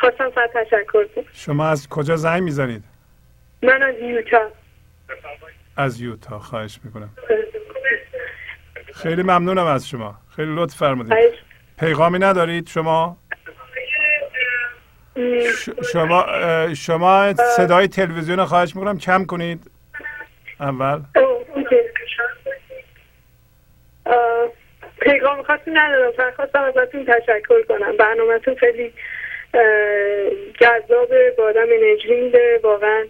خواستم 0.00 0.30
فقط 0.30 0.50
تشکر 0.52 1.04
کنم. 1.04 1.24
شما 1.32 1.68
از 1.68 1.88
کجا 1.88 2.16
زنگ 2.16 2.42
می‌زنید؟ 2.42 2.84
من 3.62 3.82
از 3.82 3.94
یوتا. 4.00 4.50
از 5.76 6.00
یوتا. 6.00 6.38
خواهش 6.38 6.78
می‌کنم. 6.84 7.10
خیلی 8.94 9.22
ممنونم 9.22 9.66
از 9.66 9.88
شما. 9.88 10.14
خیلی 10.36 10.54
لطف 10.54 10.76
فرمودید. 10.76 11.18
پیغامی 11.78 12.18
ندارید 12.18 12.68
شما؟ 12.68 13.16
شما 15.92 16.26
شما 16.74 17.34
صدای 17.34 17.88
تلویزیون 17.88 18.44
خواهش 18.44 18.76
می‌کنم 18.76 18.98
کم 18.98 19.24
کنید. 19.24 19.70
اول. 20.60 21.00
پیغام 25.00 25.42
خاصی 25.42 25.70
ندارم. 25.70 26.12
فقط 26.16 26.34
خواستم 26.34 26.62
ازتون 26.62 27.04
تشکر 27.04 27.62
کنم. 27.68 27.96
برنامهتون 27.96 28.54
خیلی 28.54 28.92
جذابه 30.60 31.34
با 31.38 31.44
آدم 31.44 31.66
انرژی 31.72 32.20
میده 32.20 32.60
واقعا 32.62 33.04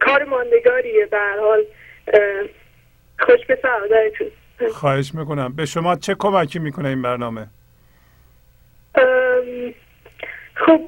کار 0.00 0.24
ماندگاریه 0.24 1.06
به 1.06 1.18
حال. 1.40 1.64
خوش 3.18 3.46
به 3.48 3.58
سعادتتون. 3.62 4.30
خواهش 4.72 5.14
می‌کنم. 5.14 5.52
به 5.52 5.66
شما 5.66 5.96
چه 5.96 6.14
کمکی 6.14 6.58
می‌کنه 6.58 6.88
این 6.88 7.02
برنامه؟ 7.02 7.46
خب 10.66 10.80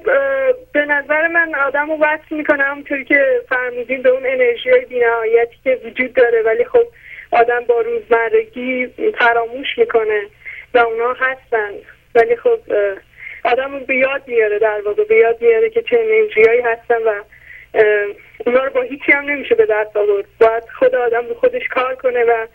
به 0.73 0.85
نظر 0.85 1.27
من 1.27 1.55
آدم 1.55 1.89
رو 1.89 1.97
وصل 2.01 2.35
می‌کنه 2.35 2.83
که 3.07 3.41
فرمودین 3.49 4.01
به 4.01 4.09
اون 4.09 4.25
انرژی 4.25 4.69
های 4.69 4.85
بینهایتی 4.85 5.55
که 5.63 5.81
وجود 5.85 6.13
داره. 6.13 6.41
ولی 6.41 6.65
خب 6.65 6.83
آدم 7.31 7.63
با 7.67 7.81
روزمرگی 7.81 8.87
فراموش 9.19 9.67
می‌کنه 9.77 10.21
و 10.73 10.77
اونا 10.77 11.13
هستن. 11.13 11.71
ولی 12.15 12.35
خب 12.35 12.59
آدم 13.45 13.73
رو 13.73 13.79
به 13.79 13.95
یاد 13.95 14.21
میاره 14.27 14.59
در 14.59 14.81
واقع 14.85 15.03
به 15.03 15.15
یاد 15.15 15.41
میاره 15.41 15.69
که 15.69 15.81
چه 15.81 15.99
انرژی 15.99 16.43
هایی 16.43 16.61
هستن 16.61 17.03
و 17.05 17.23
اونا 18.45 18.63
رو 18.63 18.69
با 18.69 18.81
هیچی 18.81 19.11
هم 19.11 19.29
نمیشه 19.29 19.55
به 19.55 19.65
دست 19.65 19.97
آورد. 19.97 20.25
باید 20.39 20.63
خود 20.79 20.95
آدم 20.95 21.27
به 21.27 21.33
خودش 21.33 21.67
کار 21.67 21.95
کنه 21.95 22.23
و 22.23 22.47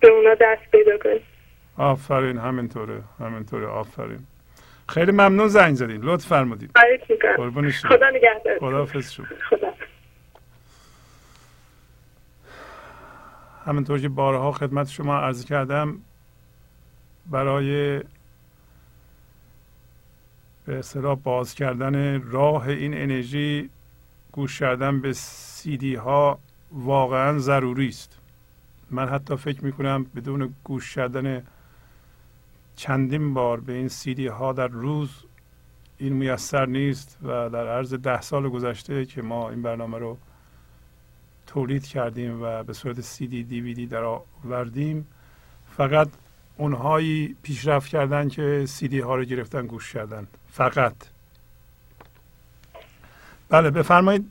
به 0.00 0.08
اونا 0.08 0.34
دست 0.34 0.70
پیدا 0.72 0.98
کنه. 0.98 1.20
آفرین. 1.78 2.38
همینطوره. 2.38 2.94
همینطوره. 3.20 3.66
آفرین. 3.66 4.18
خیلی 4.90 5.12
ممنون 5.12 5.48
زنگ 5.48 5.74
زدین. 5.74 6.00
لطف 6.02 6.26
فرمودید 6.26 6.70
خدا 7.88 8.10
نگهدار. 8.10 8.58
خدا 8.58 8.86
خدا. 8.86 9.72
همینطور 13.66 14.00
که 14.00 14.08
بارها 14.08 14.52
خدمت 14.52 14.88
شما 14.88 15.18
عرض 15.18 15.44
کردم 15.44 15.98
برای 17.26 17.98
به 20.66 20.78
اصطلاح 20.78 21.18
باز 21.18 21.54
کردن 21.54 22.22
راه 22.30 22.68
این 22.68 22.94
انرژی 22.94 23.70
گوش 24.32 24.58
کردن 24.58 25.00
به 25.00 25.12
سیدی 25.12 25.94
ها 25.94 26.38
واقعا 26.72 27.38
ضروری 27.38 27.88
است. 27.88 28.18
من 28.90 29.08
حتی 29.08 29.36
فکر 29.36 29.64
می 29.64 29.72
کنم 29.72 30.06
بدون 30.16 30.54
گوش 30.64 30.94
کردن 30.94 31.42
چندین 32.80 33.34
بار 33.34 33.60
به 33.60 33.72
این 33.72 33.88
سیدی 33.88 34.26
ها 34.26 34.52
در 34.52 34.68
روز 34.68 35.10
این 35.98 36.12
میسر 36.12 36.66
نیست 36.66 37.18
و 37.22 37.50
در 37.50 37.68
عرض 37.68 37.94
ده 37.94 38.20
سال 38.20 38.48
گذشته 38.48 39.06
که 39.06 39.22
ما 39.22 39.50
این 39.50 39.62
برنامه 39.62 39.98
رو 39.98 40.18
تولید 41.46 41.86
کردیم 41.86 42.42
و 42.42 42.62
به 42.62 42.72
صورت 42.72 43.00
سی 43.00 43.26
دی 43.26 43.42
دی 43.42 43.60
وی 43.60 43.74
دی 43.74 43.86
در 43.86 44.02
آوردیم 44.04 45.06
فقط 45.76 46.08
اونهایی 46.56 47.36
پیشرفت 47.42 47.88
کردن 47.88 48.28
که 48.28 48.64
سی 48.68 48.88
دی 48.88 49.00
ها 49.00 49.16
رو 49.16 49.24
گرفتن 49.24 49.66
گوش 49.66 49.92
کردن. 49.92 50.26
فقط. 50.52 50.94
بله 53.48 53.70
بفرمایید. 53.70 54.30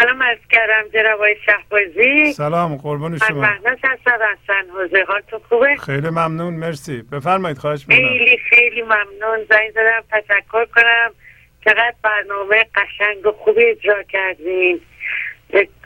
سلام 0.00 0.22
از 0.22 0.38
کردم 0.50 0.88
جناب 0.94 1.20
شهبازی. 1.46 2.32
سلام 2.32 2.76
قربان 2.76 3.18
شما. 3.18 3.40
من 3.40 3.48
مهناز 3.48 3.78
هستم 3.84 4.18
از 4.30 4.38
سن 4.46 4.70
حوزه 4.74 5.04
حالتون 5.08 5.40
خوبه؟ 5.48 5.76
خیلی 5.76 6.08
ممنون 6.08 6.54
مرسی. 6.54 7.02
بفرمایید 7.12 7.58
خواهش 7.58 7.84
می‌کنم. 7.88 8.08
خیلی 8.08 8.38
خیلی 8.38 8.82
ممنون. 8.82 9.38
زنگ 9.50 9.70
زدم 9.70 10.04
تشکر 10.12 10.64
کنم. 10.64 11.10
چقدر 11.64 11.94
برنامه 12.02 12.66
قشنگ 12.74 13.26
و 13.26 13.32
خوبی 13.32 13.64
اجرا 13.64 14.02
کردین. 14.02 14.80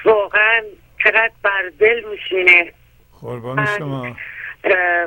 واقعا 0.05 0.63
چقدر 1.05 1.33
بر 1.43 1.73
دل 1.79 2.03
میشینه. 2.11 2.73
قربان 3.21 3.67
شما. 3.79 4.17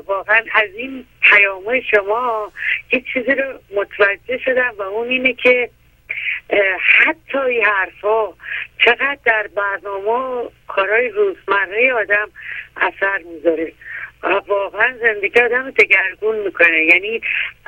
واقعا 0.05 0.43
از 0.53 0.69
این 0.75 1.05
پیامه 1.21 1.81
شما 1.81 2.51
یه 2.93 3.03
چیزی 3.13 3.35
رو 3.35 3.59
متوجه 3.75 4.37
شدم 4.45 4.73
و 4.77 4.81
اون 4.81 5.07
اینه 5.07 5.33
که 5.33 5.69
حتی 6.79 7.37
این 7.37 7.65
حرفا 7.65 8.27
چقدر 8.85 9.17
در 9.25 9.49
برنامه 9.55 10.49
کارهای 10.67 11.09
روزمره 11.09 11.93
آدم 11.93 12.29
اثر 12.77 13.17
می‌ذاره. 13.17 13.73
واقعا 14.47 14.97
زندگی 15.01 15.39
آدم 15.39 15.71
دگرگون 15.71 16.39
می‌کنه. 16.39 16.85
یعنی 16.85 17.21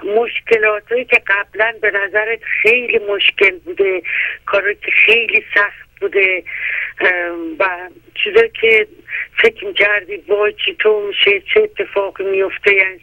مشکلاتی 0.03 1.05
که 1.05 1.21
قبلا 1.27 1.75
به 1.81 1.91
نظرت 1.91 2.39
خیلی 2.43 2.99
مشکل 2.99 3.59
بوده 3.59 4.01
کاری 4.45 4.75
که 4.75 4.91
خیلی 4.91 5.45
سخت 5.55 5.99
بوده 6.01 6.43
و 7.59 7.89
چیزا 8.15 8.47
که 8.47 8.87
فکر 9.37 9.65
می‌کردی 9.65 10.15
وای 10.27 10.53
تو 10.79 11.07
میشه 11.07 11.39
چه 11.39 11.61
اتفاقی 11.61 12.23
میفته 12.23 12.73
یعنی 12.73 12.99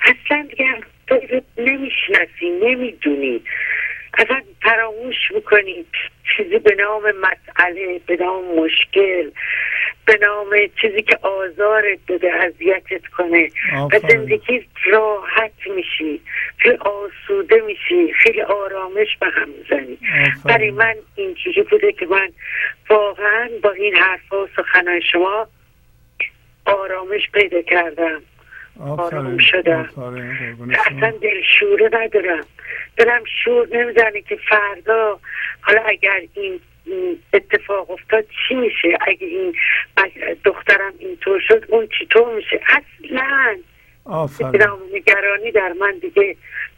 اصلا 0.00 0.48
دیگه 0.50 1.42
نمی‌شناسی 1.58 2.50
نمی‌دونی. 2.62 3.42
اصلا 4.18 4.42
فراموش 4.62 5.16
می‌کنی. 5.34 5.84
چیزی 6.36 6.58
به 6.58 6.74
نام 6.74 7.02
مسئله 7.02 8.00
به 8.06 8.16
نام 8.16 8.44
مشکل 8.44 9.30
به 10.06 10.18
نام 10.20 10.56
چیزی 10.80 11.02
که 11.02 11.16
آزارت 11.22 11.98
بده 12.08 12.32
اذیتت 12.34 13.06
کنه. 13.06 13.50
و 13.92 13.98
زندگی 14.08 14.66
راحت 14.86 15.52
میشی. 15.76 16.20
خیلی 16.58 16.76
آسوده 16.76 17.60
میشی. 17.60 18.12
خیلی 18.12 18.42
آرامش 18.42 19.16
به 19.20 19.26
هم 19.26 19.48
می‌زنی. 19.48 19.98
برای 20.44 20.70
من 20.70 20.94
اینجوری 21.14 21.62
بوده 21.62 21.92
که 21.92 22.06
من 22.06 22.28
واقعا 22.90 23.48
با 23.62 23.70
این 23.70 23.94
حرفا 23.94 24.44
و 24.44 24.48
سخنهای 24.56 25.02
شما 25.12 25.48
آرامش 26.64 27.30
پیدا 27.32 27.62
کردم. 27.62 28.22
آرام 28.80 29.38
شدم. 29.38 29.88
اصلا 30.86 31.10
دلشوره 31.10 31.90
ندارم. 31.92 32.44
دلم 32.96 33.22
شور 33.44 33.68
نمی‌زنه 33.72 34.20
که 34.20 34.38
فردا 34.48 35.20
حالا 35.60 35.82
اگر 35.82 36.22
این 36.34 36.60
اتفاق 37.32 37.90
افتاد 37.90 38.24
چی 38.48 38.54
میشه؟ 38.54 38.98
اگه 39.00 39.26
این 39.26 39.54
دخترم 40.44 40.92
اینطور 40.98 41.40
شد 41.48 41.64
اون 41.68 41.88
چطور 42.00 42.34
میشه؟ 42.34 42.60
اصلا. 42.68 43.56
نگرانی 44.94 45.50
در 45.50 45.72
من 45.80 45.98
دیگه 46.00 46.36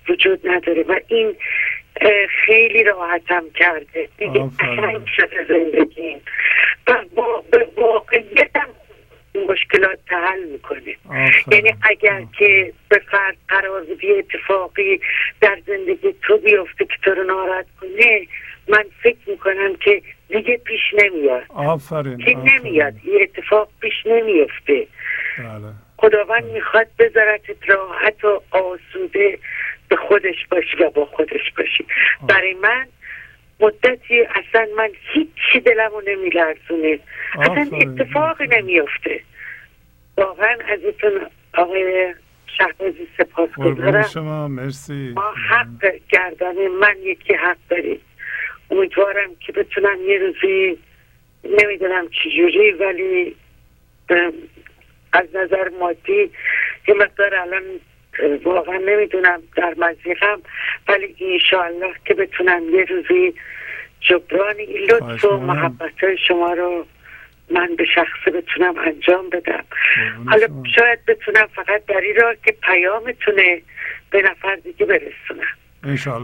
وجود 0.08 0.48
نداره 0.48 0.82
و 0.82 1.00
این 1.08 1.36
خیلی 2.44 2.84
راحتم 2.84 3.44
کرده. 3.54 4.08
دیگه 4.18 4.50
قشنگ 4.60 5.06
شده 5.16 5.44
زندگی 5.48 6.16
و 6.86 7.04
با 7.14 7.44
واقعیتم 7.76 8.68
مشکلات 9.34 9.98
تحل 10.06 10.44
می‌کنه 10.44 10.96
یعنی 11.52 11.74
اگر 11.82 12.22
که 12.38 12.72
به 12.88 13.02
فرد 13.10 13.36
قرار 13.48 13.84
بودی 13.84 14.12
اتفاقی 14.12 15.00
در 15.40 15.58
زندگی 15.66 16.14
تو 16.22 16.38
بیفته 16.38 16.84
که 16.84 16.94
تو 17.02 17.10
رو 17.10 17.24
ناراحت 17.24 17.66
کنه 17.80 18.26
من 18.68 18.84
فکر 19.02 19.18
می‌کنم 19.26 19.76
که 19.76 20.02
دیگه 20.28 20.56
پیش 20.56 20.80
نمیاد. 20.94 21.44
آفرین 21.48 22.18
که 22.18 22.34
نمیاد. 22.34 23.04
یه 23.04 23.22
اتفاق 23.22 23.68
پیش 23.80 24.06
نمیفته. 24.06 24.86
بله. 25.38 25.72
خداوند 25.96 26.44
می‌خواد 26.44 26.86
بذارت 26.98 27.40
راحت 27.66 28.24
و 28.24 28.42
آسوده 28.50 29.38
به 29.88 29.96
خودش 29.96 30.46
باشی 30.50 30.76
و 30.76 30.90
با 30.90 31.04
خودش 31.04 31.52
باشی. 31.56 31.86
برای 32.28 32.54
من 32.54 32.86
مدتی 33.62 34.20
اصلا 34.20 34.68
من 34.76 34.88
هیچی 35.12 35.60
دلمو 35.64 36.00
نمیلرزونه 36.06 36.98
اصلا 37.38 37.78
اتفاقی 37.78 38.46
نمیفته 38.46 39.20
واقعا 40.16 40.56
ازتون 40.68 41.26
آقای 41.54 42.14
شهبازی 42.58 43.08
سپاس 43.18 43.50
گذارم. 43.50 44.02
شما 44.02 44.48
مرسی. 44.48 45.12
ما 45.16 45.34
حق 45.48 45.92
گردن 46.08 46.68
من 46.68 46.96
یکی 47.02 47.34
حق 47.34 47.56
دارید 47.70 48.00
امیدوارم 48.70 49.30
که 49.40 49.52
بتونم 49.52 49.96
یه 50.06 50.18
روزی 50.18 50.78
نمی‌دونم 51.44 52.08
چجوری 52.08 52.70
ولی 52.70 53.36
از 55.12 55.26
نظر 55.34 55.68
مادی 55.80 56.30
یه 56.88 56.94
مقدار 56.94 57.34
الان 57.34 57.62
واقعا 58.44 58.76
نمی‌دونم 58.76 59.42
در 59.56 59.74
مزیقم 59.78 60.42
ولی 60.88 61.16
انشاءالله 61.20 61.94
که 62.04 62.14
بتونم 62.14 62.62
یه 62.74 62.84
روزی 62.84 63.34
جبران 64.00 64.56
این 64.56 64.90
لطف 64.90 65.24
و 65.24 65.36
محبت 65.36 66.14
شما 66.28 66.52
رو 66.52 66.86
من 67.50 67.76
به 67.76 67.84
شخصه 67.84 68.30
بتونم 68.30 68.74
انجام 68.78 69.30
بدم. 69.30 69.64
حالا 70.26 70.46
شاید 70.76 70.98
بتونم 71.08 71.46
فقط 71.54 71.86
در 71.86 72.00
این 72.00 72.16
راه 72.16 72.34
که 72.44 72.52
پیامتونه 72.62 73.62
به 74.10 74.22
نفر 74.22 74.56
دیگه 74.56 74.86
برسونم. 74.86 75.46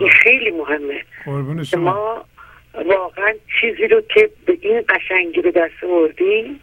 این 0.01 0.11
خیلی 0.11 0.51
مهمه. 0.51 1.03
ما 1.77 2.25
واقعا 2.75 3.33
چیزی 3.61 3.89
رو 3.89 4.01
که 4.01 4.31
به 4.47 4.59
این 4.61 4.85
قشنگی 4.89 5.41
به 5.41 5.51
دست 5.51 5.85
آوردیم 5.85 6.61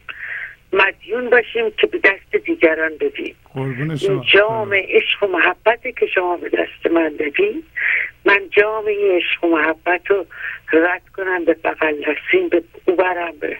مدیون 0.75 1.29
باشیم 1.29 1.71
که 1.77 1.87
به 1.87 1.97
دست 1.97 2.45
دیگران 2.45 2.91
بدیم. 2.99 3.35
این 3.55 4.21
جام 4.33 4.73
عشق 4.73 5.23
و 5.23 5.27
محبتی 5.27 5.93
که 5.93 6.05
شما 6.15 6.37
به 6.37 6.49
دست 6.49 6.93
من 6.93 7.13
بدیم 7.19 7.63
من 8.25 8.41
جام 8.51 8.85
این 8.85 9.11
عشق 9.11 9.43
و 9.43 9.47
محبت 9.47 10.01
رو 10.07 10.25
رد 10.73 11.01
کنم 11.17 11.45
به 11.45 11.53
بغل 11.53 11.95
دستیم 12.01 12.49
به 12.49 12.63
اوبرم 12.85 13.33
به 13.39 13.57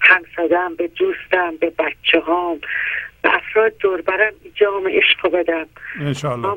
همسادم 0.00 0.74
به 0.74 0.88
دوستم 0.88 1.56
به 1.60 1.72
بچه 1.78 2.20
هام 2.20 2.60
به 3.22 3.34
افراد 3.34 3.72
دور 3.78 4.00
برم 4.00 4.32
جام 4.54 4.88
عشق 4.88 5.24
رو 5.24 5.30
بدم. 5.30 5.66
انشالله 6.00 6.56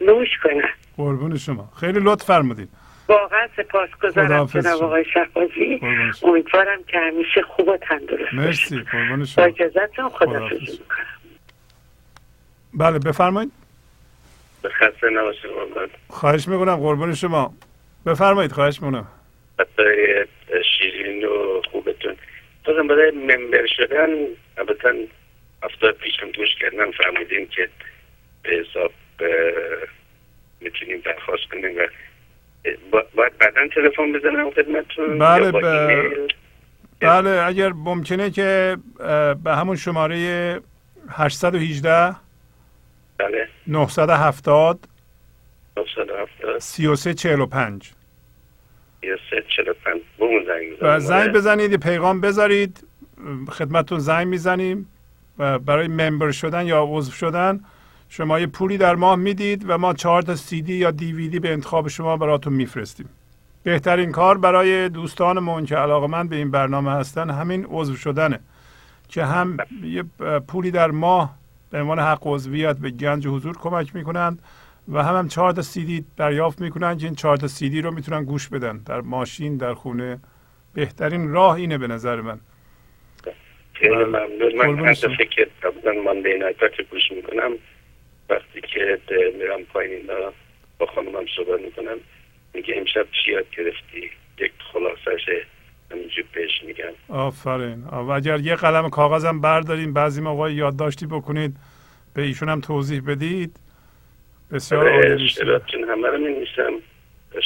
نوش 0.00 0.28
کنم. 0.42 0.68
قربون 0.96 1.36
شما. 1.36 1.68
خیلی 1.80 2.00
لطف 2.02 2.24
فرمودید 2.26 2.68
واقعا 3.08 3.48
سپاس 3.56 3.90
گذارم 4.02 4.46
جناب 4.46 4.82
آقای 4.82 5.04
شخبازی 5.14 5.80
امیدوارم 6.22 6.84
که 6.84 6.98
همیشه 6.98 7.42
خوب 7.42 7.68
و 7.68 7.76
تندرست 7.76 8.34
مرسی. 8.34 8.78
قربان 8.92 9.24
شما. 9.24 9.44
با 9.44 9.54
اجازتون 9.54 10.08
خدا 10.08 10.48
بله 12.74 12.98
بفرمایید. 12.98 13.52
خسته 14.64 15.10
نباشید 15.10 15.50
خواهش 16.08 16.48
می‌کنم 16.48 16.76
قربان 16.76 17.14
شما. 17.14 17.54
بفرمایید 18.06 18.52
خواهش 18.52 18.82
می‌کنم. 18.82 19.06
شیرین 20.78 21.24
و 21.24 21.62
خوبتون. 21.70 22.16
تازم 22.64 22.86
برای 22.86 23.10
ممبر 23.10 23.66
شدن 23.66 24.08
البته 24.58 25.08
هفته 25.62 25.92
پیشم 25.92 26.26
گوش 26.32 26.48
کردم 26.60 26.90
فهمیدیم 26.90 27.46
که 27.46 27.68
به 28.42 28.50
حساب 28.50 28.92
می‌تونیم 30.60 31.00
درخواست 31.04 31.44
کنیم 31.50 31.78
و 31.78 31.86
باید 33.16 33.38
بعدا 33.38 33.68
تلفن 33.74 34.12
بزنم 34.12 34.50
خدمتتون 34.50 35.18
بله 35.18 35.52
بله 37.00 37.42
اگر 37.46 37.72
ممکنه 37.72 38.30
که 38.30 38.76
به 39.44 39.56
همون 39.56 39.76
شماره 39.76 40.60
818 41.10 42.16
بله. 43.18 43.48
970 43.66 44.88
970 45.76 46.58
33 46.58 47.14
45 47.14 47.92
33 49.00 49.44
45 49.56 50.02
بمون 50.18 50.44
زنگ 50.44 50.72
بزنید 50.78 50.98
زنگ 50.98 51.32
بزنید 51.32 51.80
پیغام 51.82 52.20
بذارید. 52.20 52.86
خدمتتون 53.48 53.98
زنگ 53.98 54.26
می‌زنیم. 54.26 54.88
و 55.38 55.58
برای 55.58 55.88
ممبر 55.88 56.30
شدن 56.30 56.66
یا 56.66 56.86
عضو 56.88 57.12
شدن 57.12 57.60
شما 58.08 58.40
یه 58.40 58.46
پولی 58.46 58.78
در 58.78 58.94
ماه 58.94 59.16
می‌دید 59.16 59.64
و 59.68 59.78
ما 59.78 59.94
چهار 59.94 60.22
تا 60.22 60.34
سی 60.34 60.62
دی 60.62 60.74
یا 60.74 60.90
دیویدی 60.90 61.38
به 61.38 61.52
انتخاب 61.52 61.88
شما 61.88 62.16
براتون 62.16 62.52
میفرستیم. 62.52 63.08
بهترین 63.62 64.12
کار 64.12 64.38
برای 64.38 64.88
دوستانمون 64.88 65.66
که 65.66 65.76
علاقمند 65.76 66.30
به 66.30 66.36
این 66.36 66.50
برنامه 66.50 66.90
هستن 66.92 67.30
همین 67.30 67.66
عضو 67.70 67.96
شدنه 67.96 68.40
که 69.08 69.24
هم 69.24 69.56
یه 69.82 70.04
پولی 70.48 70.70
در 70.70 70.90
ماه 70.90 71.34
به 71.70 71.80
عنوان 71.80 71.98
حق 71.98 72.18
عضویت 72.22 72.76
به 72.76 72.90
گنج 72.90 73.26
حضور 73.26 73.56
کمک 73.58 73.96
می‌کنند 73.96 74.42
و 74.92 75.02
هم 75.02 75.16
هم 75.16 75.28
چهار 75.28 75.52
تا 75.52 75.62
سی 75.62 76.04
دریافت 76.16 76.60
می‌کنن 76.60 76.98
که 76.98 77.04
این 77.04 77.14
چهار 77.14 77.36
تا 77.36 77.48
سی 77.48 77.82
رو 77.82 77.90
می‌تونن 77.90 78.24
گوش 78.24 78.48
بدن. 78.48 78.76
در 78.86 79.00
ماشین 79.00 79.56
در 79.56 79.74
خونه. 79.74 80.18
بهترین 80.74 81.32
راه 81.32 81.54
اینه 81.54 81.78
به 81.78 81.86
نظر 81.86 82.20
من. 82.20 82.38
خیلی 83.72 83.94
ممنون. 83.94 84.56
من 84.56 84.86
هر 84.86 84.94
که 84.94 85.48
مانده 86.04 86.52
گوش 86.90 87.12
می‌کنم. 87.16 87.52
وقتی 88.28 88.60
که 88.60 88.98
میرم 89.38 89.64
پایین 89.64 90.10
با 90.78 90.86
خانمم 90.86 91.26
صحبت 91.36 91.60
می‌کنم 91.60 91.96
میگه 92.54 92.74
امشب 92.76 93.06
چی 93.24 93.32
یاد 93.32 93.46
گرفتی؟ 93.56 94.10
یک 94.38 94.52
خلاصش 94.72 95.26
همینجور 95.90 96.24
بهش 96.32 96.62
میگم. 96.66 96.92
آفرین. 97.08 97.84
و 97.84 98.10
اگر 98.10 98.40
یه 98.40 98.54
قلم 98.54 98.90
کاغذم 98.90 99.40
بردارین 99.40 99.92
بعضی 99.92 100.20
موقع 100.20 100.52
یادداشتی 100.52 101.06
بکنید 101.06 101.56
به 102.14 102.22
ایشون 102.22 102.48
هم 102.48 102.60
توضیح 102.60 103.02
بدید. 103.06 103.56
بسیار 104.52 104.88
عالی 104.88 105.22
میشه 105.22 105.44
همه 105.88 106.08
رو 106.08 106.18
می 106.18 106.46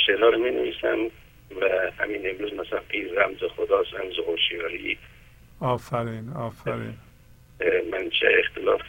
شعرها 0.06 0.28
رو 0.28 0.38
می 0.38 0.50
نویسم 0.50 0.98
و 1.60 1.90
همین 1.98 2.30
امروز 2.30 2.52
مثلا 2.52 2.80
این 2.90 3.08
رمز 3.16 3.38
خداست 3.56 3.94
رمز 3.94 4.18
هوشیاری. 4.26 4.98
آفرین 5.60 6.32
آفرین. 6.36 6.94
من 7.92 8.10
چه 8.10 8.26
اختلاف 8.38 8.82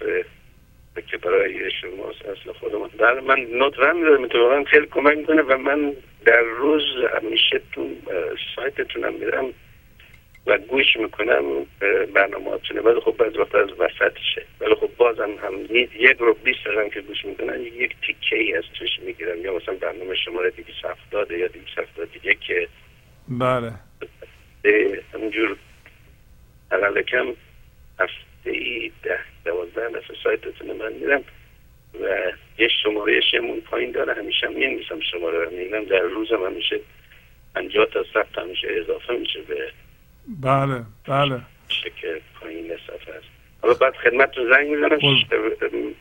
که 0.99 1.17
برای 1.17 1.71
شما 1.71 2.09
اصل 2.09 2.51
خودمان 2.59 2.89
بله 2.97 3.21
من 3.21 3.39
نوت 3.39 3.79
رم 3.79 4.21
میدارم 4.21 4.63
تو 4.63 4.69
خیلی 4.69 4.85
کمک 4.85 5.17
می‌کنه 5.17 5.41
و 5.41 5.57
من 5.57 5.93
در 6.25 6.41
روز 6.41 6.83
همیشه 7.21 7.61
تو 7.71 7.89
سایتتونم 8.55 9.13
میرم 9.13 9.45
و 10.47 10.57
گوش 10.57 10.97
می‌کنم 10.97 11.43
برنامه 12.13 12.49
هاتونه 12.49 12.81
ولی 12.81 12.99
خب 12.99 13.15
بعض 13.17 13.37
وقت 13.37 13.55
از 13.55 13.69
وسطشه 13.69 14.45
ولی 14.61 14.75
خب 14.75 14.89
بازم 14.97 15.31
هم 15.43 15.53
یک 15.95 16.17
رو 16.19 16.33
بیست 16.33 16.59
دقیقه 16.65 16.89
که 16.89 17.01
گوش 17.01 17.25
می‌کنم 17.25 17.61
یک 17.61 17.95
تیکه 18.07 18.35
ای 18.35 18.53
از 18.53 18.63
توش 18.79 18.89
می‌گیرم. 19.05 19.41
یا 19.41 19.55
مثلا 19.55 19.75
برنامه 19.75 20.15
شماره 20.15 20.49
دیگه 20.49 20.73
هفتاده 20.83 21.37
یا 21.37 21.47
دیگه 21.47 21.65
هفتاد 21.77 22.11
دیگه 22.11 22.35
که 22.47 22.67
بله 23.27 23.73
همینجور. 25.13 25.57
اقل 26.71 27.01
کم 27.01 27.25
هفته 27.99 28.49
ای 28.51 28.91
ده 29.03 29.19
دوازده 29.45 29.89
دفعه 29.89 30.17
سایتتون 30.23 30.67
من 30.67 30.93
میرم 30.93 31.23
و 32.01 32.05
یه 32.57 32.67
شماره 32.83 33.21
شمون 33.31 33.61
پایین 33.61 33.91
داره. 33.91 34.13
همیشه 34.13 34.47
هم 34.47 34.53
میشم 34.53 34.99
شماره 35.11 35.43
رو. 35.43 35.51
میگم 35.51 35.85
در 35.85 35.99
روزم 35.99 36.45
همیشه 36.45 36.79
پنجاه 37.55 37.85
تا 37.85 38.03
ثبت 38.13 38.37
همیشه 38.37 38.67
اضافه 38.71 39.13
میشه 39.13 39.41
به 39.41 39.71
بله 40.41 40.83
بله. 41.07 41.41
که 42.01 42.21
پایین 42.41 42.71
صفحه 42.87 43.13
است 43.13 43.25
حالا 43.61 43.73
بعد 43.73 43.93
خدمتتون 43.95 44.49
زنگ 44.49 44.67
می‌زنم. 44.67 44.99
خب. 44.99 45.35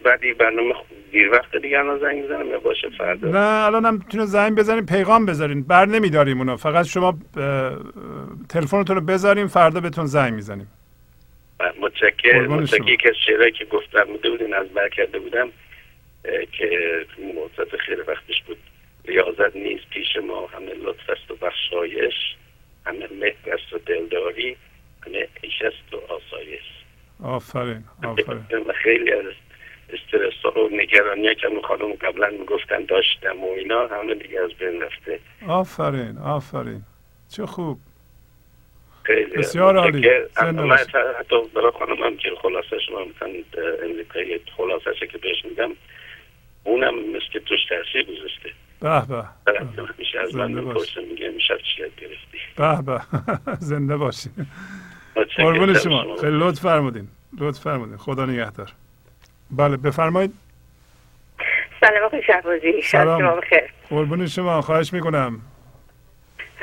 بعدی 0.05 0.35
برنامه 0.35 0.75
دیر 1.13 1.31
وقت 1.31 1.57
دیگه 1.57 1.79
الان 1.79 1.99
زنگ 1.99 2.23
می‌زنم 2.23 2.49
یا 2.51 2.59
باشه 2.59 2.89
فردا؟ 2.99 3.29
نه 3.29 3.65
الان 3.67 3.87
هم 3.87 3.95
می‌تونه 3.95 4.25
زنگ 4.27 4.59
بزنین 4.59 4.87
پیغام 4.87 5.27
بذارین 5.27 5.63
بر 5.63 5.87
نمیداریم 5.87 6.39
اونو. 6.39 6.57
فقط 6.57 6.87
شما 6.87 7.19
اه، 7.37 7.79
تلفنتون 8.49 8.97
رو 8.97 9.03
بذارین 9.03 9.47
فردا 9.47 9.81
بهتون 9.81 10.07
زنگ 10.07 10.35
می‌زنیم. 10.35 10.69
متشکر 11.81 12.47
متشکر. 12.47 12.89
یکی 12.89 13.09
از 13.09 13.15
شعرهایی 13.27 13.53
که 13.53 13.65
گفت 13.65 13.91
فرموده 13.91 14.31
بودین 14.31 14.55
از 14.55 14.69
بر 14.69 14.89
کرده 14.89 15.19
بودم 15.19 15.49
که 16.53 16.71
مدت 17.19 17.77
خیلی 17.77 18.01
وقتش 18.01 18.43
بود. 18.47 18.59
ریاضت 19.05 19.57
نیست 19.57 19.91
پیش 19.91 20.17
ما 20.17 20.47
همه 20.47 20.75
لطف 20.75 21.11
است 21.11 21.31
و 21.31 21.37
بخشایش 21.37 22.15
همه 22.87 23.09
مهر 23.21 23.55
است 23.55 23.73
و 23.73 23.79
دلداری 23.79 24.57
همه 25.07 25.29
عیش 25.45 25.63
است 25.63 25.95
و 25.95 25.97
آسایش. 25.97 26.63
آفرین 27.23 27.85
آفرین. 28.05 28.73
خیلی 28.83 29.13
از 29.13 29.25
استرس 29.93 30.35
ها 30.45 30.65
و 30.65 30.69
نگرانی 30.73 31.35
که 31.35 31.49
خانم 31.65 31.93
قبلا 31.93 32.31
می‌گفتن 32.31 32.85
داشتم 32.85 33.45
و 33.45 33.49
اینا 33.53 33.87
همه 33.87 34.15
دیگه 34.15 34.41
از 34.41 34.51
بین 34.53 34.83
رفته. 34.83 35.21
آفرین 35.49 36.19
آفرین. 36.19 36.83
چه 37.29 37.47
خوب. 37.47 37.79
خیلی. 39.03 39.37
بسیار 39.37 39.77
عالی. 39.77 40.09
من. 40.43 40.77
حتی 41.19 41.37
برای 41.55 41.73
خانمم 41.79 42.17
که 42.17 42.29
خلاصه 42.43 42.79
شما 42.87 42.99
مثلا 43.05 43.29
امریکایی 43.85 44.41
خلاصه 44.57 45.07
که 45.13 45.19
بهش 45.19 45.45
میدم 45.45 45.71
اونم 46.65 46.95
مثل 46.95 47.27
که 47.33 47.41
توش 47.41 47.59
تاثیر 47.69 48.03
گذاشته. 48.03 48.51
به 48.81 49.07
به. 49.07 49.25
میشه 49.99 50.21
از 50.21 50.35
من. 50.35 50.53
می‌پرسه 50.53 51.01
میگه 51.01 51.29
میشه 51.29 51.55
چی 51.77 51.83
یاد 51.83 51.91
گرفتی؟ 51.97 52.39
به 52.57 52.83
به. 52.83 53.01
زنده 53.71 53.97
باشی. 53.97 54.31
قربون 55.37 55.75
شما. 55.75 56.17
خیلی 56.17 56.39
لطف 56.39 56.61
فرمودین. 56.61 57.09
لطف 57.39 57.61
فرمودین. 57.61 57.97
خدا 57.97 58.27
نگهدار. 58.27 58.69
بله 59.51 59.77
بفرمایید. 59.77 60.33
سلام 61.81 62.05
آقای 62.05 62.23
شهبازی. 62.27 62.83
شب 62.83 62.89
سلام. 62.89 63.21
شما 63.21 63.37
بخیر. 63.37 63.63
قربون 63.91 64.27
شما. 64.27 64.61
خواهش 64.61 64.93
می‌کنم. 64.93 65.41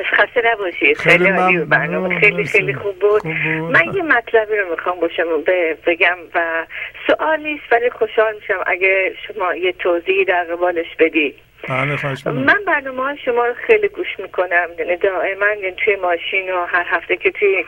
خسته 0.03 0.41
نباشید 0.53 0.97
خیلی 0.97 1.25
خیلی 1.25 1.37
عالی 1.37 1.57
برنامه 1.57 2.19
خیلی. 2.19 2.43
خیلی 2.43 2.73
خوب 2.73 2.99
بود. 2.99 3.27
من 3.71 3.83
یه 3.95 4.03
مطلبی 4.03 4.57
رو 4.57 4.69
می‌خوام 4.71 4.99
با 4.99 5.09
شما 5.09 5.37
ب- 5.37 5.77
بگم 5.85 6.17
و 6.35 6.65
سوال 7.07 7.39
نیست 7.39 7.63
ولی 7.71 7.89
خوشحال 7.89 8.35
میشم 8.35 8.63
اگه 8.67 9.13
شما 9.27 9.55
یه 9.55 9.71
توضیحی 9.71 10.25
در 10.25 10.43
قبالش 10.43 10.95
بدید 10.99 11.35
بله 11.69 11.95
من 12.31 12.59
برنامه 12.67 13.03
های 13.03 13.17
شما 13.25 13.45
رو 13.45 13.53
خیلی 13.67 13.87
گوش 13.87 14.19
می‌کنم. 14.19 14.67
یعنی 14.79 14.95
دائما 14.95 15.45
توی 15.77 15.95
ماشین 15.95 16.53
و 16.53 16.65
هر 16.65 16.85
هفته 16.87 17.17
که 17.17 17.31
توی 17.31 17.65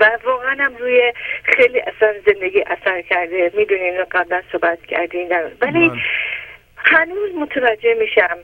و 0.00 0.10
واقعا 0.24 0.56
هم 0.60 0.76
روی 0.76 1.12
خیلی 1.44 1.80
اصلا 1.80 2.12
زندگی 2.26 2.60
اثر 2.66 3.02
کرده. 3.02 3.52
می‌دونین 3.56 4.04
قبلا 4.04 4.42
صحبت 4.52 4.86
کردین. 4.86 5.28
ولی 5.60 5.88
بله. 5.88 6.00
هنوز 6.76 7.30
متوجه 7.34 7.94
میشم. 8.00 8.38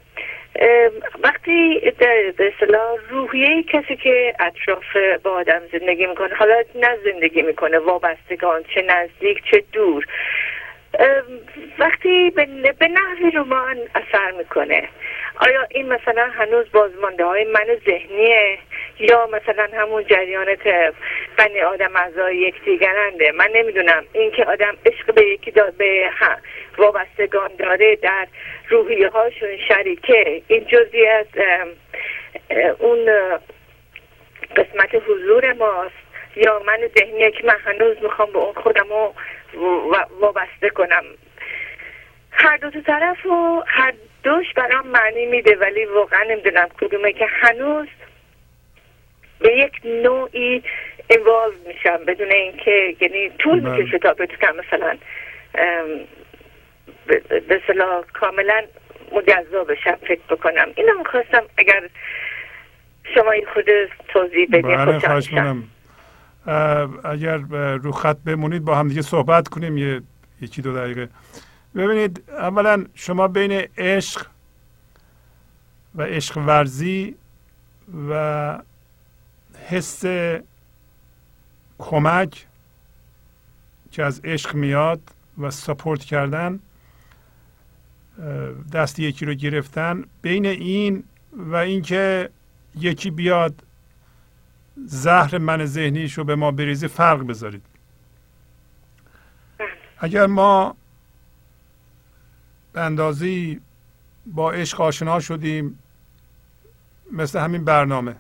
وقتی 1.24 1.80
در 1.98 2.32
اصطلاح 2.38 2.98
روحیه 3.10 3.62
کسی 3.62 3.96
که 3.96 4.34
اطراف 4.40 4.96
با 5.22 5.30
آدم 5.30 5.60
زندگی 5.72 6.06
می‌کنه 6.06 6.34
حالا 6.34 6.62
نه 6.74 6.96
زندگی 7.04 7.42
می‌کنه 7.42 7.78
وابستگان 7.78 8.64
چه 8.74 8.82
نزدیک 8.82 9.42
چه 9.50 9.64
دور 9.72 10.06
وقتی 11.78 12.30
به, 12.30 12.88
نحوی 12.88 13.30
رمان 13.30 13.78
اثر 13.94 14.30
می‌کنه. 14.38 14.88
آیا 15.43 15.67
این 15.70 15.89
مثلا 15.89 16.31
هنوز 16.31 16.73
بازمانده 16.73 17.25
های 17.25 17.44
من 17.44 17.67
ذهنیه؟ 17.86 18.59
یا 18.99 19.27
مثلا 19.33 19.69
همون 19.73 20.05
جریانات 20.05 20.69
بنی 21.36 21.60
آدم 21.60 21.97
اعضای 21.97 22.36
یکدیگرنده؟ 22.36 23.33
من 23.33 23.51
نمی‌دونم. 23.55 24.05
این 24.12 24.31
که 24.31 24.44
آدم 24.44 24.77
عشق 24.86 25.15
به 25.15 25.23
یکی 25.27 25.51
دا 25.51 25.70
به 25.78 26.10
هم 26.12 26.39
وابستگان 26.78 27.51
داره 27.59 27.97
در 27.97 28.27
روحیه 28.69 29.09
هاشون 29.09 29.57
شریکه. 29.69 30.43
این 30.49 30.67
جزی 30.67 31.07
از 31.07 31.27
اون 32.78 33.10
قسمت 34.57 34.94
حضور 35.09 35.52
ماست. 35.52 35.94
یا 36.36 36.62
من 36.67 36.78
ذهنیه 36.99 37.31
که 37.31 37.47
من 37.47 37.57
هنوز 37.65 37.97
می‌خوام 38.02 38.33
به 38.33 38.39
اون 38.39 38.52
خودم 38.52 38.89
رو 38.89 39.15
وابسته 40.20 40.70
کنم. 40.70 41.05
هر 42.31 42.57
دو 42.57 42.70
طرف 42.70 43.26
و 43.26 43.62
هر 43.67 43.94
دوش 44.23 44.47
برام 44.57 44.86
معنی 44.86 45.26
میده 45.26 45.57
ولی 45.57 45.84
واقعا 45.84 46.23
نمی‌دونم 46.31 46.68
کدومه 46.81 47.12
که 47.12 47.26
هنوز 47.31 47.89
به 49.39 49.57
یک 49.57 49.73
نوعی 49.84 50.62
اینوالو 51.10 51.52
میشم 51.67 52.05
بدون 52.07 52.33
اینکه 52.33 52.97
یعنی 53.00 53.31
طول. 53.39 53.60
می‌کشه 53.60 53.99
تا 53.99 54.15
بتونم 54.15 54.57
مثلا 54.57 54.99
به 57.07 57.60
اصطلاح 57.62 58.05
کاملا 58.12 58.62
مجزا 59.12 59.65
بشم 59.65 59.99
فکر 60.09 60.20
بکنم. 60.31 60.68
اینو 60.75 60.99
می‌خواستم 60.99 61.42
اگر 61.59 61.83
شما 63.15 63.31
این 63.31 63.47
خود 63.55 63.67
توضیح 64.09 64.47
بدین 64.52 64.76
بله 64.76 65.00
اه، 66.47 66.89
اگر 67.05 67.36
رو 67.83 67.92
خط 67.92 68.17
بمونید 68.26 68.65
با 68.65 68.75
هم 68.75 68.89
دیگه 68.89 69.02
صحبت 69.02 69.49
کنیم 69.49 69.76
یه 69.78 70.00
یکی 70.41 70.62
دو 70.62 70.73
دقیقه. 70.76 71.09
ببینید 71.74 72.24
اولا 72.28 72.84
شما 72.94 73.28
بین 73.28 73.52
عشق 73.78 74.26
و 75.94 76.02
عشق 76.02 76.39
ورزی 76.39 77.16
و 78.08 78.62
حس 79.68 80.05
کمک 81.78 82.47
که 83.90 84.05
از 84.05 84.20
عشق 84.24 84.55
میاد 84.55 85.00
و 85.39 85.50
سپورت 85.50 86.05
کردن 86.05 86.60
دست 88.73 88.99
یکی 88.99 89.24
رو 89.26 89.34
گرفتن 89.34 90.05
بین 90.23 90.47
این 90.47 91.05
و 91.32 91.57
اینکه 91.57 92.31
یکی 92.74 93.10
بیاد 93.10 93.62
زهر 94.86 95.39
من 95.39 95.65
ذهنیش 95.66 96.18
رو 96.18 96.24
به 96.24 96.34
ما 96.34 96.50
بریزه 96.50 96.86
فرق 96.86 97.26
بذارید. 97.26 97.62
اگر 99.99 100.26
ما 100.26 100.76
به 102.73 102.81
اندازی 102.81 103.60
با 104.26 104.52
عشق 104.52 104.81
آشنا 104.81 105.20
شدیم 105.20 105.78
مثل 107.12 107.39
همین 107.39 107.65
برنامه. 107.65 108.16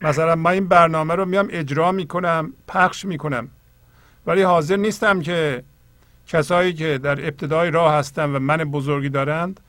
مثلا 0.00 0.36
من 0.36 0.50
این 0.50 0.68
برنامه 0.68 1.14
رو 1.14 1.24
میام 1.24 1.48
اجرا 1.50 1.92
می‌کنم 1.92 2.52
پخش 2.68 3.04
می‌کنم. 3.04 3.48
ولی 4.26 4.42
حاضر 4.42 4.76
نیستم 4.76 5.20
که 5.20 5.62
کسایی 6.26 6.72
که 6.72 6.98
در 6.98 7.26
ابتدای 7.26 7.70
راه 7.70 7.94
هستن 7.94 8.24
و 8.24 8.38
من 8.38 8.56
بزرگی 8.56 9.08
دارند 9.08 9.60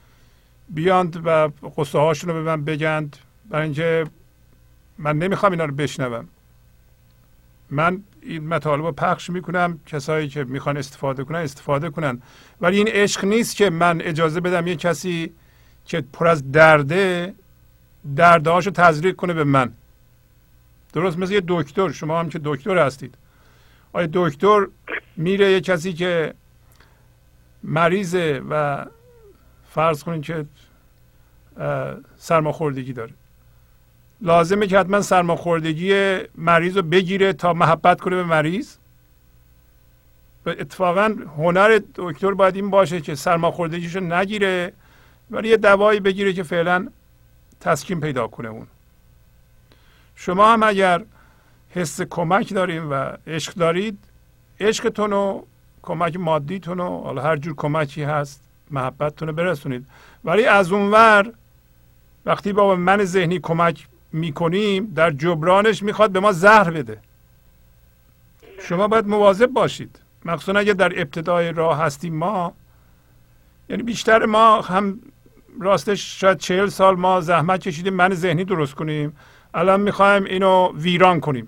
بیاند 0.70 1.22
و 1.26 1.50
قصه 1.78 2.00
هاشون 2.00 2.30
رو 2.30 2.36
به 2.36 2.42
من 2.42 2.66
بگند. 2.66 3.18
برای 3.50 3.64
اینکه 3.64 4.06
من 4.98 5.18
نمی‌خوام 5.18 5.52
اینا 5.52 5.66
رو 5.66 5.74
بشنوم. 5.74 6.28
من 7.72 8.04
این 8.22 8.48
مطالب 8.48 8.86
رو 8.86 8.92
پخش 8.92 9.30
می‌کنم 9.30 9.80
کسایی 9.86 10.28
که 10.28 10.44
می‌خوان 10.44 10.78
استفاده 10.78 11.24
کنن 11.24 11.40
استفاده 11.40 11.90
کنن. 11.90 12.22
ولی 12.62 12.78
این 12.78 12.88
عشق 12.88 13.26
نیست 13.26 13.56
که 13.56 13.70
من 13.70 14.02
اجازه 14.02 14.40
بدم 14.40 14.68
یه 14.68 14.76
کسی 14.76 15.32
که 15.86 16.02
پر 16.14 16.28
از 16.28 16.52
درده 16.52 17.34
دردهاشو 18.16 18.72
تزریق 18.72 19.16
کنه 19.16 19.34
به 19.34 19.44
من. 19.44 19.72
درست 20.94 21.18
مثل 21.18 21.34
یه 21.34 21.44
دکتر. 21.48 21.92
شما 21.92 22.20
هم 22.20 22.30
که 22.30 22.40
دکتر 22.44 22.78
هستید. 22.78 23.16
آیا 23.94 24.10
دکتر 24.14 24.68
میره 25.18 25.52
یه 25.52 25.62
کسی 25.62 25.94
که 25.94 26.34
مریضه 27.64 28.42
و 28.50 28.86
فرض 29.70 30.04
کنید 30.04 30.22
که 30.22 30.46
سرماخوردگی 32.18 32.94
داره؟ 32.94 33.14
لازمه 34.22 34.68
که 34.68 34.80
حتما 34.80 35.02
سرماخوردگی 35.02 36.18
مریض 36.36 36.78
رو 36.78 36.84
بگیره 36.84 37.34
تا 37.34 37.54
محبت 37.54 38.02
کنه 38.02 38.16
به 38.16 38.24
مریض. 38.24 38.76
و 40.46 40.50
اتفاقا 40.50 41.16
هنر 41.38 41.80
دکتر 41.96 42.32
باید 42.32 42.56
این 42.56 42.70
باشه 42.70 43.02
که 43.02 43.16
سرماخوردگیش 43.16 43.96
رو 43.96 44.04
نگیره 44.04 44.74
ولی 45.32 45.50
یه 45.50 45.58
دوایی 45.58 46.00
بگیره 46.00 46.34
که 46.34 46.44
فعلا 46.44 46.88
تسکین 47.60 48.02
پیدا 48.02 48.28
کنه 48.28 48.50
اون. 48.50 48.68
شما 50.16 50.54
هم 50.54 50.64
اگر 50.64 51.04
حس 51.70 52.02
کمک 52.02 52.54
دارین 52.54 52.84
و 52.84 53.12
عشق 53.28 53.54
دارید 53.54 54.00
عشقتون 54.60 55.14
و 55.14 55.42
کمک 55.82 56.16
مادیتون 56.16 56.80
و 56.80 57.20
هر 57.20 57.38
جور 57.38 57.56
کمکی 57.56 58.04
هست 58.04 58.44
محبتتون 58.72 59.28
رو 59.28 59.34
برسونید. 59.34 59.86
ولی 60.24 60.46
از 60.46 60.72
اونور 60.72 61.34
وقتی 62.26 62.54
با 62.54 62.76
من 62.76 63.04
ذهنی 63.04 63.40
کمک 63.40 63.88
می‌کنیم 64.12 64.94
در 64.96 65.12
جبرانش 65.12 65.84
می‌خواد 65.84 66.12
به 66.12 66.20
ما 66.20 66.32
زهر 66.32 66.72
بده. 66.72 66.98
شما 68.62 68.88
باید 68.88 69.08
مواظب 69.08 69.48
باشید. 69.48 70.00
مخصوصا 70.26 70.60
اگه 70.60 70.74
در 70.74 71.02
ابتدای 71.02 71.52
راه 71.52 71.80
هستیم 71.80 72.16
ما 72.16 72.54
یعنی 73.70 73.84
بیشتر 73.84 74.26
ما 74.26 74.62
هم 74.62 75.00
راستش 75.60 76.22
شاید 76.22 76.38
چهل 76.38 76.68
سال 76.68 76.96
ما 76.96 77.22
زحمت 77.22 77.60
کشیدیم 77.60 77.94
من 77.94 78.14
ذهنی 78.14 78.44
درست 78.44 78.76
کنیم. 78.76 79.16
الان 79.54 79.82
می‌خوایم 79.82 80.24
اینو 80.24 80.72
ویران 80.76 81.20
کنیم. 81.20 81.48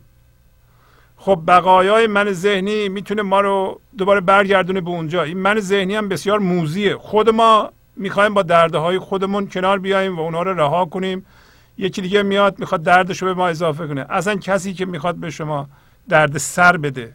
خب 1.18 1.44
بقایای 1.48 2.08
من 2.08 2.32
ذهنی 2.32 2.90
می‌تونه 2.90 3.22
ما 3.22 3.42
رو 3.42 3.82
دوباره 3.98 4.22
برگردونه 4.22 4.82
به 4.82 4.90
اونجا. 4.90 5.24
این 5.24 5.38
من 5.38 5.60
ذهنی 5.60 5.96
هم 5.96 6.10
بسیار 6.10 6.40
موزیه. 6.40 6.98
خود 6.98 7.30
ما 7.30 7.72
می‌خوایم 7.96 8.34
با 8.34 8.42
درده 8.42 8.78
های 8.78 9.00
خودمون 9.00 9.48
کنار 9.48 9.80
بیایم 9.80 10.18
و 10.18 10.22
اونها 10.22 10.44
رو 10.44 10.54
رها 10.54 10.86
کنیم. 10.86 11.26
یکی 11.82 12.02
دیگه 12.02 12.24
میاد 12.24 12.60
می‌خواد 12.60 12.84
دردش 12.84 13.22
رو 13.22 13.28
به 13.28 13.34
ما 13.34 13.48
اضافه 13.48 13.88
کنه. 13.88 14.06
اصلا 14.10 14.36
کسی 14.36 14.74
که 14.74 14.86
می‌خواد 14.86 15.16
به 15.16 15.30
شما 15.30 15.70
درد 16.10 16.38
سر 16.38 16.78
بده 16.78 17.14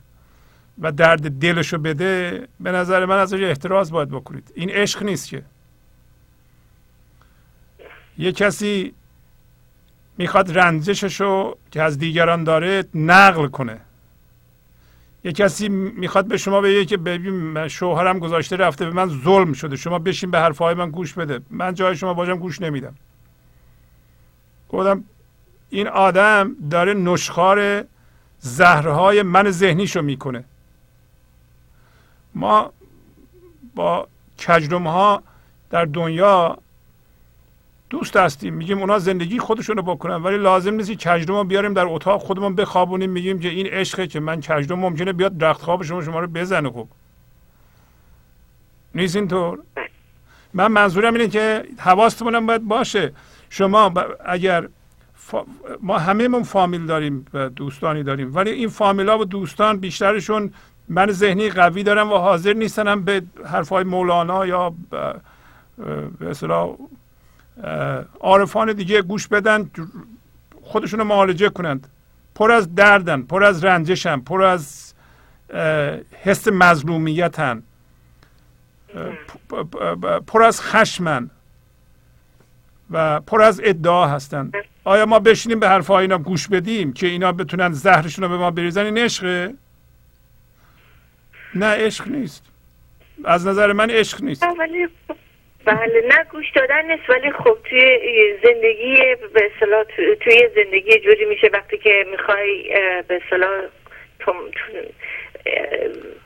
و 0.78 0.92
درد 0.92 1.38
دلش 1.38 1.72
رو 1.72 1.78
بده 1.78 2.48
به 2.60 2.72
نظر 2.72 3.04
من 3.04 3.18
ازش 3.18 3.40
احتراز 3.40 3.90
باید 3.90 4.08
بکنید. 4.08 4.52
این 4.54 4.70
عشق 4.70 5.02
نیست 5.02 5.28
که. 5.28 5.42
یه 8.18 8.32
کسی 8.32 8.94
می‌خواد 10.18 10.58
رنجشش 10.58 11.20
رو 11.20 11.58
که 11.70 11.82
از 11.82 11.98
دیگران 11.98 12.44
داره 12.44 12.84
نقل 12.94 13.46
کنه. 13.46 13.80
یه 15.24 15.32
کسی 15.32 15.68
می‌خواد 15.68 16.26
به 16.26 16.36
شما 16.36 16.60
بگه 16.60 16.84
که 16.84 16.96
ببین 16.96 17.68
شوهرم 17.68 18.18
گذاشته 18.18 18.56
رفته 18.56 18.84
به 18.84 18.90
من 18.90 19.08
ظلم 19.24 19.52
شده 19.52 19.76
شما 19.76 19.98
بشین 19.98 20.30
به 20.30 20.38
حرفهای 20.38 20.74
من 20.74 20.90
گوش 20.90 21.12
بده. 21.14 21.40
من 21.50 21.74
جای 21.74 21.96
شما 21.96 22.14
باشم 22.14 22.36
گوش 22.36 22.60
نمیدم. 22.60 22.94
گفتم 24.68 25.04
این 25.70 25.88
آدم 25.88 26.56
داره 26.70 26.94
نشخار 26.94 27.84
زهرهای 28.38 29.22
من 29.22 29.50
ذهنیشو 29.50 30.02
می‌کنه. 30.02 30.44
ما 32.34 32.72
با 33.74 34.08
کجرم 34.38 34.86
ها 34.86 35.22
در 35.70 35.84
دنیا 35.84 36.58
دوست 37.90 38.16
هستیم 38.16 38.54
میگیم 38.54 38.78
اونا 38.78 38.98
زندگی 38.98 39.38
خودشونو 39.38 39.82
بکنن 39.82 40.14
ولی 40.14 40.38
لازم 40.38 40.74
نیست 40.74 40.92
کجرم 40.92 41.48
بیاریم 41.48 41.74
در 41.74 41.84
اتاق 41.86 42.20
خودمون 42.20 42.54
بخوابونیم 42.54 43.10
میگیم 43.10 43.40
که 43.40 43.48
این 43.48 43.66
عشقه 43.66 44.06
که 44.06 44.20
من 44.20 44.40
کجرم 44.40 44.78
ممکنه 44.78 45.12
بیاد 45.12 45.38
درخت 45.38 45.62
خواب 45.62 45.82
شما 45.82 46.02
شما 46.02 46.20
رو 46.20 46.26
بزنه. 46.26 46.70
خوب 46.70 46.88
نیست 48.94 49.16
اینطور؟ 49.16 49.58
من 50.54 50.66
منظورم 50.66 51.14
اینه 51.14 51.28
که 51.28 51.64
حواستمون 51.78 52.46
باید 52.46 52.68
باشه. 52.68 53.12
شما 53.50 53.92
اگر 54.26 54.68
ما 55.82 55.98
همه 55.98 56.42
فامیل 56.42 56.86
داریم 56.86 57.26
و 57.34 57.48
دوستانی 57.48 58.02
داریم 58.02 58.34
ولی 58.34 58.50
این 58.50 58.68
فامیلا 58.68 59.18
و 59.18 59.24
دوستان 59.24 59.76
بیشترشون 59.76 60.52
من 60.88 61.10
ذهنی 61.10 61.50
قوی 61.50 61.82
دارم 61.82 62.12
و 62.12 62.16
حاضر 62.16 62.52
نیستن 62.52 63.02
به 63.02 63.22
حرفهای 63.44 63.84
مولانا 63.84 64.46
یا 64.46 64.74
به 66.18 66.30
اصطلاح 66.30 66.76
عارفان 68.20 68.72
دیگه 68.72 69.02
گوش 69.02 69.28
بدن 69.28 69.70
خودشون 70.62 71.00
رو 71.00 71.06
معالجه 71.06 71.48
کنند. 71.48 71.88
پر 72.34 72.52
از 72.52 72.74
دردن 72.74 73.22
پر 73.22 73.44
از 73.44 73.64
رنجشن 73.64 74.20
پر 74.20 74.42
از 74.42 74.94
حس 76.22 76.48
مظلومیتن 76.48 77.62
پر 80.26 80.42
از 80.42 80.60
خشمن. 80.60 81.30
و 82.90 83.20
پر 83.20 83.42
از 83.42 83.60
ادعا 83.64 84.06
هستند. 84.06 84.54
آیا 84.84 85.06
ما 85.06 85.18
بشینیم 85.18 85.60
به 85.60 85.68
حرفهای 85.68 86.02
اینا 86.02 86.18
گوش 86.18 86.48
بدیم 86.48 86.92
که 86.92 87.06
اینا 87.06 87.32
بتونن 87.32 87.72
زهرشون 87.72 88.24
رو 88.24 88.30
به 88.30 88.36
ما 88.36 88.50
بریزن؟ 88.50 88.84
این 88.84 88.98
عشقه؟ 88.98 89.54
نه 91.54 91.66
عشق 91.66 92.08
نیست. 92.08 92.44
از 93.24 93.46
نظر 93.46 93.72
من 93.72 93.90
عشق 93.90 94.22
نیست. 94.22 94.42
ولی 94.58 94.88
بله 95.64 96.04
نه 96.08 96.24
گوش 96.30 96.52
دادن 96.54 96.90
نیست 96.90 97.10
ولی 97.10 97.32
خب 97.32 97.58
توی 97.64 97.98
زندگی 98.44 98.96
به 99.34 99.50
اصطلاح 99.54 99.84
توی 100.20 100.48
زندگی 100.56 100.98
جوری 101.00 101.24
میشه 101.24 101.50
وقتی 101.52 101.78
که 101.78 102.06
می‌خوای 102.10 102.68
به 103.08 103.20
اصطلاح 103.24 103.50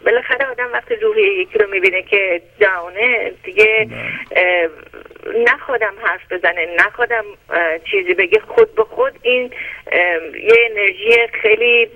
بالاخره 0.04 0.46
آدم 0.50 0.72
وقتی 0.72 0.94
روحی 0.94 1.22
یکی 1.22 1.58
رو 1.58 1.70
می‌بینه 1.70 2.02
که 2.02 2.42
داونه 2.60 3.32
دیگه 3.44 3.88
نخوادم 5.46 5.94
حرف 6.02 6.32
بزنه 6.32 6.66
نخوادم 6.78 7.24
چیزی 7.90 8.14
بگه 8.14 8.40
خود 8.40 8.74
به 8.74 8.84
خود. 8.84 9.12
این 9.22 9.52
یه 10.34 10.68
انرژی 10.70 11.26
خیلی 11.42 11.90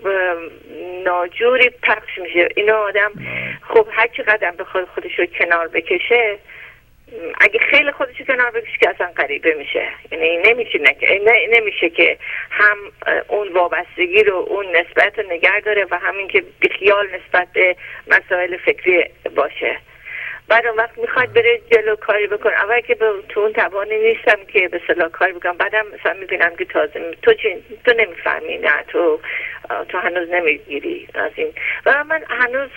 ناجوری 1.05 1.71
پخش 1.83 2.19
میشه. 2.19 2.49
اینو 2.57 2.75
آدم 2.75 3.13
خب 3.69 3.87
هر 3.93 4.07
چقدر 4.07 4.51
بخواد 4.51 4.85
خودش 4.95 5.19
رو 5.19 5.27
کنار 5.27 5.69
بکشه 5.69 6.39
اگه 7.41 7.59
خیلی 7.59 7.93
خودش 7.93 8.23
کنار 8.27 8.51
بکشه 8.51 8.79
که 8.81 8.91
اصلا 8.91 9.07
غریبه 9.17 9.55
میشه. 9.55 9.89
یعنی 10.13 10.37
نمیشه 10.37 10.79
نمیشه 11.51 11.91
که 11.91 12.19
هم 12.51 12.79
اون 13.29 13.53
وابستگی 13.53 14.25
رو 14.25 14.35
اون 14.35 14.67
نسبت 14.77 15.19
رو 15.19 15.33
نگر 15.33 15.61
داره 15.61 15.87
و 15.91 15.99
همین 15.99 16.29
که 16.29 16.45
بیخیال 16.61 17.07
نسبت 17.07 17.49
به 17.53 17.77
مسائل 18.07 18.57
فکری 18.57 19.05
باشه. 19.35 19.79
بعد 20.49 20.67
اون 20.67 20.77
وقت 20.77 20.99
می‌خواد 20.99 21.33
بره 21.33 21.61
جلو 21.71 21.97
کاری 21.97 22.27
بکن 22.27 22.51
اول 22.51 22.81
که 22.81 22.95
به 22.95 23.13
تو 23.29 23.41
اون 23.41 23.53
توانی 23.53 23.99
نیستم 23.99 24.45
که 24.53 24.69
به 24.69 24.81
صلاح 24.87 25.09
کاری 25.09 25.33
بکنم. 25.33 25.57
بعدم 25.57 25.87
مثلا 25.95 26.13
می‌بینم 26.13 26.57
که 26.57 26.65
تازه 26.65 27.15
تو 27.23 27.35
تو 27.85 27.93
نمی‌فهمی 27.93 28.59
نه 28.59 28.85
تو 28.89 29.21
تو 29.89 29.99
هنوز 29.99 30.29
نمی‌گیری 30.31 31.09
از 31.15 31.33
این. 31.35 31.53
و 31.87 32.05
من 32.05 32.21
هنوز 32.29 32.71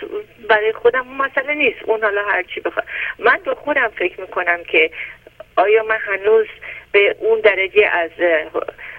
برای 0.48 0.72
خودم 0.72 1.06
مسئله 1.06 1.54
نیست. 1.54 1.78
اون 1.84 2.02
حالا 2.02 2.22
هر 2.22 2.42
چی 2.42 2.60
بخواد 2.60 2.86
من 3.18 3.38
به 3.44 3.54
خودم 3.54 3.90
فکر 3.98 4.20
می‌کنم 4.20 4.58
که 4.68 4.90
آیا 5.56 5.82
من 5.82 5.98
هنوز 6.00 6.46
به 6.92 7.16
اون 7.20 7.40
درجه 7.40 7.86
از 7.86 8.10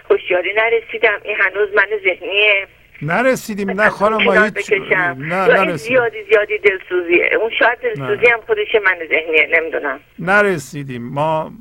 هوشیاری 0.10 0.54
نرسیدم؟ 0.54 1.20
این 1.24 1.38
هنوز 1.40 1.70
من 1.76 1.88
ذهنی 2.04 2.66
نرسیدیم. 3.02 3.70
نه 3.70 3.90
خانم 3.90 4.24
ما 4.24 4.34
هیچ 4.34 4.74
نه 4.74 5.14
نرسیدیم. 5.14 5.76
زیادی 5.76 6.24
زیادی 6.24 6.58
دلسوزیه. 6.58 7.30
اون 7.42 7.52
شاید 7.60 7.80
دلسوزی 7.80 8.32
هم 8.32 8.42
خودش 8.42 8.76
من 8.86 8.98
ذهنیه. 9.10 9.48
نمی‌دونم. 9.52 10.00
نرسیدیم. 10.20 11.10
ما 11.14 11.52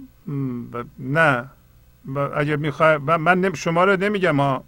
نه. 0.99 1.45
اگه 2.37 2.57
می‌خوای 2.57 2.97
من 2.97 3.55
شما 3.55 3.85
رو 3.85 3.97
نمیگم 3.97 4.31
ما 4.31 4.65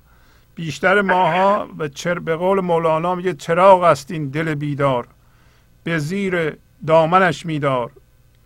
بیشتر 0.61 1.01
ماها 1.01 1.69
و 1.79 1.89
چر 1.89 2.19
به 2.19 2.37
قول 2.37 2.61
مولانا 2.61 3.15
میگه 3.15 3.35
چراغ 3.35 3.83
است 3.83 4.11
این 4.11 4.29
دل 4.29 4.55
بیدار. 4.55 5.07
به 5.85 5.99
زیر 5.99 6.57
دامنش 6.87 7.47
میدار. 7.47 7.91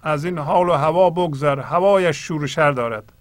از 0.02 0.24
این 0.24 0.38
حال 0.38 0.68
و 0.68 0.72
هوا 0.72 1.10
بگذر 1.10 1.60
هوایش 1.60 2.16
شور 2.16 2.46
شر 2.46 2.70
دارد. 2.70 3.12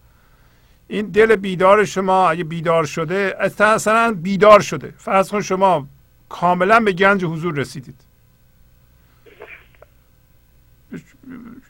این 0.87 1.05
دل 1.05 1.35
بیدار 1.35 1.85
شما 1.85 2.29
اگه 2.29 2.43
بیدار 2.43 2.85
شده 2.85 3.35
اصلا 3.59 4.15
بیدار 4.21 4.59
شده. 4.59 4.93
فرض 4.97 5.29
کن 5.29 5.41
شما 5.41 5.87
کاملا 6.29 6.79
به 6.79 6.91
گنج 6.91 7.25
حضور 7.25 7.55
رسیدید. 7.55 8.01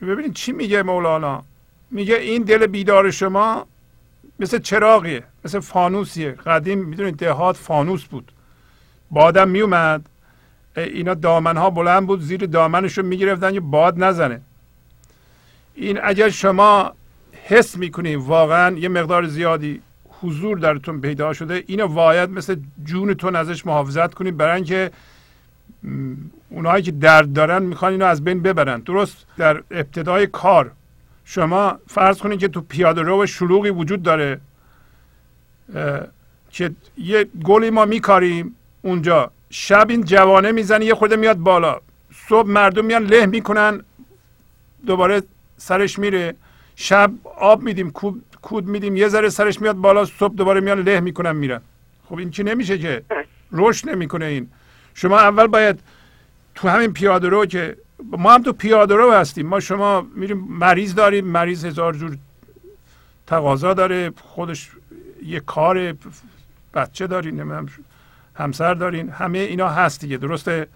ببینید 0.02 0.34
چی 0.34 0.52
میگه 0.52 0.82
مولانا؟ 0.82 1.44
میگه 1.90 2.16
این 2.16 2.42
دل 2.42 2.66
بیدار 2.66 3.10
شما 3.10 3.66
مثل 4.38 4.58
چراغیه. 4.58 5.24
مثل 5.44 5.60
فانوسیه. 5.60 6.32
قدیم 6.32 6.78
می‌دونید 6.78 7.16
دهات 7.16 7.56
فانوس 7.56 8.04
بود. 8.04 8.32
بادم 9.10 9.48
میومد 9.48 10.08
اینا 10.76 11.14
دامنها 11.14 11.70
بلند 11.70 12.06
بود 12.06 12.20
زیر 12.20 12.46
دامنش 12.46 12.98
رو 12.98 13.04
می‌گرفتن 13.04 13.52
که 13.52 13.60
باد 13.60 14.04
نزنه. 14.04 14.40
این 15.74 15.98
اگر 16.02 16.28
شما 16.28 16.92
حس 17.46 17.76
می‌کنیم 17.76 18.20
واقعا 18.20 18.76
یه 18.76 18.88
مقدار 18.88 19.26
زیادی 19.26 19.80
حضور 20.20 20.58
درتون 20.58 21.00
پیدا 21.00 21.32
شده 21.32 21.64
اینو 21.66 21.88
باید 21.88 22.30
مثل 22.30 22.56
جونتون 22.84 23.36
ازش 23.36 23.66
محافظت 23.66 24.14
کنید 24.14 24.36
برای 24.36 24.54
اینکه 24.54 24.90
اونایی 26.50 26.82
که 26.82 26.90
درد 26.90 27.32
دارن 27.32 27.62
می‌خوان 27.62 27.92
اینو 27.92 28.04
از 28.04 28.24
بین 28.24 28.42
ببرن. 28.42 28.80
درست 28.80 29.26
در 29.36 29.62
ابتدای 29.70 30.26
کار 30.26 30.70
شما 31.24 31.78
فرض 31.86 32.18
کنید 32.18 32.38
که 32.38 32.48
تو 32.48 32.60
پیاده 32.60 33.02
رو 33.02 33.26
شلوغی 33.26 33.70
وجود 33.70 34.02
داره. 34.02 34.40
که 36.50 36.70
یه 36.98 37.26
گلی 37.44 37.70
ما 37.70 37.84
میکاریم 37.84 38.56
اونجا. 38.82 39.30
شب 39.50 39.86
این 39.90 40.04
جوانه 40.04 40.52
می‌زنه 40.52 40.84
یه 40.84 40.94
خورده 40.94 41.16
میاد 41.16 41.36
بالا. 41.36 41.80
صبح 42.28 42.48
مردم 42.48 42.84
میان 42.84 43.04
له 43.04 43.26
می‌کنن 43.26 43.82
دوباره 44.86 45.22
سرش 45.56 45.98
میره. 45.98 46.34
شب 46.76 47.12
آب 47.36 47.62
میدیم 47.62 47.90
کود 48.42 48.66
میدیم 48.66 48.96
یه 48.96 49.08
ذره 49.08 49.28
سرش 49.28 49.60
میاد 49.60 49.76
بالا 49.76 50.04
صبح 50.04 50.34
دوباره 50.34 50.60
میان 50.60 50.80
له 50.80 51.00
می‌کنن 51.00 51.36
میرن. 51.36 51.60
خب 52.08 52.18
این 52.18 52.30
چی 52.30 52.42
نمیشه 52.42 52.78
که؟ 52.78 53.02
رشد 53.52 53.88
نمی‌کنه 53.88 54.24
این. 54.24 54.48
شما 54.94 55.18
اول 55.18 55.46
باید 55.46 55.80
تو 56.54 56.68
همین 56.68 56.92
پیاده 56.92 57.28
رو 57.28 57.46
که 57.46 57.76
ما 58.10 58.34
هم 58.34 58.42
تو 58.42 58.52
پیاده 58.52 58.94
رو 58.94 59.12
هستیم. 59.12 59.46
ما 59.46 59.60
شما 59.60 60.06
میریم 60.14 60.46
مریض 60.50 60.94
داریم 60.94 61.26
مریض 61.26 61.64
هزار 61.64 61.94
جور 61.94 62.16
تقاضا 63.26 63.74
داره 63.74 64.12
خودش 64.22 64.70
یه 65.24 65.40
کار 65.40 65.94
بچه 66.74 67.06
دارین 67.06 67.68
همسر 68.34 68.74
دارین 68.74 69.08
همه 69.08 69.38
اینا 69.38 69.68
هست 69.68 70.00
دیگه 70.00 70.16
درسته؟ 70.16 70.66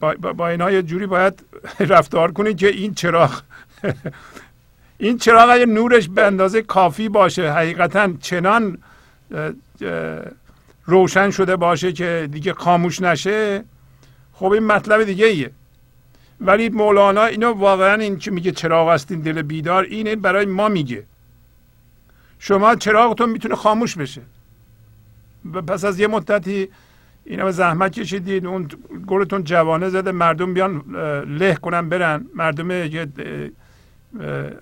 با, 0.00 0.14
با 0.14 0.48
اینا 0.48 0.70
یه 0.70 0.82
جوری 0.82 1.06
باید 1.06 1.42
رفتار 1.94 2.32
کنید 2.32 2.56
که 2.56 2.68
این 2.68 2.94
چراغ 2.94 3.42
این 4.98 5.18
چراغ 5.18 5.50
اگه 5.50 5.66
نورش 5.66 6.08
به 6.08 6.26
اندازه 6.26 6.62
کافی 6.62 7.08
باشه 7.08 7.52
حقیقتا 7.52 8.12
چنان 8.20 8.78
روشن 10.84 11.30
شده 11.30 11.56
باشه 11.56 11.92
که 11.92 12.28
دیگه 12.32 12.52
خاموش 12.52 13.02
نشه 13.02 13.64
خب 14.32 14.52
این 14.52 14.62
مطلب 14.62 15.04
دیگه 15.04 15.26
ایه. 15.26 15.50
ولی 16.40 16.68
مولانا 16.68 17.24
اینو 17.24 17.52
واقعا 17.52 17.94
این 17.94 18.18
که 18.18 18.30
میگه 18.30 18.52
چراغ 18.52 18.90
هستین 18.90 19.20
دل 19.20 19.42
بیدار 19.42 19.84
اینه 19.84 20.16
برای 20.16 20.46
ما 20.46 20.68
میگه. 20.68 21.04
شما 22.38 22.74
چراغتون 22.74 23.30
می‌تونه 23.30 23.54
خاموش 23.54 23.96
بشه. 23.96 24.22
و 25.52 25.62
پس 25.62 25.84
از 25.84 26.00
یه 26.00 26.06
مدتی 26.06 26.68
اینا 27.24 27.44
به 27.44 27.52
زحمت 27.52 27.92
کشیدید 27.92 28.46
اون 28.46 28.68
گلتون 29.06 29.44
جوانه 29.44 29.88
زده 29.88 30.12
مردم 30.12 30.54
بیان 30.54 30.82
له 31.38 31.54
کنن 31.54 31.88
برن. 31.88 32.26
مردم 32.34 32.68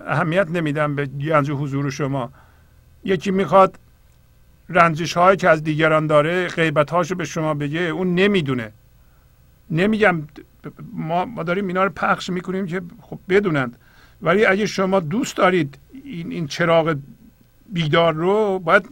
اهمیت 0.07 0.47
نمیدن 0.51 0.95
به 0.95 1.05
گنج 1.05 1.51
حضور 1.51 1.89
شما. 1.89 2.31
یکی 3.03 3.31
می‌خواد 3.31 3.79
رنجش 4.69 5.13
هایی 5.13 5.37
که 5.37 5.49
از 5.49 5.63
دیگران 5.63 6.07
داره 6.07 6.47
غیبت 6.47 6.91
هاشو 6.91 7.15
به 7.15 7.25
شما 7.25 7.53
بگه 7.53 7.79
اون 7.79 8.15
نمی‌دونه. 8.15 8.71
نمیگم 9.71 10.21
ما, 10.93 11.25
ما 11.25 11.43
داریم 11.43 11.67
اینا 11.67 11.83
رو 11.83 11.89
پخش 11.89 12.29
می‌کنیم 12.29 12.65
که 12.65 12.81
خب 13.01 13.19
بدونند. 13.29 13.77
ولی 14.21 14.45
اگه 14.45 14.65
شما 14.65 14.99
دوست 14.99 15.37
دارید 15.37 15.77
این, 16.03 16.31
این 16.31 16.47
چراغ 16.47 16.95
بیدار 17.73 18.13
رو 18.13 18.59
باید 18.59 18.89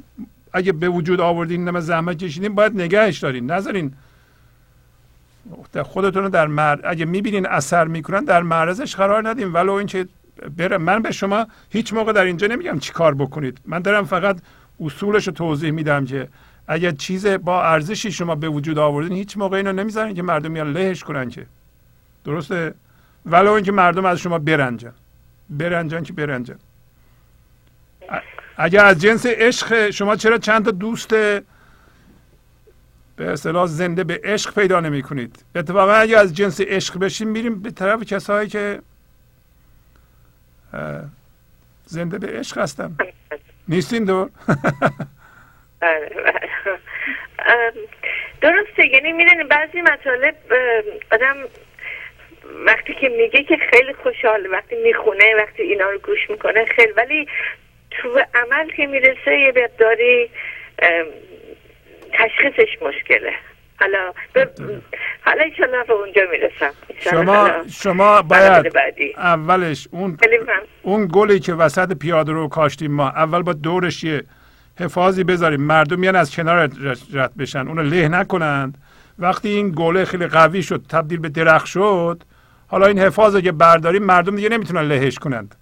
اگه 0.54 0.72
به 0.72 0.90
وجود 0.90 1.22
آوردین 1.22 1.68
نمه 1.68 1.80
زحمت 1.80 2.18
کشیدین 2.18 2.56
باید 2.56 2.74
نگهش 2.74 3.20
دارین. 3.20 3.52
نذارین. 3.52 3.94
خودتون 5.84 6.24
رو 6.24 6.30
در 6.30 6.48
مر... 6.48 6.80
اگه 6.84 7.06
می‌بینین 7.06 7.46
اثر 7.48 7.86
می‌کنن 7.88 8.24
در 8.24 8.44
معرضش 8.44 8.96
قرار 8.96 9.30
ندیم 9.30 9.54
ولو 9.54 9.72
اینکه 9.72 10.08
برم 10.58 10.82
من 10.82 11.02
به 11.02 11.12
شما 11.12 11.48
هیچ 11.70 11.94
موقع 11.94 12.14
در 12.14 12.24
اینجا 12.24 12.48
نمیگم 12.48 12.80
چی 12.80 12.94
کار 12.94 13.16
بکنید. 13.16 13.58
من 13.66 13.80
دارم 13.80 14.06
فقط 14.06 14.38
اصولش 14.80 15.28
رو 15.28 15.34
توضیح 15.34 15.72
میدم 15.72 16.06
که 16.06 16.28
اگر 16.68 16.92
چیز 16.92 17.28
با 17.28 17.64
ارزشی 17.64 18.12
شما 18.12 18.36
به 18.36 18.50
وجود 18.50 18.78
آوردین 18.78 19.18
هیچ 19.18 19.38
موقع 19.38 19.58
اینو 19.58 19.74
نمی‌ذارین 19.74 20.16
که 20.16 20.24
مردم 20.24 20.52
میان 20.52 20.72
لهش 20.72 21.04
کنن 21.04 21.30
که. 21.30 21.46
درسته؟ 22.26 22.74
ولو 23.26 23.52
اینکه 23.52 23.72
مردم 23.72 24.06
از 24.06 24.20
شما 24.20 24.40
برنجن. 24.40 24.94
برنجن 25.50 26.04
که 26.04 26.14
برنجن. 26.14 26.56
اگر 28.58 28.86
از 28.86 29.02
جنس 29.02 29.26
عشق 29.26 29.90
شما 29.90 30.16
چرا 30.16 30.38
چند 30.38 30.66
تا 30.66 30.72
دوست 30.72 31.10
به 31.10 31.44
اصطلاح 33.20 33.68
زنده 33.68 34.04
به 34.04 34.22
عشق 34.24 34.56
پیدا 34.56 34.80
نمی 34.80 35.02
کنید 35.02 35.46
اتفاقا 35.56 35.94
اگر 35.94 36.18
از 36.18 36.34
جنس 36.34 36.62
عشق 36.62 37.00
بشیم 37.00 37.28
میریم 37.28 37.62
به 37.62 37.72
طرف 37.72 38.04
کسایی 38.04 38.50
که 38.50 38.80
زنده 41.86 42.20
به 42.20 42.28
عشق 42.28 42.58
هستن 42.58 42.96
نیستین 43.68 44.06
دور. 44.06 44.30
درسته 48.42 48.88
یعنی 48.88 49.12
می‌دونی 49.12 49.44
بعضی 49.44 49.82
مطالب 49.82 50.36
آدم 51.12 51.36
وقتی 52.66 52.94
که 52.94 53.10
میگه 53.10 53.44
که 53.44 53.58
خیلی 53.72 53.94
خوشحال 53.94 54.48
وقتی 54.52 54.76
می‌خونه 54.76 55.36
وقتی 55.38 55.64
اینا 55.64 55.90
رو 55.90 56.00
گوش 56.00 56.30
می‌کنه 56.30 56.66
خیلی 56.66 56.92
ولی 56.92 57.28
تو 58.02 58.20
عمل 58.34 58.70
که 58.78 58.88
می‌رسه 58.88 59.40
یه 59.40 59.54
مقداری 59.56 60.30
تشخیصش 62.14 62.78
مشکله. 62.82 63.32
حالا 63.80 64.12
ب... 64.36 64.46
حالا 65.26 65.44
ایشالله 65.44 65.84
به 65.84 65.94
اونجا 65.94 66.22
می‌رسم. 66.32 66.74
شما 67.00 67.50
شما 67.72 68.22
باید 68.22 68.74
اولش 69.18 69.88
اون 69.92 70.18
اون 70.82 71.10
گلی 71.12 71.40
که 71.40 71.54
وسط 71.54 71.98
پیاده 71.98 72.32
رو 72.32 72.48
کاشتیم 72.48 72.92
ما 72.92 73.10
اول 73.10 73.42
با 73.42 73.54
دورش 73.54 74.04
یه 74.04 74.24
حفاظی 74.80 75.24
بذاریم. 75.24 75.62
مردم 75.62 76.00
میان 76.00 76.16
از 76.16 76.36
کنار 76.36 76.70
رد 77.14 77.38
بشن. 77.38 77.68
اونو 77.68 77.84
له 77.84 78.08
نکنند. 78.08 78.78
وقتی 79.20 79.50
این 79.50 79.74
گله 79.76 80.06
خیلی 80.06 80.28
قوی 80.28 80.64
شد 80.64 80.86
تبدیل 80.90 81.20
به 81.20 81.30
درخت 81.30 81.66
شد 81.66 82.24
حالا 82.68 82.86
این 82.88 83.00
حفاظ 83.00 83.38
که 83.38 83.52
برداریم 83.52 84.04
مردم 84.04 84.36
دیگه 84.36 84.50
نمی‌تونن 84.50 84.82
لهش 84.82 85.20
کنند. 85.20 85.56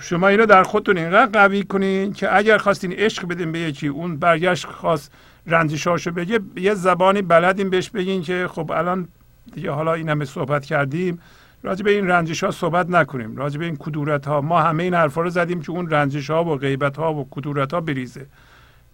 شما 0.00 0.28
اینو 0.28 0.46
در 0.46 0.62
خودتون 0.62 0.98
اینقدر 0.98 1.40
قوی 1.40 1.62
کنین 1.62 2.12
که 2.12 2.36
اگر 2.36 2.58
خواستین 2.58 2.92
عشق 2.92 3.28
بدین 3.28 3.52
به 3.52 3.58
یکی 3.58 3.88
اون 3.88 4.16
برگشت 4.16 4.66
خواست 4.66 5.12
رنجشاشو 5.46 6.10
بگه 6.10 6.40
یه 6.56 6.74
زبانی 6.74 7.22
بلدین 7.22 7.70
بهش 7.70 7.90
بگین 7.90 8.22
که 8.22 8.48
خب 8.52 8.70
الان 8.70 9.08
دیگه 9.54 9.70
حالا 9.70 9.94
این 9.94 10.08
همه 10.08 10.24
صحبت 10.24 10.64
کردیم. 10.64 11.20
راجع 11.62 11.84
به 11.84 11.90
این 11.90 12.08
رنجش 12.08 12.44
ها 12.44 12.50
صحبت 12.50 12.90
نکنیم. 12.90 13.36
راجع 13.36 13.58
به 13.58 13.64
این 13.64 13.76
کدورت 13.76 14.26
ها 14.26 14.40
ما 14.40 14.60
همه 14.62 14.82
این 14.82 14.94
حرفا 14.94 15.20
رو 15.20 15.30
زدیم 15.30 15.62
که 15.62 15.70
اون 15.70 15.90
رنجش 15.90 16.30
ها 16.30 16.44
و 16.44 16.56
غیبت 16.56 16.96
ها 16.96 17.14
و 17.14 17.28
کدورت 17.30 17.74
ها 17.74 17.80
بریزه. 17.80 18.26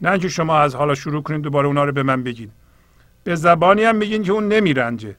نه 0.00 0.18
که 0.18 0.28
شما 0.28 0.58
از 0.58 0.74
حالا 0.74 0.94
شروع 0.94 1.22
کنید 1.22 1.42
دوباره 1.42 1.66
اونا 1.66 1.84
رو 1.84 1.92
به 1.92 2.02
من 2.02 2.22
بگین. 2.22 2.50
به 3.24 3.34
زبانی 3.34 3.84
هم 3.84 3.96
میگین 3.96 4.22
که 4.22 4.32
اون 4.32 4.48
نمیرنجه. 4.48 5.16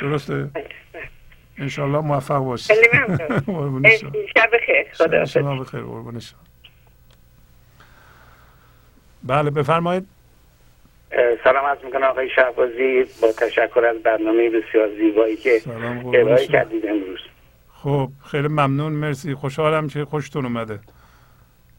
درسته؟ 0.00 0.50
انشالله 1.58 2.00
موفق 2.00 2.38
باشید 2.38 2.76
خیلی 2.76 2.88
ممنون. 3.48 3.82
شب 4.36 4.50
بخیر. 4.52 4.86
خدا 4.92 5.24
شما 5.24 5.56
بخیر 5.56 5.82
بله 9.22 9.50
بفرمایید. 9.50 10.06
سلام 11.44 11.64
عرض 11.66 11.84
می‌کنم 11.84 12.02
آقای 12.02 12.30
شهبازی. 12.30 13.04
با 13.22 13.32
تشکر 13.32 13.84
از 13.84 14.02
برنامه 14.02 14.50
بسیار 14.50 14.88
زیبایی 14.98 15.36
که 15.36 15.60
ارائه 16.14 16.46
کردید 16.46 16.86
امروز. 16.86 17.20
خب 17.74 18.08
خیلی 18.30 18.48
ممنون. 18.48 18.92
مرسی. 18.92 19.34
خوشحالم 19.34 19.88
که 19.88 20.04
خوشتون 20.04 20.44
اومده. 20.44 20.78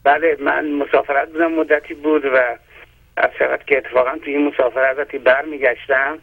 بله 0.03 0.37
من 0.39 0.71
مسافرت 0.71 1.29
بودم 1.31 1.51
مدتی 1.51 1.93
بود 1.93 2.25
و 2.25 2.57
از 3.17 3.29
شود 3.39 3.63
که 3.63 3.77
اتفاقا 3.77 4.17
توی 4.23 4.35
این 4.35 4.47
مسافرت 4.47 4.97
وقتی 4.97 5.17
برمیگشتم. 5.17 6.17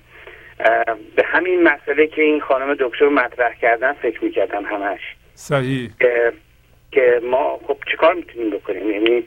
به 1.16 1.24
همین 1.24 1.62
مسئله 1.62 2.06
که 2.06 2.22
این 2.22 2.40
خانم 2.40 2.74
دکتر 2.74 3.08
مطرح 3.08 3.54
کردن 3.54 3.92
فکر 3.92 4.24
می‌کردم 4.24 4.64
همش. 4.64 5.00
صحیح. 5.34 5.90
که, 6.00 6.32
که 6.92 7.20
ما 7.30 7.60
خب 7.66 7.76
چیکار 7.90 8.14
می‌تونیم 8.14 8.50
بکنیم؟ 8.50 8.90
یعنی 8.90 9.24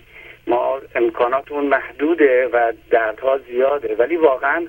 ما 0.47 0.81
امکاناتمون 0.95 1.65
محدوده 1.65 2.47
و 2.47 2.73
دردها 2.89 3.37
زیاده 3.37 3.95
ولی 3.95 4.15
واقعا 4.15 4.67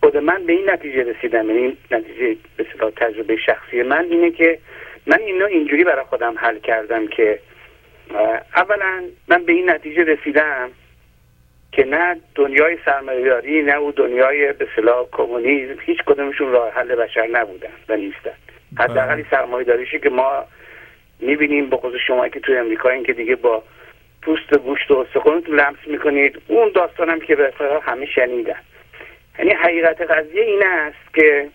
خود 0.00 0.16
من 0.16 0.46
به 0.46 0.52
این 0.52 0.70
نتیجه 0.70 1.02
رسیدم. 1.02 1.50
یعنی 1.50 1.76
نتیجه 1.90 2.36
به 2.56 2.90
تجربه 2.96 3.36
شخصی 3.36 3.82
من 3.82 4.04
اینه 4.10 4.30
که 4.30 4.58
من 5.06 5.18
اینو 5.20 5.44
اینجوری 5.44 5.84
برای 5.84 6.04
خودم 6.04 6.34
حل 6.38 6.58
کردم 6.58 7.06
که 7.06 7.38
اولا 8.56 9.04
من 9.28 9.44
به 9.44 9.52
این 9.52 9.70
نتیجه 9.70 10.04
رسیدم 10.04 10.70
که 11.72 11.84
نه 11.84 12.16
دنیای 12.34 12.78
سرمایه‌داری 12.84 13.62
نه 13.62 13.76
او 13.76 13.92
دنیای 13.92 14.52
به 14.52 14.66
اصطلاح 14.70 15.06
کمونیسم 15.12 15.80
هیچ 15.80 15.98
کدومشون 16.06 16.52
راه 16.52 16.72
حل 16.72 16.94
بشر 16.94 17.26
نبودن 17.26 17.68
و 17.88 17.96
نیستن 17.96 18.32
حداقل 18.78 19.14
بله. 19.14 19.26
سرمایه‌داریشی 19.30 19.98
که 19.98 20.10
ما 20.10 20.44
می‌بینیم 21.20 21.70
به 21.70 21.76
خصوص 21.76 22.00
شما 22.06 22.28
که 22.28 22.40
توی 22.40 22.56
امریکا 22.56 22.88
این 22.88 23.02
که 23.02 23.12
دیگه 23.12 23.36
با 23.36 23.62
پوست 24.22 24.58
گوشت 24.58 24.90
و 24.90 24.98
استخونتون 24.98 25.60
لمس 25.60 25.76
می‌کنید 25.86 26.42
اون 26.48 26.72
داستانم 26.74 27.20
که 27.20 27.36
به 27.36 27.52
همه 27.82 28.06
شنیدن 28.06 28.60
یعنی 29.38 29.50
حقیقت 29.50 30.00
قضیه 30.00 30.42
این 30.42 30.62
است 30.62 31.14
که 31.14 31.48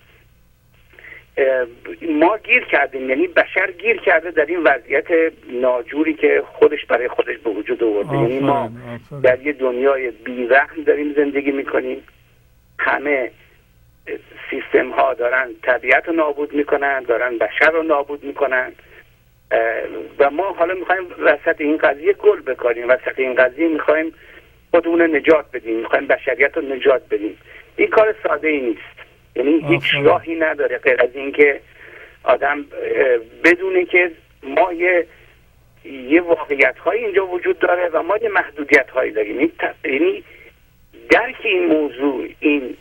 ما 2.01 2.37
گیر 2.37 2.65
کردیم 2.65 3.09
یعنی 3.09 3.27
بشر 3.27 3.71
گیر 3.71 3.97
کرده 3.97 4.31
در 4.31 4.45
این 4.45 4.63
وضعیت 4.63 5.07
ناجوری 5.51 6.13
که 6.13 6.43
خودش 6.45 6.85
برای 6.85 7.07
خودش 7.07 7.37
به 7.37 7.49
وجود 7.49 7.83
آورده. 7.83 8.17
یعنی 8.17 8.39
ما 8.39 8.71
در 9.23 9.41
یه 9.41 9.53
دنیای 9.53 10.11
بیرحم 10.11 10.83
داریم 10.83 11.13
زندگی 11.13 11.51
می‌کنیم. 11.51 12.03
همه 12.79 13.31
سیستم 14.49 14.89
ها 14.89 15.13
دارن 15.13 15.49
طبیعت 15.63 16.07
رو 16.07 16.13
نابود 16.13 16.53
می‌کنن 16.53 17.03
دارن 17.03 17.37
بشر 17.37 17.71
رو 17.71 17.83
نابود 17.83 18.23
می‌کنن. 18.23 18.71
و 20.19 20.29
ما 20.29 20.51
حالا 20.51 20.73
می‌خوایم 20.73 21.03
وسط 21.19 21.61
این 21.61 21.77
قضیه 21.77 22.13
گل 22.13 22.41
بکنیم 22.41 22.89
وسط 22.89 23.19
این 23.19 23.35
قضیه 23.35 23.67
می‌خوایم 23.67 24.13
خودمون 24.71 25.15
نجات 25.15 25.45
بدیم. 25.53 25.79
می‌خوایم 25.79 26.07
بشریت 26.07 26.57
رو 26.57 26.75
نجات 26.75 27.01
بدیم. 27.11 27.37
این 27.75 27.87
کار 27.87 28.15
ساده 28.23 28.47
ای 28.47 28.61
نیست. 28.61 28.96
یعنی 29.37 29.65
هیچ 29.67 29.83
راهی 30.03 30.35
نداره 30.35 30.77
غیر 30.77 31.01
از 31.01 31.09
اینکه 31.15 31.61
آدم 32.23 32.65
بدونه 33.43 33.85
که 33.85 34.11
ما 34.43 34.73
یه 34.73 35.07
یه 35.85 36.21
واقعیت 36.21 36.77
های 36.77 37.05
اینجا 37.05 37.27
وجود 37.27 37.59
داره 37.59 37.89
و 37.89 38.03
ما 38.03 38.17
یه 38.17 38.29
محدودیت 38.29 38.89
هایی 38.89 39.11
داریم 39.11 39.51
یعنی 39.83 40.23
درک 41.09 41.35
این 41.43 41.65
موضوع 41.65 42.27
این 42.39 42.77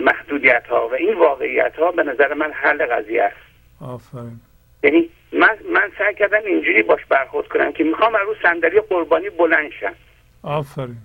محدودیت 0.00 0.66
ها 0.66 0.88
و 0.88 0.94
این 0.94 1.14
واقعیت 1.14 1.76
ها 1.76 1.90
به 1.90 2.02
نظر 2.02 2.34
من 2.34 2.52
حل 2.52 2.86
قضیه 2.86 3.22
است. 3.22 3.36
آفرین. 3.80 4.40
یعنی 4.82 5.08
من, 5.32 5.58
من 5.72 5.90
سعی 5.98 6.14
کردم 6.14 6.40
اینجوری 6.46 6.82
باش 6.82 7.04
برخورد 7.08 7.48
کنم 7.48 7.72
که 7.72 7.84
می‌خوام 7.84 8.16
رو 8.16 8.34
صندلی 8.42 8.80
قربانی 8.80 9.30
بلند 9.30 9.70
شم. 9.80 9.94
آفرین. 10.42 10.96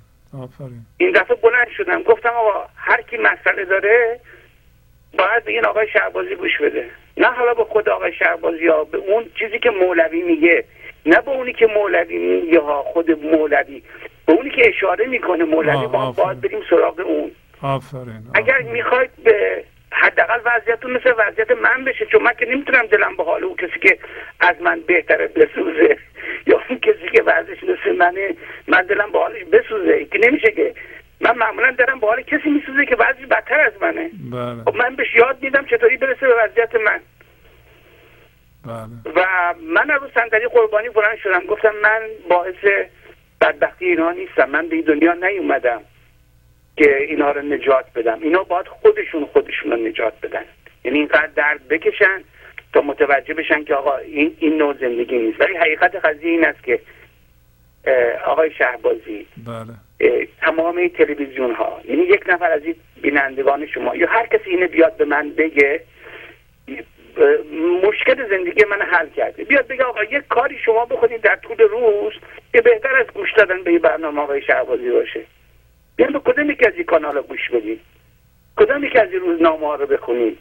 آفرین. 0.43 0.81
این 0.97 1.11
دفعه 1.11 1.35
بلند 1.35 1.67
شدم. 1.77 2.03
گفتم 2.03 2.29
آقا 2.29 2.67
هر 2.75 3.01
کی 3.01 3.17
مسئله 3.17 3.65
داره 3.65 4.19
باید 5.17 5.43
به 5.45 5.51
این 5.51 5.65
آقای 5.65 5.87
شهبازی 5.87 6.35
گوش 6.35 6.57
بده. 6.61 6.85
نه 7.17 7.27
حالا 7.27 7.53
به 7.53 7.63
خود 7.63 7.89
آقای 7.89 8.13
شهبازی 8.13 8.67
ها 8.67 8.83
به 8.83 8.97
اون 8.97 9.25
چیزی 9.39 9.59
که 9.59 9.69
مولوی 9.69 10.21
میگه. 10.21 10.63
نه 11.05 11.21
به 11.21 11.31
اونی 11.31 11.53
که 11.53 11.67
مولوی 11.67 12.17
میگه 12.17 12.59
ها 12.59 12.83
خود 12.83 13.11
مولوی. 13.11 13.83
به 14.25 14.33
اونی 14.33 14.49
که 14.49 14.69
اشاره 14.69 15.05
می‌کنه 15.05 15.43
مولوی 15.43 15.87
با 15.87 16.11
باید 16.11 16.41
بریم 16.41 16.59
سراغ 16.69 16.99
اون. 16.99 17.31
آفرین 17.61 18.23
اگر 18.33 18.61
می‌خواید 18.61 19.09
به 19.23 19.63
حداقل 19.91 20.39
وضعیتتون 20.45 20.91
مثل 20.91 21.13
وضعیت 21.17 21.51
من 21.51 21.85
بشه 21.85 22.05
چون 22.05 22.23
من 22.23 22.33
که 22.39 22.45
نمی‌تونم 22.45 22.85
دلم 22.85 23.15
به 23.17 23.23
حال 23.23 23.43
اون 23.43 23.55
کسی 23.55 23.79
که 23.79 23.97
از 24.39 24.55
من 24.61 24.81
بهتره 24.87 25.27
بسوزه 25.27 25.97
یا 26.47 26.61
اون 26.69 26.79
کسی 26.79 27.09
که 27.13 27.23
وضعش 27.23 27.63
مثل 27.63 27.95
منه 27.97 28.35
من 28.67 28.81
دلم 28.81 29.11
به 29.11 29.19
حالش 29.19 29.43
بسوزه. 29.43 30.05
که 30.05 30.19
نمیشه 30.27 30.51
که 30.51 30.73
من 31.23 31.37
معمولا 31.37 31.71
دارم 31.71 31.99
به 31.99 32.07
حال 32.07 32.21
کسی 32.21 32.49
میسوزه 32.49 32.85
که 32.85 32.95
از 33.09 33.15
منه 33.83 34.09
بله. 34.31 34.63
خب 34.63 34.75
من 34.75 34.95
بهش 34.95 35.15
یاد 35.15 35.37
میدم 35.43 35.65
چطوری 35.65 35.97
برسه 35.97 36.27
به 36.27 36.35
وضعیت 36.43 36.75
من. 36.75 36.99
بله. 38.65 39.15
و 39.15 39.53
من 39.61 39.91
از 39.91 40.01
صندلی 40.15 40.47
قربانی 40.47 40.89
بلند 40.89 41.17
شدم. 41.17 41.39
گفتم 41.39 41.73
من 41.83 42.01
باعث 42.29 42.55
بدبختی 43.41 43.85
اینها 43.85 44.11
نیستم. 44.11 44.49
من 44.49 44.67
به 44.67 44.75
این 44.75 44.85
دنیا 44.85 45.13
نیومدم 45.13 45.81
که 46.77 46.97
اینها 46.97 47.31
رو 47.31 47.41
نجات 47.41 47.85
بدم. 47.95 48.19
اینا 48.21 48.43
باید 48.43 48.67
خودشون 48.67 49.25
خودشون 49.25 49.71
رو 49.71 49.77
نجات 49.77 50.13
بدن. 50.23 50.45
یعنی 50.83 50.97
اینقدر 50.97 51.29
درد 51.35 51.67
بکشن 51.67 52.23
تا 52.73 52.81
متوجه 52.81 53.33
بشن 53.33 53.63
که 53.63 53.75
آقا 53.75 53.97
این, 53.97 54.35
این 54.39 54.57
نوع 54.57 54.73
زندگی 54.73 55.17
نیست. 55.17 55.41
ولی 55.41 55.57
حقیقت 55.57 55.95
قضیه 55.95 56.31
این 56.31 56.45
است 56.45 56.63
که 56.63 56.79
آقای 58.25 58.51
شهبازی 58.51 59.27
بله. 59.47 60.27
تمام 60.41 60.87
تلویزیون 60.87 61.53
ها 61.53 61.81
یعنی 61.85 62.01
یک 62.01 62.23
نفر 62.27 62.51
از 62.51 62.61
این 62.63 62.75
بینندگان 63.03 63.67
شما. 63.67 63.95
یا 63.95 64.07
هر 64.07 64.25
کسی 64.25 64.49
اینه 64.49 64.67
بیاد 64.67 64.97
به 64.97 65.05
من 65.05 65.29
بگه 65.29 65.81
مشکل 67.83 68.29
زندگی 68.29 68.65
من 68.65 68.81
حل 68.81 69.09
کرده. 69.09 69.43
بیاد 69.43 69.67
بگه 69.67 69.83
آقا 69.83 70.03
یک 70.03 70.23
کاری 70.29 70.57
شما 70.65 70.85
بکنید 70.85 71.21
در 71.21 71.35
طول 71.35 71.57
روز 71.57 72.13
که 72.53 72.61
بهتر 72.61 72.95
از 72.95 73.07
گوش 73.13 73.33
دادن 73.33 73.63
به 73.63 73.79
برنامه 73.79 74.21
آقای 74.21 74.41
شهبازی 74.41 74.91
باشه. 74.91 75.21
بیان 75.95 76.13
به 76.13 76.19
کدوم 76.19 76.51
یکی 76.51 76.65
از 76.67 76.73
این 76.73 76.83
کانال 76.83 77.21
گوش 77.21 77.49
بدید؟ 77.49 77.79
کدوم 78.57 78.83
یکی 78.83 78.99
از 78.99 79.11
این 79.11 79.19
روزنامه 79.19 79.67
ها 79.67 79.75
رو 79.75 79.87
بخونید؟ 79.87 80.37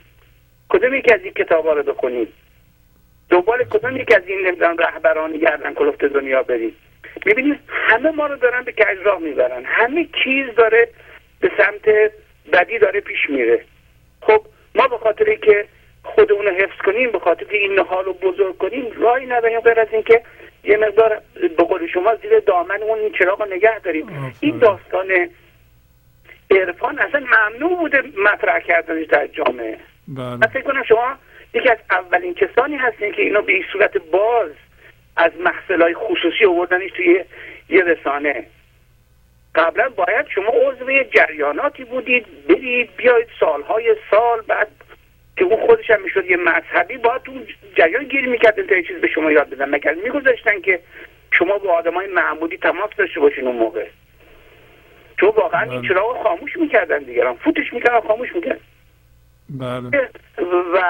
کدوم 0.69 0.95
یکی 0.95 1.15
از 1.15 1.21
این 1.23 1.33
کتاب 1.33 1.67
ها 1.67 1.73
رو 1.73 1.83
بخونید؟ 1.83 2.29
دنبال 3.31 3.65
کدوم 3.65 3.97
یکی 3.97 4.15
از 4.15 4.23
این 4.27 4.47
نمی‌دونم 4.47 4.77
رهبران 4.77 5.33
گردن 5.33 5.75
کلفت 5.75 6.05
دنیا 6.05 6.43
برید. 6.43 6.77
می‌بینید 7.27 7.59
همه 7.69 8.11
ما 8.11 8.27
رو 8.27 8.37
دارن 8.37 8.63
به 8.63 8.73
کج 8.73 8.99
راه 9.05 9.19
می‌برن. 9.19 9.65
همه 9.65 10.09
چیز 10.25 10.47
داره 10.57 10.89
به 11.41 11.51
سمت 11.59 12.13
بدی 12.53 12.79
داره 12.79 13.01
پیش 13.01 13.31
میره. 13.31 13.65
خب 14.21 14.43
ما 14.75 14.89
به 14.89 14.99
خاطر 14.99 15.35
که 15.35 15.65
خودمون 16.03 16.47
رو 16.47 16.53
حفظ 16.53 16.77
کنیم 16.85 17.13
به 17.13 17.19
خاطر 17.19 17.45
که 17.45 17.57
این 17.57 17.79
حال 17.79 18.05
رو 18.05 18.13
بزرگ 18.13 18.59
کنیم 18.59 18.85
راهی 18.97 19.27
نداریم 19.27 19.61
غیر 19.61 19.81
از 19.81 19.89
اینکه 19.93 20.23
یه 20.65 20.77
مقدار 20.77 21.23
به 21.57 21.65
قول 21.65 21.87
شما 21.87 22.15
زیر 22.15 22.39
دامن 22.39 22.83
اون 22.83 22.99
این 22.99 23.13
چراغ 23.13 23.53
نگه 23.53 23.79
داریم. 23.79 24.35
این 24.41 24.59
داستان 24.59 25.29
عرفان 26.51 26.99
اصلا 26.99 27.21
ممنوع 27.21 27.79
بوده 27.79 28.03
مطرح 28.25 28.61
کردنش 28.61 29.07
در 29.07 29.27
جامعه. 29.27 29.79
بله. 30.09 30.37
من 30.37 30.47
فکر 30.47 30.63
کنم 30.63 30.83
شما 30.83 31.19
یکی 31.55 31.69
از 31.69 31.79
اولین 31.91 32.35
کسانی 32.35 32.77
هستین 32.77 33.13
که 33.13 33.23
اینا 33.23 33.41
به 33.41 33.53
این 33.53 33.65
صورت 33.73 33.97
باز 33.97 34.51
از 35.17 35.33
محصول 35.45 35.95
خصوصی 35.95 36.45
آوردنش 36.45 36.91
توی 36.97 37.25
یه 37.69 37.83
رسانه. 37.85 38.47
قبلا 39.55 39.89
باید 39.89 40.27
شما 40.35 40.49
عضو 40.49 41.03
جریاناتی 41.11 41.85
بودید 41.85 42.47
برید 42.49 42.97
بیاید 42.97 43.27
سالهای 43.41 43.97
سال 44.11 44.41
بعد 44.41 44.69
که 45.37 45.45
اون 45.45 45.67
خودش 45.67 45.91
هم 45.91 46.03
می‌شد 46.03 46.31
یه 46.31 46.37
مذهبی 46.37 46.99
باید 46.99 47.23
اون 47.29 47.47
جریان 47.75 48.05
گیر 48.05 48.27
می‌کرد 48.29 48.67
تا 48.67 48.77
یه 48.77 48.83
چیز 48.83 48.97
به 48.97 49.09
شما 49.09 49.33
یاد 49.33 49.51
بدن. 49.51 49.69
مگر 49.71 49.95
میگذاشتن 49.95 50.61
که 50.61 50.81
شما 51.31 51.59
با 51.59 51.83
های 51.95 52.07
معمولی 52.07 52.57
تماس 52.57 52.91
داشته 52.97 53.21
باشین 53.21 53.47
اون 53.47 53.57
موقع؟ 53.57 53.87
چون 55.21 55.29
واقعا 55.29 55.63
این 55.63 55.81
بله. 55.81 55.89
چراغ 55.89 56.23
خاموش 56.23 56.57
می‌کردن 56.57 56.99
دیگران. 56.99 57.37
فوتش 57.37 57.73
می‌کردن 57.73 58.01
خاموش 58.01 58.35
می‌کردن. 58.35 58.61
بله. 59.49 60.09
و 60.75 60.83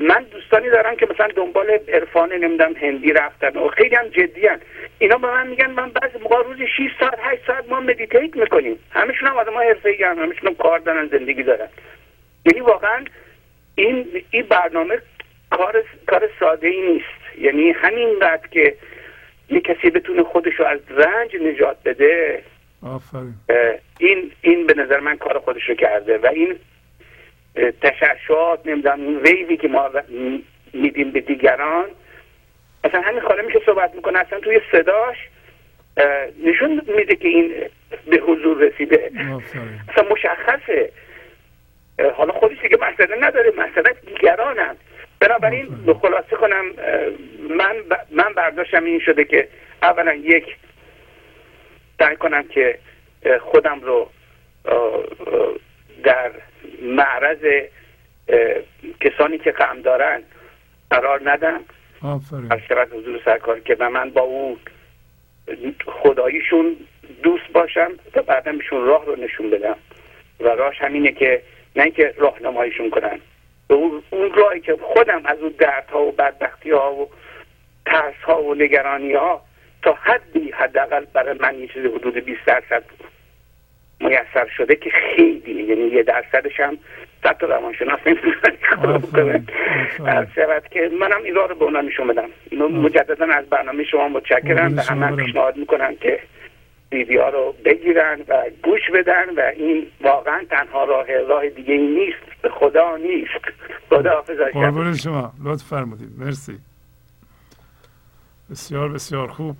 من 0.00 0.26
دوستانی 0.30 0.70
دارم 0.70 0.96
که 0.96 1.06
مثلا 1.10 1.28
دنبال 1.36 1.78
عرفان 1.88 2.32
نمی‌دونم 2.32 2.74
هندی 2.76 3.12
رفتن 3.12 3.56
و 3.56 3.68
خیلی 3.68 3.94
هم 3.94 4.08
جدی 4.08 4.46
هن. 4.46 4.60
اینا 4.98 5.18
به 5.18 5.26
من 5.26 5.46
میگن 5.46 5.70
من 5.70 5.90
بعضی 5.90 6.18
موقع 6.18 6.36
روزی 6.44 6.66
6 6.66 6.82
ساعت 7.00 7.18
8 7.22 7.46
ساعت 7.46 7.68
ما 7.68 7.80
مدیتیت 7.80 8.36
می‌کنیم. 8.36 8.78
همشون 8.90 9.28
هم 9.28 9.36
آدم 9.36 9.52
های 9.54 9.68
حرفه‌ای 9.68 10.04
هم 10.04 10.18
همشون 10.18 10.48
هم 10.48 10.54
کار 10.54 10.78
دارن 10.78 11.06
زندگی 11.06 11.42
دارن. 11.42 11.68
یعنی 12.46 12.60
واقعا 12.60 13.04
این 13.74 14.06
این 14.30 14.42
برنامه 14.42 14.98
کار 15.50 15.84
کار 16.06 16.30
ساده 16.40 16.68
ای 16.68 16.92
نیست. 16.92 17.38
یعنی 17.38 17.70
همین 17.70 18.18
بعد 18.18 18.50
که 18.50 18.74
یه 19.48 19.60
کسی 19.60 19.90
بتونه 19.90 20.22
خودش 20.22 20.54
رو 20.58 20.64
از 20.64 20.80
رنج 20.88 21.36
نجات 21.36 21.76
بده 21.84 22.42
آفرین. 22.82 23.34
این 23.98 24.32
این 24.42 24.66
به 24.66 24.74
نظر 24.74 25.00
من 25.00 25.16
کار 25.16 25.38
خودش 25.38 25.68
رو 25.68 25.74
کرده 25.74 26.18
و 26.18 26.26
این 26.26 26.56
تشعشعات 27.82 28.66
نمی‌دونم 28.66 29.00
این 29.00 29.18
ویوی 29.18 29.56
که 29.56 29.68
ما 29.68 29.90
میدیم 30.72 31.10
به 31.10 31.20
دیگران. 31.20 31.86
اصلا 32.84 33.00
همین 33.00 33.20
خاله 33.20 33.42
میشه 33.42 33.60
صحبت 33.66 33.94
می‌کنه 33.94 34.18
اصلا 34.18 34.40
توی 34.40 34.60
صداش 34.72 35.16
نشون 36.44 36.82
میده 36.96 37.16
که 37.16 37.28
این 37.28 37.54
به 38.06 38.16
حضور 38.16 38.58
رسیده. 38.58 39.10
اصلا 39.88 40.08
مشخصه. 40.10 40.90
حالا 42.14 42.32
خودش 42.32 42.60
دیگه 42.62 42.78
مسئله 42.80 43.16
نداره 43.20 43.52
مسئله 43.56 43.94
دیگرانم 44.06 44.76
بنابراین 45.20 45.94
خلاصه 46.02 46.36
کنم 46.36 46.64
من 47.50 47.76
من 48.10 48.32
برداشتم 48.36 48.84
این 48.84 49.00
شده 49.00 49.24
که 49.24 49.48
اولا 49.82 50.14
یک 50.14 50.56
سعی 51.98 52.16
کنم 52.16 52.42
که 52.42 52.78
خودم 53.40 53.80
رو 53.80 54.10
در 56.04 56.30
معرض 56.82 57.68
کسانی 59.00 59.38
که 59.38 59.50
قم 59.50 59.82
دارن 59.82 60.22
قرار 60.90 61.30
ندم 61.30 61.60
از 62.50 62.60
شبت 62.68 62.88
حضور 62.92 63.20
سرکار 63.24 63.60
که 63.60 63.76
من 63.80 64.10
با 64.10 64.20
اون 64.20 64.56
خداییشون 65.86 66.76
دوست 67.22 67.52
باشم 67.52 67.90
تا 68.12 68.22
بعدم 68.22 68.58
بهشون 68.58 68.86
راه 68.86 69.06
رو 69.06 69.16
نشون 69.16 69.50
بدم. 69.50 69.76
و 70.40 70.48
راهش 70.48 70.82
همینه 70.82 71.12
که 71.12 71.42
نه 71.76 71.82
اینکه 71.82 72.14
راهنماییشون 72.18 72.90
کنن. 72.90 73.20
به 73.68 73.74
اون 73.74 74.02
راهی 74.34 74.60
که 74.60 74.76
خودم 74.82 75.20
از 75.24 75.38
اون 75.38 75.54
دردها 75.58 76.02
و 76.02 76.12
بدبختی 76.12 76.70
ها 76.70 76.94
و 76.94 77.08
ترس 77.86 78.14
ها 78.22 78.42
و 78.42 78.54
نگرانی 78.54 79.12
ها 79.12 79.42
تا 79.82 79.92
حدی 79.92 80.50
حداقل 80.50 81.04
برای 81.04 81.38
من 81.40 81.58
یه 81.58 81.66
چیزی 81.66 81.86
حدود 81.86 82.14
20 82.14 82.44
درصد 82.46 82.82
میسر 84.00 84.48
شده 84.56 84.76
که 84.76 84.90
خیلی 84.90 85.62
یعنی 85.62 85.82
یه 85.82 86.02
درصدش 86.02 86.60
هم 86.60 86.78
تا 87.22 87.46
روانشناس 87.46 88.00
نمی‌تونن 88.06 88.56
شود 90.34 90.68
که 90.70 90.90
منم 91.00 91.22
این 91.24 91.34
رو 91.34 91.54
به 91.54 91.64
اونا 91.64 91.80
نشون 91.80 92.06
بدم. 92.06 92.28
مجددا 92.66 93.26
از 93.26 93.46
برنامه 93.46 93.84
شما 93.84 94.08
متشکرم 94.08 94.76
و 94.76 94.80
همه 94.80 95.16
پیشنهاد 95.16 95.56
می‌کنم 95.56 95.96
که 95.96 96.20
ویدیو 96.92 97.22
رو 97.22 97.54
بگیرن 97.64 98.20
و 98.28 98.42
گوش 98.62 98.90
بدن 98.94 99.24
و 99.36 99.40
این 99.56 99.86
واقعا 100.00 100.44
تنها 100.50 100.84
راه 100.84 101.06
راه 101.28 101.48
دیگه 101.48 101.74
ای 101.74 101.86
نیست. 101.86 102.42
به 102.42 102.48
خدا 102.48 102.96
نیست. 102.96 103.44
خدا 103.90 104.10
حافظ 104.10 105.02
شما. 105.02 105.32
لطف 105.44 105.64
فرمودید. 105.64 106.08
مرسی. 106.18 106.58
بسیار 108.50 108.88
بسیار 108.88 109.28
خوب. 109.28 109.56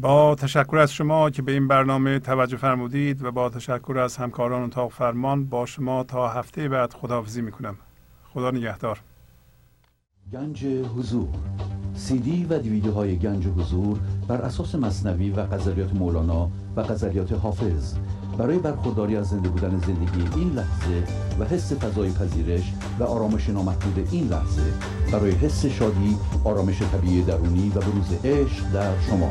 با 0.00 0.34
تشکر 0.34 0.76
از 0.76 0.92
شما 0.92 1.30
که 1.30 1.42
به 1.42 1.52
این 1.52 1.68
برنامه 1.68 2.18
توجه 2.18 2.56
فرمودید 2.56 3.24
و 3.24 3.32
با 3.32 3.50
تشکر 3.50 3.98
از 3.98 4.16
همکاران 4.16 4.62
اتاق 4.62 4.90
فرمان 4.90 5.44
با 5.44 5.66
شما 5.66 6.04
تا 6.04 6.28
هفته 6.28 6.68
بعد 6.68 6.92
خداحافظی 6.92 7.42
می‌کنم. 7.42 7.76
خدا 8.34 8.50
نگهدار. 8.50 9.00
گنج 10.32 10.66
حضور. 10.66 11.28
سی 11.94 12.18
دی 12.18 12.46
و 12.50 12.58
دیویدیو 12.58 12.92
های 12.92 13.16
گنج 13.16 13.46
حضور 13.46 13.98
بر 14.28 14.36
اساس 14.36 14.74
مصنوی 14.74 15.30
و 15.30 15.40
قذریات 15.40 15.94
مولانا 15.94 16.50
و 16.76 16.80
قذریات 16.80 17.32
حافظ. 17.32 17.94
برای 18.38 18.58
برخورداری 18.58 19.16
از 19.16 19.28
زنده 19.28 19.48
بودن 19.48 19.78
زندگی 19.78 20.40
این 20.40 20.52
لحظه 20.52 21.04
و 21.38 21.44
حس 21.44 21.72
فضای 21.72 22.12
پذیرش 22.12 22.72
و 22.98 23.04
آرامش 23.04 23.48
نامحدود 23.48 24.08
این 24.12 24.28
لحظه 24.28 24.72
برای 25.12 25.30
حس 25.30 25.66
شادی 25.66 26.16
آرامش 26.44 26.82
طبیعی 26.82 27.22
درونی 27.22 27.68
و 27.68 27.80
بروز 27.80 28.24
عشق 28.24 28.72
در 28.72 29.00
شما. 29.00 29.30